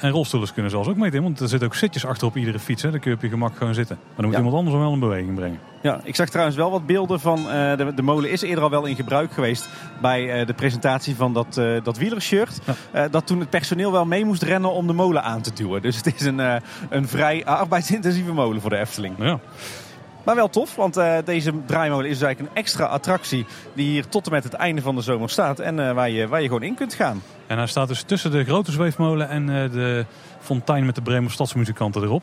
En 0.00 0.10
rolstoelers 0.10 0.52
kunnen 0.52 0.70
zelfs 0.70 0.88
ook 0.88 0.96
mee 0.96 1.10
in, 1.10 1.22
want 1.22 1.40
er 1.40 1.48
zitten 1.48 1.68
ook 1.68 1.74
zitjes 1.74 2.06
achter 2.06 2.26
op 2.26 2.36
iedere 2.36 2.58
fiets. 2.58 2.82
Hè. 2.82 2.90
Dan 2.90 3.00
kun 3.00 3.10
je 3.10 3.16
op 3.16 3.22
je 3.22 3.28
gemak 3.28 3.56
gewoon 3.56 3.74
zitten. 3.74 3.96
Maar 4.00 4.14
dan 4.16 4.24
moet 4.24 4.34
Ja. 4.34 4.38
iemand 4.38 4.56
anders 4.56 4.74
hem 4.74 4.84
wel 4.84 4.92
in 4.94 5.00
beweging 5.00 5.34
brengen. 5.34 5.58
Ja, 5.82 6.00
ik 6.04 6.16
zag 6.16 6.28
trouwens 6.28 6.56
wel 6.56 6.70
wat 6.70 6.86
beelden 6.86 7.20
van. 7.20 7.38
eh, 7.50 7.76
de, 7.76 7.92
de 7.94 8.02
molen 8.02 8.30
is 8.30 8.42
eerder 8.42 8.64
al 8.64 8.70
wel 8.70 8.84
in 8.84 8.96
gebruik 8.96 9.32
geweest. 9.32 9.68
bij 10.00 10.40
eh, 10.40 10.46
de 10.46 10.54
presentatie 10.54 11.16
van 11.16 11.32
dat, 11.32 11.56
eh 11.56 11.76
dat 11.82 11.96
wielershirt. 11.98 12.58
Dat 13.10 13.26
toen 13.26 13.40
het 13.40 13.50
personeel 13.50 13.92
wel 13.92 14.04
mee 14.06 14.24
moest 14.24 14.42
rennen 14.42 14.72
om 14.72 14.86
de 14.86 14.92
molen 14.92 15.22
aan 15.22 15.40
te 15.40 15.52
duwen. 15.52 15.82
Dus 15.82 15.96
het 15.96 16.14
is 16.14 16.20
een, 16.26 16.38
een 16.88 17.08
vrij 17.08 17.44
arbeidsintensieve 17.44 18.32
molen 18.32 18.60
voor 18.60 18.70
de 18.70 18.78
Efteling. 18.78 19.14
Ja. 19.18 19.38
Maar 20.26 20.34
wel 20.34 20.48
tof, 20.48 20.74
want 20.74 20.96
eh, 20.96 21.16
deze 21.24 21.52
draaimolen 21.66 22.10
is 22.10 22.22
eigenlijk 22.22 22.50
een 22.50 22.62
extra 22.62 22.84
attractie. 22.84 23.46
die 23.72 23.90
hier 23.90 24.08
tot 24.08 24.26
en 24.26 24.32
met 24.32 24.44
het 24.44 24.52
einde 24.52 24.82
van 24.82 24.94
de 24.94 25.00
zomer 25.00 25.30
staat. 25.30 25.58
en 25.58 25.88
eh, 25.88 25.92
waar, 25.92 26.10
je, 26.10 26.28
waar 26.28 26.40
je 26.40 26.46
gewoon 26.46 26.62
in 26.62 26.74
kunt 26.74 26.94
gaan. 26.94 27.22
En 27.46 27.56
hij 27.56 27.66
staat 27.66 27.88
dus 27.88 28.02
tussen 28.02 28.30
de 28.30 28.44
grote 28.44 28.72
zweefmolen 28.72 29.28
en 29.28 29.48
eh, 29.48 29.70
de 29.70 30.06
fontein 30.40 30.86
met 30.86 30.94
de 30.94 31.02
Bremer 31.02 31.30
stadsmuzikanten 31.30 32.02
erop. 32.02 32.22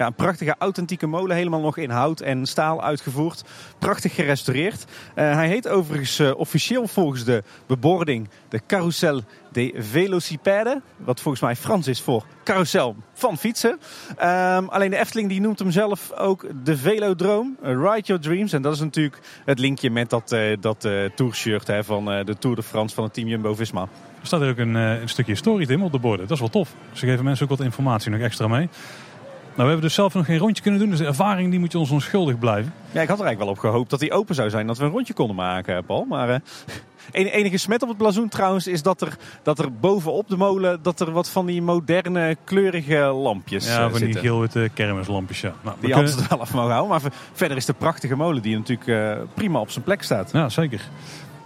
Ja, 0.00 0.06
een 0.06 0.14
prachtige 0.14 0.54
authentieke 0.58 1.06
molen, 1.06 1.36
helemaal 1.36 1.60
nog 1.60 1.76
in 1.76 1.90
hout 1.90 2.20
en 2.20 2.46
staal 2.46 2.82
uitgevoerd. 2.82 3.44
Prachtig 3.78 4.14
gerestaureerd. 4.14 4.84
Eh, 5.14 5.34
hij 5.34 5.48
heet 5.48 5.68
overigens 5.68 6.18
eh, 6.18 6.30
officieel 6.36 6.86
volgens 6.86 7.24
de 7.24 7.42
bebording 7.66 8.28
de 8.48 8.60
Carousel 8.66 9.20
des 9.52 9.70
Velocipèdes. 9.74 10.76
Wat 10.96 11.20
volgens 11.20 11.42
mij 11.42 11.56
Frans 11.56 11.86
is 11.86 12.00
voor 12.00 12.24
carousel 12.44 12.96
van 13.12 13.38
fietsen. 13.38 13.78
Ehm, 14.16 14.64
alleen 14.64 14.90
de 14.90 14.96
Efteling 14.98 15.28
die 15.28 15.40
noemt 15.40 15.58
hem 15.58 15.70
zelf 15.70 16.12
ook 16.12 16.46
de 16.64 16.76
Velodroom. 16.76 17.56
eh, 17.62 17.72
Ride 17.72 18.00
Your 18.06 18.22
Dreams. 18.22 18.52
En 18.52 18.62
dat 18.62 18.74
is 18.74 18.80
natuurlijk 18.80 19.18
het 19.44 19.58
linkje 19.58 19.90
met 19.90 20.10
dat, 20.10 20.32
eh 20.32 20.56
dat 20.60 20.84
eh, 20.84 21.04
tourshirt 21.14 21.66
hè, 21.66 21.84
van 21.84 22.04
de 22.04 22.36
Tour 22.38 22.56
de 22.56 22.62
France 22.62 22.94
van 22.94 23.04
het 23.04 23.14
team 23.14 23.28
Jumbo-Visma. 23.28 23.82
Er 24.20 24.26
staat 24.26 24.40
er 24.40 24.50
ook 24.50 24.58
een, 24.58 24.74
een 24.74 25.08
stukje 25.08 25.32
historie 25.32 25.66
Tim, 25.66 25.82
op 25.82 25.92
de 25.92 25.98
borden. 25.98 26.26
Dat 26.26 26.34
is 26.34 26.40
wel 26.40 26.50
tof. 26.50 26.74
Ze 26.92 27.06
geven 27.06 27.24
mensen 27.24 27.44
ook 27.44 27.56
wat 27.56 27.66
informatie 27.66 28.10
nog 28.10 28.20
extra 28.20 28.48
mee. 28.48 28.68
Nou, 29.60 29.72
we 29.72 29.78
hebben 29.78 29.94
dus 29.96 30.04
zelf 30.06 30.14
nog 30.14 30.26
geen 30.26 30.46
rondje 30.46 30.62
kunnen 30.62 30.80
doen. 30.80 30.90
Dus 30.90 30.98
de 30.98 31.06
ervaring 31.06 31.50
die 31.50 31.58
moet 31.58 31.72
je 31.72 31.78
ons 31.78 31.90
onschuldig 31.90 32.38
blijven. 32.38 32.72
Ja, 32.90 33.00
ik 33.02 33.08
had 33.08 33.18
er 33.18 33.24
eigenlijk 33.24 33.38
wel 33.38 33.48
op 33.48 33.58
gehoopt 33.58 33.90
dat 33.90 34.00
hij 34.00 34.12
open 34.12 34.34
zou 34.34 34.50
zijn. 34.50 34.66
Dat 34.66 34.78
we 34.78 34.84
een 34.84 34.90
rondje 34.90 35.14
konden 35.14 35.36
maken, 35.36 35.84
Paul. 35.84 36.04
Maar 36.04 36.28
en- 37.12 37.26
enige 37.26 37.56
smet 37.56 37.82
op 37.82 37.88
het 37.88 37.96
blazoen 37.96 38.28
trouwens 38.28 38.66
is 38.66 38.82
dat 38.82 39.00
er, 39.00 39.16
dat 39.42 39.58
er 39.58 39.72
bovenop 39.72 40.28
de 40.28 40.36
molen... 40.36 40.78
dat 40.82 41.00
er 41.00 41.10
wat 41.12 41.28
van 41.30 41.46
die 41.46 41.62
moderne 41.62 42.36
kleurige 42.44 42.96
lampjes 42.98 43.66
Ja, 43.66 43.84
eh, 43.84 43.90
van 43.90 44.00
die 44.00 44.18
geel-witte 44.18 44.70
kermislampjes. 44.74 45.40
Ja. 45.40 45.52
Nou, 45.62 45.76
Die 45.80 45.92
hadden 45.94 46.12
ze 46.12 46.20
er 46.20 46.26
wel 46.28 46.40
af 46.40 46.54
mogen 46.54 46.70
houden. 46.70 46.90
Maar 46.90 47.00
ver- 47.00 47.12
verder 47.32 47.56
is 47.56 47.66
de 47.66 47.72
prachtige 47.72 48.16
molen 48.16 48.42
die 48.42 48.56
natuurlijk 48.56 48.88
eh, 48.88 49.22
prima 49.34 49.60
op 49.60 49.70
zijn 49.70 49.84
plek 49.84 50.02
staat. 50.02 50.30
Ja, 50.32 50.48
zeker. 50.48 50.80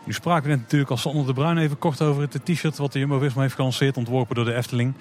Nu 0.04 0.12
spraken 0.12 0.42
we 0.42 0.48
net 0.48 0.60
natuurlijk 0.60 0.90
als 0.90 1.00
Sander 1.00 1.26
de 1.26 1.32
Bruin 1.32 1.58
even 1.58 1.78
kort 1.78 2.02
over 2.02 2.22
het 2.22 2.40
t-shirt 2.44 2.78
wat 2.78 2.92
de 2.92 2.98
Jumbo-Visma 2.98 3.42
heeft 3.42 3.54
gelanceerd, 3.54 3.96
ontworpen 3.96 4.34
door 4.34 4.44
de 4.44 4.54
Efteling. 4.54 4.94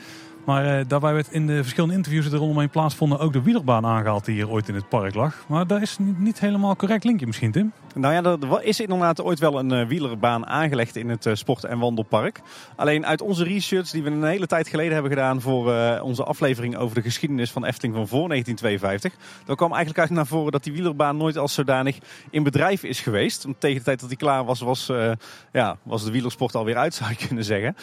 Maar 0.45 0.79
eh, 0.79 0.85
daarbij 0.87 1.13
werd 1.13 1.31
in 1.31 1.47
de 1.47 1.61
verschillende 1.61 1.95
interviews 1.95 2.23
die 2.23 2.33
er 2.33 2.39
rondomheen 2.39 2.69
plaatsvonden 2.69 3.19
ook 3.19 3.33
de 3.33 3.41
wielerbaan 3.41 3.85
aangehaald 3.85 4.25
die 4.25 4.35
hier 4.35 4.49
ooit 4.49 4.67
in 4.67 4.75
het 4.75 4.89
park 4.89 5.15
lag. 5.15 5.45
Maar 5.47 5.67
dat 5.67 5.81
is 5.81 5.97
niet, 5.97 6.19
niet 6.19 6.39
helemaal 6.39 6.75
correct 6.75 7.03
linkje 7.03 7.25
misschien, 7.25 7.51
Tim. 7.51 7.71
Nou 7.95 8.13
ja, 8.13 8.23
er 8.23 8.63
is 8.63 8.79
inderdaad 8.79 9.21
ooit 9.21 9.39
wel 9.39 9.59
een 9.59 9.71
eh, 9.71 9.87
wielerbaan 9.87 10.47
aangelegd 10.47 10.95
in 10.95 11.09
het 11.09 11.25
eh, 11.25 11.33
sport- 11.35 11.63
en 11.63 11.79
wandelpark. 11.79 12.41
Alleen 12.75 13.05
uit 13.05 13.21
onze 13.21 13.43
research 13.43 13.89
die 13.89 14.03
we 14.03 14.09
een 14.09 14.23
hele 14.23 14.47
tijd 14.47 14.67
geleden 14.67 14.93
hebben 14.93 15.11
gedaan 15.11 15.41
voor 15.41 15.71
onze 16.01 16.23
aflevering 16.23 16.77
over 16.77 16.95
de 16.95 17.01
geschiedenis 17.01 17.51
van 17.51 17.65
Efteling 17.65 17.95
van 17.95 18.07
voor 18.07 18.27
1952. 18.27 19.43
Dan 19.45 19.55
kwam 19.55 19.71
eigenlijk 19.71 19.99
uit 19.99 20.09
naar 20.09 20.27
voren 20.27 20.51
dat 20.51 20.63
die 20.63 20.73
wielerbaan 20.73 21.17
nooit 21.17 21.37
als 21.37 21.53
zodanig 21.53 21.97
in 22.29 22.43
bedrijf 22.43 22.83
is 22.83 22.99
geweest. 22.99 23.43
Want 23.43 23.59
tegen 23.59 23.77
de 23.77 23.83
tijd 23.83 23.99
dat 23.99 24.09
die 24.09 24.17
klaar 24.17 24.45
was, 24.45 24.59
was, 24.59 24.91
ja, 25.51 25.77
was 25.83 26.03
de 26.03 26.11
wielersport 26.11 26.55
alweer 26.55 26.77
uit 26.77 26.93
zou 26.93 27.09
je 27.09 27.27
kunnen 27.27 27.43
zeggen. 27.43 27.75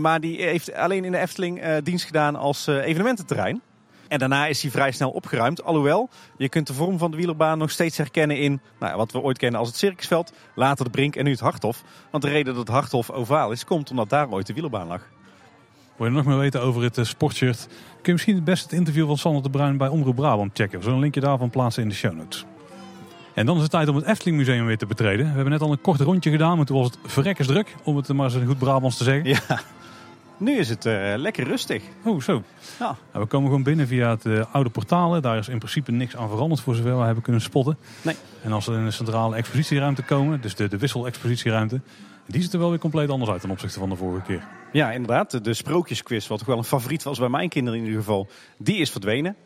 Maar 0.00 0.20
die 0.20 0.42
heeft 0.42 0.74
alleen 0.74 1.04
in 1.04 1.12
de 1.12 1.18
Efteling 1.18 1.60
dienst 1.86 2.04
gedaan 2.04 2.36
als 2.36 2.66
eh, 2.66 2.86
evenemententerrein. 2.86 3.60
En 4.08 4.18
daarna 4.18 4.46
is 4.46 4.62
hij 4.62 4.70
vrij 4.70 4.92
snel 4.92 5.10
opgeruimd. 5.10 5.64
Alhoewel, 5.64 6.08
je 6.36 6.48
kunt 6.48 6.66
de 6.66 6.74
vorm 6.74 6.98
van 6.98 7.10
de 7.10 7.16
wielerbaan 7.16 7.58
nog 7.58 7.70
steeds 7.70 7.96
herkennen 7.96 8.38
in 8.38 8.60
nou, 8.78 8.92
ja, 8.92 8.98
wat 8.98 9.12
we 9.12 9.20
ooit 9.20 9.38
kennen 9.38 9.60
als 9.60 9.68
het 9.68 9.76
circusveld. 9.76 10.32
Later 10.54 10.84
de 10.84 10.90
Brink 10.90 11.16
en 11.16 11.24
nu 11.24 11.30
het 11.30 11.40
Harthof. 11.40 11.82
Want 12.10 12.22
de 12.22 12.30
reden 12.30 12.54
dat 12.54 12.66
het 12.66 12.74
Harthof 12.74 13.10
ovaal 13.10 13.52
is, 13.52 13.64
komt 13.64 13.90
omdat 13.90 14.08
daar 14.08 14.30
ooit 14.30 14.46
de 14.46 14.52
wielerbaan 14.52 14.86
lag. 14.86 15.02
Wil 15.96 16.06
je 16.06 16.12
nog 16.12 16.24
meer 16.24 16.38
weten 16.38 16.62
over 16.62 16.82
het 16.82 16.98
eh, 16.98 17.04
sportshirt? 17.04 17.66
Kun 17.66 18.02
je 18.02 18.12
misschien 18.12 18.34
het 18.34 18.44
beste 18.44 18.64
het 18.64 18.78
interview 18.78 19.06
van 19.06 19.18
Sander 19.18 19.42
de 19.42 19.50
Bruin 19.50 19.76
bij 19.76 19.88
Omroep 19.88 20.16
Brabant 20.16 20.50
checken. 20.54 20.76
We 20.76 20.82
zullen 20.82 20.96
een 20.96 21.02
linkje 21.02 21.20
daarvan 21.20 21.50
plaatsen 21.50 21.82
in 21.82 21.88
de 21.88 21.94
show 21.94 22.14
notes. 22.14 22.44
En 23.34 23.46
dan 23.46 23.56
is 23.56 23.62
het 23.62 23.70
tijd 23.70 23.88
om 23.88 23.96
het 23.96 24.04
Efteling 24.04 24.36
Museum 24.36 24.66
weer 24.66 24.78
te 24.78 24.86
betreden. 24.86 25.26
We 25.26 25.32
hebben 25.32 25.50
net 25.50 25.60
al 25.60 25.72
een 25.72 25.80
kort 25.80 26.00
rondje 26.00 26.30
gedaan, 26.30 26.56
maar 26.56 26.66
toen 26.66 26.78
was 26.78 26.86
het 26.86 26.98
verrekkersdruk. 27.04 27.74
Om 27.84 27.96
het 27.96 28.08
maar 28.08 28.34
eens 28.34 28.46
goed 28.46 28.58
Brabants 28.58 28.96
te 28.96 29.04
zeggen. 29.04 29.28
Ja, 29.28 29.60
nu 30.38 30.58
is 30.58 30.68
het 30.68 30.86
eh, 30.86 31.12
lekker 31.16 31.44
rustig. 31.44 31.82
Oh, 32.04 32.20
zo. 32.20 32.42
Ja. 32.78 32.96
Nou, 33.12 33.24
we 33.24 33.26
komen 33.26 33.48
gewoon 33.48 33.62
binnen 33.62 33.86
via 33.86 34.10
het 34.10 34.26
eh, 34.26 34.44
oude 34.52 34.70
portalen. 34.70 35.22
Daar 35.22 35.38
is 35.38 35.48
in 35.48 35.58
principe 35.58 35.92
niks 35.92 36.16
aan 36.16 36.28
veranderd 36.28 36.60
voor 36.60 36.74
zover 36.74 36.98
we 36.98 37.04
hebben 37.04 37.22
kunnen 37.22 37.42
spotten. 37.42 37.78
Nee. 38.02 38.14
En 38.42 38.52
als 38.52 38.66
we 38.66 38.72
in 38.72 38.84
de 38.84 38.90
centrale 38.90 39.36
expositieruimte 39.36 40.02
komen, 40.02 40.40
dus 40.40 40.54
de, 40.54 40.68
de 40.68 40.78
wissel-expositieruimte, 40.78 41.80
die 42.26 42.42
ziet 42.42 42.52
er 42.52 42.58
wel 42.58 42.70
weer 42.70 42.78
compleet 42.78 43.08
anders 43.08 43.30
uit 43.30 43.40
ten 43.40 43.50
opzichte 43.50 43.78
van 43.78 43.88
de 43.88 43.96
vorige 43.96 44.26
keer. 44.26 44.44
Ja, 44.72 44.92
inderdaad. 44.92 45.44
De 45.44 45.54
sprookjesquiz, 45.54 46.26
wat 46.26 46.38
toch 46.38 46.46
wel 46.46 46.58
een 46.58 46.64
favoriet 46.64 47.02
was 47.02 47.18
bij 47.18 47.28
mijn 47.28 47.48
kinderen 47.48 47.78
in 47.78 47.84
ieder 47.84 48.00
geval, 48.00 48.28
die 48.58 48.76
is 48.76 48.90
verdwenen. 48.90 49.36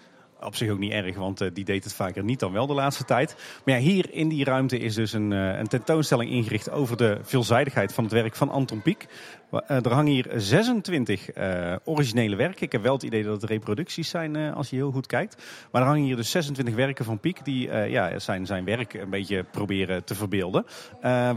Op 0.41 0.57
zich 0.57 0.71
ook 0.71 0.79
niet 0.79 0.93
erg, 0.93 1.17
want 1.17 1.41
eh, 1.41 1.49
die 1.53 1.65
deed 1.65 1.85
het 1.85 1.93
vaker 1.93 2.25
niet 2.25 2.41
dan 2.41 2.53
wel 2.53 2.67
de 2.67 2.75
laatste 2.75 3.05
tijd. 3.05 3.37
Maar 3.65 3.75
ja, 3.75 3.81
hier 3.81 4.13
in 4.13 4.29
die 4.29 4.45
ruimte 4.45 4.79
is 4.79 4.95
dus 4.95 5.13
een, 5.13 5.33
eh, 5.33 5.59
een 5.59 5.67
tentoonstelling 5.67 6.31
ingericht 6.31 6.71
over 6.71 6.97
de 6.97 7.19
veelzijdigheid 7.23 7.93
van 7.93 8.05
het 8.05 8.13
werk 8.13 8.35
van 8.35 8.51
Anton 8.51 8.83
Pieck. 8.83 9.07
Eh, 9.51 9.85
er 9.85 9.93
hangen 9.93 10.13
hier 10.13 10.27
26 10.37 11.31
eh, 11.31 11.75
originele 11.85 12.37
werken. 12.37 12.63
Ik 12.63 12.73
heb 12.73 12.83
wel 12.83 12.93
het 12.93 13.03
idee 13.03 13.25
dat 13.25 13.41
het 13.41 13.51
reproducties 13.51 14.09
zijn 14.09 14.37
als 14.37 14.71
je 14.71 14.77
heel 14.77 14.91
goed 14.91 15.07
kijkt. 15.07 15.43
Maar 15.71 15.83
er 15.83 15.89
hangen 15.89 16.05
hier 16.05 16.17
dus 16.17 16.31
26 16.31 16.75
werken 16.75 17.05
van 17.05 17.21
Pieck 17.21 17.45
die 17.45 17.73
ja, 17.73 18.19
zijn, 18.19 18.47
zijn 18.47 18.65
werk 18.65 18.95
een 18.95 19.11
beetje 19.11 19.45
proberen 19.45 20.05
te 20.05 20.15
verbeelden. 20.15 20.67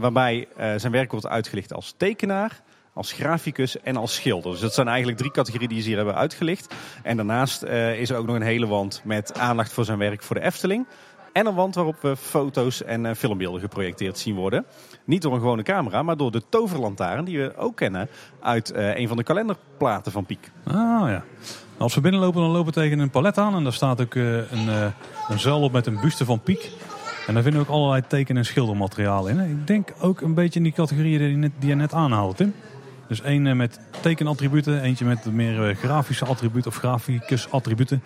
Waarbij 0.00 0.48
zijn 0.56 0.92
werk 0.92 1.10
wordt 1.10 1.26
uitgelicht 1.26 1.72
als 1.72 1.94
tekenaar, 1.96 2.62
als 2.94 3.12
graficus 3.12 3.80
en 3.80 3.96
als 3.96 4.14
schilder. 4.14 4.50
Dus 4.50 4.60
dat 4.60 4.74
zijn 4.74 4.88
eigenlijk 4.88 5.18
drie 5.18 5.30
categorieën 5.30 5.68
die 5.68 5.80
ze 5.80 5.88
hier 5.88 5.96
hebben 5.96 6.14
uitgelicht. 6.14 6.74
En 7.02 7.16
daarnaast 7.16 7.62
eh, 7.62 8.00
is 8.00 8.10
er 8.10 8.16
ook 8.16 8.26
nog 8.26 8.36
een 8.36 8.42
hele 8.42 8.66
wand 8.66 9.00
met 9.04 9.38
aandacht 9.38 9.72
voor 9.72 9.84
zijn 9.84 9.98
werk 9.98 10.22
voor 10.22 10.36
de 10.36 10.42
Efteling. 10.42 10.86
En 11.32 11.46
een 11.46 11.54
wand 11.54 11.74
waarop 11.74 11.96
we 12.00 12.16
foto's 12.16 12.82
en 12.82 13.06
eh, 13.06 13.14
filmbeelden 13.14 13.60
geprojecteerd 13.60 14.18
zien 14.18 14.34
worden. 14.34 14.64
Niet 15.04 15.22
door 15.22 15.32
een 15.32 15.40
gewone 15.40 15.62
camera, 15.62 16.02
maar 16.02 16.16
door 16.16 16.30
de 16.30 16.42
toverlantaarn 16.48 17.24
die 17.24 17.38
we 17.38 17.56
ook 17.56 17.76
kennen 17.76 18.08
uit 18.40 18.70
eh, 18.70 18.96
een 18.96 19.08
van 19.08 19.16
de 19.16 19.22
kalenderplaten 19.22 20.12
van 20.12 20.24
Piek. 20.24 20.50
Ah 20.64 20.74
ja. 21.08 21.24
Als 21.78 21.94
we 21.94 22.00
binnenlopen, 22.00 22.40
dan 22.40 22.50
lopen 22.50 22.66
we 22.66 22.80
tegen 22.80 22.98
een 22.98 23.10
palet 23.10 23.38
aan. 23.38 23.54
En 23.54 23.62
daar 23.62 23.72
staat 23.72 24.00
ook 24.00 24.14
een, 24.14 24.68
een 25.28 25.38
zuil 25.38 25.60
op 25.60 25.72
met 25.72 25.86
een 25.86 26.00
buste 26.00 26.24
van 26.24 26.40
Piek. 26.40 26.70
En 27.26 27.34
daar 27.34 27.42
vinden 27.42 27.60
we 27.60 27.68
ook 27.68 27.74
allerlei 27.74 28.02
teken- 28.06 28.36
en 28.36 28.44
schildermateriaal 28.44 29.26
in. 29.26 29.40
Ik 29.40 29.66
denk 29.66 29.92
ook 30.00 30.20
een 30.20 30.34
beetje 30.34 30.58
in 30.58 30.64
die 30.64 30.72
categorieën 30.72 31.52
die 31.58 31.68
je 31.68 31.74
net, 31.74 31.92
aanhaalde, 31.92 32.34
Tim. 32.34 32.54
Dus 33.08 33.20
één 33.20 33.46
eh, 33.46 33.54
met 33.54 33.80
tekenattributen, 34.00 34.80
eentje 34.80 35.04
met 35.04 35.24
meer 35.24 35.68
eh, 35.68 35.76
grafische 35.76 36.24
attributen 36.24 36.70
of 36.70 36.76
graficus 36.76 37.50
attributen. 37.50 38.02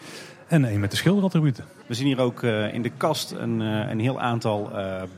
En 0.46 0.64
één 0.64 0.80
met 0.80 0.90
de 0.90 0.96
schilderattributen. 0.96 1.64
We 1.86 1.94
zien 1.94 2.06
hier 2.06 2.20
ook 2.20 2.42
eh, 2.42 2.74
in 2.74 2.82
de 2.82 2.90
kast 2.96 3.30
een, 3.30 3.60
een 3.60 4.00
heel 4.00 4.20
aantal 4.20 4.70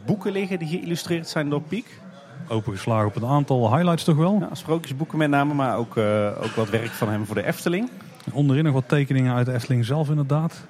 boeken 0.06 0.32
liggen 0.32 0.58
die 0.58 0.68
geïllustreerd 0.68 1.28
zijn 1.28 1.48
door 1.48 1.62
Piek. 1.62 2.00
Opengeslagen 2.48 3.06
op 3.06 3.16
een 3.16 3.28
aantal 3.28 3.74
highlights 3.74 4.04
toch 4.04 4.16
wel. 4.16 4.36
Ja, 4.40 4.54
sprookjesboeken 4.54 5.18
met 5.18 5.30
name, 5.30 5.54
maar 5.54 5.76
ook, 5.76 5.96
ook 6.42 6.54
wat 6.56 6.70
werk 6.70 6.90
van 6.90 7.08
hem 7.08 7.26
voor 7.26 7.34
de 7.34 7.46
Efteling. 7.46 7.90
En 8.24 8.32
onderin 8.32 8.64
nog 8.64 8.72
wat 8.72 8.88
tekeningen 8.88 9.34
uit 9.34 9.46
de 9.46 9.52
Efteling 9.52 9.84
zelf 9.84 10.08
inderdaad. 10.08 10.66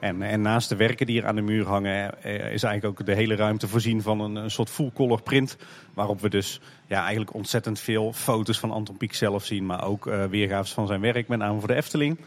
En, 0.00 0.22
en 0.22 0.40
naast 0.40 0.68
de 0.68 0.76
werken 0.76 1.06
die 1.06 1.14
hier 1.14 1.26
aan 1.26 1.36
de 1.36 1.42
muur 1.42 1.66
hangen, 1.66 2.22
eh, 2.22 2.34
is 2.34 2.62
eigenlijk 2.62 2.84
ook 2.84 3.06
de 3.06 3.14
hele 3.14 3.34
ruimte 3.34 3.68
voorzien 3.68 4.02
van 4.02 4.20
een, 4.20 4.36
een 4.36 4.50
soort 4.50 4.70
full-color 4.70 5.22
print. 5.22 5.56
Waarop 5.94 6.20
we 6.20 6.28
dus 6.28 6.60
ja, 6.86 7.00
eigenlijk 7.00 7.34
ontzettend 7.34 7.80
veel 7.80 8.12
foto's 8.12 8.58
van 8.58 8.70
Anton 8.70 8.96
Pieck 8.96 9.14
zelf 9.14 9.44
zien, 9.44 9.66
maar 9.66 9.84
ook 9.84 10.06
eh 10.06 10.24
weergaves 10.24 10.72
van 10.72 10.86
zijn 10.86 11.00
werk, 11.00 11.28
met 11.28 11.38
name 11.38 11.58
voor 11.58 11.68
de 11.68 11.74
Efteling. 11.74 12.18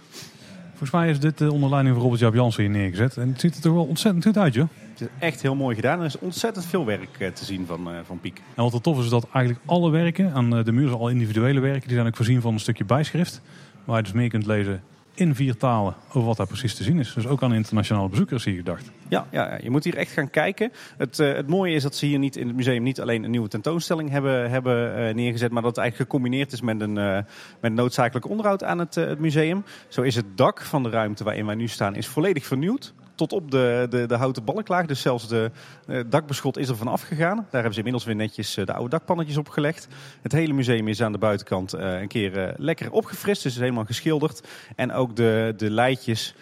Volgens 0.69 0.91
mij 0.91 1.09
is 1.09 1.19
dit 1.19 1.37
de 1.37 1.51
onder 1.51 1.69
leiding 1.69 1.93
van 1.93 2.03
Robert 2.03 2.21
Jaap 2.21 2.33
Jansen 2.33 2.63
hier 2.63 2.71
neergezet. 2.71 3.17
En 3.17 3.29
het 3.29 3.39
ziet 3.39 3.55
er 3.55 3.61
toch 3.61 3.73
wel 3.73 3.85
ontzettend 3.85 4.25
goed 4.25 4.37
uit, 4.37 4.53
joh. 4.53 4.67
Het 4.91 5.01
is 5.01 5.07
echt 5.19 5.41
heel 5.41 5.55
mooi 5.55 5.75
gedaan. 5.75 5.99
Er 5.99 6.05
is 6.05 6.19
ontzettend 6.19 6.65
veel 6.65 6.85
werk 6.85 7.19
eh, 7.19 7.27
te 7.27 7.45
zien 7.45 7.65
van, 7.65 7.89
eh, 7.89 7.95
van 8.03 8.19
Piek. 8.19 8.41
En 8.55 8.63
wat 8.63 8.73
er 8.73 8.81
tof 8.81 8.97
is, 8.97 9.03
is 9.03 9.09
dat 9.09 9.27
eigenlijk 9.33 9.65
alle 9.65 9.89
werken 9.89 10.33
aan 10.33 10.57
eh, 10.57 10.63
de 10.63 10.71
muur, 10.71 10.95
al 10.95 11.09
individuele 11.09 11.59
werken, 11.59 11.87
die 11.87 11.95
zijn 11.95 12.07
ook 12.07 12.15
voorzien 12.15 12.41
van 12.41 12.53
een 12.53 12.59
stukje 12.59 12.85
bijschrift. 12.85 13.41
Waar 13.85 13.97
je 13.97 14.03
dus 14.03 14.11
meer 14.11 14.29
kunt 14.29 14.45
lezen 14.45 14.83
in 15.15 15.35
vier 15.35 15.57
talen 15.57 15.95
over 16.07 16.27
wat 16.27 16.37
daar 16.37 16.47
precies 16.47 16.75
te 16.75 16.83
zien 16.83 16.99
is. 16.99 17.13
Dus 17.13 17.27
ook 17.27 17.43
aan 17.43 17.53
internationale 17.53 18.09
bezoekers 18.09 18.43
hier 18.43 18.55
gedacht. 18.55 18.91
Ja, 19.07 19.27
ja, 19.31 19.57
je 19.61 19.69
moet 19.69 19.83
hier 19.83 19.97
echt 19.97 20.11
gaan 20.11 20.29
kijken. 20.29 20.71
Het, 20.97 21.19
eh, 21.19 21.33
het 21.33 21.47
mooie 21.47 21.75
is 21.75 21.83
dat 21.83 21.95
ze 21.95 22.05
hier 22.05 22.19
niet 22.19 22.35
in 22.35 22.47
het 22.47 22.55
museum 22.55 22.83
niet 22.83 23.01
alleen 23.01 23.23
een 23.23 23.31
nieuwe 23.31 23.47
tentoonstelling 23.47 24.09
hebben, 24.09 24.49
hebben 24.49 24.95
eh, 24.95 25.13
neergezet, 25.13 25.51
maar 25.51 25.61
dat 25.61 25.75
het 25.75 25.79
eigenlijk 25.79 26.09
gecombineerd 26.09 26.51
is 26.51 26.61
met 26.61 26.81
een 26.81 26.97
eh, 26.97 27.17
met 27.59 27.73
noodzakelijk 27.73 28.29
onderhoud 28.29 28.63
aan 28.63 28.79
het, 28.79 28.95
het 28.95 29.19
museum. 29.19 29.63
Zo 29.87 30.01
is 30.01 30.15
het 30.15 30.37
dak 30.37 30.61
van 30.61 30.83
de 30.83 30.89
ruimte 30.89 31.23
waarin 31.23 31.45
wij 31.45 31.55
nu 31.55 31.67
staan 31.67 31.95
is 31.95 32.07
volledig 32.07 32.45
vernieuwd. 32.45 32.93
Tot 33.23 33.33
op 33.33 33.51
de, 33.51 33.87
de, 33.89 34.05
de 34.05 34.15
houten 34.15 34.43
balklaag. 34.43 34.85
Dus 34.85 35.01
zelfs 35.01 35.27
de 35.27 35.51
eh, 35.87 35.99
dakbeschot 36.07 36.57
is 36.57 36.69
er 36.69 36.75
van 36.75 36.87
afgegaan. 36.87 37.35
Daar 37.35 37.47
hebben 37.51 37.71
ze 37.71 37.77
inmiddels 37.77 38.05
weer 38.05 38.15
netjes 38.15 38.57
eh, 38.57 38.65
de 38.65 38.73
oude 38.73 38.89
dakpannetjes 38.89 39.37
opgelegd. 39.37 39.87
Het 40.21 40.31
hele 40.31 40.53
museum 40.53 40.87
is 40.87 41.01
aan 41.01 41.11
de 41.11 41.17
buitenkant 41.17 41.73
eh, 41.73 42.01
een 42.01 42.07
keer 42.07 42.53
lekker 42.57 42.91
opgefrist. 42.91 43.43
Dus 43.43 43.53
is 43.53 43.59
helemaal 43.59 43.85
geschilderd. 43.85 44.47
En 44.75 44.91
ook 44.91 45.15
de, 45.15 45.53
de 45.57 45.69
leidjes 45.69 46.35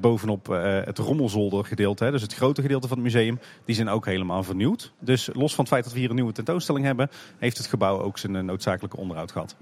bovenop 0.00 0.46
het 0.84 0.98
rommelzoldergedeelte, 0.98 2.10
dus 2.10 2.22
het 2.22 2.34
grote 2.34 2.62
gedeelte 2.62 2.88
van 2.88 2.96
het 2.96 3.06
museum, 3.06 3.38
die 3.64 3.74
zijn 3.74 3.88
ook 3.88 4.06
helemaal 4.06 4.42
vernieuwd. 4.42 4.92
Dus 4.98 5.28
los 5.32 5.54
van 5.54 5.64
het 5.64 5.72
feit 5.72 5.84
dat 5.84 5.92
we 5.92 5.98
hier 5.98 6.08
een 6.08 6.14
nieuwe 6.14 6.32
tentoonstelling 6.32 6.84
hebben, 6.84 7.10
heeft 7.38 7.56
het 7.56 7.66
gebouw 7.66 8.00
ook 8.00 8.18
zijn 8.18 8.44
noodzakelijke 8.44 8.96
onderhoud 8.96 9.32
gehad. 9.32 9.56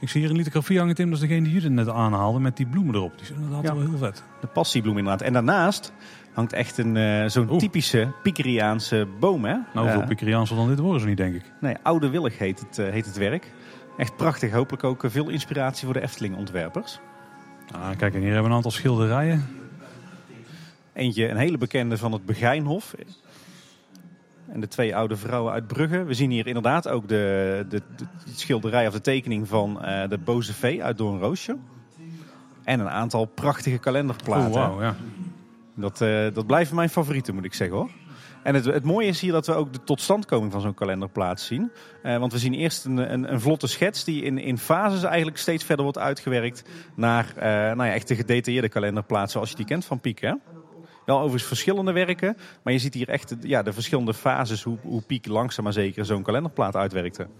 Ik 0.00 0.08
zie 0.08 0.20
hier 0.20 0.30
een 0.30 0.36
lithografie 0.36 0.78
hangen, 0.78 0.94
Tim. 0.94 1.10
Dat 1.10 1.14
is 1.22 1.28
degene 1.28 1.42
die 1.44 1.52
jullie 1.52 1.70
net 1.70 1.88
aanhaalde 1.88 2.40
met 2.40 2.56
die 2.56 2.66
bloemen 2.66 2.94
erop. 2.94 3.12
Die 3.18 3.22
is 3.22 3.30
inderdaad 3.30 3.62
Ja. 3.62 3.74
wel 3.74 3.88
heel 3.88 3.98
vet. 3.98 4.22
De 4.40 4.46
passiebloem 4.46 4.98
inderdaad. 4.98 5.22
En 5.22 5.32
daarnaast 5.32 5.92
hangt 6.32 6.52
echt 6.52 6.78
een 6.78 6.96
eh, 6.96 7.26
zo'n 7.28 7.50
Oeh. 7.50 7.58
typische 7.58 8.12
Pikeriaanse 8.22 9.06
boom. 9.20 9.44
Hè? 9.44 9.56
Nou, 9.74 9.86
hoeveel 9.88 10.06
Pikeriaanse 10.06 10.54
dan 10.54 10.68
dit 10.68 10.78
worden 10.78 11.00
ze 11.00 11.06
niet, 11.06 11.16
denk 11.16 11.34
ik. 11.34 11.42
nee, 11.60 11.76
Oude 11.82 12.08
Willig 12.08 12.38
heet 12.38 12.60
het, 12.60 12.78
eh, 12.78 12.90
heet 12.90 13.06
het 13.06 13.16
werk. 13.16 13.52
Echt 13.96 14.16
prachtig. 14.16 14.52
Hopelijk 14.52 14.84
ook 14.84 15.04
veel 15.06 15.28
inspiratie 15.28 15.84
voor 15.84 15.94
de 15.94 16.02
Efteling-ontwerpers. 16.02 16.98
Ah, 17.74 17.88
kijk, 17.96 18.14
en 18.14 18.18
hier 18.20 18.26
hebben 18.28 18.42
we 18.42 18.48
een 18.50 18.54
aantal 18.56 18.70
schilderijen. 18.70 19.46
Eentje, 20.92 21.28
een 21.28 21.36
hele 21.36 21.58
bekende 21.58 21.96
van 21.98 22.12
het 22.12 22.24
Begijnhof. 22.26 22.94
En 24.48 24.60
de 24.60 24.68
twee 24.68 24.96
oude 24.96 25.16
vrouwen 25.16 25.52
uit 25.52 25.66
Brugge. 25.66 26.04
We 26.04 26.14
zien 26.14 26.30
hier 26.30 26.46
inderdaad 26.46 26.88
ook 26.88 27.08
de, 27.08 27.66
de, 27.68 27.82
de 27.98 28.06
schilderij 28.34 28.86
of 28.86 28.92
de 28.92 29.00
tekening 29.00 29.48
van 29.48 29.82
eh, 29.82 30.08
de 30.08 30.18
Boze 30.18 30.54
Vee 30.54 30.84
uit 30.84 30.98
Doornroosje. 30.98 31.56
En 32.64 32.80
een 32.80 32.88
aantal 32.88 33.24
prachtige 33.24 33.78
kalenderplaten. 33.78 34.72
Oh, 34.72 34.80
ja. 34.80 34.96
Dat, 35.74 36.00
eh, 36.00 36.34
dat 36.34 36.46
blijven 36.46 36.76
mijn 36.76 36.88
favorieten, 36.88 37.34
moet 37.34 37.44
ik 37.44 37.54
zeggen 37.54 37.76
hoor. 37.76 37.90
En 38.42 38.54
het, 38.54 38.64
het 38.64 38.84
mooie 38.84 39.06
is 39.06 39.20
hier 39.20 39.32
dat 39.32 39.46
we 39.46 39.54
ook 39.54 39.72
de 39.72 39.84
totstandkoming 39.84 40.52
van 40.52 40.60
zo'n 40.60 40.74
kalenderplaat 40.74 41.40
zien. 41.40 41.70
Eh, 42.02 42.18
want 42.18 42.32
we 42.32 42.38
zien 42.38 42.54
eerst 42.54 42.84
een, 42.84 43.12
een, 43.12 43.32
een 43.32 43.40
vlotte 43.40 43.66
schets 43.66 44.04
die 44.04 44.22
in, 44.22 44.38
in 44.38 44.58
fases 44.58 45.02
eigenlijk 45.02 45.38
steeds 45.38 45.64
verder 45.64 45.84
wordt 45.84 45.98
uitgewerkt 45.98 46.64
naar 46.94 47.32
eh, 47.36 47.42
nou 47.76 47.84
ja, 47.84 47.92
echt 47.92 48.08
de 48.08 48.14
gedetailleerde 48.14 48.68
kalenderplaat 48.68 49.30
zoals 49.30 49.50
je 49.50 49.56
die 49.56 49.64
kent 49.64 49.84
van 49.84 50.00
Piek. 50.00 50.20
Hè? 50.20 50.32
Wel 51.08 51.16
overigens 51.16 51.44
verschillende 51.44 51.92
werken, 51.92 52.36
maar 52.62 52.72
je 52.72 52.78
ziet 52.78 52.94
hier 52.94 53.08
echt 53.08 53.36
ja, 53.40 53.62
de 53.62 53.72
verschillende 53.72 54.14
fases 54.14 54.62
hoe, 54.62 54.78
hoe 54.82 55.02
Piek 55.02 55.26
langzaam 55.26 55.64
maar 55.64 55.72
zeker 55.72 56.04
zo'n 56.04 56.22
kalenderplaat 56.22 56.76
uitwerkte. 56.76 57.22
Nou, 57.22 57.30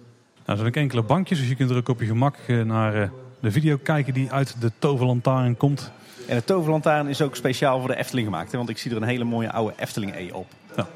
er 0.45 0.57
zijn 0.57 0.69
ook 0.69 0.75
enkele 0.75 1.03
bankjes, 1.03 1.39
dus 1.39 1.49
je 1.49 1.55
kunt 1.55 1.71
er 1.71 1.77
ook 1.77 1.89
op 1.89 2.01
je 2.01 2.07
gemak 2.07 2.37
eh, 2.47 2.63
naar 2.63 3.03
eh, 3.03 3.09
de 3.41 3.51
video 3.51 3.77
kijken 3.83 4.15
die 4.15 4.33
uit 4.33 4.61
de 4.61 4.73
toverlantaarn 4.79 5.57
komt. 5.57 5.93
En 6.29 6.37
de 6.37 6.45
toverlantaarn 6.45 7.09
is 7.09 7.23
ook 7.23 7.37
speciaal 7.37 7.79
voor 7.79 7.89
de 7.89 7.97
Efteling 7.97 8.27
gemaakt. 8.27 8.53
Hè? 8.53 8.59
Want 8.59 8.71
ik 8.71 8.79
zie 8.79 8.91
er 8.91 8.97
een 8.97 9.03
hele 9.03 9.25
mooie 9.25 9.53
oude 9.53 9.75
Efteling 9.77 10.15
E 10.15 10.31
op. 10.33 10.47
Het 10.75 10.87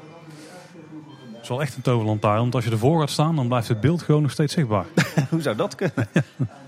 is 1.41 1.47
wel 1.47 1.61
echt 1.61 1.75
een 1.75 1.81
toverlantaarn, 1.81 2.39
want 2.39 2.55
als 2.55 2.63
je 2.63 2.71
ervoor 2.71 2.99
gaat 2.99 3.09
staan, 3.09 3.35
dan 3.35 3.47
blijft 3.47 3.67
het 3.67 3.81
beeld 3.81 4.01
gewoon 4.01 4.21
nog 4.21 4.31
steeds 4.31 4.53
zichtbaar. 4.53 4.85
hoe 5.29 5.41
zou 5.41 5.55
dat 5.55 5.75
kunnen? 5.75 6.07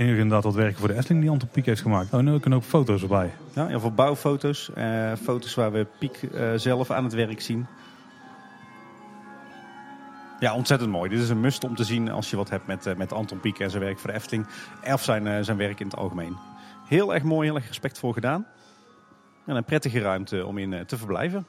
En 0.00 0.06
inderdaad 0.06 0.44
wat 0.44 0.54
werken 0.54 0.78
voor 0.78 0.88
de 0.88 0.94
Efteling 0.94 1.20
die 1.20 1.30
Anton 1.30 1.48
Pieck 1.48 1.66
heeft 1.66 1.80
gemaakt. 1.80 2.12
Oh, 2.12 2.20
en 2.20 2.26
er 2.26 2.40
kunnen 2.40 2.58
ook 2.58 2.64
foto's 2.64 3.02
erbij. 3.02 3.32
Ja, 3.54 3.66
heel 3.66 3.80
veel 3.80 3.92
bouwfoto's. 3.92 4.70
eh, 4.74 5.12
foto's 5.22 5.54
waar 5.54 5.72
we 5.72 5.86
Piek 5.98 6.22
eh, 6.22 6.52
zelf 6.56 6.90
aan 6.90 7.04
het 7.04 7.12
werk 7.12 7.40
zien. 7.40 7.66
Ja, 10.38 10.54
ontzettend 10.54 10.90
mooi. 10.90 11.10
Dit 11.10 11.18
is 11.18 11.28
een 11.28 11.40
must 11.40 11.64
om 11.64 11.74
te 11.74 11.84
zien 11.84 12.10
als 12.10 12.30
je 12.30 12.36
wat 12.36 12.50
hebt 12.50 12.66
met, 12.66 12.86
eh, 12.86 12.96
met 12.96 13.12
Anton 13.12 13.40
Pieck 13.40 13.58
en 13.58 13.70
zijn 13.70 13.82
werk 13.82 13.98
voor 13.98 14.10
de 14.10 14.16
Efteling. 14.16 14.46
Of 14.92 15.02
zijn, 15.02 15.44
zijn 15.44 15.56
werk 15.56 15.80
in 15.80 15.86
het 15.86 15.96
algemeen. 15.96 16.36
Heel 16.86 17.14
erg 17.14 17.22
mooi, 17.22 17.46
heel 17.46 17.56
erg 17.56 17.66
respectvol 17.66 18.12
gedaan. 18.12 18.46
En 19.46 19.56
een 19.56 19.64
prettige 19.64 20.00
ruimte 20.00 20.46
om 20.46 20.58
in 20.58 20.86
te 20.86 20.96
verblijven. 20.96 21.46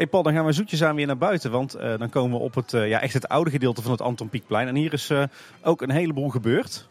Hey 0.00 0.08
Paul, 0.08 0.22
dan 0.22 0.32
gaan 0.32 0.44
we 0.44 0.52
zoetjes 0.52 0.82
aan 0.82 0.94
weer 0.94 1.06
naar 1.06 1.16
buiten. 1.16 1.50
Want 1.50 1.74
eh, 1.74 1.98
dan 1.98 2.08
komen 2.08 2.38
we 2.38 2.44
op 2.44 2.54
het, 2.54 2.74
eh, 2.74 2.88
ja, 2.88 3.00
echt 3.00 3.12
het 3.12 3.28
oude 3.28 3.50
gedeelte 3.50 3.82
van 3.82 3.90
het 3.90 4.00
Anton 4.00 4.28
Pieckplein. 4.28 4.68
En 4.68 4.74
hier 4.74 4.92
is 4.92 5.10
eh, 5.10 5.22
ook 5.62 5.82
een 5.82 5.90
heleboel 5.90 6.28
gebeurd. 6.28 6.88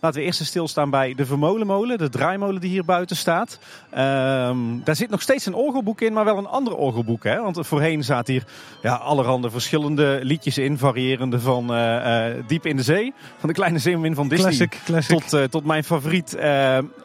Laten 0.00 0.20
we 0.20 0.26
eerst 0.26 0.40
eens 0.40 0.48
stilstaan 0.48 0.90
bij 0.90 1.14
de 1.14 1.26
Vermolenmolen, 1.26 1.98
de 1.98 2.08
draaimolen 2.08 2.60
die 2.60 2.70
hier 2.70 2.84
buiten 2.84 3.16
staat. 3.16 3.58
Ehm, 3.90 4.58
daar 4.84 4.96
zit 4.96 5.10
nog 5.10 5.22
steeds 5.22 5.46
een 5.46 5.54
orgelboek 5.54 6.00
in, 6.00 6.12
maar 6.12 6.24
wel 6.24 6.38
een 6.38 6.46
ander 6.46 6.76
orgelboek. 6.76 7.24
Hè? 7.24 7.42
Want 7.42 7.58
voorheen 7.66 8.04
zaten 8.04 8.32
hier 8.32 8.44
ja, 8.82 8.94
allerhande 8.94 9.50
verschillende 9.50 10.18
liedjes 10.22 10.58
in, 10.58 10.78
variërende 10.78 11.40
van 11.40 11.74
eh, 11.74 12.28
eh, 12.28 12.44
Diep 12.46 12.66
in 12.66 12.76
de 12.76 12.82
Zee, 12.82 13.12
van 13.38 13.48
de 13.48 13.54
kleine 13.54 13.78
zeemermin 13.78 14.14
van 14.14 14.28
Disney. 14.28 14.48
Classic, 14.48 14.80
classic. 14.84 15.18
Tot, 15.18 15.32
eh, 15.32 15.44
tot 15.44 15.64
mijn 15.64 15.84
favoriet. 15.84 16.36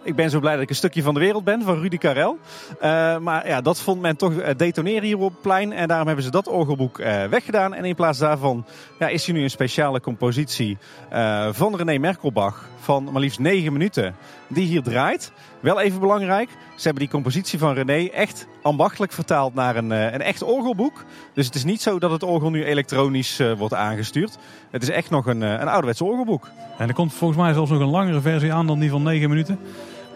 ik 0.03 0.15
ben 0.15 0.29
zo 0.29 0.39
blij 0.39 0.53
dat 0.53 0.63
ik 0.63 0.69
een 0.69 0.75
stukje 0.75 1.03
van 1.03 1.13
de 1.13 1.19
wereld 1.19 1.43
ben, 1.43 1.61
van 1.61 1.79
Rudy 1.79 1.97
Karel. 1.97 2.37
Maar 3.21 3.47
ja, 3.47 3.61
dat 3.61 3.81
vond 3.81 4.01
men 4.01 4.15
toch 4.15 4.33
detoneren 4.55 5.03
hier 5.03 5.17
op 5.17 5.31
het 5.31 5.41
plein. 5.41 5.73
En 5.73 5.87
daarom 5.87 6.07
hebben 6.07 6.25
ze 6.25 6.31
dat 6.31 6.47
orgelboek 6.47 6.97
weggedaan. 7.29 7.73
En 7.73 7.85
in 7.85 7.95
plaats 7.95 8.19
daarvan 8.19 8.65
ja, 8.99 9.07
is 9.07 9.25
hier 9.25 9.35
nu 9.35 9.43
een 9.43 9.49
speciale 9.49 10.01
compositie 10.01 10.77
van 11.51 11.75
René 11.75 11.97
Merkelbach. 11.97 12.67
Van 12.85 13.03
maar 13.11 13.21
liefst 13.21 13.39
9 13.39 13.73
minuten. 13.73 14.15
Die 14.47 14.67
hier 14.67 14.83
draait. 14.83 15.31
Wel 15.59 15.79
even 15.79 15.99
belangrijk. 15.99 16.49
Ze 16.49 16.83
hebben 16.83 17.03
die 17.03 17.11
compositie 17.11 17.59
van 17.59 17.73
René 17.73 18.07
echt 18.07 18.47
ambachtelijk 18.61 19.11
vertaald 19.11 19.53
naar 19.53 19.75
een, 19.75 19.91
eh, 19.91 20.13
een 20.13 20.21
echt 20.21 20.43
orgelboek. 20.43 21.05
Dus 21.33 21.45
het 21.45 21.55
is 21.55 21.63
niet 21.63 21.81
zo 21.81 21.99
dat 21.99 22.11
het 22.11 22.23
orgel 22.23 22.49
nu 22.49 22.65
elektronisch 22.65 23.39
eh, 23.39 23.51
wordt 23.53 23.73
aangestuurd. 23.73 24.37
Het 24.71 24.83
is 24.83 24.89
echt 24.89 25.09
nog 25.09 25.25
een, 25.25 25.43
eh, 25.43 25.49
een 25.49 25.67
ouderwets 25.67 26.01
orgelboek. 26.01 26.49
En 26.77 26.87
er 26.87 26.93
komt 26.93 27.13
volgens 27.13 27.39
mij 27.39 27.53
zelfs 27.53 27.71
nog 27.71 27.79
een 27.79 27.87
langere 27.87 28.21
versie 28.21 28.53
aan 28.53 28.67
dan 28.67 28.79
die 28.79 28.89
van 28.89 29.03
9 29.03 29.29
minuten. 29.29 29.59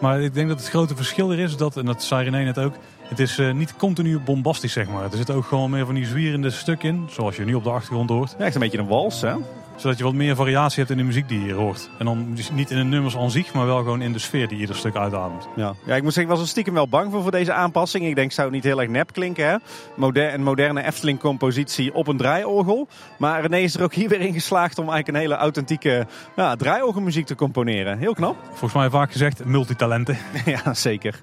Maar 0.00 0.20
ik 0.20 0.34
denk 0.34 0.48
dat 0.48 0.58
het 0.58 0.68
grote 0.68 0.96
verschil 0.96 1.32
er 1.32 1.38
is, 1.38 1.56
dat, 1.56 1.76
en 1.76 1.84
dat 1.84 2.02
zei 2.02 2.24
René 2.24 2.44
net 2.44 2.58
ook, 2.58 2.74
het 3.02 3.18
is 3.18 3.40
niet 3.54 3.76
continu 3.76 4.18
bombastisch 4.18 4.72
zeg 4.72 4.88
maar. 4.88 5.04
Er 5.04 5.16
zit 5.16 5.30
ook 5.30 5.44
gewoon 5.44 5.70
meer 5.70 5.86
van 5.86 5.94
die 5.94 6.06
zwierende 6.06 6.50
stuk 6.50 6.82
in, 6.82 7.08
zoals 7.10 7.36
je 7.36 7.44
nu 7.44 7.54
op 7.54 7.64
de 7.64 7.70
achtergrond 7.70 8.10
hoort. 8.10 8.34
Ja, 8.38 8.44
echt 8.44 8.54
een 8.54 8.60
beetje 8.60 8.78
een 8.78 8.86
wals, 8.86 9.20
hè? 9.20 9.34
Zodat 9.80 9.98
je 9.98 10.04
wat 10.04 10.14
meer 10.14 10.36
variatie 10.36 10.78
hebt 10.78 10.90
in 10.90 10.96
de 10.96 11.02
muziek 11.02 11.28
die 11.28 11.38
je 11.38 11.44
hier 11.44 11.54
hoort. 11.54 11.90
En 11.98 12.04
dan 12.04 12.34
dus 12.34 12.50
niet 12.50 12.70
in 12.70 12.76
de 12.76 12.84
nummers 12.84 13.16
aan 13.16 13.30
zich, 13.30 13.52
maar 13.52 13.66
wel 13.66 13.78
gewoon 13.78 14.02
in 14.02 14.12
de 14.12 14.18
sfeer 14.18 14.48
die 14.48 14.58
ieder 14.58 14.76
stuk 14.76 14.96
uitademt. 14.96 15.48
Ja. 15.56 15.74
ja, 15.86 15.94
ik 15.94 16.02
moet 16.02 16.12
zeggen, 16.12 16.22
ik 16.22 16.38
was 16.38 16.40
er 16.40 16.48
stiekem 16.48 16.74
wel 16.74 16.88
bang 16.88 17.12
voor 17.12 17.22
voor 17.22 17.30
deze 17.30 17.52
aanpassing. 17.52 18.06
Ik 18.06 18.14
denk, 18.14 18.32
zou 18.32 18.46
het 18.46 18.56
niet 18.56 18.64
heel 18.64 18.80
erg 18.80 18.90
nep 18.90 19.12
klinken, 19.12 19.48
hè? 19.48 19.56
Moder 19.96 20.34
een 20.34 20.42
moderne 20.42 20.82
Efteling-compositie 20.84 21.94
op 21.94 22.06
een 22.06 22.16
draaiorgel. 22.16 22.88
Maar 23.18 23.40
René 23.40 23.58
is 23.58 23.74
er 23.74 23.82
ook 23.82 23.94
hier 23.94 24.08
weer 24.08 24.20
in 24.20 24.32
geslaagd 24.32 24.78
om 24.78 24.88
eigenlijk 24.88 25.08
een 25.08 25.22
hele 25.22 25.42
authentieke 25.42 26.06
ja, 26.36 26.56
draaiorgelmuziek 26.56 27.26
te 27.26 27.34
componeren. 27.34 27.98
Heel 27.98 28.14
knap. 28.14 28.36
Volgens 28.48 28.72
mij 28.72 28.90
vaak 28.90 29.12
gezegd 29.12 29.44
multitalenten. 29.44 30.18
ja, 30.64 30.74
zeker. 30.74 31.20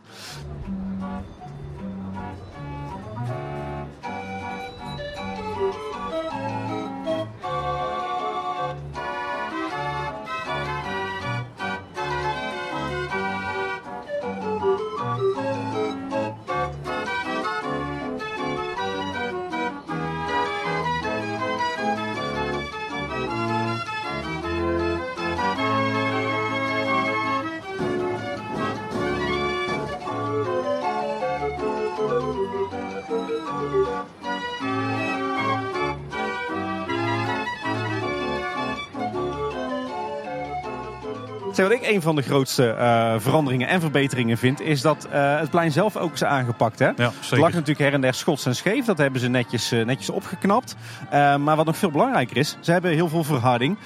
Zeg, 41.57 41.67
wat 41.67 41.77
ik 41.77 41.87
een 41.87 42.01
van 42.01 42.15
de 42.15 42.21
grootste 42.21 42.69
eh, 42.69 43.15
veranderingen 43.17 43.67
en 43.67 43.81
verbeteringen 43.81 44.37
vind, 44.37 44.61
is 44.61 44.81
dat 44.81 45.07
eh, 45.11 45.39
het 45.39 45.49
plein 45.49 45.71
zelf 45.71 45.97
ook 45.97 46.13
is 46.13 46.23
aangepakt. 46.23 46.79
Hè? 46.79 46.85
Ja, 46.85 47.11
Het 47.29 47.39
lag 47.39 47.51
natuurlijk 47.51 47.79
her 47.79 47.93
en 47.93 48.01
der 48.01 48.13
schots 48.13 48.45
en 48.45 48.55
scheef. 48.55 48.85
Dat 48.85 48.97
hebben 48.97 49.21
ze 49.21 49.27
netjes, 49.27 49.71
eh, 49.71 49.85
netjes 49.85 50.09
opgeknapt. 50.09 50.75
Maar 51.11 51.55
wat 51.55 51.65
nog 51.65 51.77
veel 51.77 51.91
belangrijker 51.91 52.37
is, 52.37 52.57
ze 52.59 52.71
hebben 52.71 52.91
heel 52.91 53.07
veel 53.07 53.23
verharding 53.23 53.77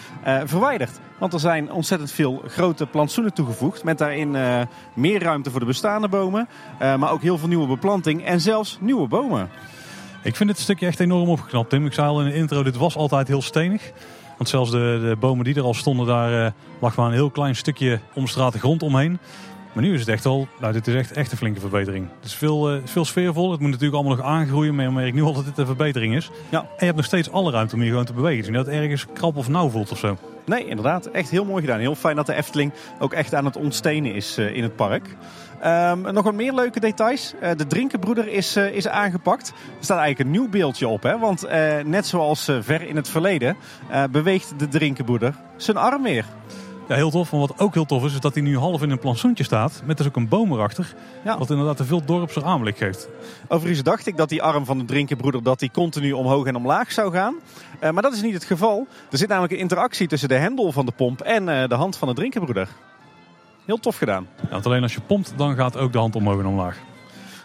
verwijderd. 0.46 1.00
Want 1.18 1.34
er 1.34 1.40
zijn 1.40 1.72
ontzettend 1.72 2.12
veel 2.12 2.44
grote 2.48 2.86
plantsoenen 2.86 3.34
toegevoegd. 3.34 3.84
Met 3.84 3.98
daarin 3.98 4.36
meer 4.94 5.24
ruimte 5.24 5.52
voor 5.52 5.60
de 5.60 5.66
bestaande 5.66 6.08
bomen. 6.08 6.48
maar 6.80 7.12
ook 7.12 7.22
heel 7.22 7.38
veel 7.38 7.48
nieuwe 7.48 7.68
beplanting 7.68 8.26
en 8.26 8.42
zelfs 8.42 8.78
nieuwe 8.82 9.08
bomen. 9.08 9.50
Ik 10.24 10.36
vind 10.36 10.50
dit 10.50 10.60
stukje 10.60 10.88
echt 10.88 11.00
enorm 11.00 11.30
opgeknapt, 11.30 11.70
Tim. 11.70 11.86
Ik 11.86 11.94
zei 11.94 12.08
al 12.08 12.22
in 12.22 12.28
de 12.28 12.36
intro, 12.36 12.64
dit 12.64 12.78
was 12.78 12.96
altijd 12.96 13.28
heel 13.28 13.42
stenig. 13.42 13.92
Want 14.42 14.54
zelfs 14.54 14.72
de, 14.72 15.00
de 15.10 15.16
bomen 15.20 15.46
die 15.46 15.56
er 15.56 15.64
al 15.64 15.74
stonden, 15.74 16.06
daar 16.06 16.46
eh, 16.46 16.52
lag 16.80 16.96
maar 16.96 17.08
een 17.08 17.14
heel 17.14 17.30
klein 17.30 17.56
stukje 17.56 18.00
omstraten 18.14 18.60
grond 18.60 18.84
omheen. 18.84 19.20
Maar 19.74 19.84
nu 19.84 19.94
is 19.94 20.00
het 20.00 20.10
echt 20.10 20.26
al, 20.26 20.48
nou 20.60 20.74
dit 20.74 20.88
is 20.88 20.94
echt, 20.94 21.12
echt 21.12 21.32
een 21.32 21.38
flinke 21.38 21.60
verbetering. 21.60 22.08
Het 22.16 22.26
is 22.26 22.34
veel, 22.34 22.72
eh, 22.72 22.78
veel 22.86 23.06
sfeervol. 23.06 23.52
Het 23.52 23.60
moet 23.60 23.70
natuurlijk 23.70 23.96
allemaal 23.96 24.18
nog 24.18 24.26
aangroeien, 24.26 24.76
maar 24.76 24.86
je 24.86 24.92
merkt 24.92 25.16
nu 25.16 25.22
al 25.22 25.34
dat 25.34 25.46
dit 25.46 25.58
een 25.58 25.66
verbetering 25.66 26.16
is. 26.16 26.30
Ja. 26.50 26.60
En 26.60 26.68
je 26.78 26.86
hebt 26.86 26.96
nog 26.96 27.06
steeds 27.06 27.32
alle 27.32 27.52
ruimte 27.52 27.76
om 27.76 27.82
hier 27.82 27.90
gewoon 27.90 28.06
te 28.06 28.14
bewegen. 28.14 28.38
Dus 28.38 28.48
niet 28.48 28.56
dat 28.56 28.66
het 28.66 28.76
ergens 28.76 29.06
krap 29.14 29.36
of 29.36 29.48
nauw 29.48 29.70
voelt 29.70 29.92
of 29.92 30.00
zo. 30.00 30.18
Nee, 30.46 30.68
inderdaad. 30.68 31.06
Echt 31.06 31.30
heel 31.30 31.46
mooi 31.46 31.62
gedaan. 31.62 31.80
Heel 31.80 31.96
fijn 31.96 32.16
dat 32.16 32.26
de 32.26 32.34
Efteling 32.34 32.74
ook 33.00 33.14
echt 33.14 33.34
aan 33.34 33.46
het 33.46 33.58
ontstenen 33.58 34.14
is 34.14 34.38
eh, 34.38 34.56
in 34.56 34.64
het 34.64 34.76
park. 34.76 35.16
Ehm, 35.62 36.14
nog 36.14 36.24
wat 36.24 36.34
meer 36.34 36.54
leuke 36.54 36.80
details. 36.80 37.34
Eh, 37.40 37.52
de 37.58 37.68
drinkenbroeder 37.68 38.28
is, 38.28 38.56
eh, 38.56 38.74
is 38.74 38.88
aangepakt. 38.88 39.48
Er 39.50 39.84
staat 39.84 40.00
eigenlijk 40.00 40.20
een 40.20 40.42
nieuw 40.42 40.50
beeldje 40.50 40.88
op. 40.88 41.04
Hè? 41.04 41.20
Want 41.20 41.44
eh, 41.44 41.84
net 41.84 42.08
zoals 42.08 42.52
ver 42.62 42.82
in 42.82 42.96
het 42.96 43.10
verleden 43.10 43.56
beweegt 44.12 44.60
de 44.60 44.68
drinkenbroeder 44.68 45.36
zijn 45.58 45.78
arm 45.78 46.04
weer. 46.04 46.26
Ja, 46.88 46.96
heel 46.96 47.10
tof. 47.10 47.32
Maar 47.32 47.40
wat 47.40 47.60
ook 47.60 47.74
heel 47.74 47.86
tof 47.86 48.04
is, 48.06 48.14
is 48.14 48.20
dat 48.20 48.34
hij 48.34 48.44
nu 48.44 48.58
half 48.58 48.82
in 48.82 48.90
een 48.90 49.00
plantsoentje 49.00 49.44
staat. 49.44 49.82
Met 49.86 49.98
dus 49.98 50.08
ook 50.08 50.16
een 50.16 50.28
boom 50.28 50.52
erachter. 50.52 50.94
Ja. 51.24 51.38
Wat 51.38 51.50
inderdaad 51.50 51.80
een 51.80 51.86
veel 51.86 52.06
dorpser 52.06 52.44
aanblik 52.44 52.78
geeft. 52.78 53.10
Overigens 53.48 53.84
dacht 53.84 54.08
ik 54.08 54.18
dat 54.18 54.30
die 54.30 54.42
arm 54.42 54.66
van 54.66 54.78
de 54.78 54.86
drinkenbroeder 54.86 55.44
dat 55.44 55.60
die 55.60 55.72
continu 55.72 56.12
omhoog 56.12 56.46
en 56.46 56.56
omlaag 56.56 56.92
zou 56.92 57.12
gaan. 57.12 57.36
Maar 57.80 58.02
dat 58.02 58.14
is 58.14 58.22
niet 58.22 58.34
het 58.34 58.44
geval. 58.44 58.88
Er 59.12 59.18
zit 59.18 59.28
namelijk 59.28 59.54
een 59.54 59.60
interactie 59.60 60.08
tussen 60.08 60.30
de 60.30 60.36
hendel 60.36 60.72
van 60.72 60.86
de 60.86 60.92
pomp 60.92 61.22
en 61.22 61.46
de 61.46 61.76
hand 61.76 61.98
van 61.98 62.08
de 62.08 62.14
drinkenbroeder. 62.14 62.68
Heel 63.66 63.80
tof 63.80 63.98
gedaan. 63.98 64.28
Ja, 64.42 64.50
want 64.50 64.66
alleen 64.66 64.84
als 64.84 64.94
je 64.94 65.02
pompt, 65.02 65.34
dan 65.38 65.56
gaat 65.56 65.78
ook 65.78 65.92
de 65.92 65.98
hand 65.98 66.16
omhoog 66.16 66.40
en 66.40 66.46
omlaag. 66.46 66.78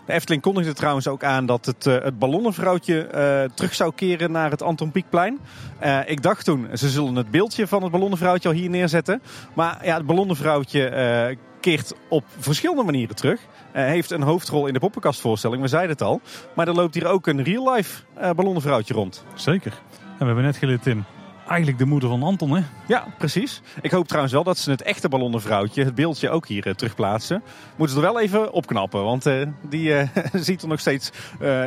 De 0.06 0.12
Efteling 0.12 0.42
kondigde 0.42 0.72
trouwens 0.72 1.08
ook 1.08 1.24
aan 1.24 1.46
dat 1.46 1.66
het, 1.66 1.86
eh, 1.86 2.02
het 2.02 2.18
ballonnenvrouwtje 2.18 3.06
eh, 3.06 3.50
terug 3.54 3.74
zou 3.74 3.92
keren 3.94 4.32
naar 4.32 4.50
het 4.50 4.62
Anton 4.62 4.90
Pieckplein. 4.90 5.38
Eh, 5.78 5.98
ik 6.06 6.22
dacht 6.22 6.44
toen, 6.44 6.68
ze 6.74 6.88
zullen 6.88 7.14
het 7.14 7.30
beeldje 7.30 7.66
van 7.66 7.82
het 7.82 7.92
ballonnenvrouwtje 7.92 8.48
al 8.48 8.54
hier 8.54 8.70
neerzetten. 8.70 9.22
Maar 9.54 9.84
ja, 9.84 9.96
het 9.96 10.06
ballonnenvrouwtje 10.06 11.36
keert 11.60 11.94
op 12.08 12.24
verschillende 12.38 12.82
manieren 12.82 13.16
terug. 13.16 13.40
Heeft 13.72 14.10
een 14.10 14.22
hoofdrol 14.22 14.66
in 14.66 14.72
de 14.72 14.78
poppenkastvoorstelling, 14.78 15.62
we 15.62 15.68
zeiden 15.68 15.90
het 15.90 16.02
al. 16.02 16.20
Maar 16.54 16.68
er 16.68 16.74
loopt 16.74 16.94
hier 16.94 17.06
ook 17.06 17.26
een 17.26 17.42
real-life 17.42 18.02
ballonnenvrouwtje 18.14 18.94
rond. 18.94 19.24
Zeker. 19.34 19.72
En 20.00 20.18
we 20.18 20.24
hebben 20.24 20.44
net 20.44 20.56
geleerd, 20.56 20.82
Tim. 20.82 21.04
Eigenlijk 21.46 21.78
de 21.78 21.84
moeder 21.84 22.08
van 22.08 22.22
Anton, 22.22 22.50
hè? 22.50 22.62
Ja, 22.86 23.06
precies. 23.18 23.62
Ik 23.80 23.90
hoop 23.90 24.06
trouwens 24.06 24.34
wel 24.34 24.44
dat 24.44 24.58
ze 24.58 24.70
het 24.70 24.82
echte 24.82 25.08
ballonnenvrouwtje, 25.08 25.84
het 25.84 25.94
beeldje, 25.94 26.30
ook 26.30 26.46
hier 26.46 26.66
eh, 26.66 26.74
terugplaatsen. 26.74 27.42
Moeten 27.76 27.96
ze 27.96 28.02
er 28.02 28.12
wel 28.12 28.20
even 28.20 28.52
opknappen, 28.52 29.04
want 29.04 29.26
eh, 29.26 29.46
die 29.68 29.94
eh, 29.94 30.08
ziet 30.46 30.62
er 30.62 30.68
nog 30.68 30.80
steeds 30.80 31.10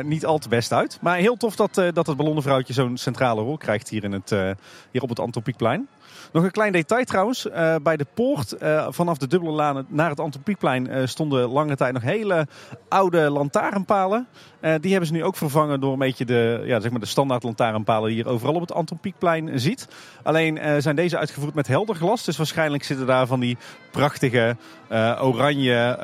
niet 0.02 0.26
al 0.26 0.38
te 0.38 0.48
best 0.48 0.72
uit. 0.72 0.98
Maar 1.00 1.16
heel 1.16 1.36
tof 1.36 1.56
dat, 1.56 1.74
dat 1.74 2.06
het 2.06 2.16
ballonnenvrouwtje 2.16 2.72
zo'n 2.72 2.96
centrale 2.96 3.42
rol 3.42 3.56
krijgt 3.56 3.88
hier, 3.88 4.04
in 4.04 4.12
het, 4.12 4.30
hier 4.90 5.02
op 5.02 5.08
het 5.08 5.20
Anton 5.20 5.42
Pieckplein. 5.42 5.88
Nog 6.32 6.44
een 6.44 6.50
klein 6.50 6.72
detail 6.72 7.04
trouwens. 7.04 7.48
eh, 7.48 7.74
bij 7.82 7.96
de 7.96 8.06
poort 8.14 8.52
eh, 8.52 8.86
vanaf 8.90 9.18
de 9.18 9.26
dubbele 9.26 9.52
laan 9.52 9.86
naar 9.88 10.10
het 10.10 10.20
Anton 10.20 10.42
Pieckplein 10.42 10.88
eh, 10.88 11.06
stonden 11.06 11.48
lange 11.48 11.76
tijd 11.76 11.92
nog 11.92 12.02
hele 12.02 12.46
oude 12.88 13.30
lantaarnpalen. 13.30 14.26
Die 14.80 14.90
hebben 14.90 15.06
ze 15.06 15.12
nu 15.12 15.24
ook 15.24 15.36
vervangen 15.36 15.80
door 15.80 15.92
een 15.92 15.98
beetje 15.98 16.24
de, 16.24 16.62
ja, 16.64 16.80
zeg 16.80 16.90
maar 16.90 17.00
de 17.00 17.06
standaard 17.06 17.42
lantaarnpalen 17.42 18.08
die 18.08 18.18
je 18.18 18.24
overal 18.24 18.54
op 18.54 18.60
het 18.60 18.72
Anton 18.72 18.98
Pieckplein 18.98 19.60
ziet. 19.60 19.88
Alleen 20.22 20.82
zijn 20.82 20.96
deze 20.96 21.18
uitgevoerd 21.18 21.54
met 21.54 21.66
helder 21.66 21.94
glas. 21.94 22.24
Dus 22.24 22.36
waarschijnlijk 22.36 22.84
zitten 22.84 23.06
daar 23.06 23.26
van 23.26 23.40
die 23.40 23.56
prachtige 23.90 24.56
oranje 25.20 25.96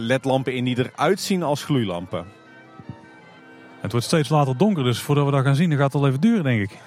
ledlampen 0.00 0.54
in 0.54 0.64
die 0.64 0.78
eruit 0.78 1.20
zien 1.20 1.42
als 1.42 1.64
gloeilampen. 1.64 2.24
Het 3.80 3.92
wordt 3.92 4.06
steeds 4.06 4.28
later 4.28 4.56
donker, 4.56 4.84
dus 4.84 5.00
voordat 5.00 5.24
we 5.24 5.30
dat 5.30 5.44
gaan 5.44 5.54
zien, 5.54 5.72
gaat 5.72 5.92
het 5.92 6.02
al 6.02 6.08
even 6.08 6.20
duren, 6.20 6.44
denk 6.44 6.62
ik. 6.62 6.78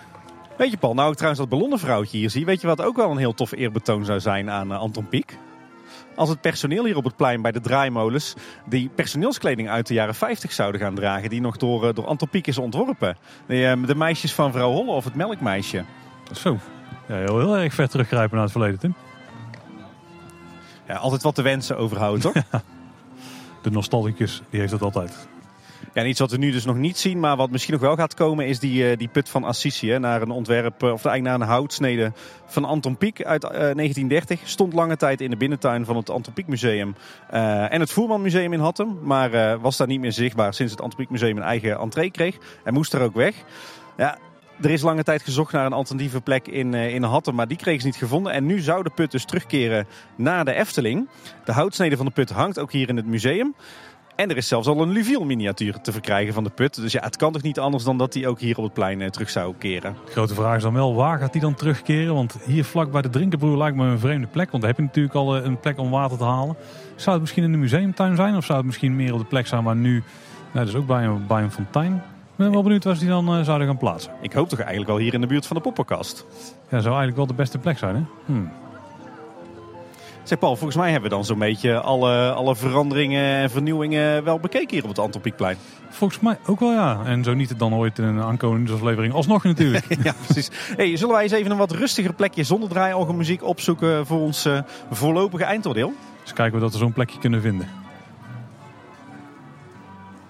Weet 0.60 0.72
je 0.72 0.78
Paul, 0.78 0.94
nou 0.94 1.10
ik 1.10 1.16
trouwens 1.16 1.42
dat 1.42 1.50
ballonnenvrouwtje 1.50 2.18
hier 2.18 2.30
zie. 2.30 2.46
Weet 2.46 2.62
je 2.62 2.68
wat 2.68 2.82
ook 2.82 2.96
wel 2.96 3.12
een 3.12 3.18
heel 3.18 3.34
tof 3.34 3.52
eerbetoon 3.52 4.06
zou 4.06 4.20
zijn 4.20 4.50
aan 4.50 4.72
eh, 4.72 4.80
Anton 4.80 5.08
Pieck? 5.08 5.38
Als 6.16 6.30
het 6.30 6.42
personeel 6.42 6.86
hier 6.86 6.98
op 6.98 7.04
het 7.04 7.16
plein 7.16 7.42
bij 7.42 7.52
de 7.52 7.62
draaimolens 7.62 8.34
die 8.66 8.90
personeelskleding 8.96 9.70
uit 9.70 9.88
de 9.88 9.94
jaren 9.94 10.16
50 10.16 10.52
zouden 10.52 10.82
gaan 10.82 10.96
dragen. 10.96 11.30
Die 11.30 11.42
nog 11.42 11.58
door, 11.58 11.88
eh, 11.88 11.94
door 11.94 12.06
Anton 12.06 12.30
Pieck 12.30 12.48
is 12.48 12.58
ontworpen. 12.58 13.18
De, 13.46 13.66
eh, 13.66 13.86
de 13.86 13.96
meisjes 13.96 14.34
van 14.34 14.52
vrouw 14.52 14.72
Holle 14.72 14.92
of 14.92 15.04
het 15.04 15.16
melkmeisje. 15.16 15.84
Zo. 16.34 16.58
Ja, 17.08 17.16
heel, 17.16 17.40
heel 17.40 17.58
erg 17.58 17.74
ver 17.74 17.90
teruggrijpen 17.90 18.34
naar 18.34 18.44
het 18.44 18.52
verleden, 18.52 18.80
Tim. 18.80 18.96
Ja, 20.88 20.96
altijd 20.96 21.24
wat 21.24 21.36
te 21.36 21.42
wensen 21.42 21.78
overhouden, 21.78 22.22
toch? 22.22 22.44
De 23.62 23.72
nostalgicus, 23.72 24.42
die 24.50 24.60
heeft 24.60 24.72
het 24.72 24.82
altijd. 24.82 25.28
En 26.00 26.08
iets 26.08 26.20
wat 26.20 26.32
we 26.32 26.38
nu 26.38 26.52
dus 26.52 26.66
nog 26.66 26.76
niet 26.76 26.98
zien, 26.98 27.20
maar 27.20 27.36
wat 27.36 27.52
misschien 27.52 27.74
nog 27.74 27.82
wel 27.82 27.96
gaat 27.96 28.14
komen, 28.14 28.48
is 28.48 28.60
die, 28.60 28.90
eh, 28.90 28.98
die 28.98 29.08
put 29.08 29.30
van 29.30 29.44
Assisi. 29.44 29.90
Hè, 29.90 30.00
naar 30.00 30.22
een 30.22 30.32
ontwerp, 30.32 30.84
eh, 30.84 30.92
of 30.92 31.06
eigenlijk 31.06 31.24
naar 31.24 31.48
een 31.48 31.54
houtsnede 31.54 32.12
van 32.46 32.66
Anton 32.66 32.98
Pieck 32.98 33.24
uit 33.24 33.44
eh, 33.44 33.50
1930. 33.52 34.40
Stond 34.44 34.74
lange 34.74 34.98
tijd 34.98 35.22
in 35.22 35.30
de 35.30 35.38
binnentuin 35.38 35.86
van 35.86 35.96
het 35.96 36.10
Anton 36.10 36.34
Pieck 36.34 36.48
Museum 36.48 36.96
eh, 37.30 37.74
en 37.74 37.80
het 37.80 37.92
Voerman 37.92 38.22
Museum 38.22 38.54
in 38.54 38.60
Hattem. 38.60 39.00
Maar 39.02 39.34
eh, 39.34 39.62
was 39.62 39.78
daar 39.78 39.88
niet 39.88 40.00
meer 40.00 40.12
zichtbaar 40.12 40.54
sinds 40.54 40.72
het 40.72 40.82
Anton 40.82 40.98
Pieck 40.98 41.10
Museum 41.10 41.38
een 41.38 41.44
eigen 41.44 41.80
entree 41.80 42.12
kreeg. 42.12 42.38
En 42.64 42.74
moest 42.74 42.94
er 42.94 43.02
ook 43.02 43.16
weg. 43.16 43.36
Ja, 43.98 44.18
er 44.62 44.70
is 44.70 44.82
lange 44.82 45.04
tijd 45.04 45.22
gezocht 45.22 45.52
naar 45.52 45.66
een 45.66 45.74
alternatieve 45.74 46.22
plek 46.22 46.48
in, 46.48 46.74
eh, 46.74 46.94
in 46.94 47.04
Hattem, 47.04 47.36
maar 47.36 47.48
die 47.48 47.58
kregen 47.58 47.82
ze 47.82 47.88
niet 47.88 47.96
gevonden. 47.96 48.34
En 48.34 48.46
nu 48.46 48.60
zou 48.60 48.84
de 48.84 48.90
put 48.90 49.12
dus 49.12 49.26
terugkeren 49.26 49.88
naar 50.16 50.46
de 50.46 50.54
Efteling. 50.54 51.10
De 51.46 51.52
houtsnede 51.52 51.98
van 51.98 52.06
de 52.06 52.12
put 52.12 52.30
hangt 52.30 52.60
ook 52.60 52.72
hier 52.72 52.90
in 52.90 52.96
het 52.96 53.06
museum. 53.06 53.56
En 54.20 54.30
er 54.30 54.38
is 54.38 54.48
zelfs 54.48 54.68
al 54.68 54.82
een 54.82 54.92
Luviel 54.92 55.26
miniatuur 55.26 55.82
te 55.82 55.92
verkrijgen 55.92 56.34
van 56.34 56.44
de 56.44 56.50
put. 56.50 56.76
Dus 56.76 56.92
ja, 56.92 57.02
het 57.04 57.18
kan 57.18 57.32
toch 57.32 57.42
niet 57.42 57.60
anders 57.60 57.84
dan 57.84 57.98
dat 57.98 58.14
die 58.14 58.28
ook 58.28 58.40
hier 58.40 58.58
op 58.58 58.64
het 58.64 58.74
plein 58.74 59.02
eh, 59.02 59.10
terug 59.10 59.30
zou 59.30 59.54
keren. 59.58 59.96
De 60.06 60.12
grote 60.12 60.34
vraag 60.34 60.56
is 60.56 60.62
dan 60.62 60.74
wel, 60.74 60.96
waar 60.96 61.20
gaat 61.20 61.32
die 61.32 61.42
dan 61.42 61.54
terugkeren? 61.54 62.14
Want 62.14 62.38
hier 62.46 62.66
vlak 62.66 62.92
bij 62.92 63.02
de 63.02 63.10
drinkenbroer 63.10 63.58
lijkt 63.58 63.78
me 63.78 63.86
een 63.86 64.00
vreemde 64.00 64.28
plek. 64.28 64.52
Want 64.52 64.64
daar 64.64 64.72
heb 64.72 64.80
je 64.80 64.86
natuurlijk 64.86 65.16
al 65.16 65.36
eh, 65.36 65.44
een 65.44 65.60
plek 65.60 65.78
om 65.78 65.90
water 65.90 66.18
te 66.18 66.24
halen. 66.24 66.56
Zou 66.96 67.12
het 67.12 67.20
misschien 67.20 67.44
in 67.44 67.52
de 67.52 67.58
museumtuin 67.58 68.16
zijn? 68.16 68.36
Of 68.36 68.46
zou 68.46 68.58
het 68.58 68.68
misschien 68.68 68.96
meer 68.96 69.14
op 69.14 69.20
de 69.20 69.26
plek 69.26 69.48
zijn 69.48 69.64
waar 69.64 69.76
nu... 69.76 70.04
Nou, 70.54 70.66
dus 70.66 70.76
ook 70.76 70.88
bij 70.88 71.06
een, 71.06 71.28
bij 71.28 71.44
een 71.44 71.52
fontein. 71.52 71.94
Ik 71.94 72.36
ben 72.36 72.52
wel 72.52 72.64
benieuwd 72.64 72.84
waar 72.84 72.96
ze 72.96 73.00
die 73.00 73.10
dan 73.10 73.36
eh, 73.36 73.44
zouden 73.44 73.68
gaan 73.68 73.78
plaatsen. 73.78 74.12
Ik 74.22 74.34
hoop 74.34 74.50
toch 74.50 74.60
eigenlijk 74.60 74.90
wel 74.90 75.00
hier 75.00 75.14
in 75.14 75.22
de 75.22 75.28
buurt 75.28 75.46
van 75.48 75.56
de 75.56 75.62
poppenkast. 75.62 76.26
Ja, 76.70 76.80
zou 76.80 76.86
eigenlijk 76.86 77.18
wel 77.18 77.28
de 77.28 77.34
beste 77.34 77.58
plek 77.58 77.78
zijn, 77.78 77.96
hè? 77.96 78.02
Hmm. 78.26 78.52
Zeg 80.30 80.40
Paul, 80.40 80.56
volgens 80.56 80.80
mij 80.80 80.92
hebben 80.92 81.10
we 81.10 81.16
dan 81.16 81.26
zo'n 81.26 81.40
beetje 81.40 81.80
alle, 81.80 82.32
alle 82.32 82.56
veranderingen 82.56 83.36
en 83.36 83.50
vernieuwingen 83.50 84.24
wel 84.24 84.40
bekeken 84.40 84.70
hier 84.70 84.84
op 84.84 84.90
het 84.90 85.00
Anton 85.00 85.22
Pieckplein. 85.22 85.58
Volgens 85.90 86.20
mij 86.20 86.38
ook 86.46 86.60
wel, 86.60 86.72
ja. 86.72 87.02
En 87.06 87.24
zo 87.24 87.34
niet 87.34 87.50
het 87.50 87.60
dan 87.60 87.74
ooit 87.74 88.00
in 88.00 88.04
een 88.04 88.22
aankomende 88.22 88.64
nieuwsaflevering. 88.64 89.14
Alsnog 89.14 89.44
natuurlijk. 89.44 89.86
ja, 90.04 90.14
precies. 90.26 90.50
Hey, 90.76 90.98
zullen 90.98 91.14
wij 91.14 91.24
eens 91.24 91.32
even 91.32 91.52
een 91.52 91.58
wat 91.58 91.72
rustiger 91.72 92.14
plekje 92.14 92.44
zonder 92.44 92.70
draaiorgelmuziek 92.70 93.44
opzoeken 93.44 94.06
voor 94.06 94.20
ons 94.20 94.46
eh, 94.46 94.60
voorlopige 94.92 95.44
eindoordeel? 95.44 95.94
Dus 96.24 96.34
kijken 96.34 96.56
we 96.56 96.62
dat 96.62 96.72
we 96.72 96.78
zo'n 96.78 96.94
plekje 96.94 97.20
kunnen 97.20 97.42
vinden. 97.42 97.89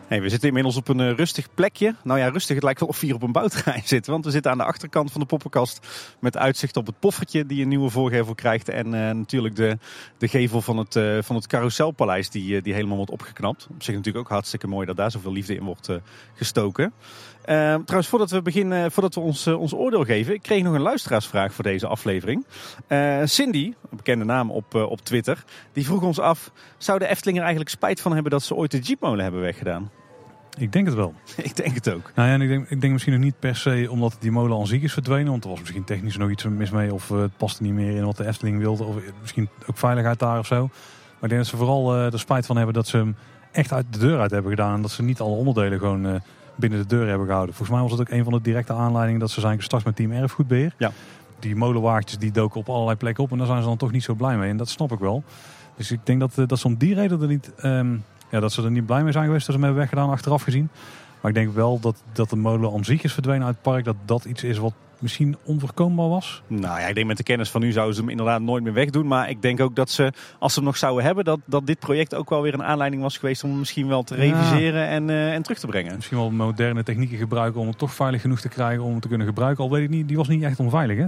Hey, 0.09 0.21
we 0.21 0.29
zitten 0.29 0.47
inmiddels 0.47 0.77
op 0.77 0.87
een 0.87 0.99
eh, 0.99 1.11
rustig 1.11 1.53
plekje. 1.53 1.95
Nou 2.03 2.19
ja, 2.19 2.29
rustig. 2.29 2.55
Het 2.55 2.63
lijkt 2.63 2.79
wel 2.79 2.89
of 2.89 2.99
we 2.99 3.05
hier 3.05 3.15
op 3.15 3.21
een 3.21 3.31
bouwterrein 3.31 3.81
zitten. 3.95 4.11
Want 4.11 4.25
we 4.25 4.31
zitten 4.31 4.51
aan 4.51 4.57
de 4.57 4.63
achterkant 4.63 5.11
van 5.11 5.21
de 5.21 5.27
poppenkast. 5.27 5.87
Met 6.19 6.37
uitzicht 6.37 6.77
op 6.77 6.85
het 6.85 6.99
poffertje 6.99 7.45
die 7.45 7.61
een 7.61 7.67
nieuwe 7.67 7.89
voorgevel 7.89 8.35
krijgt. 8.35 8.69
En 8.69 8.85
eh, 8.85 9.15
natuurlijk 9.15 9.55
de, 9.55 9.77
de 10.17 10.27
gevel 10.27 10.61
van 10.61 10.77
het, 10.77 10.95
eh, 10.95 11.17
van 11.21 11.35
het 11.35 11.47
carouselpaleis 11.47 12.29
die, 12.29 12.61
die 12.61 12.73
helemaal 12.73 12.95
wordt 12.95 13.11
opgeknapt. 13.11 13.67
Op 13.71 13.83
zich 13.83 13.95
natuurlijk 13.95 14.25
ook 14.25 14.31
hartstikke 14.31 14.67
mooi 14.67 14.85
dat 14.85 14.97
daar 14.97 15.11
zoveel 15.11 15.31
liefde 15.31 15.55
in 15.55 15.63
wordt 15.63 15.89
gestoken. 16.33 16.93
Trouwens, 17.45 18.07
voordat 18.07 18.31
we 18.31 18.41
beginnen, 18.41 18.91
voordat 18.91 19.15
we 19.15 19.21
ons, 19.21 19.47
ons 19.47 19.73
oordeel 19.73 20.03
geven. 20.03 20.33
Ik 20.33 20.41
kreeg 20.41 20.63
nog 20.63 20.73
een 20.73 20.81
luisteraarsvraag 20.81 21.53
voor 21.53 21.63
deze 21.63 21.87
aflevering. 21.87 22.45
Cindy, 23.23 23.65
een 23.65 23.97
bekende 23.97 24.25
naam 24.25 24.51
op, 24.51 24.75
op 24.75 25.01
Twitter. 25.01 25.43
Die 25.73 25.85
vroeg 25.85 26.01
ons 26.01 26.19
af, 26.19 26.51
zou 26.77 26.99
de 26.99 27.07
Efteling 27.07 27.37
er 27.37 27.43
eigenlijk 27.43 27.73
spijt 27.73 28.01
van 28.01 28.13
hebben 28.13 28.31
dat 28.31 28.43
ze 28.43 28.55
ooit 28.55 28.71
de 28.71 28.79
jeepmolen 28.79 29.23
hebben 29.23 29.41
weggedaan? 29.41 29.91
Ik 30.57 30.71
denk 30.71 30.85
het 30.85 30.95
wel. 30.95 31.13
Ik 31.37 31.55
denk 31.55 31.75
het 31.75 31.89
ook. 31.89 32.11
Nou 32.15 32.27
ja, 32.27 32.33
en 32.33 32.41
ik 32.41 32.47
denk, 32.47 32.69
ik 32.69 32.81
denk 32.81 32.93
misschien 32.93 33.13
nog 33.13 33.23
niet 33.23 33.39
per 33.39 33.55
se 33.55 33.87
omdat 33.89 34.17
die 34.19 34.31
molen 34.31 34.57
aan 34.57 34.67
zich 34.67 34.81
is 34.81 34.93
verdwenen. 34.93 35.31
Want 35.31 35.43
er 35.43 35.49
was 35.49 35.59
misschien 35.59 35.83
technisch 35.83 36.17
nog 36.17 36.29
iets 36.29 36.43
mis 36.43 36.69
mee. 36.69 36.93
Of 36.93 37.11
eh, 37.11 37.19
het 37.19 37.37
paste 37.37 37.63
niet 37.63 37.73
meer 37.73 37.95
in 37.95 38.05
wat 38.05 38.17
de 38.17 38.27
Efteling 38.27 38.59
wilde. 38.59 38.83
Of 38.83 38.95
misschien 39.21 39.49
ook 39.67 39.77
veiligheid 39.77 40.19
daar 40.19 40.39
of 40.39 40.45
zo. 40.45 40.69
Maar 41.19 41.29
ik 41.29 41.35
denk 41.35 41.41
dat 41.41 41.47
ze 41.47 41.57
vooral 41.57 41.95
eh, 41.95 42.13
er 42.13 42.19
spijt 42.19 42.45
van 42.45 42.55
hebben 42.55 42.73
dat 42.73 42.87
ze 42.87 42.97
hem 42.97 43.15
echt 43.51 43.73
uit 43.73 43.85
de 43.89 43.99
deur 43.99 44.19
uit 44.19 44.31
hebben 44.31 44.51
gedaan. 44.51 44.75
En 44.75 44.81
dat 44.81 44.91
ze 44.91 45.03
niet 45.03 45.19
alle 45.19 45.35
onderdelen 45.35 45.79
gewoon 45.79 46.05
eh, 46.05 46.15
binnen 46.55 46.79
de 46.79 46.85
deur 46.85 47.07
hebben 47.07 47.27
gehouden. 47.27 47.55
Volgens 47.55 47.77
mij 47.77 47.87
was 47.87 47.99
het 47.99 48.07
ook 48.07 48.17
een 48.17 48.23
van 48.23 48.33
de 48.33 48.41
directe 48.41 48.73
aanleidingen 48.73 49.19
dat 49.19 49.31
ze 49.31 49.39
zijn 49.39 49.57
gestart 49.57 49.85
met 49.85 49.95
Team 49.95 50.11
Erfgoedbeheer. 50.11 50.73
Ja. 50.77 50.91
die 51.39 51.55
molenwaartjes 51.55 52.17
die 52.17 52.31
doken 52.31 52.59
op 52.59 52.69
allerlei 52.69 52.97
plekken 52.97 53.23
op. 53.23 53.31
En 53.31 53.37
daar 53.37 53.47
zijn 53.47 53.61
ze 53.61 53.67
dan 53.67 53.77
toch 53.77 53.91
niet 53.91 54.03
zo 54.03 54.13
blij 54.13 54.37
mee. 54.37 54.49
En 54.49 54.57
dat 54.57 54.69
snap 54.69 54.91
ik 54.91 54.99
wel. 54.99 55.23
Dus 55.75 55.91
ik 55.91 55.99
denk 56.03 56.19
dat, 56.19 56.37
eh, 56.37 56.47
dat 56.47 56.59
ze 56.59 56.67
om 56.67 56.77
die 56.77 56.93
reden 56.93 57.21
er 57.21 57.27
niet, 57.27 57.51
ehm, 57.55 57.97
ja, 58.29 58.39
dat 58.39 58.51
ze 58.51 58.63
er 58.63 58.71
niet 58.71 58.85
blij 58.85 59.03
mee 59.03 59.11
zijn 59.11 59.25
geweest 59.25 59.45
dat 59.45 59.55
ze 59.55 59.61
hem 59.61 59.69
hebben 59.71 59.81
weggedaan 59.81 60.09
achteraf 60.09 60.43
gezien. 60.43 60.69
Maar 61.21 61.31
ik 61.31 61.37
denk 61.37 61.53
wel 61.53 61.79
dat, 61.79 62.03
dat 62.13 62.29
de 62.29 62.35
molen 62.35 62.73
aan 62.73 62.85
zich 62.85 63.03
is 63.03 63.13
verdwenen 63.13 63.45
uit 63.45 63.55
het 63.55 63.63
park. 63.63 63.85
Dat 63.85 63.95
dat 64.05 64.25
iets 64.25 64.43
is 64.43 64.57
wat 64.57 64.73
misschien 64.99 65.37
onvoorkombaar 65.43 66.09
was. 66.09 66.41
Nou 66.47 66.79
ja, 66.79 66.87
ik 66.87 66.95
denk 66.95 67.07
met 67.07 67.17
de 67.17 67.23
kennis 67.23 67.49
van 67.49 67.61
nu 67.61 67.71
zouden 67.71 67.95
ze 67.95 68.01
hem 68.01 68.09
inderdaad 68.09 68.41
nooit 68.41 68.63
meer 68.63 68.73
wegdoen. 68.73 69.07
Maar 69.07 69.29
ik 69.29 69.41
denk 69.41 69.59
ook 69.59 69.75
dat 69.75 69.89
ze, 69.89 70.13
als 70.39 70.53
ze 70.53 70.59
hem 70.59 70.67
nog 70.67 70.77
zouden 70.77 71.03
hebben, 71.05 71.25
dat, 71.25 71.39
dat 71.45 71.67
dit 71.67 71.79
project 71.79 72.15
ook 72.15 72.29
wel 72.29 72.41
weer 72.41 72.53
een 72.53 72.63
aanleiding 72.63 73.01
was 73.01 73.17
geweest 73.17 73.43
om 73.43 73.49
hem 73.49 73.59
misschien 73.59 73.87
wel 73.87 74.03
te 74.03 74.15
reviseren 74.15 74.87
en, 74.87 75.09
eh, 75.09 75.33
en 75.33 75.41
terug 75.41 75.59
te 75.59 75.67
brengen. 75.67 75.95
Misschien 75.95 76.17
wel 76.17 76.31
moderne 76.31 76.83
technieken 76.83 77.17
gebruiken 77.17 77.61
om 77.61 77.67
het 77.67 77.77
toch 77.77 77.93
veilig 77.93 78.21
genoeg 78.21 78.39
te 78.39 78.49
krijgen 78.49 78.83
om 78.83 78.93
het 78.93 79.01
te 79.01 79.07
kunnen 79.07 79.27
gebruiken. 79.27 79.63
Al 79.63 79.71
weet 79.71 79.83
ik 79.83 79.89
niet, 79.89 80.07
die 80.07 80.17
was 80.17 80.27
niet 80.27 80.43
echt 80.43 80.59
onveilig 80.59 80.97
hè? 80.97 81.07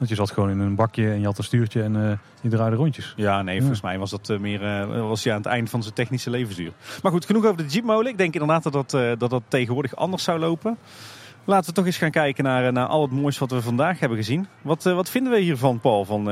Want 0.00 0.12
je 0.12 0.18
zat 0.18 0.30
gewoon 0.30 0.50
in 0.50 0.58
een 0.58 0.74
bakje 0.74 1.10
en 1.10 1.20
je 1.20 1.26
had 1.26 1.38
een 1.38 1.44
stuurtje 1.44 1.82
en 1.82 1.94
uh, 1.94 2.12
je 2.40 2.48
draaide 2.48 2.76
rondjes. 2.76 3.12
Ja, 3.16 3.42
nee, 3.42 3.58
volgens 3.58 3.80
mij 3.80 3.98
was 3.98 4.10
dat 4.10 4.28
uh, 4.28 4.38
meer 4.38 4.62
uh, 4.62 5.08
was 5.08 5.22
ja, 5.22 5.30
aan 5.30 5.38
het 5.38 5.46
eind 5.46 5.70
van 5.70 5.82
zijn 5.82 5.94
technische 5.94 6.30
levensduur. 6.30 6.72
Maar 7.02 7.12
goed, 7.12 7.24
genoeg 7.24 7.44
over 7.44 7.56
de 7.56 7.66
Jeepmolen. 7.66 8.10
Ik 8.10 8.18
denk 8.18 8.32
inderdaad 8.32 8.62
dat 8.62 8.72
dat, 8.72 9.18
dat, 9.18 9.30
dat 9.30 9.42
tegenwoordig 9.48 9.96
anders 9.96 10.22
zou 10.22 10.38
lopen. 10.38 10.78
Laten 11.44 11.68
we 11.68 11.74
toch 11.74 11.86
eens 11.86 11.96
gaan 11.96 12.10
kijken 12.10 12.44
naar, 12.44 12.72
naar 12.72 12.86
al 12.86 13.02
het 13.02 13.10
moois 13.10 13.38
wat 13.38 13.50
we 13.50 13.62
vandaag 13.62 13.98
hebben 14.00 14.18
gezien. 14.18 14.46
Wat, 14.62 14.82
wat 14.82 15.10
vinden 15.10 15.32
we 15.32 15.38
hiervan, 15.38 15.80
Paul, 15.80 16.04
van 16.04 16.24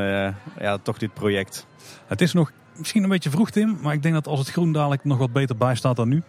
ja, 0.59 0.79
toch 0.83 0.99
dit 0.99 1.15
project? 1.15 1.67
Het 2.07 2.21
is 2.21 2.33
nog 2.33 2.53
misschien 2.77 3.03
een 3.03 3.09
beetje 3.09 3.31
vroeg, 3.31 3.51
Tim. 3.51 3.79
Maar 3.83 3.95
ik 3.95 4.03
denk 4.03 4.15
dat 4.15 4.27
als 4.27 4.39
het 4.39 4.51
groen 4.51 4.73
dadelijk 4.73 5.05
nog 5.05 5.19
wat 5.19 5.33
beter 5.33 5.57
bij 5.57 5.75
staat 5.75 5.97
dan 5.97 6.09
nu... 6.09 6.23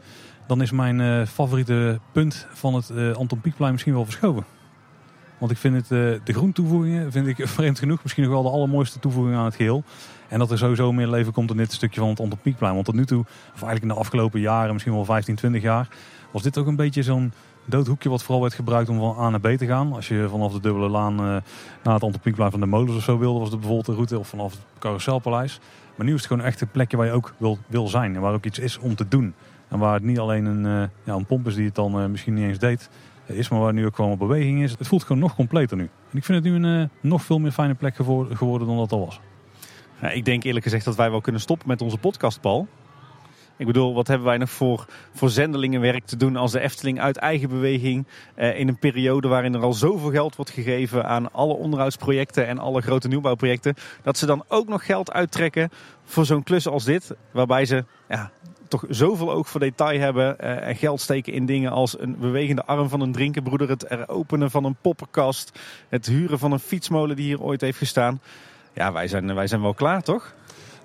dan 0.48 0.62
is 0.62 0.72
mijn 0.72 1.28
favoriete 1.28 2.00
punt 2.12 2.48
van 2.54 2.74
het 2.74 3.16
Anton 3.16 3.42
Pieckplein 3.42 3.72
misschien 3.72 3.94
wel 3.94 4.06
verschoven. 4.06 4.46
Want 5.40 5.52
ik 5.52 5.58
vind 5.58 5.76
het, 5.76 5.84
uh, 5.84 6.20
de 6.24 6.34
groentoevoegingen 6.34 7.12
vind 7.12 7.28
ik 7.28 7.48
vreemd 7.58 7.80
genoeg 7.80 8.04
misschien 8.04 8.24
nog 8.24 8.32
wel 8.34 8.44
de 8.44 8.50
allermooiste 8.50 9.00
toevoeging 9.00 9.36
aan 9.36 9.46
het 9.46 9.56
geheel. 9.56 9.84
En 10.28 10.40
dat 10.40 10.52
er 10.52 10.58
sowieso 10.58 10.92
meer 10.92 11.08
leven 11.08 11.34
komt 11.34 11.52
in 11.52 11.58
dit 11.58 11.72
stukje 11.72 12.00
van 12.00 12.10
het 12.10 12.20
Antropiekplein. 12.20 12.74
Want 12.74 12.86
tot 12.86 12.96
nu 12.96 13.06
toe, 13.06 13.20
of 13.22 13.62
eigenlijk 13.62 13.82
in 13.82 13.88
de 13.88 13.94
afgelopen 13.94 14.40
jaren, 14.40 14.72
misschien 14.74 14.94
wel 14.94 15.06
15, 15.06 15.36
20 15.36 15.62
jaar, 15.62 15.88
was 16.32 16.42
dit 16.42 16.58
ook 16.58 16.68
een 16.68 16.76
beetje 16.76 17.04
zo'n 17.04 17.34
doodhoekje 17.66 18.10
wat 18.10 18.24
vooral 18.24 18.42
werd 18.42 18.54
gebruikt 18.54 18.90
om 18.90 19.00
van 19.00 19.26
A 19.26 19.30
naar 19.30 19.40
B 19.40 19.58
te 19.58 19.66
gaan. 19.66 19.94
Als 19.94 20.08
je 20.08 20.28
vanaf 20.30 20.54
de 20.54 20.60
dubbele 20.60 20.90
laan 20.90 21.14
uh, 21.14 21.20
naar 21.84 21.94
het 21.94 22.04
Antropiekplein 22.04 22.52
van 22.52 22.60
de 22.60 22.66
molens 22.66 22.96
of 22.96 23.04
zo 23.04 23.18
wilde, 23.18 23.40
was 23.40 23.50
het 23.50 23.60
bijvoorbeeld 23.60 23.88
de 23.88 23.94
route 23.94 24.20
of 24.20 24.28
vanaf 24.28 24.52
het 24.52 24.62
Carouselpaleis. 24.80 25.60
Maar 25.96 26.06
nu 26.06 26.14
is 26.14 26.20
het 26.20 26.28
gewoon 26.28 26.46
echt 26.46 26.62
een 26.62 26.72
plekje 26.72 26.98
waar 26.98 27.06
je 27.06 27.12
ook 27.12 27.34
wil, 27.38 27.58
wil 27.68 27.88
zijn 27.88 28.16
en 28.16 28.22
waar 28.22 28.34
ook 28.34 28.46
iets 28.46 28.60
is 28.60 28.78
om 28.78 28.96
te 28.96 29.08
doen. 29.08 29.34
En 29.68 29.80
waar 29.80 29.94
het 29.94 30.04
niet 30.04 30.20
alleen 30.20 30.46
een, 30.46 30.66
uh, 30.66 30.88
ja, 31.04 31.14
een 31.14 31.26
pomp 31.26 31.48
is 31.48 31.56
die 31.56 31.66
het 31.66 31.76
dan 31.76 32.12
misschien 32.12 32.34
niet 32.34 32.44
eens 32.44 32.60
deed, 32.60 32.90
is, 33.38 33.50
maar 33.50 33.60
waar 33.60 33.74
nu 33.74 33.86
ook 33.86 33.96
gewoon 33.96 34.12
op 34.12 34.20
beweging 34.20 34.64
is. 34.64 34.72
Het 34.78 34.88
voelt 34.88 35.04
gewoon 35.04 35.22
nog 35.22 35.36
completer 35.36 35.78
nu. 35.78 35.84
En 35.84 36.18
ik 36.18 36.26
vind 36.26 36.44
het 36.44 36.54
nu 36.54 36.66
een 36.66 36.82
uh, 36.82 36.88
nog 37.02 37.24
veel 37.24 37.40
meer 37.40 37.52
fijne 37.52 37.74
plek 37.74 37.96
geworden 37.96 38.68
dan 38.68 38.78
dat 38.78 38.92
al 38.92 39.06
was. 39.06 39.20
Ja, 40.02 40.10
ik 40.10 40.26
denk 40.26 40.44
eerlijk 40.44 40.66
gezegd 40.66 40.86
dat 40.86 40.96
wij 40.96 41.12
wel 41.12 41.22
kunnen 41.22 41.42
stoppen 41.42 41.68
met 41.68 41.82
onze 41.82 41.98
podcast, 41.98 42.42
Paul. 42.42 42.68
Ik 43.60 43.66
bedoel, 43.66 43.94
wat 43.94 44.08
hebben 44.08 44.28
wij 44.28 44.38
nog 44.38 44.50
voor, 44.50 44.86
voor 45.14 45.30
zendelingenwerk 45.30 46.06
te 46.06 46.18
doen 46.18 46.36
als 46.36 46.52
de 46.52 46.60
Efteling 46.60 47.00
uit 47.00 47.18
eigen 47.18 47.50
beweging 47.50 48.08
eh, 48.36 48.60
in 48.60 48.68
een 48.68 48.80
periode 48.80 49.28
waarin 49.28 49.54
er 49.54 49.62
al 49.62 49.74
zoveel 49.74 50.12
geld 50.12 50.36
wordt 50.36 50.52
gegeven 50.52 51.06
aan 51.06 51.32
alle 51.32 51.54
onderhoudsprojecten 51.54 52.48
en 52.48 52.60
alle 52.60 52.82
grote 52.82 53.08
nieuwbouwprojecten, 53.08 53.76
dat 54.04 54.18
ze 54.18 54.26
dan 54.26 54.44
ook 54.48 54.68
nog 54.68 54.86
geld 54.86 55.12
uittrekken 55.12 55.70
voor 56.04 56.26
zo'n 56.26 56.44
klus 56.44 56.68
als 56.68 56.84
dit, 56.84 57.16
waarbij 57.32 57.66
ze 57.66 57.86
ja, 58.10 58.32
toch 58.70 58.84
zoveel 58.90 59.32
oog 59.32 59.50
voor 59.50 59.60
detail 59.60 60.00
hebben 60.00 60.36
uh, 60.42 60.68
en 60.68 60.76
geld 60.76 61.02
steken 61.02 61.34
in 61.34 61.46
dingen 61.46 61.72
als 61.72 62.00
een 62.00 62.18
bewegende 62.20 62.66
arm 62.66 62.90
van 62.90 63.02
een 63.02 63.12
drinkenbroeder, 63.12 63.70
het 63.70 64.10
openen 64.10 64.52
van 64.52 64.64
een 64.64 64.76
poppenkast, 64.82 65.60
het 65.90 66.06
huren 66.06 66.40
van 66.40 66.52
een 66.52 66.60
fietsmolen 66.60 67.16
die 67.16 67.26
hier 67.26 67.42
ooit 67.42 67.62
heeft 67.62 67.78
gestaan. 67.78 68.22
Ja, 68.74 68.92
wij 68.92 69.08
zijn, 69.08 69.36
wij 69.36 69.48
zijn 69.48 69.62
wel 69.62 69.74
klaar, 69.74 70.02
toch? 70.02 70.34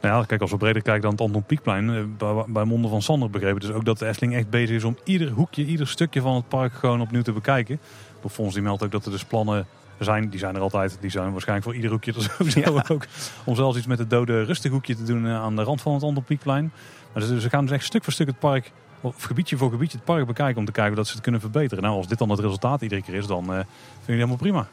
Nou 0.04 0.16
ja, 0.16 0.24
kijk, 0.24 0.40
als 0.40 0.50
we 0.50 0.56
breder 0.56 0.82
kijken 0.82 1.02
dan 1.02 1.10
het 1.10 1.20
Anton 1.20 1.44
Pieckplein, 1.44 1.90
eh, 1.90 2.02
bij, 2.18 2.44
bij 2.46 2.64
monden 2.64 2.90
van 2.90 3.02
Sander 3.02 3.30
begrepen. 3.30 3.60
Dus 3.60 3.70
ook 3.70 3.84
dat 3.84 3.98
de 3.98 4.06
Efteling 4.06 4.34
echt 4.34 4.50
bezig 4.50 4.76
is 4.76 4.84
om 4.84 4.96
ieder 5.04 5.30
hoekje, 5.30 5.64
ieder 5.64 5.88
stukje 5.88 6.20
van 6.20 6.34
het 6.34 6.48
park 6.48 6.72
gewoon 6.72 7.00
opnieuw 7.00 7.22
te 7.22 7.32
bekijken. 7.32 7.80
De 8.22 8.30
Fons 8.30 8.54
die 8.54 8.62
meldt 8.62 8.84
ook 8.84 8.90
dat 8.90 9.04
er 9.04 9.10
dus 9.10 9.24
plannen 9.24 9.66
zijn, 9.98 10.28
die 10.28 10.38
zijn 10.38 10.54
er 10.54 10.60
altijd. 10.60 10.98
Die 11.00 11.10
zijn 11.10 11.32
waarschijnlijk 11.32 11.66
voor 11.66 11.76
ieder 11.76 11.90
hoekje 11.90 12.12
er 12.12 12.22
sowieso 12.36 12.74
ja. 12.74 12.84
ook. 12.88 13.06
Om 13.44 13.54
zelfs 13.54 13.76
iets 13.76 13.86
met 13.86 13.98
het 13.98 14.10
dode 14.10 14.42
rustig 14.42 14.70
hoekje 14.70 14.96
te 14.96 15.04
doen 15.04 15.26
aan 15.26 15.56
de 15.56 15.62
rand 15.62 15.80
van 15.80 15.94
het 15.94 16.02
Anton 16.02 16.24
Pieckplein. 16.24 16.72
Dus, 17.14 17.42
ze 17.42 17.48
gaan 17.48 17.64
dus 17.64 17.74
echt 17.74 17.84
stuk 17.84 18.04
voor 18.04 18.12
stuk 18.12 18.26
het 18.26 18.38
park, 18.38 18.72
of 19.00 19.22
gebiedje 19.22 19.56
voor 19.56 19.70
gebiedje 19.70 19.96
het 19.96 20.06
park 20.06 20.26
bekijken 20.26 20.58
om 20.58 20.64
te 20.64 20.72
kijken 20.72 20.96
dat 20.96 21.06
ze 21.06 21.12
het 21.12 21.22
kunnen 21.22 21.40
verbeteren. 21.40 21.82
Nou, 21.82 21.96
als 21.96 22.08
dit 22.08 22.18
dan 22.18 22.30
het 22.30 22.40
resultaat 22.40 22.82
iedere 22.82 23.02
keer 23.02 23.14
is, 23.14 23.26
dan 23.26 23.44
vind 23.44 23.58
ik 23.60 23.66
het 23.98 24.06
helemaal 24.06 24.36
prima. 24.36 24.68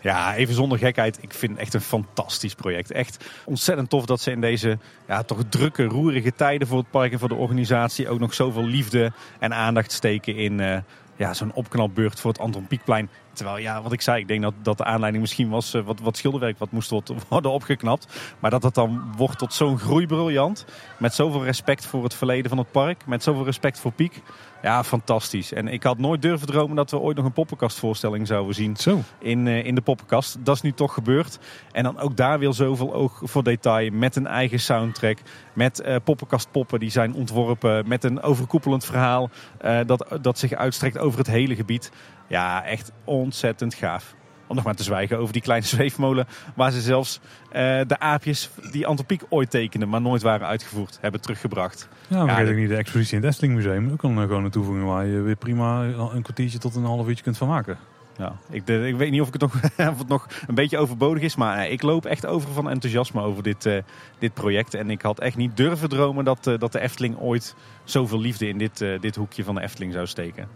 Ja, 0.00 0.34
even 0.34 0.54
zonder 0.54 0.78
gekheid. 0.78 1.18
Ik 1.20 1.34
vind 1.34 1.52
het 1.52 1.60
echt 1.60 1.74
een 1.74 1.80
fantastisch 1.80 2.54
project. 2.54 2.90
Echt 2.90 3.24
ontzettend 3.44 3.90
tof 3.90 4.06
dat 4.06 4.20
ze 4.20 4.30
in 4.30 4.40
deze 4.40 4.78
ja, 5.08 5.22
toch 5.22 5.42
drukke, 5.48 5.84
roerige 5.84 6.34
tijden 6.34 6.68
voor 6.68 6.78
het 6.78 6.90
park 6.90 7.12
en 7.12 7.18
voor 7.18 7.28
de 7.28 7.34
organisatie 7.34 8.08
ook 8.08 8.18
nog 8.18 8.34
zoveel 8.34 8.64
liefde 8.64 9.12
en 9.38 9.54
aandacht 9.54 9.92
steken 9.92 10.36
in 10.36 10.58
uh, 10.58 10.76
ja, 11.18 11.34
zo'n 11.34 11.52
opknapbeurt 11.54 12.20
voor 12.20 12.30
het 12.30 12.40
Anton 12.40 12.66
Pieckplein. 12.66 13.10
Terwijl, 13.32 13.58
ja, 13.58 13.82
wat 13.82 13.92
ik 13.92 14.00
zei, 14.00 14.20
ik 14.20 14.28
denk 14.28 14.42
dat, 14.42 14.54
dat 14.62 14.78
de 14.78 14.84
aanleiding 14.84 15.22
misschien 15.22 15.48
was 15.48 15.74
uh, 15.74 15.82
wat, 15.82 16.00
wat 16.00 16.16
schilderwerk 16.16 16.58
wat 16.58 16.70
moest 16.70 16.90
worden 17.28 17.50
opgeknapt. 17.50 18.06
Maar 18.38 18.50
dat 18.50 18.62
het 18.62 18.74
dan 18.74 19.12
wordt 19.16 19.38
tot 19.38 19.54
zo'n 19.54 19.78
groeibriljant. 19.78 20.64
Met 20.98 21.14
zoveel 21.14 21.44
respect 21.44 21.86
voor 21.86 22.02
het 22.02 22.14
verleden 22.14 22.48
van 22.48 22.58
het 22.58 22.70
park. 22.70 23.06
Met 23.06 23.22
zoveel 23.22 23.44
respect 23.44 23.80
voor 23.80 23.92
Piek. 23.92 24.22
Ja, 24.62 24.84
fantastisch. 24.84 25.52
En 25.52 25.68
ik 25.68 25.82
had 25.82 25.98
nooit 25.98 26.22
durven 26.22 26.46
dromen 26.46 26.76
dat 26.76 26.90
we 26.90 26.98
ooit 26.98 27.16
nog 27.16 27.26
een 27.26 27.32
poppenkastvoorstelling 27.32 28.26
zouden 28.26 28.54
zien 28.54 28.76
Zo. 28.76 29.00
In, 29.18 29.46
uh, 29.46 29.64
in 29.64 29.74
de 29.74 29.80
poppenkast. 29.80 30.36
Dat 30.44 30.54
is 30.54 30.62
nu 30.62 30.72
toch 30.72 30.94
gebeurd. 30.94 31.38
En 31.72 31.82
dan 31.82 31.98
ook 31.98 32.16
daar 32.16 32.38
weer 32.38 32.52
zoveel 32.52 32.94
oog 32.94 33.20
voor 33.22 33.42
detail. 33.42 33.90
Met 33.90 34.16
een 34.16 34.26
eigen 34.26 34.60
soundtrack. 34.60 35.18
Met 35.52 35.82
uh, 35.86 35.96
poppenkastpoppen 36.04 36.80
die 36.80 36.90
zijn 36.90 37.14
ontworpen. 37.14 37.88
Met 37.88 38.04
een 38.04 38.22
overkoepelend 38.22 38.84
verhaal 38.84 39.30
uh, 39.64 39.80
dat, 39.86 40.18
dat 40.20 40.38
zich 40.38 40.52
uitstrekt 40.52 40.98
over 40.98 41.18
het 41.18 41.28
hele 41.28 41.54
gebied. 41.54 41.90
Ja, 42.28 42.64
echt 42.64 42.92
ontzettend 43.04 43.74
gaaf. 43.74 44.14
Om 44.48 44.56
nog 44.56 44.64
maar 44.64 44.74
te 44.74 44.82
zwijgen 44.82 45.18
over 45.18 45.32
die 45.32 45.42
kleine 45.42 45.66
zweefmolen. 45.76 46.26
Waar 46.54 46.70
ze 46.70 46.80
zelfs 46.80 47.20
uh, 47.22 47.52
de 47.86 47.98
aapjes 47.98 48.50
die 48.70 48.86
Antropiek 48.86 49.22
ooit 49.28 49.50
tekenden, 49.50 49.88
maar 49.88 50.00
nooit 50.00 50.22
waren 50.22 50.46
uitgevoerd, 50.46 50.98
hebben 51.00 51.20
teruggebracht. 51.20 51.88
Ja, 52.08 52.24
maar 52.24 52.46
ja, 52.46 52.52
niet 52.52 52.68
de 52.68 52.76
expositie 52.76 53.16
in 53.16 53.22
het 53.22 53.30
Efteling 53.30 53.54
Museum. 53.54 53.90
Ook 53.92 54.02
een, 54.02 54.18
gewoon 54.18 54.44
een 54.44 54.50
toevoeging 54.50 54.86
waar 54.86 55.06
je 55.06 55.20
weer 55.20 55.36
prima 55.36 55.82
een 55.82 56.22
kwartiertje 56.22 56.58
tot 56.58 56.74
een 56.74 56.84
half 56.84 57.08
uurtje 57.08 57.24
kunt 57.24 57.36
van 57.36 57.48
maken. 57.48 57.78
Ja, 58.18 58.36
ik, 58.50 58.68
ik 58.68 58.96
weet 58.96 59.10
niet 59.10 59.20
of, 59.20 59.26
ik 59.26 59.32
het 59.32 59.42
nog, 59.42 59.54
of 59.92 59.98
het 59.98 60.08
nog 60.08 60.26
een 60.46 60.54
beetje 60.54 60.78
overbodig 60.78 61.22
is, 61.22 61.36
maar 61.36 61.56
nee, 61.56 61.70
ik 61.70 61.82
loop 61.82 62.04
echt 62.04 62.26
over 62.26 62.52
van 62.52 62.70
enthousiasme 62.70 63.22
over 63.22 63.42
dit, 63.42 63.66
uh, 63.66 63.78
dit 64.18 64.34
project. 64.34 64.74
En 64.74 64.90
ik 64.90 65.02
had 65.02 65.20
echt 65.20 65.36
niet 65.36 65.56
durven 65.56 65.88
dromen 65.88 66.24
dat, 66.24 66.46
uh, 66.46 66.58
dat 66.58 66.72
de 66.72 66.80
Efteling 66.80 67.18
ooit 67.18 67.54
zoveel 67.84 68.20
liefde 68.20 68.48
in 68.48 68.58
dit, 68.58 68.78
dit 68.78 69.16
hoekje 69.16 69.44
van 69.44 69.54
de 69.54 69.60
Efteling 69.60 69.92
zou 69.92 70.06
steken. 70.06 70.48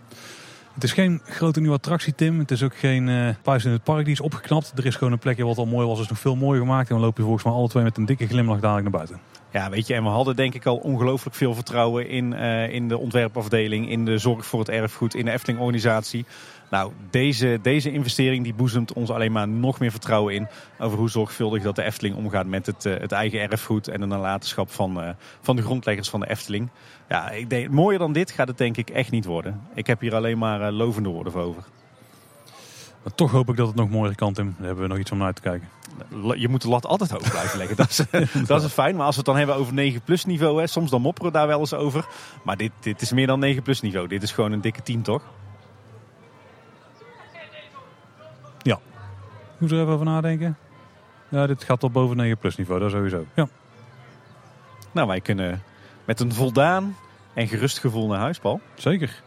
Het 0.75 0.85
is 0.85 0.93
geen 0.93 1.21
grote 1.25 1.61
nieuwe 1.61 1.77
attractie, 1.77 2.15
Tim. 2.15 2.39
Het 2.39 2.51
is 2.51 2.63
ook 2.63 2.77
geen 2.77 3.09
uh, 3.09 3.65
in 3.65 3.71
het 3.71 3.83
park 3.83 4.05
die 4.05 4.13
is 4.13 4.21
opgeknapt. 4.21 4.73
Er 4.77 4.87
is 4.87 4.97
gewoon 4.97 5.13
een 5.13 5.19
plekje 5.19 5.45
wat 5.45 5.59
al 5.59 5.67
mooi 5.67 5.87
was, 5.87 6.01
is 6.01 6.09
nog 6.09 6.19
veel 6.19 6.37
mooier 6.37 6.61
gemaakt. 6.61 6.91
En 6.91 7.01
loop 7.01 7.17
je 7.17 7.23
volgens 7.23 7.45
mij 7.45 7.53
alle 7.53 7.69
twee 7.69 7.83
met 7.83 7.97
een 7.97 8.05
dikke 8.05 8.27
glimlach 8.27 8.61
dadelijk 8.61 8.83
naar 8.83 9.07
buiten. 9.07 9.21
Ja, 9.53 9.71
weet 9.71 9.87
je, 9.87 9.95
en 9.95 10.03
we 10.03 10.09
hadden 10.09 10.37
denk 10.37 10.55
ik 10.55 10.67
al 10.67 10.77
ongelooflijk 10.77 11.37
veel 11.37 11.55
vertrouwen 11.55 12.09
in, 12.09 12.33
uh, 12.33 12.73
in 12.73 12.89
de 12.89 12.99
ontwerpafdeling, 12.99 13.91
in 13.91 14.05
de 14.05 14.19
zorg 14.19 14.47
voor 14.47 14.59
het 14.59 14.69
erfgoed, 14.69 15.15
in 15.15 15.25
de 15.25 15.31
Efteling-organisatie. 15.31 16.25
Nou, 16.73 16.93
deze, 17.11 17.59
deze 17.63 17.93
investering 17.93 18.45
die 18.45 18.55
boezemt 18.55 18.93
ons 18.93 19.11
alleen 19.11 19.33
maar 19.33 19.49
nog 19.49 19.79
meer 19.79 19.91
vertrouwen 19.91 20.35
in 20.35 20.49
over 20.79 20.99
hoe 20.99 21.11
zorgvuldig 21.11 21.63
dat 21.63 21.77
de 21.77 21.83
Efteling 21.83 22.17
omgaat 22.17 22.47
met 22.47 22.67
het, 22.67 22.85
uh, 22.85 22.99
het 22.99 23.13
eigen 23.13 23.41
erfgoed 23.41 23.89
en 23.89 24.01
de 24.01 24.07
nalatenschap 24.07 24.71
van, 24.71 25.05
uh, 25.05 25.09
van 25.41 25.57
de 25.57 25.63
grondleggers 25.63 26.11
van 26.11 26.21
de 26.21 26.31
Efteling. 26.31 26.71
Ja, 27.09 27.31
ik 27.31 27.51
denk, 27.51 27.71
mooier 27.71 27.99
dan 27.99 28.13
dit 28.13 28.31
gaat 28.31 28.49
het 28.49 28.59
denk 28.59 28.77
ik 28.77 28.91
echt 28.91 29.11
niet 29.11 29.25
worden. 29.25 29.61
Ik 29.75 29.87
heb 29.87 30.01
hier 30.01 30.15
alleen 30.15 30.39
maar 30.39 30.61
uh, 30.61 30.77
lovende 30.77 31.09
woorden 31.09 31.33
voor 31.33 31.43
over. 31.43 31.63
Maar 33.03 33.15
toch 33.15 33.31
hoop 33.31 33.49
ik 33.49 33.57
dat 33.57 33.67
het 33.67 33.77
nog 33.77 33.91
mooier 33.91 34.15
kan, 34.15 34.33
Tim. 34.33 34.55
Daar 34.57 34.67
hebben 34.67 34.83
we 34.83 34.91
nog 34.91 34.99
iets 34.99 35.11
om 35.11 35.19
naar 35.19 35.27
uit 35.27 35.37
te 35.37 35.43
kijken. 35.43 35.69
Je 36.41 36.49
moet 36.49 36.63
de 36.63 36.69
lat 36.69 36.87
altijd 36.87 37.11
hoog 37.11 37.31
blijven 37.31 37.59
leggen. 37.59 37.77
Dat 37.77 37.89
is, 37.89 38.05
dat 38.47 38.63
is 38.63 38.73
fijn. 38.73 38.97
Maar 38.97 39.07
als 39.07 39.15
we 39.15 39.21
het 39.21 39.31
dan 39.31 39.37
hebben 39.37 39.57
over 39.57 39.75
9 39.75 40.03
plus 40.03 40.25
niveau, 40.25 40.61
hè, 40.61 40.67
soms 40.67 40.91
dan 40.91 41.01
mopperen 41.01 41.33
we 41.33 41.39
daar 41.39 41.47
wel 41.47 41.59
eens 41.59 41.75
over. 41.75 42.07
Maar 42.45 42.57
dit, 42.57 42.73
dit 42.81 43.01
is 43.03 43.13
meer 43.13 43.27
dan 43.27 43.39
9 43.39 43.63
plus 43.63 43.81
niveau. 43.81 44.09
Dit 44.09 44.23
is 44.23 44.33
gewoon 44.33 44.53
een 44.53 44.61
dikke 44.61 44.83
10, 44.83 45.03
toch? 45.03 45.23
Ja. 48.63 48.79
Moet 49.59 49.71
er 49.71 49.81
even 49.81 49.93
over 49.93 50.07
nadenken. 50.07 50.57
Ja, 51.29 51.47
dit 51.47 51.65
gaat 51.65 51.81
tot 51.81 51.93
boven 51.93 52.17
9 52.17 52.39
plus 52.39 52.57
niveau, 52.57 52.81
dat 52.81 52.91
sowieso. 52.91 53.27
Ja. 53.35 53.49
Nou, 54.93 55.09
wij 55.09 55.21
kunnen 55.21 55.63
met 56.05 56.21
een 56.21 56.33
voldaan 56.33 56.97
en 57.35 57.49
gerust 57.49 57.79
gevoel 57.79 58.09
naar 58.09 58.19
huis, 58.19 58.39
Paul. 58.39 58.61
Zeker. 58.75 59.23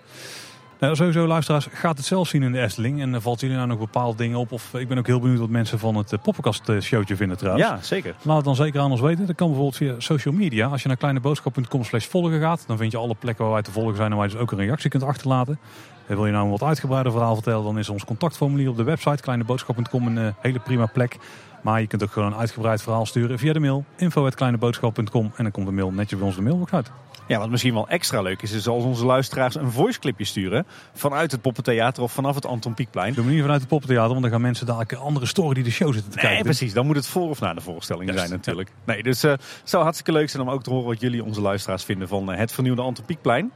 Nou, 0.79 0.95
sowieso, 0.95 1.27
luisteraars, 1.27 1.67
gaat 1.71 1.97
het 1.97 2.05
zelf 2.05 2.27
zien 2.27 2.43
in 2.43 2.51
de 2.51 2.61
Efteling. 2.61 3.01
En 3.01 3.21
valt 3.21 3.39
jullie 3.39 3.55
nou 3.55 3.67
nog 3.67 3.77
bepaalde 3.77 4.17
dingen 4.17 4.37
op? 4.37 4.51
Of 4.51 4.73
ik 4.73 4.87
ben 4.87 4.97
ook 4.97 5.07
heel 5.07 5.19
benieuwd 5.19 5.39
wat 5.39 5.49
mensen 5.49 5.79
van 5.79 5.95
het 5.95 6.21
poppenkast-showtje 6.21 7.15
vinden 7.15 7.37
trouwens. 7.37 7.67
Ja, 7.67 7.79
zeker. 7.81 8.15
Laat 8.21 8.35
het 8.35 8.45
dan 8.45 8.55
zeker 8.55 8.79
aan 8.79 8.91
ons 8.91 9.01
weten. 9.01 9.25
Dat 9.25 9.35
kan 9.35 9.47
bijvoorbeeld 9.47 9.77
via 9.77 9.95
social 9.97 10.33
media. 10.33 10.67
Als 10.67 10.81
je 10.81 10.87
naar 10.87 10.97
kleineboodschap.com 10.97 11.83
slash 11.83 12.05
volgen 12.05 12.39
gaat, 12.39 12.63
dan 12.67 12.77
vind 12.77 12.91
je 12.91 12.97
alle 12.97 13.15
plekken 13.15 13.43
waar 13.45 13.53
wij 13.53 13.63
te 13.63 13.71
volgen 13.71 13.95
zijn 13.95 14.11
en 14.11 14.17
waar 14.17 14.25
je 14.25 14.31
dus 14.31 14.41
ook 14.41 14.51
een 14.51 14.57
reactie 14.57 14.89
kunt 14.89 15.03
achterlaten. 15.03 15.59
En 16.07 16.15
wil 16.15 16.25
je 16.25 16.31
nou 16.31 16.43
een 16.45 16.51
wat 16.51 16.63
uitgebreider 16.63 17.11
verhaal 17.11 17.33
vertellen, 17.33 17.63
dan 17.63 17.79
is 17.79 17.89
ons 17.89 18.05
contactformulier 18.05 18.69
op 18.69 18.77
de 18.77 18.83
website 18.83 19.21
kleineboodschap.com 19.21 20.07
een 20.07 20.17
eh, 20.17 20.33
hele 20.39 20.59
prima 20.59 20.85
plek. 20.85 21.17
Maar 21.63 21.81
je 21.81 21.87
kunt 21.87 22.03
ook 22.03 22.11
gewoon 22.11 22.31
een 22.33 22.39
uitgebreid 22.39 22.81
verhaal 22.81 23.05
sturen 23.05 23.39
via 23.39 23.53
de 23.53 23.59
mail 23.59 23.85
info.kleineboodschap.com 23.97 25.31
en 25.35 25.43
dan 25.43 25.51
komt 25.51 25.65
de 25.65 25.71
mail 25.71 25.91
netjes 25.91 26.17
bij 26.19 26.27
ons 26.27 26.35
de 26.35 26.41
mailbox 26.41 26.71
uit. 26.71 26.91
Ja, 27.27 27.39
wat 27.39 27.49
misschien 27.49 27.73
wel 27.73 27.87
extra 27.87 28.21
leuk 28.21 28.41
is, 28.41 28.51
is 28.51 28.67
als 28.67 28.83
onze 28.83 29.05
luisteraars 29.05 29.55
een 29.55 29.71
voiceclipje 29.71 30.25
sturen 30.25 30.65
vanuit 30.93 31.31
het 31.31 31.41
Poppentheater 31.41 32.03
of 32.03 32.11
vanaf 32.11 32.35
het 32.35 32.45
Anton 32.45 32.73
Pieckplein. 32.73 33.13
Doe 33.13 33.25
niet 33.25 33.41
vanuit 33.41 33.59
het 33.59 33.69
poppentheater, 33.69 34.09
want 34.09 34.21
dan 34.21 34.31
gaan 34.31 34.41
mensen 34.41 34.65
dadelijk 34.65 34.93
andere 34.93 35.25
story 35.25 35.53
die 35.53 35.63
de 35.63 35.71
show 35.71 35.93
zitten 35.93 36.11
te 36.11 36.17
Nee, 36.17 36.25
kijken. 36.25 36.43
precies. 36.43 36.73
Dan 36.73 36.85
moet 36.85 36.95
het 36.95 37.07
voor 37.07 37.29
of 37.29 37.39
na 37.39 37.53
de 37.53 37.61
voorstelling 37.61 38.11
zijn 38.13 38.29
natuurlijk. 38.29 38.71
Nee, 38.83 39.03
dus 39.03 39.23
eh, 39.23 39.31
het 39.31 39.41
zou 39.63 39.83
hartstikke 39.83 40.11
leuk 40.11 40.29
zijn 40.29 40.43
om 40.43 40.49
ook 40.49 40.63
te 40.63 40.69
horen 40.69 40.85
wat 40.87 41.01
jullie, 41.01 41.23
onze 41.23 41.41
luisteraars, 41.41 41.83
vinden 41.83 42.07
van 42.07 42.31
eh, 42.31 42.37
het 42.37 42.51
vernieuwde 42.51 42.81
Anton 42.81 43.05
Pieckplein. 43.05 43.51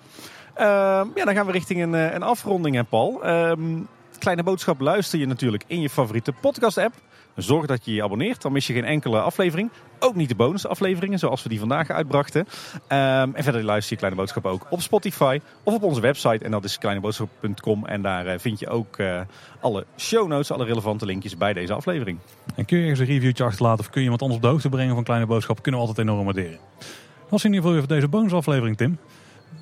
Ehm, 0.59 1.07
ja, 1.15 1.25
dan 1.25 1.33
gaan 1.33 1.45
we 1.45 1.51
richting 1.51 1.81
een, 1.81 1.95
eh, 1.95 2.13
een 2.13 2.23
afronding, 2.23 2.75
hè 2.75 2.83
Paul. 2.83 3.23
Ehm, 3.23 3.81
Kleine 4.17 4.43
Boodschap 4.43 4.79
luister 4.79 5.19
je 5.19 5.27
natuurlijk 5.27 5.63
in 5.67 5.81
je 5.81 5.89
favoriete 5.89 6.31
podcast-app. 6.31 6.93
Zorg 7.35 7.65
dat 7.65 7.85
je 7.85 7.93
je 7.93 8.03
abonneert, 8.03 8.41
dan 8.41 8.51
mis 8.51 8.67
je 8.67 8.73
geen 8.73 8.85
enkele 8.85 9.21
aflevering. 9.21 9.69
Ook 9.99 10.15
niet 10.15 10.29
de 10.29 10.35
bonusafleveringen, 10.35 11.19
zoals 11.19 11.43
we 11.43 11.49
die 11.49 11.59
vandaag 11.59 11.89
uitbrachten. 11.89 12.47
Ehm, 12.87 13.29
en 13.33 13.43
verder 13.43 13.63
luister 13.63 13.91
je 13.91 13.97
Kleine 13.97 14.19
Boodschap 14.19 14.45
ook 14.45 14.65
op 14.69 14.81
Spotify 14.81 15.39
of 15.63 15.73
op 15.73 15.83
onze 15.83 16.01
website. 16.01 16.45
En 16.45 16.51
dat 16.51 16.63
is 16.63 16.77
kleineboodschap.com. 16.77 17.85
En 17.85 18.01
daar 18.01 18.25
eh, 18.25 18.39
vind 18.39 18.59
je 18.59 18.69
ook 18.69 18.97
eh, 18.97 19.21
alle 19.59 19.85
show 19.97 20.27
notes, 20.27 20.51
alle 20.51 20.65
relevante 20.65 21.05
linkjes 21.05 21.37
bij 21.37 21.53
deze 21.53 21.73
aflevering. 21.73 22.19
En 22.55 22.65
kun 22.65 22.77
je 22.77 22.83
ergens 22.83 22.99
een 22.99 23.13
reviewtje 23.13 23.43
achterlaten 23.43 23.79
of 23.79 23.89
kun 23.89 23.99
je 24.01 24.03
iemand 24.03 24.21
anders 24.21 24.39
op 24.39 24.45
de 24.45 24.51
hoogte 24.51 24.69
brengen 24.69 24.95
van 24.95 25.03
Kleine 25.03 25.25
Boodschap, 25.25 25.61
kunnen 25.61 25.81
we 25.81 25.87
altijd 25.87 26.07
enorm 26.07 26.25
waarderen. 26.25 26.59
Dat 26.77 27.29
was 27.29 27.43
in 27.43 27.53
ieder 27.53 27.61
geval 27.61 27.71
weer 27.71 27.87
voor 27.87 27.95
deze 27.95 28.07
bonusaflevering, 28.07 28.77
Tim. 28.77 28.99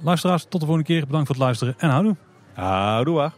Luisteraars, 0.02 0.44
tot 0.50 0.60
de 0.60 0.66
volgende 0.66 0.84
keer. 0.84 1.06
Bedankt 1.06 1.28
voor 1.28 1.36
het 1.36 1.44
luisteren 1.44 1.76
en 1.78 1.90
houdoe. 1.90 2.16
Houdoe. 2.54 3.32